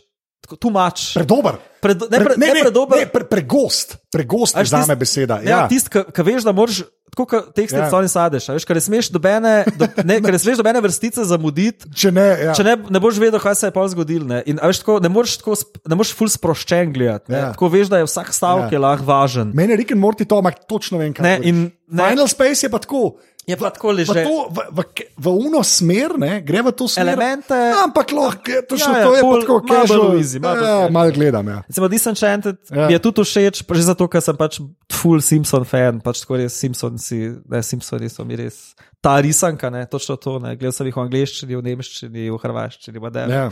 tu 0.61 0.69
mač. 0.69 1.15
Predober. 1.17 1.57
Pred, 1.81 2.05
ne, 2.09 2.19
pre, 2.21 2.37
ne, 2.37 2.47
ne, 2.47 2.53
ne, 2.53 2.65
predober. 2.69 3.01
Ne, 3.01 3.09
pre, 3.09 3.25
pregost, 3.29 3.97
pregost 4.13 4.57
je 4.57 4.69
za 4.69 4.85
me 4.89 4.97
beseda. 4.97 5.41
Ja, 5.45 5.65
ja. 5.65 5.65
tisti, 5.69 5.89
ki 5.89 6.25
veš, 6.25 6.45
da 6.45 6.53
moraš 6.57 6.85
tako 7.15 7.27
kot 7.31 7.51
tekst, 7.57 7.77
ja. 7.77 7.87
stvari 7.89 8.11
sadeš. 8.11 8.49
Veš, 8.57 8.67
ker 8.69 8.79
ne 8.79 8.83
smeš 8.85 9.11
dobene, 9.15 9.55
do, 9.79 9.89
ne, 10.05 10.19
ne 10.21 10.41
smeš 10.41 10.59
dobene 10.61 10.83
vrstice 10.85 11.25
zamuditi, 11.29 11.89
če, 11.95 12.13
ne, 12.15 12.27
ja. 12.49 12.57
če 12.59 12.67
ne, 12.67 12.75
ne 12.93 13.03
boš 13.03 13.21
vedel, 13.23 13.39
kaj 13.43 13.57
se 13.61 13.71
je 13.71 13.75
pa 13.75 13.87
zgodilo. 13.93 14.27
Ne, 14.31 14.43
in, 14.51 14.59
veš, 14.59 14.83
tako, 14.83 14.99
ne 15.05 15.13
moreš 15.13 15.39
tako, 15.41 15.57
ne 15.89 15.99
moreš 16.01 16.15
ful 16.19 16.33
sproščen 16.33 16.93
gledati. 16.95 17.33
Ja. 17.33 17.53
Tako 17.55 17.71
veš, 17.73 17.93
da 17.93 18.03
je 18.03 18.09
vsak 18.11 18.35
stavek 18.35 18.75
ja. 18.75 18.83
lahko 18.83 19.07
važen. 19.09 19.55
Meni 19.55 19.77
je 19.77 19.81
Rick 19.83 19.95
and 19.97 20.03
Morty 20.03 20.27
to, 20.29 20.43
ampak 20.43 20.67
točno 20.69 21.01
vem, 21.03 21.15
kaj 21.15 21.39
je. 21.39 21.55
Final 21.95 22.29
Space 22.29 22.67
je 22.67 22.73
pa 22.73 22.83
tako. 22.83 23.15
Je 23.45 23.57
pa 23.61 23.69
tako 23.71 23.93
leže. 23.93 24.13
V, 24.13 24.31
v, 24.49 24.59
v, 24.73 24.81
v 25.21 25.27
uno 25.29 25.61
smer, 25.61 26.17
ne, 26.17 26.41
gre 26.41 26.65
v 26.65 26.73
to 26.73 26.89
smer. 26.89 27.13
Elemente. 27.13 27.57
Ampak 27.85 28.13
lahko, 28.17 28.65
to, 28.65 28.79
ja, 28.81 28.89
ja, 28.89 29.05
to 29.05 29.13
je 29.13 29.23
pa 29.23 29.35
tako, 29.45 29.57
kaj 29.61 29.85
že 29.85 29.99
vidim. 30.01 30.43
Ja, 30.49 30.89
malo 30.89 31.13
gledam. 31.13 31.45
Ja. 31.53 31.59
Recimo, 31.69 31.89
Disenchanted 31.93 32.57
ja. 32.73 32.89
je 32.89 32.99
tudi 33.05 33.21
všeč, 33.21 33.61
že 33.61 33.85
zato, 33.85 34.09
ker 34.09 34.25
sem 34.25 34.37
pač 34.39 34.63
full 34.89 35.21
Simpson 35.21 35.69
fan, 35.69 36.01
pač 36.01 36.25
tako 36.25 36.41
res 36.41 36.57
Simpsonsi, 36.57 37.37
ne 37.45 37.61
Simpsoni 37.61 38.09
so 38.09 38.25
mi 38.25 38.41
res. 38.41 38.73
Ta 39.05 39.21
risanka, 39.21 39.69
ne, 39.69 39.85
točno 39.85 40.17
to, 40.17 40.39
ne, 40.41 40.57
gledal 40.57 40.73
sem 40.73 40.89
jih 40.89 40.97
v 40.97 41.05
angleščini, 41.05 41.59
v 41.61 41.65
nemščini, 41.69 42.29
v 42.33 42.41
hrvaščini, 42.41 42.97
v. 42.97 43.13
Ja. 43.29 43.45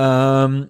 Um, 0.00 0.64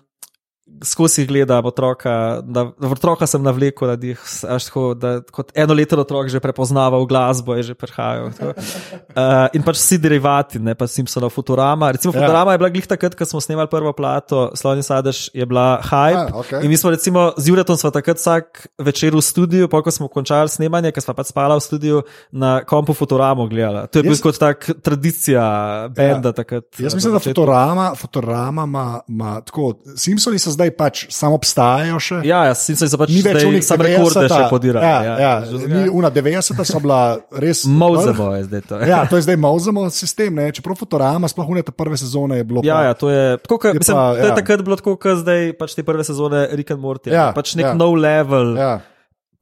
skozi 0.84 1.26
gledam 1.26 1.64
otroka, 1.66 2.40
da 2.42 2.66
v 2.78 2.92
otroka 2.92 3.26
sem 3.26 3.42
navlekel, 3.42 3.92
da 3.96 4.06
jih 4.06 4.22
tako, 4.42 4.94
da 4.98 5.20
kot 5.32 5.52
enoletni 5.54 5.98
otrok 6.02 6.28
že 6.32 6.40
prepoznava 6.42 6.98
v 6.98 7.06
glasbo, 7.06 7.54
je 7.54 7.70
že 7.70 7.74
prihajal. 7.78 8.32
Uh, 8.34 9.46
in 9.56 9.62
pač 9.62 9.78
vsi 9.78 9.98
derivati, 10.02 10.58
ne 10.58 10.74
pa 10.74 10.88
Simpsonov 10.90 11.30
Futurama. 11.32 11.92
Recimo 11.94 12.12
ja. 12.12 12.20
Futurama 12.20 12.56
je 12.56 12.58
bila 12.58 12.70
glih 12.74 12.88
takrat, 12.88 13.14
ko 13.14 13.24
smo 13.24 13.40
snemali 13.40 13.70
prvo 13.70 13.92
plato, 13.94 14.50
Slovni 14.58 14.82
Sadež 14.82 15.30
je 15.30 15.46
bila 15.46 15.78
hype. 15.86 16.34
A, 16.34 16.42
okay. 16.42 16.66
In 16.66 16.68
mi 16.72 16.76
smo 16.76 16.90
recimo 16.90 17.30
z 17.38 17.54
Juretom 17.54 17.78
sva 17.78 17.94
takrat 17.94 18.18
vsak 18.18 18.66
večer 18.82 19.14
v 19.14 19.22
studiu, 19.22 19.70
pa 19.70 19.80
ko 19.86 19.94
smo 19.94 20.10
končali 20.10 20.50
snemanje, 20.50 20.90
ker 20.90 21.04
sva 21.04 21.14
pač 21.14 21.30
spala 21.30 21.56
v 21.56 21.62
studiu 21.62 22.02
na 22.34 22.66
kompu 22.66 22.90
Futuramo 22.90 23.46
gledala. 23.46 23.86
To 23.86 24.02
je 24.02 24.10
bil 24.10 24.18
kot 24.18 24.34
tak 24.34 24.66
tradicija 24.82 25.46
benda 25.94 26.34
ja. 26.34 26.36
takrat. 26.42 26.68
Jaz 26.74 26.98
mislim, 26.98 27.14
da 27.14 27.22
Futurama, 27.22 27.94
Futurama 27.94 28.66
ima 28.66 29.38
tako, 29.46 29.78
Simpsoni 29.94 30.42
so 30.42 30.55
zdaj 30.56 30.70
pač 30.76 31.02
samo 31.12 31.36
obstajajo 31.38 31.98
še. 32.02 32.18
Ja, 32.26 32.40
ja 32.48 32.54
sem 32.58 32.76
se 32.78 32.88
pač 32.98 33.12
ni 33.12 33.22
več 33.24 33.44
unik, 33.46 33.64
sam 33.66 33.82
rekorde 33.84 34.24
še 34.32 34.40
podirali. 34.50 34.84
Ja, 34.84 34.96
ja, 35.04 35.16
ja. 35.20 35.60
Ni, 35.70 35.82
una 35.92 36.10
90 36.12 36.62
so 36.66 36.80
bila 36.82 37.00
res. 37.42 37.64
Mozemo 37.82 38.30
je 38.34 38.46
zdaj 38.48 38.64
to. 38.70 38.80
Ja, 38.88 39.02
to 39.10 39.20
je 39.20 39.26
zdaj 39.28 39.38
Mozemo 39.40 39.86
sistem, 39.94 40.40
ne? 40.40 40.48
čeprav 40.56 40.78
Futurama, 40.80 41.30
sploh 41.30 41.52
une 41.52 41.64
te 41.66 41.74
prve 41.76 42.00
sezone 42.00 42.40
je 42.40 42.48
bilo. 42.48 42.64
Ja, 42.66 42.80
pa, 42.80 42.88
ja, 42.88 42.96
to 42.98 43.12
je, 43.12 43.22
tako, 43.44 43.60
ka, 43.62 43.72
je, 43.72 43.82
mislim, 43.82 44.00
pa, 44.00 44.06
to 44.16 44.24
je 44.24 44.32
ja. 44.32 44.38
takrat 44.40 44.64
bilo 44.66 44.80
tako, 44.80 44.96
kot 45.00 45.22
zdaj 45.22 45.52
pač 45.60 45.76
te 45.78 45.86
prve 45.86 46.08
sezone 46.08 46.46
Rick 46.56 46.74
and 46.74 46.82
Morty. 46.82 47.12
Ja, 47.14 47.28
pač 47.36 47.54
nek 47.60 47.70
ja. 47.70 47.76
nov 47.78 47.96
level. 48.00 48.56
Ja. 48.60 48.74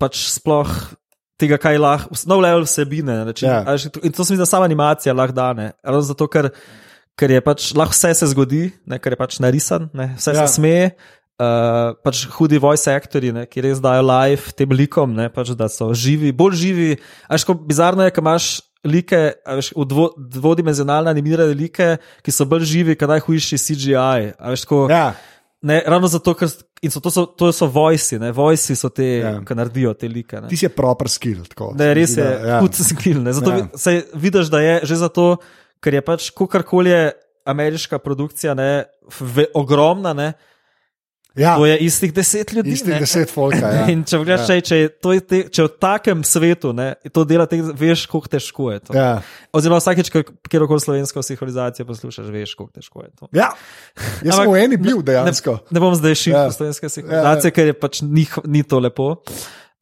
Pač 0.02 0.20
sploh. 0.36 0.70
Tega, 1.34 1.56
kaj 1.58 1.80
lahko, 1.82 2.14
no, 2.30 2.38
level 2.38 2.62
vsebine. 2.62 3.16
Ja. 3.42 3.64
In 4.06 4.12
to 4.14 4.22
se 4.22 4.32
mi 4.32 4.36
zdi, 4.36 4.44
da 4.44 4.46
sama 4.46 4.68
animacija 4.68 5.10
lahko 5.16 5.34
dane. 5.34 5.72
Ravno 5.82 6.04
zato, 6.06 6.28
ker, 6.30 6.52
ker 7.18 7.34
je 7.34 7.42
pač 7.44 7.72
lahko 7.78 7.94
vse 7.94 8.12
se 8.18 8.30
zgodi, 8.32 8.68
ne, 8.86 8.98
ker 9.02 9.14
je 9.14 9.20
pač 9.20 9.38
narisan, 9.42 9.88
ne, 9.94 10.12
vse 10.18 10.34
ja. 10.34 10.46
se 10.46 10.58
smeje. 10.58 10.94
Uh, 11.34 11.96
pač 12.06 12.28
hudi 12.36 12.60
voice 12.62 12.92
actori, 12.94 13.32
ne, 13.34 13.42
ki 13.50 13.64
res 13.64 13.80
dajo 13.82 14.04
live 14.06 14.52
tem 14.54 14.70
likom, 14.70 15.16
ne, 15.18 15.26
pač, 15.34 15.50
da 15.58 15.66
so 15.66 15.90
živi, 15.90 16.30
bolj 16.30 16.54
živi. 16.60 16.92
Ajko 17.26 17.56
bizarno 17.58 18.06
je, 18.06 18.14
ker 18.14 18.22
imaš 18.22 18.52
like, 18.84 19.20
veš, 19.42 19.72
dvo, 19.90 20.12
dvodimenzionalne 20.16 21.10
animirane 21.10 21.56
like, 21.58 21.96
ki 22.22 22.34
so 22.34 22.46
bolj 22.46 22.68
živi, 22.68 22.94
kot 23.00 23.10
najhujši 23.10 23.58
CGI. 23.58 24.30
Veš, 24.52 24.66
ko, 24.70 24.84
ja. 24.92 25.08
ne, 25.66 25.80
ravno 25.90 26.10
zato, 26.12 26.36
ker 26.38 26.52
so 26.52 27.02
to, 27.02 27.10
so, 27.10 27.26
to 27.26 27.50
so 27.56 27.66
voice, 27.66 28.18
ne, 28.20 28.30
voice 28.34 28.76
so 28.78 28.92
te, 28.92 29.08
ja. 29.24 29.34
ki 29.42 29.58
naredijo 29.58 29.94
te 29.98 30.10
like. 30.12 30.44
Ne. 30.44 30.52
Ti 30.52 30.60
si 30.60 30.70
proper 30.70 31.10
skill. 31.10 31.42
Tako, 31.50 31.72
ne, 31.80 31.90
res 31.96 32.14
je, 32.20 32.30
ja. 32.52 32.62
hud 32.62 32.78
skill. 32.78 33.24
Ne, 33.24 33.34
zato 33.34 33.56
ja. 33.56 33.66
se 33.74 33.96
vidiš, 34.14 34.52
da 34.52 34.62
je 34.62 34.80
že 34.92 35.02
zato, 35.02 35.28
ker 35.84 36.00
je 36.00 36.02
pač 36.04 36.30
kakorkoli 36.32 36.90
je 36.90 37.04
ameriška 37.44 38.00
produkcija, 38.00 38.56
ne, 38.56 38.84
v, 39.20 39.48
ogromna. 39.60 40.14
Ne, 40.16 40.32
Ja. 41.34 41.56
To 41.58 41.66
je 41.66 41.78
istih 41.78 42.12
deset 42.14 42.52
ljudi. 42.52 42.70
Istih 42.70 42.94
deset 43.00 43.30
folka. 43.30 43.56
Ja. 43.56 43.86
če 44.08 44.18
pogledaš, 44.20 44.50
ja. 44.54 44.60
če, 44.62 44.76
če, 45.02 45.14
te, 45.26 45.40
če 45.50 45.64
v 45.66 45.70
takem 45.82 46.22
svetu 46.26 46.70
ne, 46.76 46.92
to 47.10 47.24
delate, 47.26 47.58
veš, 47.74 48.04
kako 48.10 48.30
težko 48.30 48.68
je 48.70 48.82
to. 48.86 48.94
Ja. 48.94 49.16
Oziroma, 49.54 49.80
vsakeč, 49.82 50.12
kjer 50.14 50.66
koli 50.70 50.84
slovensko 50.84 51.24
sinhronizacijo 51.26 51.88
poslušaš, 51.90 52.30
veš, 52.30 52.54
kako 52.54 52.70
težko 52.78 53.02
je 53.02 53.10
to. 53.18 53.30
Ja. 53.34 53.50
Jaz 54.22 54.38
sem 54.38 54.52
v 54.52 54.62
eni 54.62 54.78
bil 54.78 55.02
dejansko. 55.06 55.58
Ne, 55.66 55.74
ne 55.74 55.82
bom 55.82 55.98
zdaj 55.98 56.20
šel 56.22 56.38
ja. 56.38 56.46
slovenske 56.54 56.92
sinhronizacije, 57.00 57.50
ja, 57.50 57.50
ja. 57.50 57.58
ker 57.58 57.72
je 57.72 57.76
pač 57.82 58.02
ni, 58.06 58.28
ni 58.46 58.62
to 58.62 58.78
lepo. 58.84 59.16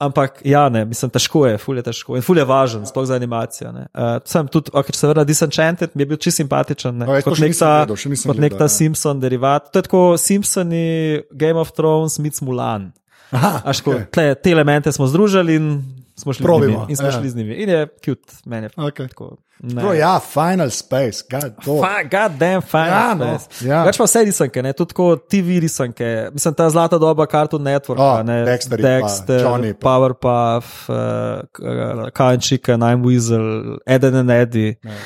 Ampak, 0.03 0.41
ja, 0.45 0.65
ne, 0.73 0.85
mislim, 0.89 1.11
težko 1.15 1.45
je, 1.47 1.59
ful 1.63 1.79
je 1.79 1.85
težko 1.87 2.17
in 2.19 2.25
ful 2.27 2.41
je 2.41 2.45
važen, 2.49 2.83
sploh 2.89 3.05
za 3.07 3.15
animacijo. 3.15 3.71
Uh, 3.71 4.17
sem 4.27 4.49
tudi, 4.51 4.73
ok, 4.75 4.91
seveda, 4.99 5.23
Disenchanted 5.29 5.95
mi 5.95 6.03
je 6.03 6.09
bil 6.11 6.19
čisto 6.19 6.43
simpatičen, 6.43 6.97
ne, 6.99 7.07
no, 7.07 7.21
kot 7.23 7.39
nek 7.39 7.55
ta, 7.59 7.73
kot 7.87 8.41
nek 8.43 8.57
ta 8.59 8.67
ja. 8.67 8.73
Simpson 8.73 9.23
derivat. 9.23 9.71
To 9.71 9.79
je 9.79 9.87
tako 9.87 10.03
Simpsoni, 10.19 11.23
Game 11.31 11.61
of 11.61 11.71
Thrones, 11.77 12.19
Mitz 12.19 12.43
Mulan. 12.43 12.91
Aha, 13.31 13.61
Aško, 13.71 13.95
okay. 13.95 14.09
tle, 14.13 14.35
te 14.35 14.51
elemente 14.53 14.93
smo 14.93 15.07
združili 15.07 15.55
in 15.57 15.69
smo 16.17 16.33
šli 16.33 16.45
Probimo. 16.45 16.73
z 16.73 16.81
njimi. 16.81 16.91
In 16.91 16.97
smo 16.97 17.07
ja. 17.07 17.13
šli 17.13 17.31
z 17.31 17.37
njimi. 17.37 17.55
In 17.55 17.69
je 17.69 17.89
cute, 18.05 18.33
meni 18.45 18.65
je 18.65 18.71
okay. 18.77 19.09
tako. 19.09 19.37
Bro, 19.63 19.93
ja, 19.93 20.21
Final 20.21 20.71
Space, 20.71 21.23
God, 21.31 21.53
Fa, 21.65 22.03
God 22.03 22.39
damn 22.39 22.63
Final 22.63 22.89
ja, 22.89 23.39
Space. 23.39 23.65
No, 23.65 23.71
ja. 23.71 23.83
Več 23.87 23.99
pa 24.01 24.07
vse 24.09 24.25
risanke, 24.27 24.63
ne? 24.63 24.73
tudi 24.75 24.91
tako 24.91 25.07
TV 25.31 25.61
risanke. 25.63 26.09
Mislim, 26.35 26.57
ta 26.59 26.67
zlata 26.71 26.99
doba 26.99 27.29
Cartoon 27.31 27.63
Network, 27.63 28.03
oh, 28.03 28.25
ne? 28.27 28.41
Dexter, 28.49 28.83
Dexter 28.83 29.39
pa, 29.39 29.45
Johnny, 29.47 29.71
pa. 29.77 29.85
Powerpuff, 29.87 30.89
uh, 30.91 32.11
Kyle 32.11 32.43
Chicken, 32.43 32.83
I'm 32.83 33.07
Weasel, 33.07 33.79
Eden 33.87 34.19
and 34.25 34.35
Eddie. 34.35 34.81
Ja. 34.83 34.99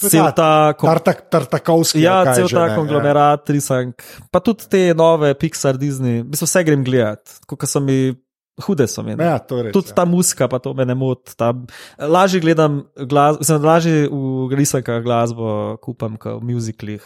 Cel 0.00 0.30
ta, 0.32 0.72
tartakovski. 1.30 2.00
Ja, 2.00 2.24
cel 2.34 2.48
ta 2.48 2.66
ja. 2.70 2.74
konglomerat, 2.74 3.46
ja. 3.46 3.54
risank. 3.54 4.02
Pa 4.32 4.40
tudi 4.42 4.66
te 4.72 4.82
nove 4.96 5.34
Pixar, 5.38 5.78
Disney, 5.78 6.24
mislim, 6.24 6.50
vse 6.50 6.64
grem 6.66 6.82
gledati, 6.82 7.38
kot 7.46 7.68
so 7.68 7.84
mi 7.84 8.14
Hude 8.62 8.86
so 8.86 9.02
mi. 9.02 9.16
Ja, 9.18 9.34
res, 9.42 9.72
Tudi 9.74 9.90
ja. 9.90 9.96
ta 9.98 10.04
muska, 10.06 10.46
pa 10.46 10.60
to 10.62 10.70
me 10.78 10.86
ne 10.86 10.94
moti. 10.94 11.34
Lažje 11.98 12.38
gledam, 12.40 12.84
glasbo, 12.94 13.58
lažje 13.58 14.06
v 14.06 14.54
risankah 14.54 15.02
glasbo 15.02 15.74
kupam, 15.82 16.14
kot 16.20 16.38
v 16.38 16.52
muziklih. 16.54 17.02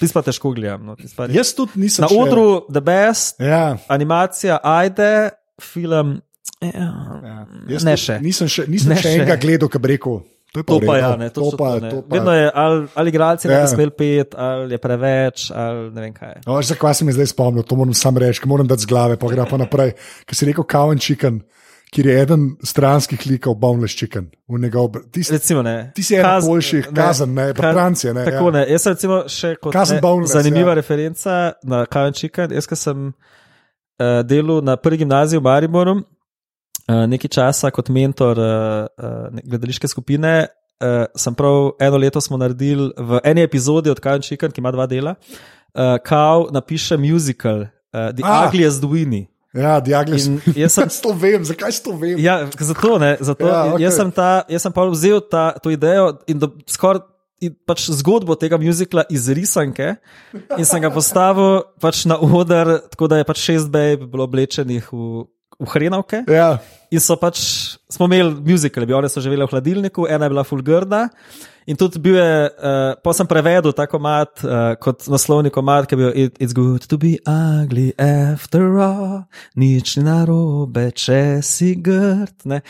Ti 0.00 0.10
pa 0.10 0.24
težko 0.26 0.50
gledam. 0.56 0.90
No, 0.90 0.98
Jaz 1.30 1.54
tudi 1.54 1.78
nisem. 1.86 2.02
Na 2.02 2.10
še... 2.10 2.18
odru 2.18 2.46
The 2.66 2.82
Best, 2.82 3.38
ja. 3.38 3.78
animacija, 3.86 4.58
ajde, 4.58 5.38
film. 5.62 6.18
Ja. 6.64 6.90
Ja. 7.70 7.80
Ne 7.86 7.94
še. 8.00 8.18
Nisem 8.24 8.50
še, 8.50 8.66
nisem 8.66 8.98
še 8.98 9.14
enega 9.20 9.38
gledal, 9.38 9.70
ki 9.70 9.78
bi 9.78 9.94
rekel. 9.94 10.24
To, 10.54 10.62
to 10.62 10.76
pa 10.86 10.94
je, 10.96 11.02
ja, 11.02 11.16
ne, 11.18 11.28
to, 11.34 11.50
to 11.50 11.56
pa, 11.58 11.80
to 11.82 12.02
pa. 12.06 12.14
Vedno 12.14 12.32
je, 12.32 12.50
ali, 12.54 12.86
ali 12.94 13.10
igralci 13.10 13.48
ja. 13.48 13.60
ne 13.60 13.68
smel 13.68 13.90
pet, 13.90 14.36
ali 14.38 14.74
je 14.74 14.78
preveč, 14.78 15.48
ali 15.50 15.90
ne 15.90 16.04
vem 16.04 16.12
kaj. 16.14 16.36
No, 16.46 16.60
zakaj 16.62 16.94
si 16.94 17.06
mi 17.08 17.14
zdaj 17.16 17.32
spomnil, 17.32 17.66
to 17.66 17.74
moram 17.74 17.94
sam 17.94 18.18
reči, 18.22 18.44
moram 18.46 18.68
dati 18.70 18.86
z 18.86 18.90
glave, 18.92 19.16
pa 19.18 19.32
gre 19.32 19.48
pa 19.50 19.58
naprej. 19.58 19.96
Ker 20.22 20.38
si 20.38 20.46
rekel 20.46 20.68
Cowan 20.70 21.02
Chicken, 21.02 21.40
kjer 21.90 22.06
je 22.06 22.20
eden 22.22 22.46
stranskih 22.62 23.26
likov 23.26 23.58
Boneless 23.58 23.98
Chicken. 23.98 24.30
Ti, 24.30 25.26
recimo, 25.34 25.66
ti 25.94 26.06
si 26.06 26.20
eden 26.20 26.46
boljših, 26.46 26.88
kazen, 26.94 27.34
ne, 27.34 27.50
pa 27.54 27.74
Francije. 27.74 28.14
Ne, 28.14 28.30
tako 28.30 28.52
ja. 28.52 28.56
ne, 28.60 28.64
jaz 28.70 28.86
sem 28.86 28.94
recimo 28.94 29.20
še 29.26 29.54
kot 29.58 29.74
kazen 29.74 29.98
boneless, 30.06 30.38
zanimiva 30.38 30.70
ja. 30.70 30.78
referenca 30.78 31.38
na 31.66 31.82
Cowan 31.90 32.14
Chicken. 32.14 32.54
Jaz, 32.54 32.70
sem 32.78 33.08
uh, 33.10 34.22
delal 34.22 34.62
na 34.62 34.78
prvi 34.78 35.02
gimnaziji 35.02 35.42
v 35.42 35.50
Mariboru. 35.50 35.98
Uh, 36.84 37.06
nekaj 37.08 37.30
časa 37.32 37.70
kot 37.72 37.88
mentor 37.88 38.38
uh, 38.38 38.46
uh, 39.00 39.40
gledališke 39.44 39.88
skupine, 39.88 40.46
uh, 40.84 41.04
sem 41.16 41.34
prav 41.34 41.70
eno 41.80 41.96
leto 41.96 42.20
smo 42.20 42.36
naredili 42.36 42.90
v 42.96 43.20
eni 43.24 43.44
epizodi 43.46 43.90
od 43.90 44.00
Kajan 44.00 44.22
Chicken, 44.22 44.52
ki 44.52 44.60
ima 44.60 44.72
dva 44.74 44.86
dela, 44.86 45.14
uh, 45.16 45.96
kao 46.04 46.48
napiše 46.52 46.96
musical 47.00 47.64
uh, 47.64 48.12
The 48.12 48.24
ah. 48.24 48.48
Ugliest 48.48 48.84
Winnie. 48.84 49.26
Ja, 49.54 49.78
diagnoz. 49.80 50.28
Jaz 50.56 50.74
sem 50.74 50.90
to 51.06 51.14
vem, 51.14 51.44
zakaj 51.46 51.78
to 51.84 51.94
vem. 51.96 52.18
Ja, 52.18 52.42
zato, 52.58 52.98
ne, 52.98 53.16
zato 53.20 53.46
ja, 53.46 53.64
okay. 53.70 53.82
jaz 53.86 53.96
sem, 53.96 54.10
ta, 54.10 54.30
jaz 54.50 54.66
sem 54.66 54.72
pa 54.74 54.86
vzel 54.90 55.22
ta, 55.30 55.52
to 55.62 55.70
idejo 55.70 56.16
in 56.26 56.42
skoraj 56.66 57.06
pač 57.68 57.88
zgodbo 57.92 58.36
tega 58.40 58.56
muzikla 58.60 59.04
iz 59.12 59.26
risanke 59.28 59.96
in 60.56 60.64
sem 60.64 60.80
ga 60.80 60.90
postavil 60.92 61.64
pač 61.82 62.04
na 62.08 62.16
oder, 62.16 62.78
tako 62.92 63.08
da 63.10 63.20
je 63.20 63.26
pač 63.28 63.42
šest 63.42 63.70
bej 63.72 63.98
bilo 64.00 64.24
oblečenih 64.24 64.88
v, 64.92 65.26
v 65.58 65.70
hrenovke. 65.72 66.24
Ja. 66.30 66.58
In 66.94 67.02
so 67.02 67.16
pač, 67.18 67.40
smo 67.90 68.06
imeli 68.06 68.36
muzikle, 68.44 68.86
bi 68.86 68.94
one 68.94 69.10
so 69.10 69.22
živele 69.22 69.46
v 69.46 69.54
hladilniku, 69.54 70.06
ena 70.06 70.28
je 70.28 70.34
bila 70.34 70.44
fulgrda. 70.46 71.08
In 71.66 71.78
tudi 71.80 72.00
bil 72.02 72.18
je, 72.18 72.32
uh, 72.52 72.90
pa 73.00 73.14
sem 73.16 73.28
prevedel 73.28 73.72
ta 73.72 73.86
komat 73.88 74.42
uh, 74.44 74.74
kot 74.76 75.06
naslovni 75.08 75.48
komat, 75.50 75.88
ki 75.88 75.96
je 75.96 76.00
bil 76.02 76.10
It, 76.12 76.36
It's 76.36 76.52
good 76.52 76.84
to 76.90 76.98
be 77.00 77.16
ugly 77.24 77.94
after 77.96 78.76
all, 78.84 79.24
nič 79.56 79.96
ni 79.96 80.04
narobe, 80.04 80.90
če 80.92 81.40
si 81.40 81.72
grd. 81.80 82.44
Ne? 82.44 82.60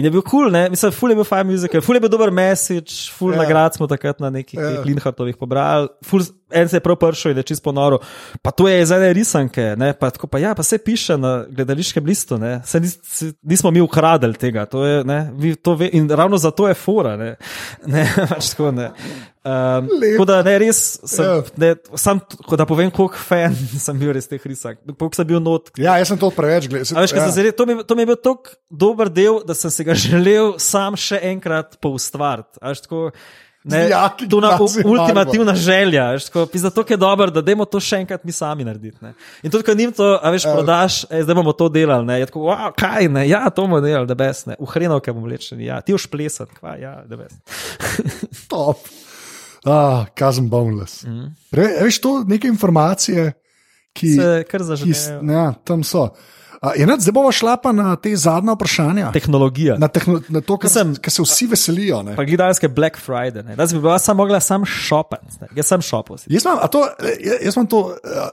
In 0.00 0.06
je 0.08 0.14
bil 0.14 0.22
kul, 0.24 0.48
cool, 0.48 0.56
mislim, 0.72 0.92
ful 0.96 1.12
je 1.12 1.18
bil 1.18 1.28
fajn 1.28 1.48
muzik, 1.50 1.76
ful 1.84 1.98
je 1.98 2.00
bil 2.00 2.12
dober 2.12 2.32
message, 2.32 3.10
ful 3.12 3.34
yeah. 3.34 3.42
Ja. 3.42 3.44
nagrad 3.44 3.76
smo 3.76 3.88
takrat 3.90 4.22
na 4.24 4.30
nekih 4.32 4.56
yeah. 4.56 4.78
Ja. 4.78 4.84
Linhartovih 4.88 5.36
pobrali. 5.36 5.90
Ful, 6.06 6.24
en 6.52 6.68
se 6.68 6.76
je 6.76 6.84
prav 6.84 6.96
pršel 6.96 7.32
in 7.32 7.40
je 7.42 7.42
čisto 7.52 7.64
ponoro. 7.64 7.98
Pa 8.42 8.50
to 8.50 8.68
je 8.68 8.82
iz 8.82 8.90
ene 8.90 9.12
risanke, 9.12 9.74
ne? 9.78 9.92
pa 9.92 10.10
tako 10.10 10.26
pa 10.26 10.38
ja, 10.38 10.54
pa 10.54 10.62
se 10.62 10.78
piše 10.78 11.18
na 11.18 11.44
gledališkem 11.48 12.04
listu, 12.06 12.38
se 12.64 12.80
nis, 12.80 12.98
nismo 13.42 13.70
mi 13.70 13.80
ukradili 13.80 14.34
tega, 14.34 14.66
to 14.66 14.84
je, 14.84 15.04
ne, 15.04 15.32
to 15.62 15.74
ve, 15.74 15.90
in 15.92 16.10
ravno 16.10 16.38
zato 16.38 16.68
je 16.68 16.74
fora, 16.74 17.16
ne, 17.16 17.36
ne, 17.86 18.06
pač 18.28 18.54
tako 18.54 18.70
ne. 18.72 18.90
Um, 19.40 19.86
tako 19.88 20.24
da 20.28 20.42
ne 20.44 20.58
res, 20.60 20.78
sem, 21.08 21.24
yeah. 21.24 21.38
Ja. 21.40 21.52
ne, 21.56 21.68
sam, 21.96 22.18
da 22.60 22.66
povem, 22.68 22.90
koliko 22.92 23.16
fan 23.16 23.54
sem 23.86 23.96
bil 23.98 24.12
res 24.12 24.28
teh 24.28 24.42
risank, 24.44 24.82
koliko 24.90 25.16
sem 25.16 25.28
bil 25.30 25.40
not. 25.40 25.72
Ja, 25.80 25.96
jaz 25.96 26.12
sem 26.12 26.20
to 26.20 26.28
preveč 26.36 26.68
gledal. 26.68 27.06
Ja. 27.08 27.52
To, 27.56 27.64
to 27.88 27.96
mi 27.96 28.04
je 28.04 28.10
bil 28.12 28.18
tako 28.20 28.52
dober 28.68 29.08
del, 29.08 29.40
da 29.48 29.56
sem 29.56 29.72
se 29.72 29.86
ga 29.88 29.96
želel 30.06 30.58
sam 30.60 30.98
še 31.00 31.22
enkrat 31.32 31.78
poustvariti. 31.80 32.60
Ne, 33.64 33.88
to 34.30 34.40
je 34.78 34.84
ultimativna 34.84 35.54
želja, 35.54 36.18
zato 36.52 36.84
je 36.88 36.96
dobro, 36.96 37.30
da 37.30 37.42
demo 37.44 37.64
to 37.64 37.80
še 37.80 37.98
enkrat 38.00 38.24
mi 38.24 38.32
sami 38.32 38.64
narediti. 38.64 38.96
Ne. 39.04 39.12
In 39.42 39.52
tudi, 39.52 39.66
ko 39.66 39.74
jim 39.76 39.92
to, 39.92 40.06
a 40.16 40.30
veš, 40.32 40.46
prodaš, 40.48 41.02
e, 41.10 41.20
zdaj 41.26 41.36
bomo 41.36 41.52
to 41.52 41.68
delali, 41.68 42.06
ne, 42.08 42.16
je 42.22 42.30
tako, 42.30 42.46
wow, 42.48 42.72
kaj 42.72 43.10
ne, 43.12 43.26
ja, 43.28 43.42
to 43.52 43.66
bomo 43.68 43.82
delali, 43.84 44.08
da 44.08 44.16
bes, 44.16 44.46
ne, 44.48 44.56
v 44.56 44.70
hrenovke 44.72 45.12
bomo 45.12 45.28
vlečeni, 45.28 45.68
ja, 45.68 45.82
ti 45.84 45.92
už 45.92 46.08
plesati, 46.08 46.56
kva, 46.56 46.78
ja, 46.80 46.94
da 47.04 47.20
bes. 47.20 47.36
Top. 48.52 48.80
Ah, 49.68 50.08
kazen 50.16 50.48
boneless. 50.48 51.04
Mm. 51.04 51.28
Re, 51.52 51.68
veš, 51.84 52.00
to 52.00 52.16
neke 52.24 52.48
informacije, 52.48 53.34
ki 53.92 54.16
se 54.16 54.32
kar 54.48 54.64
zaželijo. 54.64 55.20
Ja, 55.28 55.50
tam 55.68 55.84
so. 55.84 56.08
Uh, 56.60 56.72
zdaj 56.98 57.12
bomo 57.12 57.32
šla 57.32 57.56
pa 57.56 57.72
na 57.72 57.96
te 57.96 58.16
zadnje 58.16 58.52
vprašanja. 58.52 59.12
Tehnologija. 59.12 59.78
Na, 59.78 59.88
tehno, 59.88 60.20
na 60.28 60.40
to, 60.40 60.58
kar 60.58 60.70
se 60.70 61.22
vsi 61.22 61.46
veselijo. 61.46 62.02
Pa 62.16 62.24
gledalske 62.24 62.68
Black 62.68 62.98
Friday. 63.06 63.44
Ne? 63.44 63.56
Da 63.56 63.66
bi 63.66 63.80
bila 63.80 63.98
samo 63.98 64.22
mogla 64.22 64.40
sam 64.40 64.64
šopati. 64.64 65.26
Jaz 65.56 65.66
sem 65.66 65.82
šopal. 65.82 66.16
Jaz 66.26 66.44
imam 67.56 67.66
to. 67.66 67.78
Uh, 67.80 68.28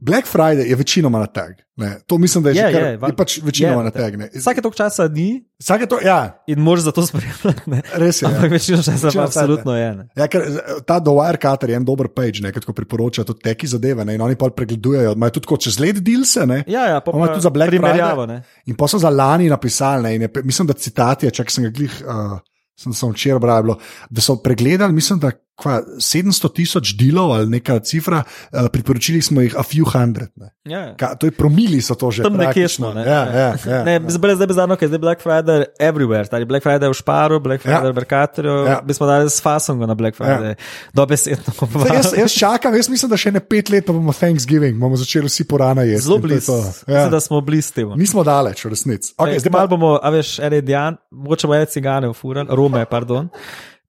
Black 0.00 0.28
Friday 0.28 0.68
je 0.68 0.76
večinoma 0.76 1.18
na 1.18 1.26
tag. 1.26 1.52
Ne, 1.76 1.98
to 2.06 2.18
mislim, 2.18 2.44
da 2.44 2.50
je, 2.50 2.56
je 2.56 2.66
že 2.66 2.72
kar, 2.72 2.82
je, 2.82 2.98
je 3.06 3.16
pač 3.16 3.38
večinoma 3.42 3.80
je, 3.80 3.84
na 3.84 3.90
tag. 3.90 4.14
Vsake 4.34 4.62
toliko 4.62 4.76
časa 4.76 5.08
ni. 5.08 5.44
To, 5.88 5.98
ja. 6.04 6.42
In 6.46 6.60
moraš 6.60 6.84
za 6.84 6.92
to 6.92 7.06
spremljati. 7.06 7.82
Res 7.94 8.22
je. 8.22 8.26
Ja. 8.26 8.30
Ampak 8.30 8.44
ja. 8.44 8.52
večino 8.52 8.82
časa 8.82 9.10
pa 9.14 9.24
absolutno 9.24 9.76
je. 9.76 10.08
Ja, 10.16 10.28
ker, 10.28 10.44
ta 10.86 11.00
The 11.00 11.12
Wirecutter 11.12 11.68
je 11.68 11.76
en 11.76 11.84
dober 11.84 12.08
page, 12.08 12.40
ne, 12.44 12.52
ko 12.52 12.72
priporoča 12.72 13.24
tudi 13.24 13.44
teki 13.44 13.66
zadeve. 13.66 14.04
Ne, 14.04 14.14
in 14.14 14.24
oni 14.24 14.36
pa 14.36 14.50
pregledujejo. 14.50 15.12
Imajo 15.16 15.38
tudi 15.38 15.46
kot 15.46 15.64
čez 15.68 15.80
let 15.80 16.00
dealse. 16.04 16.46
Ne, 16.46 16.62
ja, 16.66 16.88
ja, 16.92 17.00
pa 17.00 17.12
tudi 17.12 17.40
za 17.40 17.50
Black 17.50 17.72
Friday. 17.72 18.40
In 18.66 18.76
pa 18.76 18.88
so 18.88 18.98
za 18.98 19.10
lani 19.10 19.48
napisali. 19.48 20.18
Ne, 20.18 20.28
je, 20.28 20.44
mislim, 20.44 20.68
da 20.68 20.76
citat 20.76 21.24
je, 21.24 21.30
če 21.30 21.48
sem 21.48 21.68
ga 21.68 21.72
glih. 21.76 22.02
Uh, 22.04 22.38
sem, 22.76 22.92
sem 22.92 23.12
včeraj 23.12 23.40
bral, 23.40 23.74
da 24.12 24.20
so 24.20 24.36
pregledali, 24.42 24.92
mislim, 24.92 25.20
da 25.22 25.32
kva, 25.56 25.80
700 25.96 26.52
tisoč 26.52 26.92
delov 27.00 27.32
ali 27.32 27.48
neka 27.56 27.78
cifra, 27.80 28.22
uh, 28.22 28.68
priporočili 28.72 29.22
smo 29.22 29.40
jih 29.40 29.56
a 29.56 29.64
few 29.64 29.88
hundred. 29.88 30.28
Ja, 30.64 30.78
ja. 30.78 30.94
Ka, 30.96 31.14
to 31.16 31.26
je 31.26 31.32
promili, 31.32 31.80
so 31.80 31.96
to 31.96 32.10
že. 32.10 32.26
Tam 32.26 32.36
nekje 32.36 32.68
smo. 32.68 32.92
Ne? 32.92 33.06
Ja, 33.06 33.22
ja, 33.24 33.48
ja, 33.64 33.82
ne, 33.88 33.96
ja. 33.96 34.00
Zdaj 34.12 34.36
je 34.44 34.52
zdaj, 34.52 34.76
ker 34.76 34.92
je 34.92 34.98
Black 34.98 35.24
Friday 35.24 35.64
everywhere. 35.80 36.28
Tari 36.28 36.44
Black 36.44 36.64
Friday 36.64 36.90
v 36.90 36.96
Šparu, 36.96 37.40
Black 37.40 37.64
ja. 37.64 37.70
Friday 37.70 37.88
ja. 37.88 37.92
v 37.92 37.96
Merkatorju. 37.96 38.56
Ja. 38.66 38.80
Mi 38.84 38.94
smo 38.94 39.06
dali 39.06 39.30
s 39.30 39.40
Fasongo 39.40 39.86
na 39.86 39.94
Black 39.94 40.18
Friday. 40.18 40.52
Ja. 40.56 40.90
Dobesedno. 40.92 41.54
Jaz, 41.94 42.12
jaz 42.16 42.32
čakam, 42.32 42.76
jaz 42.76 42.90
mislim, 42.92 43.10
da 43.10 43.16
še 43.16 43.32
ne 43.32 43.40
pet 43.40 43.70
let 43.72 43.86
pa 43.86 43.96
bomo 43.96 44.12
Thanksgiving, 44.12 44.76
bomo 44.80 44.98
začeli 45.00 45.30
vsi 45.30 45.46
porana 45.48 45.86
jesti. 45.88 46.04
Zelo 46.04 46.18
blizu. 46.20 46.52
Ja. 46.52 46.68
Mislim, 46.86 47.14
da 47.16 47.20
smo 47.20 47.40
blizu 47.40 47.72
temu. 47.72 47.96
Nismo 47.96 48.24
daleč, 48.26 48.64
v 48.66 48.74
resnici. 48.74 49.14
Okay, 49.16 49.40
zdaj 49.40 49.54
malo 49.54 49.72
bomo, 49.72 49.94
a 49.96 50.12
veš, 50.12 50.36
en 50.44 50.60
indijan, 50.60 51.00
mogoče 51.10 51.48
bomo 51.48 51.56
ene 51.56 51.70
cigane 51.72 52.12
v 52.12 52.18
furan, 52.18 52.52
Rome, 52.52 52.84
pardon 52.90 53.32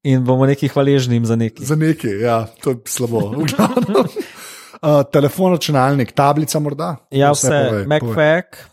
in 0.02 0.24
bomo 0.24 0.46
neki 0.46 0.68
hvaležni 0.68 1.20
za 1.26 1.36
nekaj. 1.36 1.66
Za 1.66 1.76
nekaj, 1.76 2.20
ja, 2.20 2.46
to 2.62 2.70
je 2.70 2.76
slabo. 2.86 3.18
uh, 3.18 3.46
telefon, 5.14 5.52
računalnik, 5.52 6.12
tablica 6.12 6.58
morda. 6.58 6.96
Ja, 7.10 7.32
vse, 7.32 7.84
MacFac. 7.86 8.66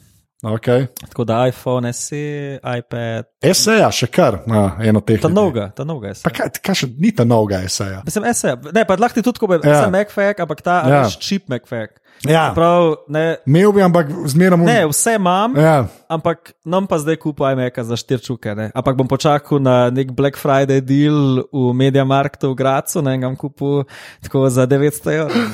Okay. 0.46 0.86
Tako 1.08 1.24
da 1.24 1.48
iPhone, 1.48 1.94
SE, 1.94 2.60
iPad. 2.78 3.26
SE, 3.54 3.78
ja, 3.80 3.88
še 3.92 4.08
kar, 4.14 4.44
no, 4.46 4.68
eno 4.84 5.02
teh. 5.02 5.18
Ta 5.22 5.32
noga, 5.32 5.72
ta 5.74 5.86
noga 5.88 6.12
SE. 6.14 6.30
Kaj, 6.30 6.60
kaj 6.62 6.82
še 6.84 6.90
ni 7.02 7.10
ta 7.16 7.26
noga 7.26 7.64
SE? 7.72 7.88
Mislim, 8.06 8.28
SE, 8.38 8.54
ne, 8.76 8.84
pa 8.86 8.98
lahko 9.00 9.18
ti 9.18 9.24
tudi, 9.26 9.42
ko 9.42 9.50
bi 9.50 9.58
ja. 9.64 9.88
MacFac, 9.90 10.44
ampak 10.46 10.62
ta 10.66 10.76
ja. 10.92 11.04
čip 11.10 11.50
MacFac. 11.50 11.98
Ja. 12.30 12.52
Prav, 12.56 12.92
ne, 13.10 13.24
Imel 13.50 13.74
bi, 13.74 13.82
ampak 13.86 14.12
zmeraj 14.32 14.60
mu. 14.60 14.68
Ne, 14.70 14.86
vse 14.92 15.16
imam, 15.18 15.58
ja. 15.60 15.80
Ampak 16.16 16.56
nam 16.66 16.88
pa 16.88 17.00
zdaj 17.02 17.20
kupujem 17.22 17.60
iMac 17.60 17.80
za 17.84 17.98
štirčuke. 18.00 18.56
Ne. 18.56 18.68
Ampak 18.76 18.96
bom 18.98 19.08
počakal 19.08 19.60
na 19.60 19.92
nek 19.94 20.16
Black 20.16 20.40
Friday 20.40 20.82
deal 20.82 21.46
v 21.52 21.74
Media 21.76 22.06
Marktu 22.08 22.52
v 22.52 22.58
Gracu, 22.60 23.04
ne 23.06 23.18
ga 23.20 23.32
kupil 23.36 23.84
tako 24.24 24.48
za 24.50 24.66
900 24.68 25.16
evrov. 25.20 25.36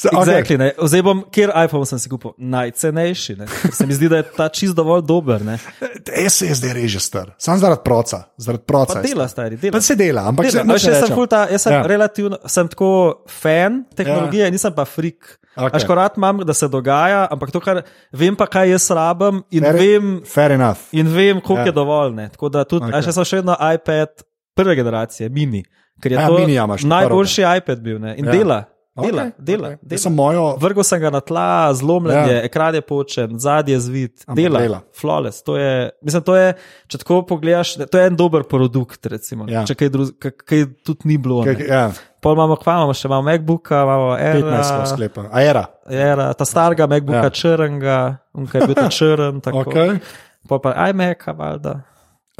Exactly, 0.00 0.56
okay. 0.56 0.72
Zdaj 0.78 1.02
bom, 1.04 1.24
kjer 1.28 1.52
iPhone 1.52 1.88
sem 1.88 1.98
si 2.00 2.08
kupil? 2.08 2.32
Najcenejši. 2.38 3.36
Ne. 3.40 3.48
Se 3.72 3.86
mi 3.86 3.96
zdi, 3.96 4.08
da 4.08 4.22
je 4.22 4.28
ta 4.36 4.48
čist 4.48 4.76
dovolj 4.76 5.02
dober. 5.04 5.42
Jaz 6.24 6.38
se 6.38 6.54
zdaj 6.54 6.72
reže 6.76 7.00
star, 7.00 7.34
sam 7.38 7.58
zaradi 7.58 7.82
proca. 7.84 8.22
Zaradi 8.36 8.64
proca 8.64 9.00
pa 9.00 9.04
dela, 9.04 9.28
stari. 9.28 9.56
Dela. 9.56 9.72
Pa 9.72 9.80
se 9.80 9.96
dela, 9.96 10.24
ampak 10.28 10.48
dela. 10.48 10.78
Se, 10.78 10.88
še 10.88 11.06
sem, 11.06 11.16
ta, 11.30 11.44
jaz 11.50 11.66
sem 11.66 11.74
ja. 11.74 11.82
relativno, 11.86 12.38
sem 12.50 12.68
tako 12.70 12.90
fan 13.28 13.84
tehnologije, 13.96 14.48
ja. 14.48 14.54
nisem 14.54 14.74
pa 14.74 14.86
freak. 14.88 15.36
Okay. 15.50 15.76
Aš 15.76 15.84
korat 15.84 16.16
imam, 16.16 16.44
da 16.46 16.54
se 16.54 16.68
dogaja, 16.70 17.24
ampak 17.30 17.50
to, 17.52 17.60
kar 17.60 17.82
vem, 18.14 18.36
pa 18.38 18.46
kaj 18.46 18.70
jaz 18.70 18.86
rabim 18.94 19.42
in 19.50 19.66
fair, 19.66 19.76
vem, 19.76 20.09
fair 20.26 20.56
in 20.92 21.12
vem 21.14 21.40
koliko 21.40 21.60
yeah. 21.60 21.70
je 21.70 21.74
ja. 21.74 21.76
dovolj. 21.76 22.14
Ne. 22.16 22.28
Tako 22.34 22.48
da 22.48 22.64
tudi, 22.64 22.88
okay. 22.88 23.04
še 23.06 23.14
sem 23.16 23.28
še 23.30 23.40
vedno 23.42 23.56
iPad 23.74 24.24
prve 24.58 24.76
generacije, 24.78 25.30
mini, 25.32 25.62
ker 26.02 26.14
je 26.14 26.18
ja, 26.18 26.26
to 26.28 26.38
mini, 26.38 26.58
ja, 26.58 26.66
najboljši 26.66 27.42
prve. 27.42 27.62
iPad 27.62 27.82
bil 27.84 28.02
ne. 28.02 28.14
in 28.18 28.28
ja. 28.28 28.36
dela. 28.36 28.60
Dela, 28.98 29.22
okay, 29.22 29.32
dela. 29.38 29.68
Okay. 29.68 29.78
dela. 29.82 29.98
Sem 30.02 30.14
mojo... 30.14 30.56
Vrgo 30.58 30.82
sem 30.82 31.00
ga 31.00 31.12
na 31.14 31.20
tla, 31.22 31.70
zlomljen 31.74 32.26
je, 32.26 32.34
ja. 32.34 32.42
ekran 32.42 32.74
je 32.74 32.80
počen, 32.82 33.38
zadnji 33.38 33.72
je 33.72 33.80
zvit, 33.80 34.24
dela, 34.34 34.60
dela. 34.60 34.80
flawless. 35.00 35.44
To 35.46 35.56
je, 35.56 35.90
mislim, 36.02 36.22
to 36.26 36.36
je, 36.36 36.48
če 36.90 36.98
tako 36.98 37.20
pogledaš, 37.28 37.76
to 37.86 38.00
je 38.00 38.10
en 38.10 38.16
dober 38.18 38.42
produkt, 38.50 39.06
recimo, 39.06 39.46
ja. 39.50 39.62
če 39.68 39.76
kaj, 39.78 39.90
druz, 39.94 40.10
kaj, 40.18 40.34
kaj 40.42 40.64
tudi 40.86 41.12
ni 41.12 41.18
bilo. 41.22 41.44
Kaj, 41.46 41.62
ja. 41.68 41.84
Pol 42.20 42.34
imamo, 42.34 42.56
kva 42.60 42.80
imamo, 42.80 42.96
še 42.98 43.06
imamo 43.06 43.24
MacBooka, 43.30 43.84
imamo 43.86 44.08
Air. 44.16 44.40
15 44.42 44.90
sklepa, 44.90 45.28
Aera. 45.38 45.62
Aera, 45.86 46.26
ta 46.34 46.48
starega 46.48 46.90
MacBooka 46.90 47.28
ja. 47.28 47.36
črnga, 47.42 48.00
unka 48.42 48.58
je 48.58 48.68
bil 48.72 48.80
ta 48.80 48.88
črn, 48.98 49.38
tako. 49.46 49.70
Okay. 49.70 50.02
Pol 50.50 50.58
pa 50.64 50.74
iMac, 50.90 51.30
valjda. 51.38 51.78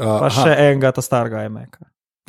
Uh, 0.01 0.03
pa 0.03 0.27
aha. 0.27 0.35
še 0.35 0.59
enega, 0.67 0.91
ta 0.99 1.05
starega 1.05 1.45
iMac. 1.47 1.79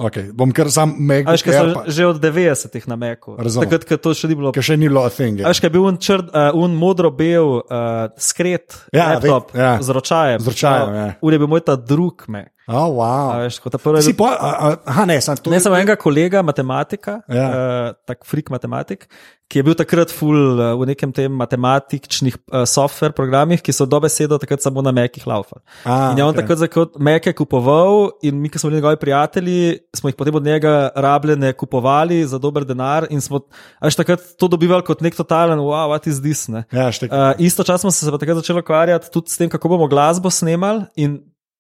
Okay. 0.02 0.32
Bom 0.34 0.52
kar 0.54 0.70
sam 0.72 0.94
Mac. 0.98 1.26
Veš, 1.28 1.44
kaj 1.46 1.54
so 1.54 1.82
že 1.86 2.06
od 2.10 2.18
90-ih 2.22 2.88
na 2.90 2.96
Macu. 2.98 3.36
Takrat, 3.38 3.86
ko 3.86 3.98
to 4.02 4.14
še 4.16 4.30
ni 4.30 4.38
bilo. 4.38 4.52
Ker 4.54 4.66
še 4.66 4.76
ni 4.80 4.90
bilo 4.90 5.04
thing. 5.14 5.42
Veš, 5.42 5.62
kaj 5.62 5.70
je 5.70 5.74
bil 5.76 5.86
un, 5.86 5.98
črd, 6.02 6.32
uh, 6.32 6.50
un 6.58 6.74
modro-bel 6.78 7.60
uh, 7.62 8.08
skret, 8.18 8.78
ja, 8.94 9.14
laptop 9.14 9.54
ja. 9.54 9.76
z 9.82 9.94
ročajem. 9.94 10.42
Z 10.42 10.54
ročajem, 10.54 10.90
no, 10.90 10.98
ja. 10.98 11.08
Ur 11.22 11.36
je 11.36 11.42
bil 11.42 11.52
moj 11.54 11.64
ta 11.66 11.78
drug 11.78 12.26
Mac. 12.32 12.50
Oh, 12.70 12.94
wow. 12.94 13.42
veš, 13.42 13.58
prvi, 13.58 14.14
po, 14.14 14.28
a, 14.30 14.76
aha, 14.86 15.04
ne, 15.10 15.16
sem 15.18 15.34
ne 15.50 15.58
samo 15.58 15.74
enega 15.74 15.96
kolega, 15.98 16.44
matematika, 16.46 17.18
ja. 17.26 17.46
uh, 17.50 17.86
tak 18.06 18.22
freak 18.28 18.52
matematik, 18.54 19.08
ki 19.50 19.58
je 19.58 19.64
bil 19.66 19.74
takrat 19.74 20.12
full 20.14 20.60
uh, 20.60 20.68
v 20.78 20.86
nekem 20.92 21.10
tem 21.10 21.34
matematičnih 21.40 22.38
uh, 22.38 22.62
software 22.62 23.10
programih, 23.16 23.58
ki 23.58 23.74
so 23.74 23.82
dobesedo 23.90 24.38
takrat 24.38 24.62
samo 24.62 24.78
na 24.78 24.92
mekih 24.94 25.26
laufali. 25.26 25.58
In 25.82 26.22
je 26.22 26.24
on 26.24 26.30
okay. 26.30 26.44
takrat 26.44 26.62
za 26.62 26.86
meke 27.02 27.32
kupoval 27.34 28.12
in 28.22 28.38
mi, 28.38 28.46
ki 28.46 28.62
smo 28.62 28.70
bili 28.70 28.78
njegovi 28.78 29.00
prijatelji, 29.02 29.58
smo 29.98 30.12
jih 30.12 30.20
potem 30.22 30.38
od 30.38 30.46
njega 30.46 30.92
rabljene 30.94 31.50
kupovali 31.58 32.22
za 32.30 32.38
dober 32.38 32.62
denar 32.68 33.08
in 33.10 33.20
smo 33.20 33.42
až 33.82 33.98
takrat 33.98 34.22
to 34.38 34.46
dobivali 34.46 34.86
kot 34.86 35.02
nek 35.02 35.18
totalen, 35.18 35.58
wow, 35.58 35.90
what 35.90 36.06
is 36.06 36.22
this. 36.22 36.46
Ja, 36.46 36.88
uh, 36.88 37.34
istočasno 37.42 37.90
smo 37.90 38.06
se 38.06 38.14
pa 38.14 38.22
takrat 38.22 38.38
začeli 38.38 38.62
ukvarjati 38.62 39.10
tudi 39.10 39.34
s 39.34 39.42
tem, 39.42 39.50
kako 39.50 39.74
bomo 39.74 39.90
glasbo 39.90 40.30
snemali 40.30 40.86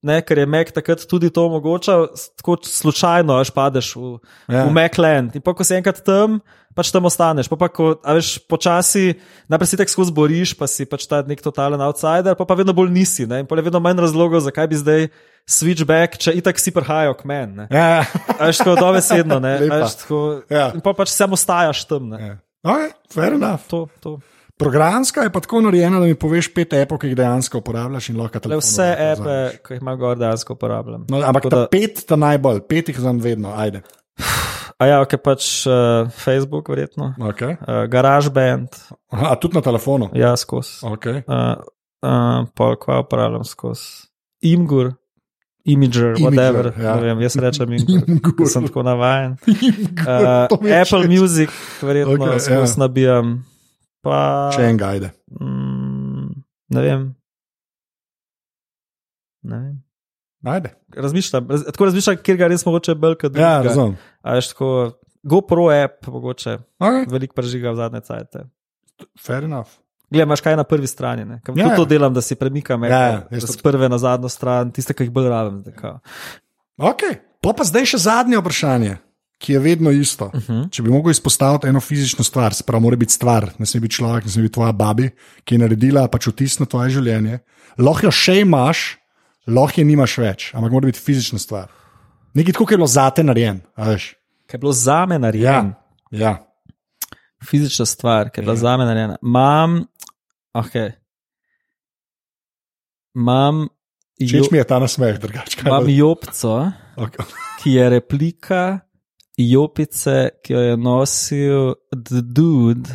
ne, 0.02 0.18
ker 0.26 0.42
je 0.42 0.46
Mac 0.50 0.72
takrat 0.74 1.06
tudi 1.06 1.30
to 1.30 1.46
omogočal, 1.46 2.10
tako 2.38 2.58
slučajno 2.66 3.38
až 3.38 3.50
padeš 3.54 3.94
v, 3.96 4.18
Ja. 4.50 4.66
v 4.66 4.74
Macland. 4.74 5.36
In 5.38 5.42
pa, 5.42 5.54
ko 5.54 5.62
si 5.62 5.74
enkrat 5.78 6.02
tam, 6.02 6.40
pač 6.74 6.90
tam 6.90 7.06
ostaneš. 7.06 7.46
Pa, 7.46 7.56
pa 7.56 7.68
ko, 7.70 7.94
veš, 8.02 8.42
počasi, 8.50 9.14
najprej 9.46 9.68
si 9.70 9.78
tako 9.78 9.94
skozi 9.94 10.12
boriš, 10.12 10.50
pa 10.58 10.66
si 10.66 10.82
pač 10.88 11.06
ta 11.06 11.22
nek 11.22 11.38
totalen 11.38 11.80
outsider, 11.80 12.34
pa, 12.34 12.42
pa 12.44 12.54
vedno 12.58 12.74
bolj 12.74 12.90
nisi. 12.90 13.26
Ne? 13.30 13.42
In 13.42 13.46
pa 13.46 13.54
je 13.54 13.62
vedno 13.62 13.78
manj 13.78 14.02
razlogov, 14.02 14.42
zakaj 14.42 14.66
bi 14.68 14.76
zdaj 14.80 15.02
switchback, 15.46 16.18
če 16.18 16.34
itak 16.38 16.58
si 16.58 16.70
prihajajo 16.74 17.14
k 17.18 17.22
meni. 17.26 17.66
Ja, 17.70 18.02
A 18.38 18.50
veš, 18.50 18.62
tako 18.62 18.78
dobesedno, 18.80 19.38
ne. 19.42 19.58
Veš, 19.70 19.96
tako, 20.02 20.18
Ja. 20.50 20.70
In 20.74 20.82
pa 20.82 20.94
pač 20.96 21.14
samo 21.14 21.38
ostajaš 21.38 21.86
tam. 21.86 22.10
Ne. 22.14 22.18
ja. 22.18 22.34
Okay, 22.62 22.90
fair 23.10 23.34
enough. 23.34 23.66
To, 23.70 23.86
to. 23.98 24.18
Programska 24.58 25.20
je 25.22 25.32
pa 25.32 25.40
tako 25.40 25.60
narejena, 25.60 26.00
da 26.00 26.06
mi 26.06 26.14
poveš 26.14 26.50
pet 26.54 26.72
apov, 26.76 26.98
ki 26.98 27.06
jih 27.10 27.16
dejansko 27.16 27.58
uporabljaš 27.58 28.08
Le 28.46 28.58
vse 28.60 28.88
epe, 28.98 29.36
ki 29.64 29.74
jih 29.74 29.82
imam 29.82 29.98
gor, 29.98 30.18
dejansko 30.18 30.52
uporabljam. 30.54 31.06
No, 31.10 31.22
ampak 31.24 31.42
Tako 31.42 31.50
ta 31.50 31.60
da- 31.60 31.68
pet, 31.72 32.04
ta 32.06 32.16
najbolj, 32.16 32.60
pet 32.68 32.88
jih 32.88 33.00
znam 33.00 33.18
vedno, 33.20 33.54
ajde. 33.56 33.82
A 34.78 34.86
ja, 34.86 35.00
ok, 35.00 35.14
pač 35.22 35.66
uh, 35.66 36.08
Facebook, 36.10 36.68
verjetno. 36.68 37.14
Okay. 37.18 37.54
Uh, 37.60 37.84
GarageBand, 37.90 38.68
Aha, 39.10 39.32
a 39.32 39.36
tudi 39.36 39.54
na 39.54 39.62
telefonu. 39.62 40.10
ja, 40.14 40.36
skozi. 40.36 40.82
Okay. 40.82 41.22
Uh, 41.26 41.54
uh, 42.02 42.46
pol, 42.54 42.74
kva 42.76 43.00
uporabljam 43.04 43.44
skozi. 43.44 44.08
Imgur, 44.42 44.92
Imager, 45.64 46.16
Imager, 46.18 46.24
whatever. 46.26 46.72
ja. 46.78 46.84
Ja. 46.84 46.94
Vem, 46.98 47.20
jaz 47.22 47.36
rečem 47.38 47.72
Imgur, 47.72 48.02
Imgur. 48.10 48.34
ker 48.36 48.46
sem 48.50 48.66
tako 48.66 48.82
navajen. 48.82 49.36
Uh, 50.02 50.50
Uh, 50.50 50.80
Apple 50.82 51.06
Music, 51.08 51.50
verjetno, 51.82 52.12
okay, 52.18 52.38
skozi 52.42 52.52
ja. 52.54 52.74
ja. 52.74 52.78
nabijam. 52.78 53.44
Pa, 54.02 54.50
Še 54.50 54.64
en 54.64 54.76
ga, 54.76 54.88
ajde. 54.88 55.12
mm, 55.32 56.30
ne 56.68 56.80
vem. 56.80 57.02
Ne 59.42 59.56
vem. 59.58 59.76
Ajde. 60.44 60.72
Razmišljam, 60.92 61.46
raz, 61.48 61.62
tako 61.64 61.84
razmišljam, 61.84 62.16
kjer 62.18 62.36
ga 62.36 62.48
res 62.48 62.64
mogoče 62.66 62.94
bolj 62.96 63.14
kot 63.16 63.30
Ja, 63.30 63.38
drugega. 63.54 63.68
razumem. 63.68 63.94
A 64.20 64.34
veš, 64.34 64.48
tako 64.48 64.70
GoPro 65.24 65.68
app, 65.72 66.06
mogoče 66.08 66.56
Okay. 66.80 67.06
veliko 67.08 67.34
prežiga 67.34 67.70
v 67.70 67.76
zadnje 67.76 68.00
cajte. 68.02 68.42
Fair 69.16 69.44
enough. 69.44 69.70
Glej, 70.10 70.22
imaš 70.24 70.40
kaj 70.40 70.56
na 70.56 70.64
prvi 70.64 70.86
strani. 70.86 71.24
ne? 71.24 71.40
Ker 71.40 71.54
Ja, 71.54 71.62
tudi 71.64 71.70
ja. 71.70 71.76
to 71.76 71.84
delam, 71.86 72.12
da 72.12 72.20
si 72.20 72.34
premikam 72.34 72.82
Ja, 72.82 72.90
ja, 72.90 73.26
ja, 73.30 73.40
z 73.40 73.56
prve 73.56 73.88
na 73.88 73.98
zadnjo 73.98 74.28
stran, 74.28 74.70
tiste, 74.70 74.92
ki 74.92 75.04
jih 75.04 75.12
bolj 75.12 75.28
rabim. 75.28 75.60
zdaj. 75.60 76.00
Okay. 76.76 77.14
Pa 77.40 77.52
pa 77.52 77.62
zdaj 77.62 77.86
še 77.86 77.98
zadnje 78.00 78.36
vprašanje, 78.36 78.98
ki 79.42 79.52
je 79.52 79.58
vedno 79.60 79.90
isto. 79.92 80.24
Uh 80.26 80.34
Mhm. 80.34 80.52
-huh. 80.52 80.70
Če 80.70 80.82
bi 80.82 80.90
mogel 80.90 81.10
izpostaviti 81.10 81.66
eno 81.66 81.80
fizično 81.80 82.24
stvar, 82.24 82.54
se 82.54 82.62
pravi, 82.62 82.82
mora 82.82 82.96
biti 82.96 83.12
stvar, 83.12 83.50
ne 83.58 83.66
sme 83.66 83.80
biti 83.80 83.94
človek, 83.94 84.24
ne 84.24 84.30
sme 84.30 84.42
biti 84.42 84.54
tvoja 84.54 84.72
babi, 84.74 85.10
ki 85.44 85.54
je 85.54 85.58
naredila 85.58 86.08
pač 86.08 86.26
vtis 86.28 86.58
na 86.58 86.66
tvoje 86.66 86.90
življenje. 86.90 87.38
Lahko 87.78 88.06
jo 88.06 88.10
še 88.12 88.36
imaš, 88.38 88.96
lahko 89.48 89.80
je 89.80 89.84
nimaš 89.84 90.18
več, 90.18 90.52
ampak 90.54 90.72
mora 90.72 90.86
biti 90.86 91.00
fizična 91.00 91.38
stvar. 91.38 91.66
Nekaj 92.34 92.52
tako, 92.52 92.64
kot 92.64 92.70
je 92.70 92.76
bilo 92.76 92.86
zate 92.88 93.22
narejen. 93.22 93.60
Kaj 93.76 93.98
je 94.52 94.58
bilo 94.58 94.72
za 94.72 95.06
me 95.06 95.18
narejeno, 95.18 95.74
Ja, 96.10 96.20
ja. 96.20 96.38
fizična 97.42 97.86
stvar, 97.86 98.30
ki 98.30 98.38
je 98.38 98.42
bila 98.42 98.52
Ja. 98.52 98.56
za 98.58 98.76
me 98.76 98.84
narejena. 98.84 99.16
Imam, 99.22 99.84
ok. 100.54 100.74
Imam, 103.14 103.68
jo, 104.18 104.26
Všeč 104.28 104.50
mi 104.50 104.58
je 104.58 104.64
ta 104.64 104.78
nasmeh, 104.78 105.18
drugače. 105.18 105.56
kaj 105.56 105.68
imam 105.68 105.84
pa- 105.84 105.90
jopco, 105.90 106.72
Okay. 106.96 107.24
ki 107.58 107.70
je 107.72 107.90
replika 107.90 108.80
jopice, 109.38 110.30
ki 110.44 110.52
jo 110.52 110.60
je 110.60 110.76
nosil 110.76 111.74
The 111.90 112.20
Dude 112.20 112.90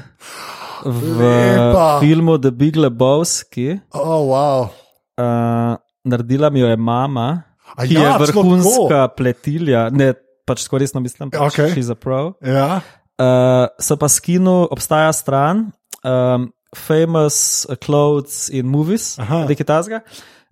v 0.86 1.22
Lepa. 1.22 2.00
filmu 2.00 2.38
The 2.38 2.52
Big 2.52 2.76
Lebowski. 2.78 3.80
Oh, 3.94 4.22
wow. 4.30 4.70
Uh, 5.18 5.78
naredila 6.06 6.50
mi 6.50 6.62
jo 6.62 6.70
je 6.70 6.78
mama, 6.78 7.44
A 7.78 7.86
ki 7.86 7.98
ja, 7.98 8.14
je 8.16 8.28
vrhunska 8.28 9.08
pletilja. 9.18 9.90
Ne, 9.90 10.14
pač 10.48 10.64
tako 10.68 10.80
resno 10.82 11.02
mislim, 11.04 11.34
pač 11.34 11.58
Okej. 11.58 11.74
she's 11.76 11.92
a 11.92 11.98
pro. 11.98 12.38
Ja. 12.42 12.80
Uh, 13.18 13.66
so 13.82 13.98
pa 13.98 14.08
skinu, 14.08 14.68
obstaja 14.72 15.10
stran, 15.14 15.72
um, 16.06 16.52
famous 16.78 17.66
clothes 17.84 18.48
in 18.54 18.70
movies, 18.70 19.16
nekaj 19.18 19.68
tasga. 19.68 20.02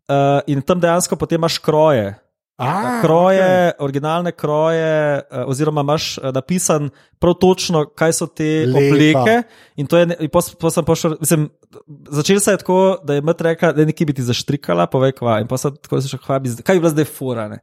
Uh, 0.05 0.41
in 0.49 0.61
tam 0.61 0.81
dejansko 0.81 1.17
potem 1.17 1.39
imaš 1.41 1.57
kroje. 1.61 2.13
A, 2.57 3.01
Kroje, 3.03 3.43
okay. 3.43 3.83
originalne 3.83 4.31
kroje, 4.31 5.19
uh, 5.31 5.43
oziroma 5.51 5.81
imaš 5.83 6.17
uh, 6.17 6.29
napisan 6.31 6.89
prav 7.19 7.33
točno, 7.33 7.81
kaj 7.85 8.13
so 8.15 8.27
te 8.31 8.63
Lepa. 8.67 8.79
obleke. 8.79 9.35
In 9.75 9.87
to 9.91 9.97
je, 9.99 10.07
in 10.19 10.29
pos, 10.31 10.53
pos 10.55 10.73
sem 10.73 10.85
pošel, 10.87 11.17
mislim, 11.19 11.49
začel 12.15 12.39
se 12.39 12.55
je 12.55 12.61
tako, 12.63 12.97
da 13.03 13.17
je 13.17 13.21
mat 13.27 13.41
rekla, 13.41 13.73
da 13.75 13.83
je 13.83 13.89
nekaj 13.91 14.07
bi 14.07 14.13
ti 14.15 14.23
zaštrikala, 14.23 14.87
povej 14.87 15.17
kva. 15.19 15.41
In 15.43 15.51
pa 15.51 15.59
sem 15.59 15.75
tako 15.75 15.99
začel, 15.99 16.19
kva 16.23 16.39
bi, 16.39 16.55
kaj 16.63 16.79
bi 16.79 16.85
bila 16.85 16.93
zdaj 16.95 17.09
fura. 17.11 17.49
Ne? 17.51 17.59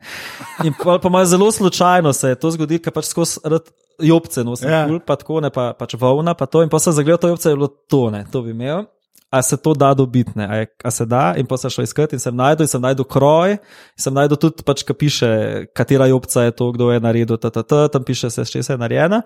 In 0.68 0.76
pa, 0.76 0.98
pa 1.00 1.08
malo 1.08 1.24
zelo 1.24 1.48
slučajno 1.52 2.12
se 2.12 2.34
je 2.34 2.40
to 2.44 2.50
zgodilo, 2.52 2.84
ker 2.84 2.92
pač 2.92 3.08
skozi 3.08 3.40
rad 3.44 3.72
jopce 4.02 4.44
nosim, 4.44 4.68
Ja. 4.68 4.82
yeah. 4.82 4.88
kul, 4.92 5.00
pa 5.00 5.16
tako 5.16 5.40
ne, 5.40 5.48
pa, 5.50 5.72
pač 5.78 5.96
volna, 5.96 6.34
pa 6.36 6.44
to. 6.46 6.60
In 6.62 6.68
pa 6.68 6.76
sem 6.78 6.92
zagledal 6.92 7.18
to 7.18 7.32
jopce, 7.32 7.48
je 7.48 7.56
bilo 7.56 7.68
to, 7.88 8.10
ne, 8.12 8.26
to 8.32 8.44
bi 8.44 8.52
imel. 8.52 8.84
A 9.32 9.40
se 9.40 9.56
to 9.56 9.72
da 9.72 9.94
dobiti, 9.96 10.32
a, 10.36 10.64
a 10.84 10.90
se 10.92 11.06
da, 11.08 11.32
in 11.40 11.46
pa 11.48 11.56
sem 11.56 11.72
šel 11.72 11.86
iskati 11.86 12.18
in 12.18 12.20
sem 12.20 12.36
najdel, 12.36 12.66
in 12.66 12.68
sem 12.68 12.82
najdel 12.84 13.06
kroj, 13.08 13.54
in 13.56 14.04
sem 14.04 14.12
najdel 14.12 14.36
tudi, 14.36 14.60
pač, 14.66 14.82
ki 14.84 14.92
piše, 14.92 15.30
katera 15.72 16.10
jopca 16.10 16.44
je 16.44 16.52
to, 16.58 16.68
kdo 16.76 16.90
je 16.92 17.00
naredil, 17.00 17.40
t, 17.40 17.48
t, 17.48 17.62
t, 17.64 17.78
tam 17.94 18.04
piše 18.04 18.28
se, 18.28 18.44
če 18.44 18.60
je 18.60 18.76
narejena. 18.76 19.22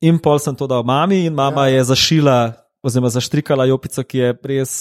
In 0.00 0.16
pol 0.16 0.40
sem 0.40 0.56
to 0.56 0.64
dal 0.70 0.80
mami, 0.88 1.26
in 1.28 1.36
mama 1.36 1.68
ja. 1.68 1.76
je 1.76 1.90
zašila, 1.92 2.38
oziroma 2.84 3.12
zaštrikala 3.12 3.68
jopico, 3.68 4.00
ki 4.00 4.18
je 4.22 4.32
res 4.48 4.72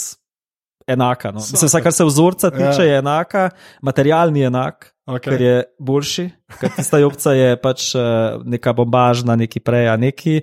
enaka. 0.87 1.31
No. 1.35 1.43
Mislim, 1.43 1.67
vsaj 1.67 1.83
kar 1.83 1.93
se 1.93 2.07
vzorca 2.07 2.51
tiče, 2.51 2.83
Ja. 2.83 2.89
je 2.93 2.97
enaka, 2.97 3.49
material 3.81 4.31
ni 4.31 4.47
enak. 4.47 4.89
Okay. 5.03 5.35
Ker 5.35 5.41
je 5.41 5.55
boljši, 5.83 6.29
ker 6.61 6.71
tista 6.77 6.97
jopca 6.97 7.33
je 7.35 7.57
pač 7.59 7.89
uh, 7.91 8.39
neka 8.47 8.71
bombažna, 8.71 9.35
neki 9.35 9.59
prej, 9.59 9.89
a 9.91 9.97
neki, 9.99 10.37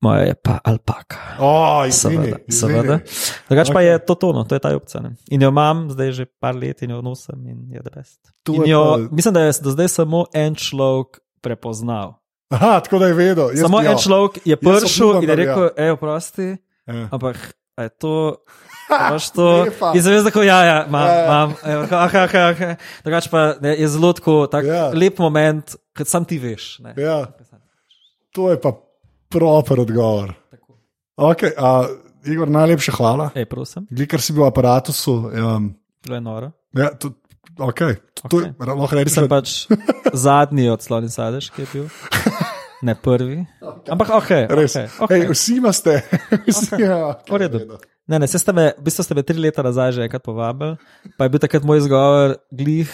moja 0.00 0.20
je 0.22 0.34
pa 0.36 0.58
alpaka. 0.62 1.16
Oh, 1.38 1.82
izvini, 1.82 2.14
Seveda, 2.16 2.36
izvini. 2.38 2.52
seveda. 2.52 2.96
Drugač 3.48 3.66
okay. 3.66 3.72
pa 3.72 3.80
je 3.80 3.98
to 4.00 4.14
tono, 4.14 4.44
to 4.44 4.54
je 4.54 4.60
ta 4.60 4.70
jopca. 4.70 5.00
Ne. 5.00 5.10
In 5.30 5.42
jo 5.42 5.48
imam 5.48 5.90
zdaj 5.90 6.12
že 6.12 6.24
par 6.34 6.54
let 6.54 6.82
in 6.82 6.90
jo 6.90 7.00
nosim 7.00 7.40
in 7.42 7.70
je 7.70 7.80
the 7.80 7.90
best. 7.90 8.20
To 8.42 8.52
In 8.54 8.62
je 8.62 8.70
jo, 8.70 8.82
mislim, 9.10 9.34
da 9.34 9.40
je 9.42 9.52
do 9.58 9.70
zdaj 9.70 9.88
samo 9.90 10.26
en 10.32 10.54
človek 10.54 11.06
prepoznal. 11.40 12.14
Aha, 12.48 12.80
tako 12.80 12.98
da 12.98 13.06
je 13.06 13.14
vedel. 13.14 13.50
Jaz 13.50 13.60
Samo 13.60 13.78
bi- 13.78 13.86
en 13.86 13.92
ja. 13.92 13.98
človek 13.98 14.32
je 14.44 14.56
prišel 14.56 15.10
in 15.16 15.28
je 15.28 15.36
rekel: 15.36 15.70
Ej, 15.76 15.90
oprosti, 15.90 16.56
Ja. 16.86 17.08
ampak 17.10 17.36
a 17.74 17.82
je 17.82 17.90
to. 17.90 18.14
Imaš 18.86 19.30
to, 19.30 19.66
in 19.90 20.02
jaz 20.04 20.22
tako, 20.24 20.42
ja, 20.42 20.62
ja, 20.62 20.86
imam, 20.86 21.02
Ja, 21.02 21.12
ja. 21.12 21.24
imam, 21.24 21.48
ah, 21.90 22.06
ah, 22.06 22.14
ah, 22.14 22.60
ah. 22.62 22.74
drugače 23.02 23.30
pa 23.30 23.54
ne, 23.58 23.74
je 23.74 23.88
zelo 23.88 24.12
tako, 24.12 24.46
tak 24.46 24.62
Ja. 24.64 24.74
ja. 24.74 24.86
lep 24.90 25.18
moment, 25.18 25.74
kot 25.90 26.06
sam 26.06 26.22
ti 26.22 26.38
veš. 26.38 26.78
Ne. 26.78 26.94
Ja, 26.96 27.26
to 28.30 28.46
je 28.46 28.60
pa 28.60 28.70
proper 29.36 29.84
odgovor. 29.84 30.32
Tako. 30.50 30.72
Okay, 31.16 31.52
a, 31.56 31.84
Igor, 32.26 32.50
najlepša 32.50 32.96
hvala. 32.96 33.30
Ej, 33.36 33.46
prosim, 33.50 33.86
Glikar 33.92 34.24
si 34.24 34.32
bil 34.32 34.46
v 34.46 34.50
aparatu. 34.50 34.96
Um, 35.06 35.76
bilo 36.02 36.18
je 36.18 36.24
noro. 36.24 36.50
ja, 36.74 36.90
to, 36.96 37.12
okay. 37.60 38.00
to 38.28 38.42
je, 38.42 38.50
lahko 38.58 38.96
rečeš, 38.96 39.14
Sem 39.14 39.28
da 39.28 39.30
pač 39.30 39.48
zadnji 40.26 40.68
od 40.72 40.82
sloni 40.82 41.12
sadež, 41.12 41.52
ki 41.54 41.66
je 41.66 41.68
bil. 41.72 41.86
Ne 42.84 42.92
prvi. 42.92 43.40
Ampak 43.88 44.08
ok. 44.20 44.30
res. 44.52 44.76
Okay, 44.76 44.88
Okay. 45.00 45.16
Ej, 45.16 45.22
okay. 45.28 45.32
vsi 45.32 45.52
imate. 45.60 45.94
Vsi, 46.48 46.66
Okej. 46.74 46.84
ja, 46.84 47.16
V 47.24 47.36
redu. 47.40 47.58
Ne, 48.06 48.20
ne, 48.22 48.26
ste 48.30 48.52
me, 48.54 48.70
v 48.78 48.82
bistvu 48.86 49.02
ste 49.02 49.14
me 49.18 49.22
tri 49.26 49.38
leta 49.40 49.64
nazaj 49.66 49.98
že 49.98 50.06
enkrat 50.06 50.22
povabili, 50.22 50.78
pa 51.18 51.26
je 51.26 51.30
bil 51.32 51.42
takrat 51.42 51.66
moj 51.66 51.82
izgovor, 51.82 52.38
glih 52.54 52.86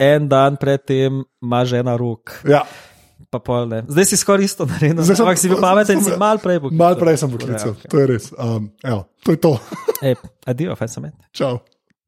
en 0.00 0.26
dan 0.26 0.56
predtem 0.58 1.22
ima 1.38 1.60
žena 1.62 1.94
rok, 1.94 2.40
Ja, 2.48 2.64
pa 3.30 3.38
pol 3.42 3.68
ne. 3.68 3.82
Zdaj 3.88 4.06
si 4.08 4.16
skoraj 4.16 4.44
isto 4.46 4.64
naredil, 4.66 5.02
Zdaj 5.04 5.16
sem- 5.16 5.26
ampak 5.26 5.38
si 5.38 5.48
bil 5.50 5.60
pameten 5.60 5.98
in 5.98 6.04
si 6.04 6.14
mal 6.16 6.38
prej 6.38 6.60
poklical. 6.62 6.78
malo 6.80 6.96
prej 6.96 7.16
sem 7.20 7.30
poklical, 7.30 7.74
okay. 7.76 7.88
to 7.90 7.96
je 8.00 8.06
res. 8.06 8.24
Um, 8.38 8.70
evo, 8.84 9.00
to 9.22 9.34
je 9.34 9.38
to. 9.42 9.52
Ej, 10.06 10.14
adijo, 10.46 10.76
fajn 10.78 10.88
sem. 10.88 11.10
Čau. 11.36 11.60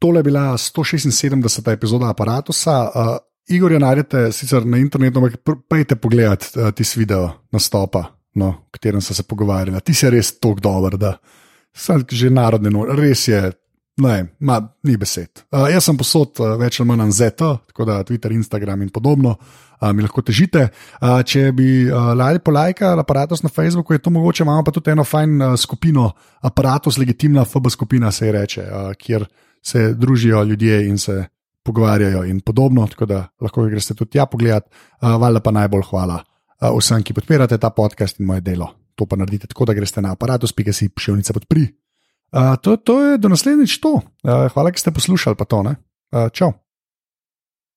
Tole 0.02 0.18
je 0.18 0.26
bila 0.26 0.44
176. 0.58 1.72
epizoda 1.72 2.10
aparata. 2.10 2.50
Uh, 2.50 3.18
Igor 3.48 3.72
je 3.72 3.78
najdete 3.78 4.32
sicer 4.32 4.66
na 4.66 4.78
internetu, 4.78 5.18
ampak 5.18 5.38
pejte 5.68 5.96
pogledat 5.96 6.46
uh, 6.56 6.70
tisti 6.74 6.98
video 7.02 7.30
nastopa, 7.52 8.06
no, 8.34 8.48
o 8.48 8.70
katerem 8.70 9.00
so 9.00 9.14
se 9.14 9.22
pogovarjali. 9.22 9.80
Ti 9.80 9.94
si 9.94 10.10
res 10.10 10.38
tako 10.38 10.60
dober, 10.60 10.96
da 10.98 11.16
sem 11.74 12.02
že 12.10 12.30
narodne 12.30 12.70
nore, 12.70 12.96
res 12.98 13.28
je. 13.28 13.52
Ne, 14.02 14.22
ma, 14.40 14.56
ni 14.88 14.96
besed. 14.96 15.44
Uh, 15.52 15.68
jaz 15.68 15.84
sem 15.84 15.96
posod 16.00 16.40
uh, 16.40 16.54
več 16.56 16.80
ali 16.80 16.88
manj 16.88 17.12
ZT, 17.12 17.50
tako 17.68 17.84
da 17.84 17.98
Twitter, 18.08 18.32
Instagram 18.32 18.86
in 18.86 18.88
podobno 18.88 19.34
uh, 19.36 19.71
mi 19.92 20.04
lahko 20.04 20.22
težite. 20.22 20.68
Če 21.00 21.50
bi 21.56 21.68
uh, 21.88 22.12
lajali 22.14 22.42
polajka 22.44 22.92
aparatus 23.00 23.42
na 23.42 23.50
Facebooku, 23.50 23.96
je 23.96 24.02
to 24.02 24.12
mogoče. 24.14 24.44
Imamo 24.46 24.64
pa 24.64 24.74
tudi 24.74 24.92
eno 24.94 25.04
fajn 25.04 25.56
skupino, 25.58 26.10
aparatus, 26.42 26.98
legitimna 27.02 27.44
FB 27.44 27.72
skupina 27.74 28.12
se 28.12 28.26
ji 28.26 28.32
reče, 28.32 28.66
kjer 28.98 29.26
se 29.62 29.92
družijo 29.94 30.42
ljudje 30.44 30.82
in 30.88 30.98
se 30.98 31.24
pogovarjajo 31.62 32.24
in 32.24 32.40
podobno. 32.40 32.86
Tako 32.86 33.06
da 33.06 33.24
lahko 33.40 33.66
greste 33.70 33.94
tudi 33.94 34.16
tja 34.18 34.26
pogledat. 34.26 34.68
Valjda 35.02 35.40
pa 35.40 35.50
najbolj 35.50 35.88
hvala 35.90 36.22
vsem, 36.62 37.02
ki 37.02 37.14
podpirate 37.14 37.58
ta 37.58 37.70
podcast 37.74 38.20
in 38.20 38.26
moje 38.26 38.40
delo. 38.46 38.70
To 38.94 39.06
pa 39.06 39.16
naredite 39.16 39.48
tako, 39.50 39.66
da 39.66 39.74
greste 39.74 40.02
na 40.02 40.12
aparatus.si 40.12 40.88
pošiljnica 40.88 41.32
podpri. 41.32 41.66
Uh, 42.32 42.56
to, 42.56 42.76
to 42.76 43.00
je 43.04 43.18
do 43.18 43.28
naslednjič 43.28 43.76
to. 43.80 43.98
Uh, 44.00 44.48
hvala, 44.54 44.72
ker 44.72 44.80
ste 44.80 44.94
poslušali 44.94 45.36
pa 45.36 45.44
to. 45.44 45.62
Ne? 45.62 45.76
Uh, 46.12 46.28
čau. 46.32 46.52